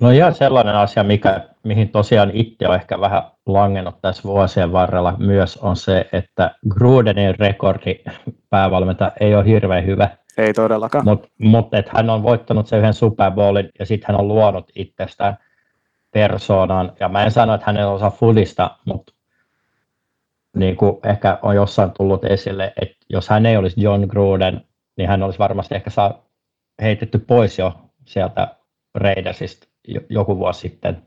No 0.00 0.10
ihan 0.10 0.34
sellainen 0.34 0.74
asia, 0.74 1.04
mikä, 1.04 1.48
mihin 1.64 1.88
tosiaan 1.88 2.30
itse 2.32 2.68
on 2.68 2.74
ehkä 2.74 3.00
vähän 3.00 3.22
langennut 3.46 4.00
tässä 4.02 4.22
vuosien 4.24 4.72
varrella 4.72 5.14
myös, 5.18 5.56
on 5.56 5.76
se, 5.76 6.08
että 6.12 6.54
Grudenin 6.68 7.38
rekordi 7.38 7.94
päävalmentaja 8.50 9.12
ei 9.20 9.34
ole 9.34 9.44
hirveän 9.44 9.86
hyvä. 9.86 10.08
Ei 10.38 10.52
todellakaan. 10.52 11.04
Mutta 11.04 11.28
mut, 11.38 11.68
hän 11.88 12.10
on 12.10 12.22
voittanut 12.22 12.66
sen 12.66 12.78
yhden 12.78 12.94
Super 12.94 13.30
Bowlin 13.30 13.68
ja 13.78 13.86
sitten 13.86 14.06
hän 14.08 14.20
on 14.20 14.28
luonut 14.28 14.72
itsestään 14.74 15.36
persoonan. 16.10 16.92
Ja 17.00 17.08
mä 17.08 17.24
en 17.24 17.30
sano, 17.30 17.54
että 17.54 17.66
hän 17.66 17.76
ei 17.76 17.84
osaa 17.84 18.10
fudista, 18.10 18.70
mutta 18.84 19.12
niin 20.56 20.76
kuin 20.76 20.96
ehkä 21.04 21.38
on 21.42 21.54
jossain 21.54 21.90
tullut 21.90 22.24
esille, 22.24 22.72
että 22.82 22.96
jos 23.10 23.28
hän 23.28 23.46
ei 23.46 23.56
olisi 23.56 23.80
John 23.80 24.06
Gruden, 24.08 24.64
niin 24.96 25.08
hän 25.08 25.22
olisi 25.22 25.38
varmasti 25.38 25.74
ehkä 25.74 25.90
saa 25.90 26.22
heitetty 26.82 27.18
pois 27.18 27.58
jo 27.58 27.72
sieltä 28.04 28.48
Raidersista 28.94 29.67
joku 30.08 30.38
vuosi 30.38 30.60
sitten. 30.60 31.02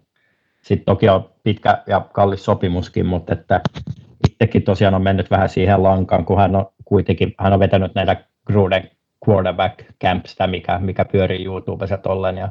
Sitten 0.61 0.85
toki 0.85 1.09
on 1.09 1.29
pitkä 1.43 1.83
ja 1.87 2.01
kallis 2.13 2.45
sopimuskin, 2.45 3.05
mutta 3.05 3.33
että 3.33 3.61
itsekin 4.29 4.63
tosiaan 4.63 4.93
on 4.93 5.01
mennyt 5.01 5.31
vähän 5.31 5.49
siihen 5.49 5.83
lankaan, 5.83 6.25
kun 6.25 6.37
hän 6.37 6.55
on 6.55 6.65
kuitenkin 6.85 7.35
hän 7.39 7.53
on 7.53 7.59
vetänyt 7.59 7.95
näitä 7.95 8.25
Gruden 8.45 8.89
quarterback 9.29 9.79
campsta, 10.03 10.47
mikä, 10.47 10.79
mikä 10.79 11.05
pyörii 11.05 11.45
YouTubessa 11.45 11.97
tollen. 11.97 12.37
Ja, 12.37 12.49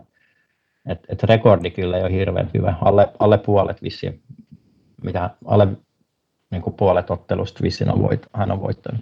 et, 0.86 0.98
et 1.08 1.22
rekordi 1.22 1.70
kyllä 1.70 1.96
ei 1.96 2.02
ole 2.02 2.12
hirveän 2.12 2.50
hyvä. 2.54 2.74
Alle, 2.80 3.08
alle 3.18 3.38
puolet 3.38 3.82
vissiin, 3.82 4.22
mitä 5.04 5.30
alle 5.44 5.68
niin 6.50 6.62
kuin 6.62 6.74
puolet 6.74 7.10
ottelusta 7.10 7.62
vissiin 7.62 7.90
on 7.90 8.02
voit, 8.02 8.26
hän 8.34 8.50
on 8.50 8.60
voittanut. 8.60 9.00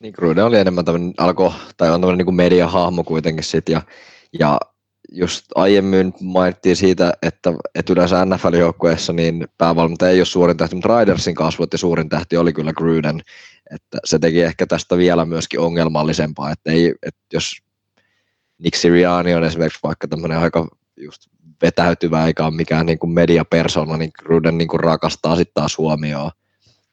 Niin 0.00 0.14
Gruden 0.16 0.44
oli 0.44 0.58
enemmän 0.58 0.84
tämmöinen 0.84 1.14
alko, 1.18 1.52
tai 1.76 1.90
on 1.90 2.00
tämmöinen 2.00 2.26
niin 2.26 2.34
mediahahmo 2.34 3.04
kuitenkin 3.04 3.44
sit, 3.44 3.68
ja, 3.68 3.82
ja 4.38 4.60
just 5.12 5.44
aiemmin 5.54 6.14
mainittiin 6.20 6.76
siitä, 6.76 7.12
että, 7.22 7.52
että 7.74 7.92
yleensä 7.92 8.24
NFL-joukkueessa 8.24 9.12
niin 9.12 9.48
päävalmentaja 9.58 10.10
ei 10.10 10.20
ole 10.20 10.26
suurin 10.26 10.56
tähti, 10.56 10.74
mutta 10.74 11.00
Ridersin 11.00 11.34
kasvot 11.34 11.72
ja 11.72 11.78
suurin 11.78 12.08
tähti 12.08 12.36
oli 12.36 12.52
kyllä 12.52 12.72
Gruden, 12.72 13.20
että 13.74 13.98
se 14.04 14.18
teki 14.18 14.42
ehkä 14.42 14.66
tästä 14.66 14.96
vielä 14.96 15.24
myöskin 15.24 15.60
ongelmallisempaa, 15.60 16.50
että, 16.50 16.72
ei, 16.72 16.94
että 17.02 17.20
jos 17.32 17.56
Nick 18.58 18.74
Sirianni 18.74 19.34
on 19.34 19.44
esimerkiksi 19.44 19.80
vaikka 19.82 20.08
tämmöinen 20.08 20.38
aika 20.38 20.68
just 20.96 21.22
vetäytyvä 21.62 22.26
eikä 22.26 22.44
ole 22.44 22.54
mikään 22.54 22.86
niin 22.86 22.98
kuin 22.98 23.10
mediapersona, 23.10 23.96
niin 23.96 24.10
Gruden 24.18 24.58
niin 24.58 24.68
kuin 24.68 24.80
rakastaa 24.80 25.36
sitten 25.36 25.54
taas 25.54 25.78
huomioon. 25.78 26.30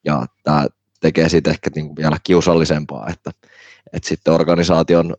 Ja 0.06 0.26
tämä 0.44 0.68
tekee 1.00 1.30
siitä 1.30 1.50
ehkä 1.50 1.70
niin 1.76 1.88
kuin 1.88 1.96
vielä 1.96 2.18
kiusallisempaa, 2.24 3.10
että, 3.10 3.32
että 3.94 4.10
sitten 4.10 4.34
organisaation 4.34 5.16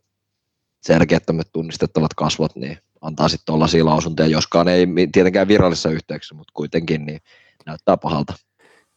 selkeät 0.81 1.23
tunnistettavat 1.52 2.14
kasvot, 2.14 2.56
niin 2.56 2.78
antaa 3.01 3.28
sitten 3.28 3.47
tuollaisia 3.47 3.85
lausuntoja, 3.85 4.28
joskaan 4.28 4.68
ei 4.68 4.86
tietenkään 5.12 5.48
virallisessa 5.48 5.90
yhteyksissä, 5.90 6.35
mutta 6.35 6.52
kuitenkin 6.55 7.06
niin 7.06 7.20
näyttää 7.66 7.97
pahalta. 7.97 8.35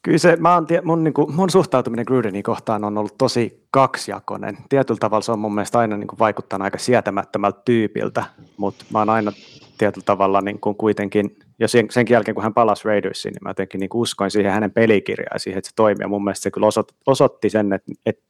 Kyllä 0.02 0.18
se, 0.18 0.36
mä 0.36 0.54
oon, 0.54 0.68
mun, 0.84 1.04
niin 1.04 1.14
kuin, 1.14 1.36
mun 1.36 1.50
suhtautuminen 1.50 2.06
Grudenin 2.08 2.44
kohtaan 2.44 2.84
on 2.84 2.98
ollut 2.98 3.18
tosi 3.18 3.68
kaksijakoinen. 3.72 4.58
Tietyllä 4.70 5.00
tavalla 5.00 5.22
se 5.22 5.32
on 5.32 5.40
mun 5.40 5.56
mielestä 5.56 5.80
aina 5.80 5.98
niin 5.98 6.08
kuin, 6.08 6.20
vaikuttanut 6.20 6.64
aika 6.64 6.78
sietämättömältä 6.78 7.62
tyypiltä, 7.66 8.24
mutta 8.58 8.86
mä 8.92 9.00
oon 9.00 9.10
aina 9.10 9.32
tietyllä 9.78 10.06
tavalla 10.06 10.42
niin 10.42 10.60
kuin, 10.60 10.76
kuitenkin, 10.76 11.38
ja 11.60 11.68
sen, 11.68 11.88
senkin 11.92 12.14
jälkeen 12.14 12.36
kun 12.36 12.44
hän 12.44 12.54
palasi 12.54 12.88
Raidersiin, 12.88 13.34
niin 13.34 13.44
mä 13.44 13.50
jotenkin 13.50 13.80
niin 13.80 13.90
kuin, 13.90 14.02
uskoin 14.02 14.32
siihen 14.32 14.52
hänen 14.52 14.72
pelikirjaan 14.72 15.36
ja 15.36 15.40
siihen, 15.40 15.58
että 15.58 15.70
se 15.70 15.76
toimii. 15.76 16.04
Ja 16.04 16.08
mun 16.08 16.24
mielestä 16.24 16.44
se 16.44 16.52
kyllä 16.52 16.68
osoitti 17.06 17.50
sen, 17.50 17.74
että, 17.74 17.92
että, 18.06 18.24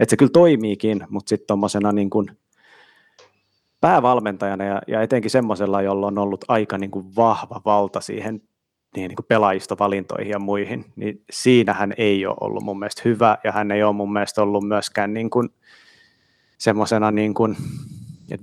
että 0.00 0.10
se 0.10 0.16
kyllä 0.16 0.30
toimiikin, 0.30 1.06
mutta 1.08 1.28
sitten 1.28 1.46
tuommoisena 1.46 1.92
niin 1.92 2.10
kuin, 2.10 2.26
päävalmentajana 3.80 4.64
ja, 4.64 4.82
ja 4.86 5.02
etenkin 5.02 5.30
semmoisella, 5.30 5.82
jolla 5.82 6.06
on 6.06 6.18
ollut 6.18 6.44
aika 6.48 6.78
niin 6.78 6.90
kuin 6.90 7.16
vahva 7.16 7.60
valta 7.64 8.00
siihen 8.00 8.42
niin, 8.96 9.16
kuin 9.16 9.26
pelaajistovalintoihin 9.28 10.30
ja 10.30 10.38
muihin, 10.38 10.84
niin 10.96 11.24
siinä 11.30 11.72
hän 11.72 11.94
ei 11.98 12.26
ole 12.26 12.36
ollut 12.40 12.62
mun 12.62 12.78
mielestä 12.78 13.02
hyvä 13.04 13.38
ja 13.44 13.52
hän 13.52 13.70
ei 13.70 13.82
ole 13.82 13.92
mun 13.92 14.12
mielestä 14.12 14.42
ollut 14.42 14.68
myöskään 14.68 15.14
niin 15.14 15.30
kuin 15.30 15.48
semmoisena 16.58 17.10
niin 17.10 17.34
kuin, 17.34 17.56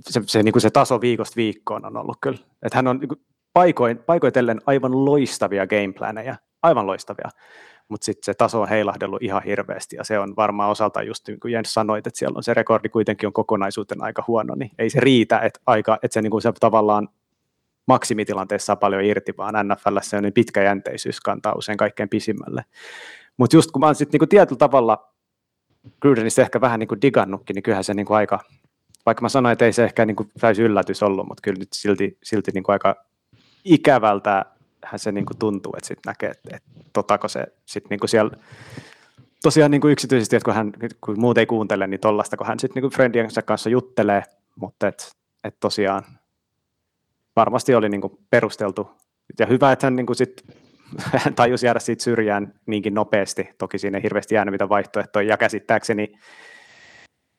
se, 0.00 0.22
se, 0.26 0.42
niin 0.42 0.52
kuin 0.52 0.62
se 0.62 0.70
taso 0.70 1.00
viikosta 1.00 1.36
viikkoon 1.36 1.86
on 1.86 1.96
ollut 1.96 2.16
kyllä. 2.20 2.38
Että 2.62 2.78
hän 2.78 2.86
on 2.86 2.98
niin 2.98 3.08
kuin 3.08 3.20
paikoin, 3.52 3.98
paikoitellen 3.98 4.60
aivan 4.66 5.04
loistavia 5.04 5.66
gameplaneja, 5.66 6.36
aivan 6.62 6.86
loistavia, 6.86 7.30
mutta 7.88 8.04
sitten 8.04 8.24
se 8.24 8.34
taso 8.34 8.60
on 8.60 8.68
heilahdellut 8.68 9.22
ihan 9.22 9.42
hirveästi 9.42 9.96
ja 9.96 10.04
se 10.04 10.18
on 10.18 10.36
varmaan 10.36 10.70
osalta 10.70 11.02
just 11.02 11.28
niin 11.28 11.40
kuin 11.40 11.52
Jens 11.52 11.74
sanoit, 11.74 12.06
että 12.06 12.18
siellä 12.18 12.36
on 12.36 12.42
se 12.42 12.54
rekordi 12.54 12.88
kuitenkin 12.88 13.26
on 13.26 13.32
kokonaisuutena 13.32 14.04
aika 14.04 14.24
huono, 14.28 14.54
niin 14.54 14.70
ei 14.78 14.90
se 14.90 15.00
riitä, 15.00 15.38
että, 15.38 15.60
aika, 15.66 15.98
että 16.02 16.14
se, 16.14 16.22
niin 16.22 16.30
kuin 16.30 16.42
se 16.42 16.52
tavallaan 16.60 17.08
maksimitilanteessa 17.86 18.66
saa 18.66 18.76
paljon 18.76 19.04
irti, 19.04 19.34
vaan 19.36 19.68
NFL 19.68 19.98
se 20.02 20.16
on 20.16 20.22
niin 20.22 20.32
pitkäjänteisyys 20.32 21.20
kantaa 21.20 21.54
usein 21.56 21.78
kaikkein 21.78 22.08
pisimmälle. 22.08 22.64
Mutta 23.36 23.56
just 23.56 23.70
kun 23.70 23.80
mä 23.80 23.86
oon 23.86 23.94
sitten 23.94 24.20
niin 24.20 24.28
tietyllä 24.28 24.58
tavalla 24.58 25.14
Grudenista 26.00 26.42
ehkä 26.42 26.60
vähän 26.60 26.80
niin 26.80 26.88
kuin 26.88 27.02
digannutkin, 27.02 27.54
niin 27.54 27.62
kyllähän 27.62 27.84
se 27.84 27.94
kuin 28.06 28.16
aika, 28.16 28.40
vaikka 29.06 29.22
mä 29.22 29.28
sanoin, 29.28 29.52
että 29.52 29.64
ei 29.64 29.72
se 29.72 29.84
ehkä 29.84 30.06
niin 30.06 30.16
kuin 30.16 30.30
täysi 30.40 30.62
yllätys 30.62 31.02
ollut, 31.02 31.28
mutta 31.28 31.40
kyllä 31.42 31.58
nyt 31.58 31.72
silti, 31.72 32.18
silti 32.22 32.52
kuin 32.52 32.72
aika 32.72 32.96
ikävältä 33.64 34.44
se 34.96 35.12
niin 35.12 35.26
kuin 35.26 35.38
tuntuu, 35.38 35.72
että 35.76 35.88
sitten 35.88 36.10
näkee, 36.10 36.30
että, 36.30 36.56
että 36.56 36.70
totako 36.92 37.28
se 37.28 37.46
sitten 37.66 37.90
niin 37.90 38.00
kuin 38.00 38.10
siellä 38.10 38.36
tosiaan 39.42 39.70
niin 39.70 39.80
kuin 39.80 39.92
yksityisesti, 39.92 40.36
että 40.36 40.44
kun, 40.44 40.54
hän, 40.54 40.72
kun 41.00 41.20
muut 41.20 41.38
ei 41.38 41.46
kuuntele, 41.46 41.86
niin 41.86 42.00
tollaista, 42.00 42.36
kun 42.36 42.46
hän 42.46 42.58
sitten 42.58 42.82
niin 42.82 42.92
friendiensä 42.92 43.42
kanssa 43.42 43.70
juttelee, 43.70 44.22
mutta 44.56 44.88
että 44.88 45.04
et 45.44 45.56
tosiaan 45.60 46.04
varmasti 47.36 47.74
oli 47.74 47.88
niin 47.88 48.00
kuin 48.00 48.18
perusteltu. 48.30 48.90
Ja 49.38 49.46
hyvä, 49.46 49.72
että 49.72 49.86
hän 49.86 49.96
niin 49.96 50.06
kuin 50.06 50.16
sit, 50.16 50.44
hän 50.98 51.34
tajusi 51.40 51.66
jäädä 51.66 51.80
siitä 51.80 52.04
syrjään 52.04 52.54
niinkin 52.66 52.94
nopeasti, 52.94 53.48
toki 53.58 53.78
siinä 53.78 53.98
ei 53.98 54.02
hirveästi 54.02 54.34
jäänyt 54.34 54.52
mitä 54.52 54.68
vaihtoehtoja, 54.68 55.28
ja 55.28 55.36
käsittääkseni 55.36 56.12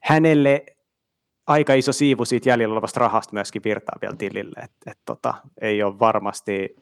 hänelle 0.04 0.66
aika 1.48 1.74
iso 1.74 1.94
siivu 1.94 2.26
siitä 2.26 2.50
jäljellä 2.50 2.74
olevasta 2.74 3.00
rahasta 3.00 3.34
myöskin 3.34 3.62
virtaa 3.66 3.96
vielä 4.02 4.16
tilille, 4.16 4.60
että 4.64 4.92
et 4.92 4.98
tota, 5.06 5.34
ei 5.62 5.84
ole 5.84 6.00
varmasti 6.00 6.76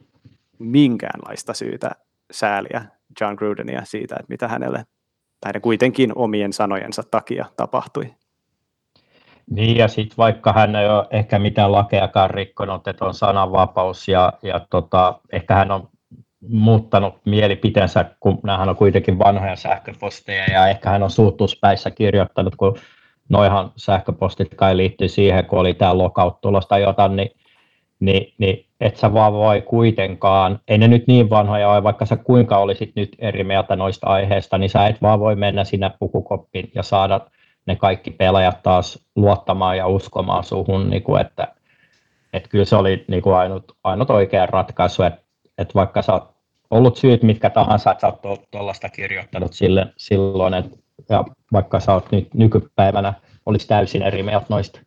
minkäänlaista 0.60 1.54
syytä 1.54 1.92
sääliä 2.32 2.86
John 3.22 3.36
Grudenia 3.36 3.82
siitä, 3.86 4.16
että 4.16 4.30
mitä 4.30 4.48
hänelle 4.48 4.86
näiden 5.46 5.62
kuitenkin 5.62 6.12
omien 6.16 6.54
sanojensa 6.54 7.04
takia 7.12 7.46
tapahtui. 7.58 8.14
Niin 9.52 9.78
ja 9.78 9.88
sitten 9.88 10.18
vaikka 10.18 10.54
hän 10.54 10.76
ei 10.76 10.90
ole 10.90 11.08
ehkä 11.12 11.40
mitään 11.40 11.72
lakeakaan 11.72 12.30
rikkonut, 12.30 12.88
että 12.88 13.06
on 13.06 13.14
sananvapaus 13.14 14.08
ja, 14.08 14.34
ja 14.42 14.60
tota, 14.70 15.20
ehkä 15.32 15.56
hän 15.56 15.72
on 15.72 15.90
muuttanut 16.50 17.16
mielipiteensä, 17.26 18.06
kun 18.20 18.40
nämähän 18.44 18.70
on 18.70 18.76
kuitenkin 18.76 19.20
vanhoja 19.20 19.56
sähköposteja 19.56 20.44
ja 20.52 20.68
ehkä 20.68 20.90
hän 20.90 21.04
on 21.04 21.12
suuttuspäissä 21.12 21.92
kirjoittanut, 21.92 22.56
kun 22.56 22.78
noihan 23.30 23.72
sähköpostit 23.76 24.56
kai 24.56 24.78
liittyy 24.78 25.08
siihen, 25.08 25.46
kun 25.46 25.60
oli 25.60 25.74
tämä 25.74 25.98
lockout 25.98 26.42
tulosta 26.42 26.78
jotain, 26.78 27.16
niin, 27.16 27.30
niin, 28.00 28.34
niin 28.38 28.66
et 28.84 28.98
sä 28.98 29.14
vaan 29.14 29.34
voi 29.34 29.62
kuitenkaan, 29.62 30.60
ei 30.68 30.78
ne 30.78 30.88
nyt 30.88 31.08
niin 31.08 31.30
vanhoja 31.30 31.70
ole, 31.70 31.84
vaikka 31.84 32.06
sä 32.06 32.18
kuinka 32.18 32.58
olisit 32.58 32.92
nyt 32.96 33.16
eri 33.20 33.44
mieltä 33.44 33.76
noista 33.76 34.08
aiheista, 34.08 34.58
niin 34.58 34.70
sä 34.70 34.88
et 34.88 35.02
vaan 35.02 35.20
voi 35.20 35.36
mennä 35.36 35.64
sinne 35.64 35.92
pukukoppiin 36.00 36.72
ja 36.76 36.84
saada 36.84 37.22
ne 37.66 37.76
kaikki 37.76 38.12
pelaajat 38.12 38.64
taas 38.64 39.00
luottamaan 39.16 39.78
ja 39.78 39.88
uskomaan 39.88 40.44
suhun, 40.44 40.90
niin 40.90 41.04
kuin, 41.04 41.22
että, 41.22 41.48
että 42.34 42.50
kyllä 42.50 42.66
se 42.66 42.76
oli 42.76 43.06
niin 43.08 43.22
kuin 43.22 43.36
ainut, 43.36 43.72
ainut 43.84 44.10
oikea 44.10 44.46
ratkaisu, 44.46 45.04
että, 45.04 45.22
että 45.58 45.74
vaikka 45.76 46.02
sä 46.02 46.14
oot 46.14 46.34
ollut 46.72 46.98
syyt 46.98 47.24
mitkä 47.24 47.50
tahansa, 47.50 47.92
että 47.92 48.02
sä 48.02 48.08
oot 48.24 48.42
tuollaista 48.52 48.90
kirjoittanut 48.90 49.54
sille, 49.54 49.88
silloin, 49.98 50.54
että, 50.54 50.78
ja 51.10 51.24
vaikka 51.54 51.80
sä 51.80 51.94
oot 51.94 52.12
nyt 52.12 52.34
nykypäivänä 52.34 53.14
olisi 53.46 53.68
täysin 53.68 54.02
eri 54.02 54.24
mieltä 54.24 54.46
noista 54.50 54.80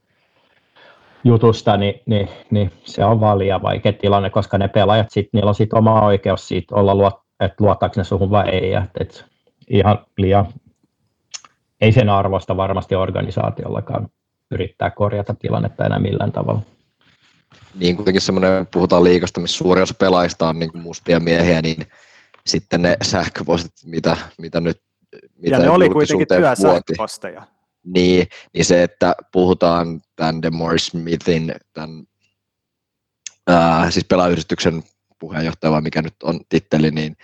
jutusta, 1.26 1.76
niin, 1.76 2.00
niin, 2.06 2.28
niin, 2.50 2.72
se 2.84 3.04
on 3.04 3.20
vaan 3.20 3.38
liian 3.38 3.62
vaikea 3.62 3.92
tilanne, 3.92 4.30
koska 4.30 4.58
ne 4.58 4.68
pelaajat, 4.68 5.10
sit, 5.10 5.28
niillä 5.32 5.48
on 5.48 5.54
sit 5.54 5.72
oma 5.72 6.06
oikeus 6.06 6.48
siitä 6.48 6.74
olla, 6.74 6.94
luot, 6.94 7.14
että 7.40 7.64
luottaako 7.64 7.94
ne 7.96 8.04
suhun 8.04 8.30
vai 8.30 8.48
ei. 8.48 8.74
että 8.74 8.90
et 9.00 9.24
ihan 9.68 10.06
liian, 10.18 10.46
ei 11.80 11.92
sen 11.92 12.08
arvosta 12.08 12.56
varmasti 12.56 12.94
organisaatiollakaan 12.94 14.08
yrittää 14.50 14.90
korjata 14.90 15.34
tilannetta 15.34 15.86
enää 15.86 15.98
millään 15.98 16.32
tavalla. 16.32 16.60
Niin 17.74 17.96
kuitenkin 17.96 18.22
semmoinen, 18.22 18.66
puhutaan 18.66 19.04
liikasta, 19.04 19.40
missä 19.40 19.58
suuri 19.58 19.82
osa 19.82 19.94
pelaajista 19.94 20.48
on 20.48 20.58
niin 20.58 20.72
kuin 20.72 20.82
mustia 20.82 21.20
miehiä, 21.20 21.62
niin 21.62 21.86
sitten 22.46 22.82
ne 22.82 22.96
sähköpostit, 23.02 23.72
mitä, 23.84 24.16
mitä 24.38 24.60
nyt 24.60 24.80
mitä 25.38 25.56
ja 25.56 25.62
ne 25.62 25.70
oli 25.70 25.88
kuitenkin 25.88 26.26
työsähköposteja. 26.28 27.42
Niin, 27.84 28.26
niin 28.54 28.64
se, 28.64 28.82
että 28.82 29.14
puhutaan 29.32 30.00
tämän 30.16 30.42
DeMore 30.42 30.78
Smithin, 30.78 31.54
tämän 31.72 32.04
ää, 33.46 33.90
siis 33.90 34.04
pelaajyhdistyksen 34.04 34.82
puheenjohtaja, 35.18 35.70
vai 35.70 35.80
mikä 35.80 36.02
nyt 36.02 36.22
on 36.22 36.40
titteli, 36.48 36.90
niin 36.90 37.16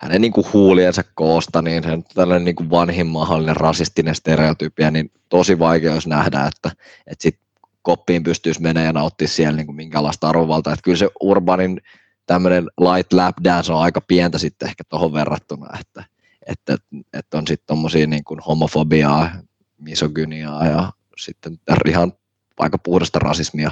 hänen 0.00 0.20
niin 0.20 0.32
kuin 0.32 0.46
huuliensa 0.52 1.02
koosta, 1.14 1.62
niin 1.62 1.82
se 1.82 1.92
on 1.92 2.04
tällainen 2.14 2.44
niin 2.44 2.56
kuin 2.56 2.70
vanhin 2.70 3.06
mahdollinen 3.06 3.56
rasistinen 3.56 4.14
stereotypia, 4.14 4.90
niin 4.90 5.10
tosi 5.28 5.58
vaikea 5.58 5.92
olisi 5.92 6.08
nähdä, 6.08 6.46
että, 6.46 6.70
että 7.06 7.22
sit 7.22 7.38
koppiin 7.82 8.22
pystyisi 8.22 8.62
menemään 8.62 8.86
ja 8.86 8.92
nauttia 8.92 9.28
siellä 9.28 9.56
niin 9.56 9.66
kuin 9.66 9.76
minkälaista 9.76 10.28
arvovaltaa. 10.28 10.72
Että 10.72 10.82
kyllä 10.82 10.98
se 10.98 11.08
Urbanin 11.20 11.80
tämmöinen 12.26 12.64
light 12.64 13.12
lap 13.12 13.36
dance 13.44 13.72
on 13.72 13.82
aika 13.82 14.00
pientä 14.00 14.38
sitten 14.38 14.68
ehkä 14.68 14.84
tuohon 14.88 15.12
verrattuna, 15.12 15.78
että, 15.80 16.04
että, 16.46 16.76
että 17.12 17.38
on 17.38 17.46
sitten 17.46 17.66
tuommoisia 17.66 18.06
niin 18.06 18.24
kuin 18.24 18.40
homofobiaa, 18.40 19.30
misogyniaa 19.78 20.66
ja 20.66 20.92
sitten 21.16 21.58
ihan 21.88 22.12
aika 22.58 22.78
puhdasta 22.78 23.18
rasismia. 23.18 23.70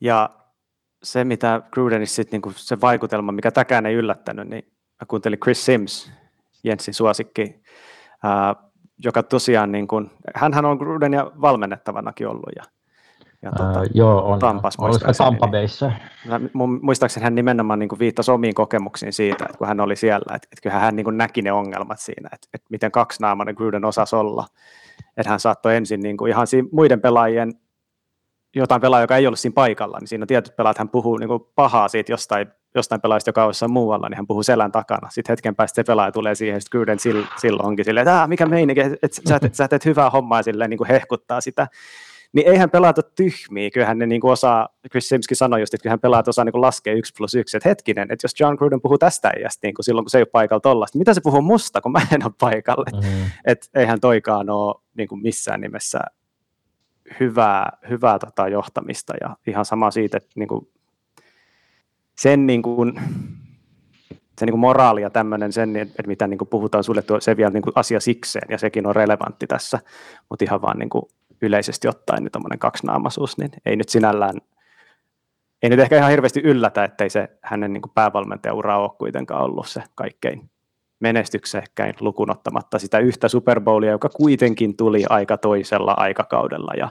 Ja 0.00 0.30
se, 1.02 1.24
mitä 1.24 1.62
Grudenissa 1.70 2.16
sitten, 2.16 2.40
niin 2.44 2.54
se 2.56 2.80
vaikutelma, 2.80 3.32
mikä 3.32 3.50
täkään 3.50 3.86
ei 3.86 3.94
yllättänyt, 3.94 4.48
niin 4.48 4.64
mä 5.00 5.06
kuuntelin 5.08 5.40
Chris 5.40 5.64
Sims, 5.64 6.12
Jensin 6.64 6.94
suosikki, 6.94 7.62
ää, 8.22 8.54
joka 9.04 9.22
tosiaan, 9.22 9.72
niin 9.72 9.88
kuin, 9.88 10.10
hänhän 10.34 10.64
on 10.64 10.76
Grudenia 10.76 11.30
valmennettavanakin 11.40 12.28
ollut 12.28 12.50
ja, 12.56 12.62
ja 13.42 13.52
tuota, 13.56 13.80
uh, 13.80 13.86
joo, 13.94 14.32
on. 14.32 14.38
Tampas, 14.38 14.78
muistaakseni. 14.78 15.26
Tampa 15.26 15.48
Bayssä. 15.48 15.92
Niin, 16.24 16.50
muistaakseni 16.82 17.24
hän 17.24 17.34
nimenomaan 17.34 17.78
niin 17.78 17.88
kuin 17.88 17.98
viittasi 17.98 18.30
omiin 18.30 18.54
kokemuksiin 18.54 19.12
siitä, 19.12 19.44
että 19.44 19.58
kun 19.58 19.68
hän 19.68 19.80
oli 19.80 19.96
siellä, 19.96 20.36
että, 20.36 20.48
että 20.52 20.62
kyllähän 20.62 20.82
hän 20.82 20.96
niin 20.96 21.04
kuin 21.04 21.18
näki 21.18 21.42
ne 21.42 21.52
ongelmat 21.52 22.00
siinä, 22.00 22.28
että, 22.32 22.48
että 22.54 22.66
miten 22.70 22.92
kaksinaamainen 22.92 23.54
Gruden 23.54 23.84
osasi 23.84 24.16
olla. 24.16 24.46
Että 25.16 25.30
hän 25.30 25.40
saattoi 25.40 25.76
ensin 25.76 26.00
niin 26.00 26.16
kuin 26.16 26.30
ihan 26.30 26.46
muiden 26.72 27.00
pelaajien, 27.00 27.52
jotain 28.56 28.80
pelaajia, 28.80 29.02
joka 29.02 29.16
ei 29.16 29.26
ollut 29.26 29.38
siinä 29.38 29.54
paikalla, 29.54 29.98
niin 29.98 30.08
siinä 30.08 30.22
on 30.22 30.26
tietyt 30.26 30.56
pelaajat, 30.56 30.78
hän 30.78 30.88
puhuu 30.88 31.16
niin 31.16 31.28
kuin 31.28 31.40
pahaa 31.54 31.88
siitä 31.88 32.12
jostain, 32.12 32.46
jostain 32.74 33.00
pelaajista, 33.00 33.28
joka 33.28 33.44
on 33.44 33.48
jossain 33.48 33.72
muualla, 33.72 34.08
niin 34.08 34.16
hän 34.16 34.26
puhuu 34.26 34.42
selän 34.42 34.72
takana. 34.72 35.10
Sitten 35.10 35.32
hetken 35.32 35.56
päästä 35.56 35.76
se 35.76 35.84
pelaaja 35.84 36.12
tulee 36.12 36.34
siihen, 36.34 36.60
sitten 36.60 36.78
Gruden 36.78 36.98
silloin 37.40 37.66
onkin 37.66 37.84
silleen, 37.84 38.08
että 38.08 38.26
mikä 38.26 38.46
meininki, 38.46 38.80
että 38.80 39.20
sä, 39.28 39.40
sä 39.52 39.68
teet 39.68 39.84
hyvää 39.84 40.10
hommaa 40.10 40.42
silleen 40.42 40.70
niin 40.70 40.78
kuin 40.78 40.88
hehkuttaa 40.88 41.40
sitä 41.40 41.68
niin 42.32 42.48
eihän 42.48 42.70
pelata 42.70 43.02
tyhmiä, 43.02 43.70
kyllähän 43.70 43.98
ne 43.98 44.06
niin 44.06 44.20
kuin 44.20 44.32
osaa, 44.32 44.68
Chris 44.90 45.08
Simski 45.08 45.34
sanoi 45.34 45.60
just, 45.60 45.74
että 45.74 45.82
kyllähän 45.82 46.00
pelaat 46.00 46.28
osaa 46.28 46.44
niin 46.44 46.52
kuin 46.52 46.62
laskea 46.62 46.94
yksi 46.94 47.12
plus 47.18 47.34
yksi, 47.34 47.56
että 47.56 47.68
hetkinen, 47.68 48.12
että 48.12 48.24
jos 48.24 48.40
John 48.40 48.54
Gruden 48.54 48.80
puhuu 48.80 48.98
tästä 48.98 49.32
iästä 49.40 49.66
niin 49.66 49.74
kuin 49.74 49.84
silloin, 49.84 50.04
kun 50.04 50.10
se 50.10 50.18
ei 50.18 50.22
ole 50.22 50.28
paikalla 50.32 50.60
tollasta, 50.60 50.98
mitä 50.98 51.14
se 51.14 51.20
puhuu 51.20 51.42
musta, 51.42 51.80
kun 51.80 51.92
mä 51.92 52.00
en 52.12 52.24
ole 52.24 52.32
paikalla, 52.40 52.84
mm-hmm. 52.92 53.30
että 53.44 53.66
eihän 53.74 54.00
toikaan 54.00 54.50
ole 54.50 54.74
niin 54.96 55.08
kuin 55.08 55.22
missään 55.22 55.60
nimessä 55.60 55.98
hyvää, 57.20 57.78
hyvää 57.88 58.18
tota 58.18 58.48
johtamista. 58.48 59.14
Ja 59.20 59.36
ihan 59.46 59.64
sama 59.64 59.90
siitä, 59.90 60.16
että 60.16 60.30
niin 60.34 60.48
kuin 60.48 60.68
sen 62.18 62.46
niin 62.46 62.62
kuin, 62.62 63.00
se 64.38 64.46
niin 64.46 64.52
kuin 64.52 64.60
moraali 64.60 65.02
ja 65.02 65.10
tämmöinen, 65.10 65.52
sen, 65.52 65.76
että 65.76 66.02
mitä 66.06 66.26
niin 66.26 66.38
kuin 66.38 66.48
puhutaan 66.48 66.84
sulle, 66.84 67.02
se 67.20 67.36
vielä 67.36 67.50
niin 67.50 67.62
kuin 67.62 67.72
asia 67.76 68.00
sikseen, 68.00 68.46
ja 68.50 68.58
sekin 68.58 68.86
on 68.86 68.96
relevantti 68.96 69.46
tässä, 69.46 69.78
mutta 70.30 70.44
ihan 70.44 70.62
vaan 70.62 70.78
niin 70.78 70.90
kuin 70.90 71.02
yleisesti 71.42 71.88
ottaen 71.88 72.22
niin 72.22 72.32
tuommoinen 72.32 72.58
kaksinaamaisuus, 72.58 73.38
niin 73.38 73.50
ei 73.66 73.76
nyt 73.76 73.88
sinällään, 73.88 74.40
ei 75.62 75.70
nyt 75.70 75.80
ehkä 75.80 75.96
ihan 75.96 76.10
hirveästi 76.10 76.40
yllätä, 76.40 76.84
ettei 76.84 77.10
se 77.10 77.28
hänen 77.42 77.72
niin 77.72 77.82
päävalmentajaura 77.94 78.78
ole 78.78 78.90
kuitenkaan 78.98 79.44
ollut 79.44 79.68
se 79.68 79.82
kaikkein 79.94 80.50
menestyksekkäin 81.00 81.94
lukunottamatta 82.00 82.78
sitä 82.78 82.98
yhtä 82.98 83.28
Super 83.28 83.60
Bowlia, 83.60 83.90
joka 83.90 84.08
kuitenkin 84.08 84.76
tuli 84.76 85.04
aika 85.08 85.36
toisella 85.36 85.94
aikakaudella. 85.96 86.72
Ja, 86.76 86.88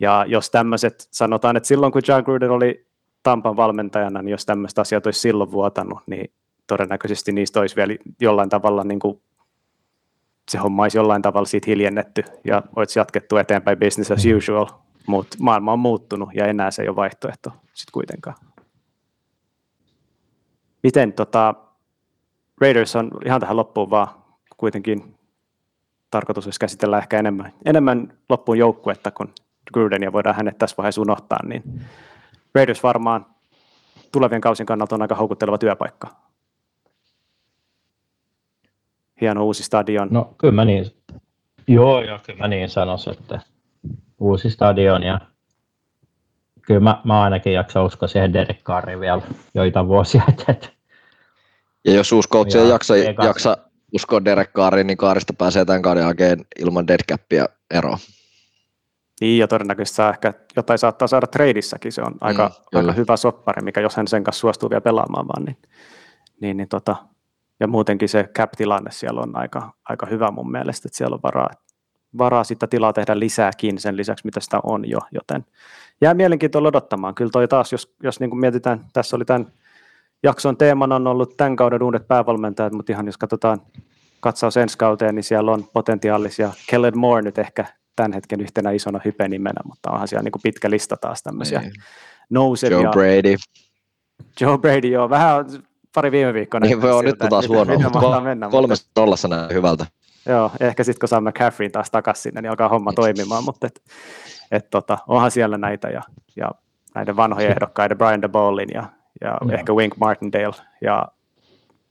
ja 0.00 0.24
jos 0.28 0.50
tämmöiset, 0.50 1.08
sanotaan, 1.10 1.56
että 1.56 1.66
silloin 1.66 1.92
kun 1.92 2.02
John 2.08 2.24
Gruden 2.24 2.50
oli 2.50 2.86
Tampan 3.22 3.56
valmentajana, 3.56 4.22
niin 4.22 4.30
jos 4.30 4.46
tämmöistä 4.46 4.80
asiat 4.80 5.06
olisi 5.06 5.20
silloin 5.20 5.50
vuotanut, 5.50 5.98
niin 6.06 6.32
todennäköisesti 6.66 7.32
niistä 7.32 7.60
olisi 7.60 7.76
vielä 7.76 7.94
jollain 8.20 8.48
tavalla 8.48 8.84
niin 8.84 9.00
kuin 9.00 9.20
se 10.48 10.58
homma 10.58 10.82
olisi 10.82 10.98
jollain 10.98 11.22
tavalla 11.22 11.46
siitä 11.46 11.64
hiljennetty 11.66 12.24
ja 12.44 12.62
olisi 12.76 12.98
jatkettu 12.98 13.36
eteenpäin 13.36 13.78
business 13.78 14.10
as 14.10 14.26
mm. 14.26 14.36
usual, 14.36 14.66
mutta 15.06 15.36
maailma 15.40 15.72
on 15.72 15.78
muuttunut 15.78 16.28
ja 16.34 16.46
enää 16.46 16.70
se 16.70 16.82
ei 16.82 16.88
ole 16.88 16.96
vaihtoehto 16.96 17.50
sitten 17.50 17.92
kuitenkaan. 17.92 18.36
Miten 20.82 21.12
tota, 21.12 21.54
Raiders 22.60 22.96
on 22.96 23.10
ihan 23.26 23.40
tähän 23.40 23.56
loppuun 23.56 23.90
vaan 23.90 24.08
kuitenkin 24.56 25.18
tarkoitus 26.10 26.46
olisi 26.46 26.60
käsitellä 26.60 26.98
ehkä 26.98 27.18
enemmän, 27.18 27.52
enemmän 27.64 28.18
loppuun 28.28 28.58
joukkuetta, 28.58 29.10
kun 29.10 29.32
Gruden 29.72 30.02
ja 30.02 30.12
voidaan 30.12 30.36
hänet 30.36 30.58
tässä 30.58 30.76
vaiheessa 30.78 31.00
unohtaa, 31.00 31.46
niin 31.46 31.62
Raiders 32.54 32.82
varmaan 32.82 33.26
tulevien 34.12 34.40
kausien 34.40 34.66
kannalta 34.66 34.94
on 34.94 35.02
aika 35.02 35.14
houkutteleva 35.14 35.58
työpaikka 35.58 36.27
hieno 39.20 39.44
uusi 39.44 39.62
stadion. 39.62 40.08
No 40.10 40.34
kyllä 40.38 40.54
mä 40.54 40.64
niin, 40.64 40.84
joo, 41.68 42.02
joo, 42.02 42.18
kyllä 42.26 42.38
mä 42.38 42.48
niin 42.48 42.68
sanoisin, 42.68 43.12
että 43.12 43.40
uusi 44.20 44.50
stadion 44.50 45.02
ja 45.02 45.20
kyllä 46.62 46.80
mä, 46.80 47.00
mä 47.04 47.22
ainakin 47.22 47.52
jaksan 47.52 47.84
uskoa 47.84 48.08
siihen 48.08 48.32
Derek 48.32 48.62
Carriin 48.62 49.00
vielä 49.00 49.22
joitain 49.54 49.88
vuosia. 49.88 50.22
Että, 50.48 50.68
ja 51.84 51.92
jos 51.92 52.12
uusi 52.12 52.28
coach 52.28 52.56
ei 52.56 52.68
jaksa, 52.68 52.94
jaksa 53.24 53.56
uskoa 53.94 54.24
Derek 54.24 54.52
Carriin, 54.52 54.86
niin 54.86 54.96
Kaarista 54.96 55.32
pääsee 55.32 55.64
tämän 55.64 55.82
kauden 55.82 56.02
jälkeen 56.02 56.44
ilman 56.58 56.86
deadcappia 56.86 57.46
eroon. 57.70 57.98
Niin, 59.20 59.38
ja 59.38 59.48
todennäköisesti 59.48 59.96
saa 59.96 60.10
ehkä 60.10 60.34
jotain 60.56 60.78
saattaa 60.78 61.08
saada 61.08 61.26
treidissäkin, 61.26 61.92
se 61.92 62.02
on 62.02 62.14
aika, 62.20 62.50
mm, 62.72 62.78
aika 62.78 62.92
hyvä 62.92 63.16
soppari, 63.16 63.62
mikä 63.62 63.80
jos 63.80 63.96
hän 63.96 64.08
sen 64.08 64.24
kanssa 64.24 64.40
suostuu 64.40 64.70
vielä 64.70 64.80
pelaamaan 64.80 65.28
vaan, 65.28 65.44
niin, 65.44 65.56
niin, 66.40 66.56
niin 66.56 66.68
tota, 66.68 66.96
ja 67.60 67.68
muutenkin 67.68 68.08
se 68.08 68.28
cap-tilanne 68.38 68.90
siellä 68.90 69.20
on 69.20 69.36
aika, 69.36 69.72
aika 69.88 70.06
hyvä 70.06 70.30
mun 70.30 70.50
mielestä, 70.50 70.88
että 70.88 70.98
siellä 70.98 71.14
on 71.14 71.22
varaa, 71.22 71.48
varaa 72.18 72.44
sitä 72.44 72.66
tilaa 72.66 72.92
tehdä 72.92 73.18
lisääkin 73.18 73.78
sen 73.78 73.96
lisäksi, 73.96 74.24
mitä 74.24 74.40
sitä 74.40 74.60
on 74.62 74.88
jo, 74.88 74.98
joten 75.12 75.44
jää 76.00 76.14
mielenkiintoista 76.14 76.68
odottamaan. 76.68 77.14
Kyllä 77.14 77.30
toi 77.30 77.48
taas, 77.48 77.72
jos, 77.72 77.94
jos 78.02 78.20
niin 78.20 78.30
kuin 78.30 78.40
mietitään, 78.40 78.84
tässä 78.92 79.16
oli 79.16 79.24
tämän 79.24 79.46
jakson 80.22 80.56
teemana 80.56 80.96
on 80.96 81.06
ollut 81.06 81.36
tämän 81.36 81.56
kauden 81.56 81.82
uudet 81.82 82.08
päävalmentajat, 82.08 82.72
mutta 82.72 82.92
ihan 82.92 83.06
jos 83.06 83.18
katsotaan 83.18 83.62
katsaus 84.20 84.56
ensi 84.56 84.78
kauteen, 84.78 85.14
niin 85.14 85.24
siellä 85.24 85.52
on 85.52 85.64
potentiaalisia. 85.72 86.52
Kellen 86.70 86.98
Moore 86.98 87.22
nyt 87.22 87.38
ehkä 87.38 87.64
tämän 87.96 88.12
hetken 88.12 88.40
yhtenä 88.40 88.70
isona 88.70 89.00
hypenimenä, 89.04 89.60
mutta 89.64 89.90
onhan 89.90 90.08
siellä 90.08 90.22
niin 90.22 90.32
kuin 90.32 90.42
pitkä 90.42 90.70
lista 90.70 90.96
taas 90.96 91.22
tämmöisiä 91.22 91.60
niin. 91.60 91.72
nousevia. 92.30 92.80
Joe 92.80 92.90
Brady. 92.90 93.36
Joe 94.40 94.58
Brady, 94.58 94.88
joo. 94.88 95.10
Vähän 95.10 95.46
pari 95.98 96.12
viime 96.12 96.34
viikkoa. 96.34 96.60
Niin 96.60 96.82
voi 96.82 96.92
on 96.92 97.04
nyt 97.04 97.18
taas 97.30 97.48
huono, 97.48 97.78
mutta 97.78 98.00
kol- 98.00 98.50
kolmesta 98.50 98.90
tollassa 98.94 99.28
näin 99.28 99.54
hyvältä. 99.54 99.86
Joo, 100.28 100.50
ehkä 100.60 100.84
sitten 100.84 101.00
kun 101.00 101.08
saamme 101.08 101.30
McCaffreyin 101.30 101.72
taas 101.72 101.90
takaisin 101.90 102.22
sinne, 102.22 102.42
niin 102.42 102.50
alkaa 102.50 102.68
homma 102.68 102.92
toimimaan, 102.92 103.44
mutta 103.44 103.66
et, 103.66 103.82
et 104.50 104.70
tota, 104.70 104.98
onhan 105.06 105.30
siellä 105.30 105.58
näitä 105.58 105.88
ja, 105.88 106.02
ja 106.36 106.50
näiden 106.94 107.16
vanhojen 107.16 107.50
ehdokkaiden, 107.50 107.98
Brian 107.98 108.22
DeBallin 108.22 108.68
ja, 108.74 108.84
ja 109.20 109.38
no. 109.44 109.54
ehkä 109.54 109.72
Wink 109.72 109.96
Martindale 109.96 110.54
ja 110.80 111.08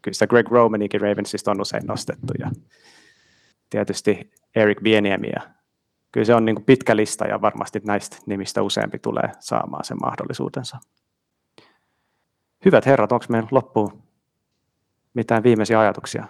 kyllä 0.01 0.13
sitä 0.13 0.27
Greg 0.27 0.51
Romanikin 0.51 1.01
Ravensista 1.01 1.51
on 1.51 1.61
usein 1.61 1.83
nostettu 1.85 2.33
ja 2.39 2.51
tietysti 3.69 4.31
Eric 4.55 4.81
Bieniemi 4.83 5.27
ja 5.35 5.41
kyllä 6.11 6.25
se 6.25 6.35
on 6.35 6.45
niin 6.45 6.55
kuin 6.55 6.65
pitkä 6.65 6.95
lista 6.95 7.25
ja 7.25 7.41
varmasti 7.41 7.81
näistä 7.85 8.17
nimistä 8.25 8.61
useampi 8.61 8.99
tulee 8.99 9.31
saamaan 9.39 9.83
sen 9.83 9.97
mahdollisuutensa. 10.01 10.77
Hyvät 12.65 12.85
herrat, 12.85 13.11
onko 13.11 13.25
meillä 13.29 13.47
loppuun 13.51 14.03
mitään 15.13 15.43
viimeisiä 15.43 15.79
ajatuksia? 15.79 16.27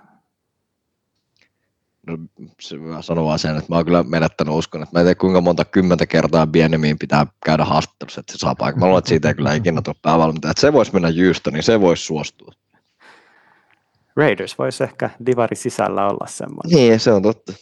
No, 2.08 2.18
se 2.62 2.78
mä 2.78 3.02
sanon 3.02 3.26
vaan 3.26 3.40
sen, 3.40 3.58
että 3.58 3.66
mä 3.70 3.76
oon 3.76 3.86
kyllä 3.86 4.04
menettänyt 4.04 4.54
uskon, 4.54 4.84
että 4.84 4.95
mä 4.95 4.99
en 4.99 5.06
tiedä 5.06 5.20
kuinka 5.20 5.41
monta 5.41 5.66
kymmentä 5.66 6.06
kertaa 6.06 6.48
Bienemiin 6.48 6.99
pitää 6.99 7.26
käydä 7.45 7.66
haastattelussa, 7.66 8.20
että 8.20 8.34
se 8.34 8.38
saa 8.38 8.56
paikan. 8.56 8.80
Mä 8.80 8.86
luulen, 8.86 8.99
että 8.99 9.10
siitä 9.10 9.28
ei 9.28 9.34
kyllä 9.34 9.54
ikinä 9.54 9.82
tule 9.82 9.95
päävalmentaja. 10.02 10.52
Että 10.52 10.62
se 10.62 10.74
voisi 10.74 10.94
mennä 10.94 11.10
Jyystä, 11.10 11.52
niin 11.52 11.64
se 11.64 11.82
voisi 11.82 12.04
suostua. 12.04 12.52
Raiders 14.16 14.58
voisi 14.58 14.84
ehkä 14.84 15.10
divari 15.26 15.56
sisällä 15.56 16.08
olla 16.08 16.28
semmoinen. 16.28 16.78
Niin, 16.78 16.99
se 16.99 17.12
on 17.12 17.22
totta. 17.22 17.54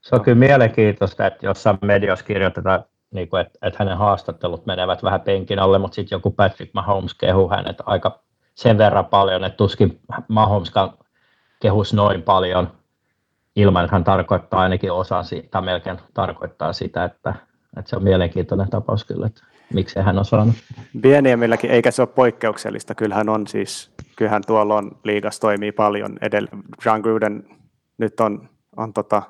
Se 0.00 0.14
on 0.14 0.20
kyllä 0.24 0.38
mielenkiintoista, 0.38 1.26
että 1.26 1.46
jossain 1.46 1.78
mediassa 1.82 2.24
kirjoitetaan 2.24 2.84
niin 3.12 3.28
kuin, 3.28 3.40
että, 3.40 3.58
että 3.62 3.76
hänen 3.78 3.98
haastattelut 3.98 4.66
menevät 4.66 5.02
vähän 5.02 5.20
penkin 5.20 5.58
alle, 5.58 5.78
mutta 5.78 5.94
sitten 5.94 6.16
joku 6.16 6.30
Patrick 6.30 6.74
Mahomes 6.74 7.14
kehu 7.14 7.48
hänet 7.48 7.76
aika 7.86 8.20
sen 8.54 8.78
verran 8.78 9.06
paljon, 9.06 9.44
että 9.44 9.56
tuskin 9.56 10.00
Mahomeskaan 10.28 10.92
kehus 11.60 11.94
noin 11.94 12.22
paljon 12.22 12.68
ilman, 13.56 13.84
että 13.84 13.94
hän 13.96 14.04
tarkoittaa 14.04 14.60
ainakin 14.60 14.92
osa 14.92 15.22
siitä, 15.22 15.60
melkein 15.60 15.98
tarkoittaa 16.14 16.72
sitä, 16.72 17.04
että, 17.04 17.34
että 17.78 17.90
se 17.90 17.96
on 17.96 18.02
mielenkiintoinen 18.02 18.70
tapaus 18.70 19.04
kyllä, 19.04 19.26
että 19.26 19.44
miksi 19.74 20.00
hän 20.00 20.18
on 20.18 20.24
saanut. 20.24 20.54
Pieniemmilläkin, 21.02 21.70
eikä 21.70 21.90
se 21.90 22.02
ole 22.02 22.08
poikkeuksellista, 22.14 22.94
kyllähän 22.94 23.28
on 23.28 23.46
siis, 23.46 23.90
kyllähän 24.16 24.42
tuolla 24.46 24.74
on 24.74 24.90
liigas 25.04 25.40
toimii 25.40 25.72
paljon 25.72 26.18
edelleen. 26.20 26.62
John 26.86 27.00
Gruden 27.00 27.44
nyt 27.98 28.20
on, 28.20 28.48
on 28.76 28.92
tota, 28.92 29.22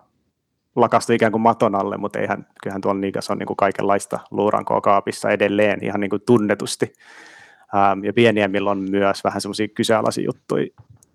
lakastu 0.77 1.12
ikään 1.12 1.32
kuin 1.32 1.43
maton 1.43 1.74
alle, 1.74 1.97
mutta 1.97 2.19
eihän, 2.19 2.47
kyllähän 2.62 2.81
tuolla 2.81 3.01
liigassa 3.01 3.32
on 3.32 3.39
niin 3.39 3.47
kuin 3.47 3.57
kaikenlaista 3.57 4.19
luurankoa 4.31 4.81
kaapissa 4.81 5.31
edelleen 5.31 5.85
ihan 5.85 6.01
niin 6.01 6.11
kuin 6.11 6.23
tunnetusti. 6.27 6.93
Ähm, 7.74 8.05
ja 8.05 8.12
pieniemmillä 8.12 8.70
on 8.70 8.90
myös 8.90 9.24
vähän 9.24 9.40
semmoisia 9.40 9.69
kyseenalaisia 9.69 10.24
juttuja 10.24 10.66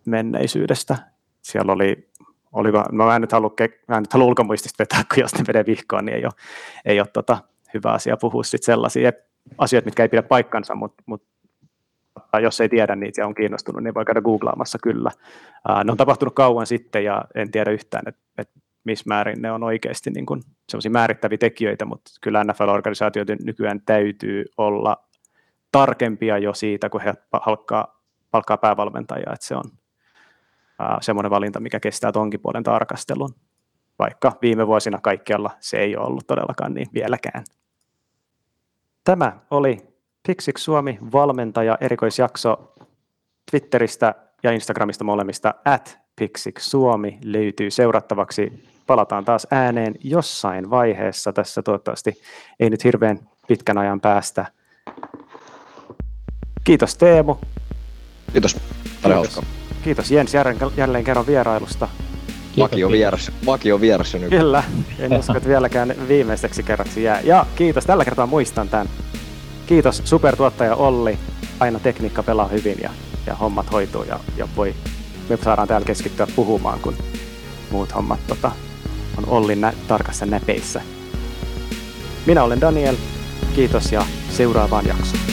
menneisyydestä. 0.05 0.97
Siellä 1.41 1.71
oli, 1.71 2.09
oliko, 2.51 2.83
no 2.91 3.05
mä 3.05 3.15
en 3.15 3.21
nyt 3.21 3.31
halua, 3.31 3.53
mä 3.87 3.97
en 3.97 4.03
nyt 4.03 4.13
halua 4.13 4.27
ulkomuistista 4.27 4.83
vetää, 4.83 5.03
kun 5.13 5.23
jos 5.23 5.35
ne 5.35 5.43
menee 5.47 5.65
vihkoon, 5.65 6.05
niin 6.05 6.15
ei 6.15 6.25
ole, 6.25 6.33
ei 6.85 6.99
ole 6.99 7.07
tota, 7.13 7.37
hyvä 7.73 7.91
asia 7.91 8.17
puhua 8.17 8.43
sit 8.43 8.63
sellaisia 8.63 9.11
asioita, 9.57 9.85
mitkä 9.85 10.03
ei 10.03 10.09
pidä 10.09 10.23
paikkansa, 10.23 10.75
mutta 10.75 11.03
mut, 11.05 11.23
jos 12.41 12.61
ei 12.61 12.69
tiedä 12.69 12.95
niitä 12.95 13.21
ja 13.21 13.27
on 13.27 13.35
kiinnostunut, 13.35 13.83
niin 13.83 13.93
voi 13.93 14.05
käydä 14.05 14.21
googlaamassa 14.21 14.77
kyllä. 14.83 15.11
Äh, 15.69 15.83
ne 15.83 15.91
on 15.91 15.97
tapahtunut 15.97 16.35
kauan 16.35 16.67
sitten 16.67 17.03
ja 17.03 17.25
en 17.35 17.51
tiedä 17.51 17.71
yhtään, 17.71 18.03
että 18.07 18.21
et 18.37 18.49
missä 18.87 19.03
määrin 19.07 19.41
ne 19.41 19.51
on 19.51 19.63
oikeasti 19.63 20.09
niin 20.09 20.25
kuin 20.25 20.41
sellaisia 20.69 20.91
määrittäviä 20.91 21.37
tekijöitä, 21.37 21.85
mutta 21.85 22.11
kyllä 22.21 22.43
NFL-organisaatioiden 22.43 23.37
nykyään 23.43 23.81
täytyy 23.85 24.45
olla 24.57 24.97
tarkempia 25.71 26.37
jo 26.37 26.53
siitä, 26.53 26.89
kun 26.89 27.01
he 27.01 27.13
palkkaa, 27.31 28.01
palkkaa 28.31 28.57
päävalmentajaa, 28.57 29.33
että 29.33 29.45
se 29.45 29.55
on 29.55 29.63
ää, 30.79 30.97
semmoinen 31.01 31.29
valinta, 31.29 31.59
mikä 31.59 31.79
kestää 31.79 32.11
tonkin 32.11 32.39
puolen 32.39 32.63
tarkastelun, 32.63 33.35
vaikka 33.99 34.31
viime 34.41 34.67
vuosina 34.67 34.99
kaikkialla 35.01 35.51
se 35.59 35.77
ei 35.77 35.97
ole 35.97 36.07
ollut 36.07 36.27
todellakaan 36.27 36.73
niin 36.73 36.87
vieläkään. 36.93 37.43
Tämä 39.03 39.39
oli 39.51 39.77
Pixix 40.27 40.61
Suomi 40.61 40.99
valmentaja 41.11 41.77
erikoisjakso 41.81 42.73
Twitteristä 43.51 44.15
ja 44.43 44.51
Instagramista 44.51 45.03
molemmista 45.03 45.53
at 45.65 45.99
Pixix 46.15 46.61
Suomi 46.61 47.19
löytyy 47.23 47.71
seurattavaksi 47.71 48.63
palataan 48.87 49.25
taas 49.25 49.47
ääneen 49.51 49.95
jossain 50.03 50.69
vaiheessa 50.69 51.33
tässä 51.33 51.61
toivottavasti 51.61 52.21
ei 52.59 52.69
nyt 52.69 52.83
hirveän 52.83 53.19
pitkän 53.47 53.77
ajan 53.77 54.01
päästä. 54.01 54.45
Kiitos 56.63 56.97
Teemu. 56.97 57.35
Kiitos. 58.31 58.57
Paljon 59.01 59.17
hauskaa. 59.17 59.43
Kiitos 59.83 60.11
Jens 60.11 60.33
jälleen, 60.33 60.57
jälleen 60.77 61.03
kerran 61.03 61.27
vierailusta. 61.27 61.87
Vakio 62.59 62.91
vieras, 62.91 63.31
vakio 63.45 63.81
vieras 63.81 64.13
nyt. 64.13 64.29
Kyllä, 64.29 64.63
en 64.99 65.13
usko, 65.13 65.37
että 65.37 65.49
vieläkään 65.49 65.95
viimeiseksi 66.07 66.63
kerraksi 66.63 67.03
jää. 67.03 67.21
Ja 67.21 67.45
kiitos, 67.55 67.85
tällä 67.85 68.05
kertaa 68.05 68.25
muistan 68.25 68.69
tämän. 68.69 68.89
Kiitos 69.67 70.01
supertuottaja 70.05 70.75
Olli. 70.75 71.17
Aina 71.59 71.79
tekniikka 71.79 72.23
pelaa 72.23 72.47
hyvin 72.47 72.77
ja, 72.81 72.89
ja 73.25 73.35
hommat 73.35 73.71
hoituu 73.71 74.03
ja, 74.03 74.19
ja 74.37 74.47
voi, 74.55 74.75
me 75.29 75.37
saadaan 75.37 75.67
täällä 75.67 75.85
keskittyä 75.85 76.27
puhumaan, 76.35 76.79
kun 76.79 76.93
muut 77.71 77.95
hommat 77.95 78.19
tota, 78.27 78.51
on 79.17 79.23
Ollin 79.27 79.61
nä- 79.61 79.73
tarkassa 79.87 80.25
näpeissä. 80.25 80.81
Minä 82.25 82.43
olen 82.43 82.61
Daniel, 82.61 82.95
kiitos 83.55 83.91
ja 83.91 84.05
seuraavaan 84.29 84.87
jaksoon. 84.87 85.23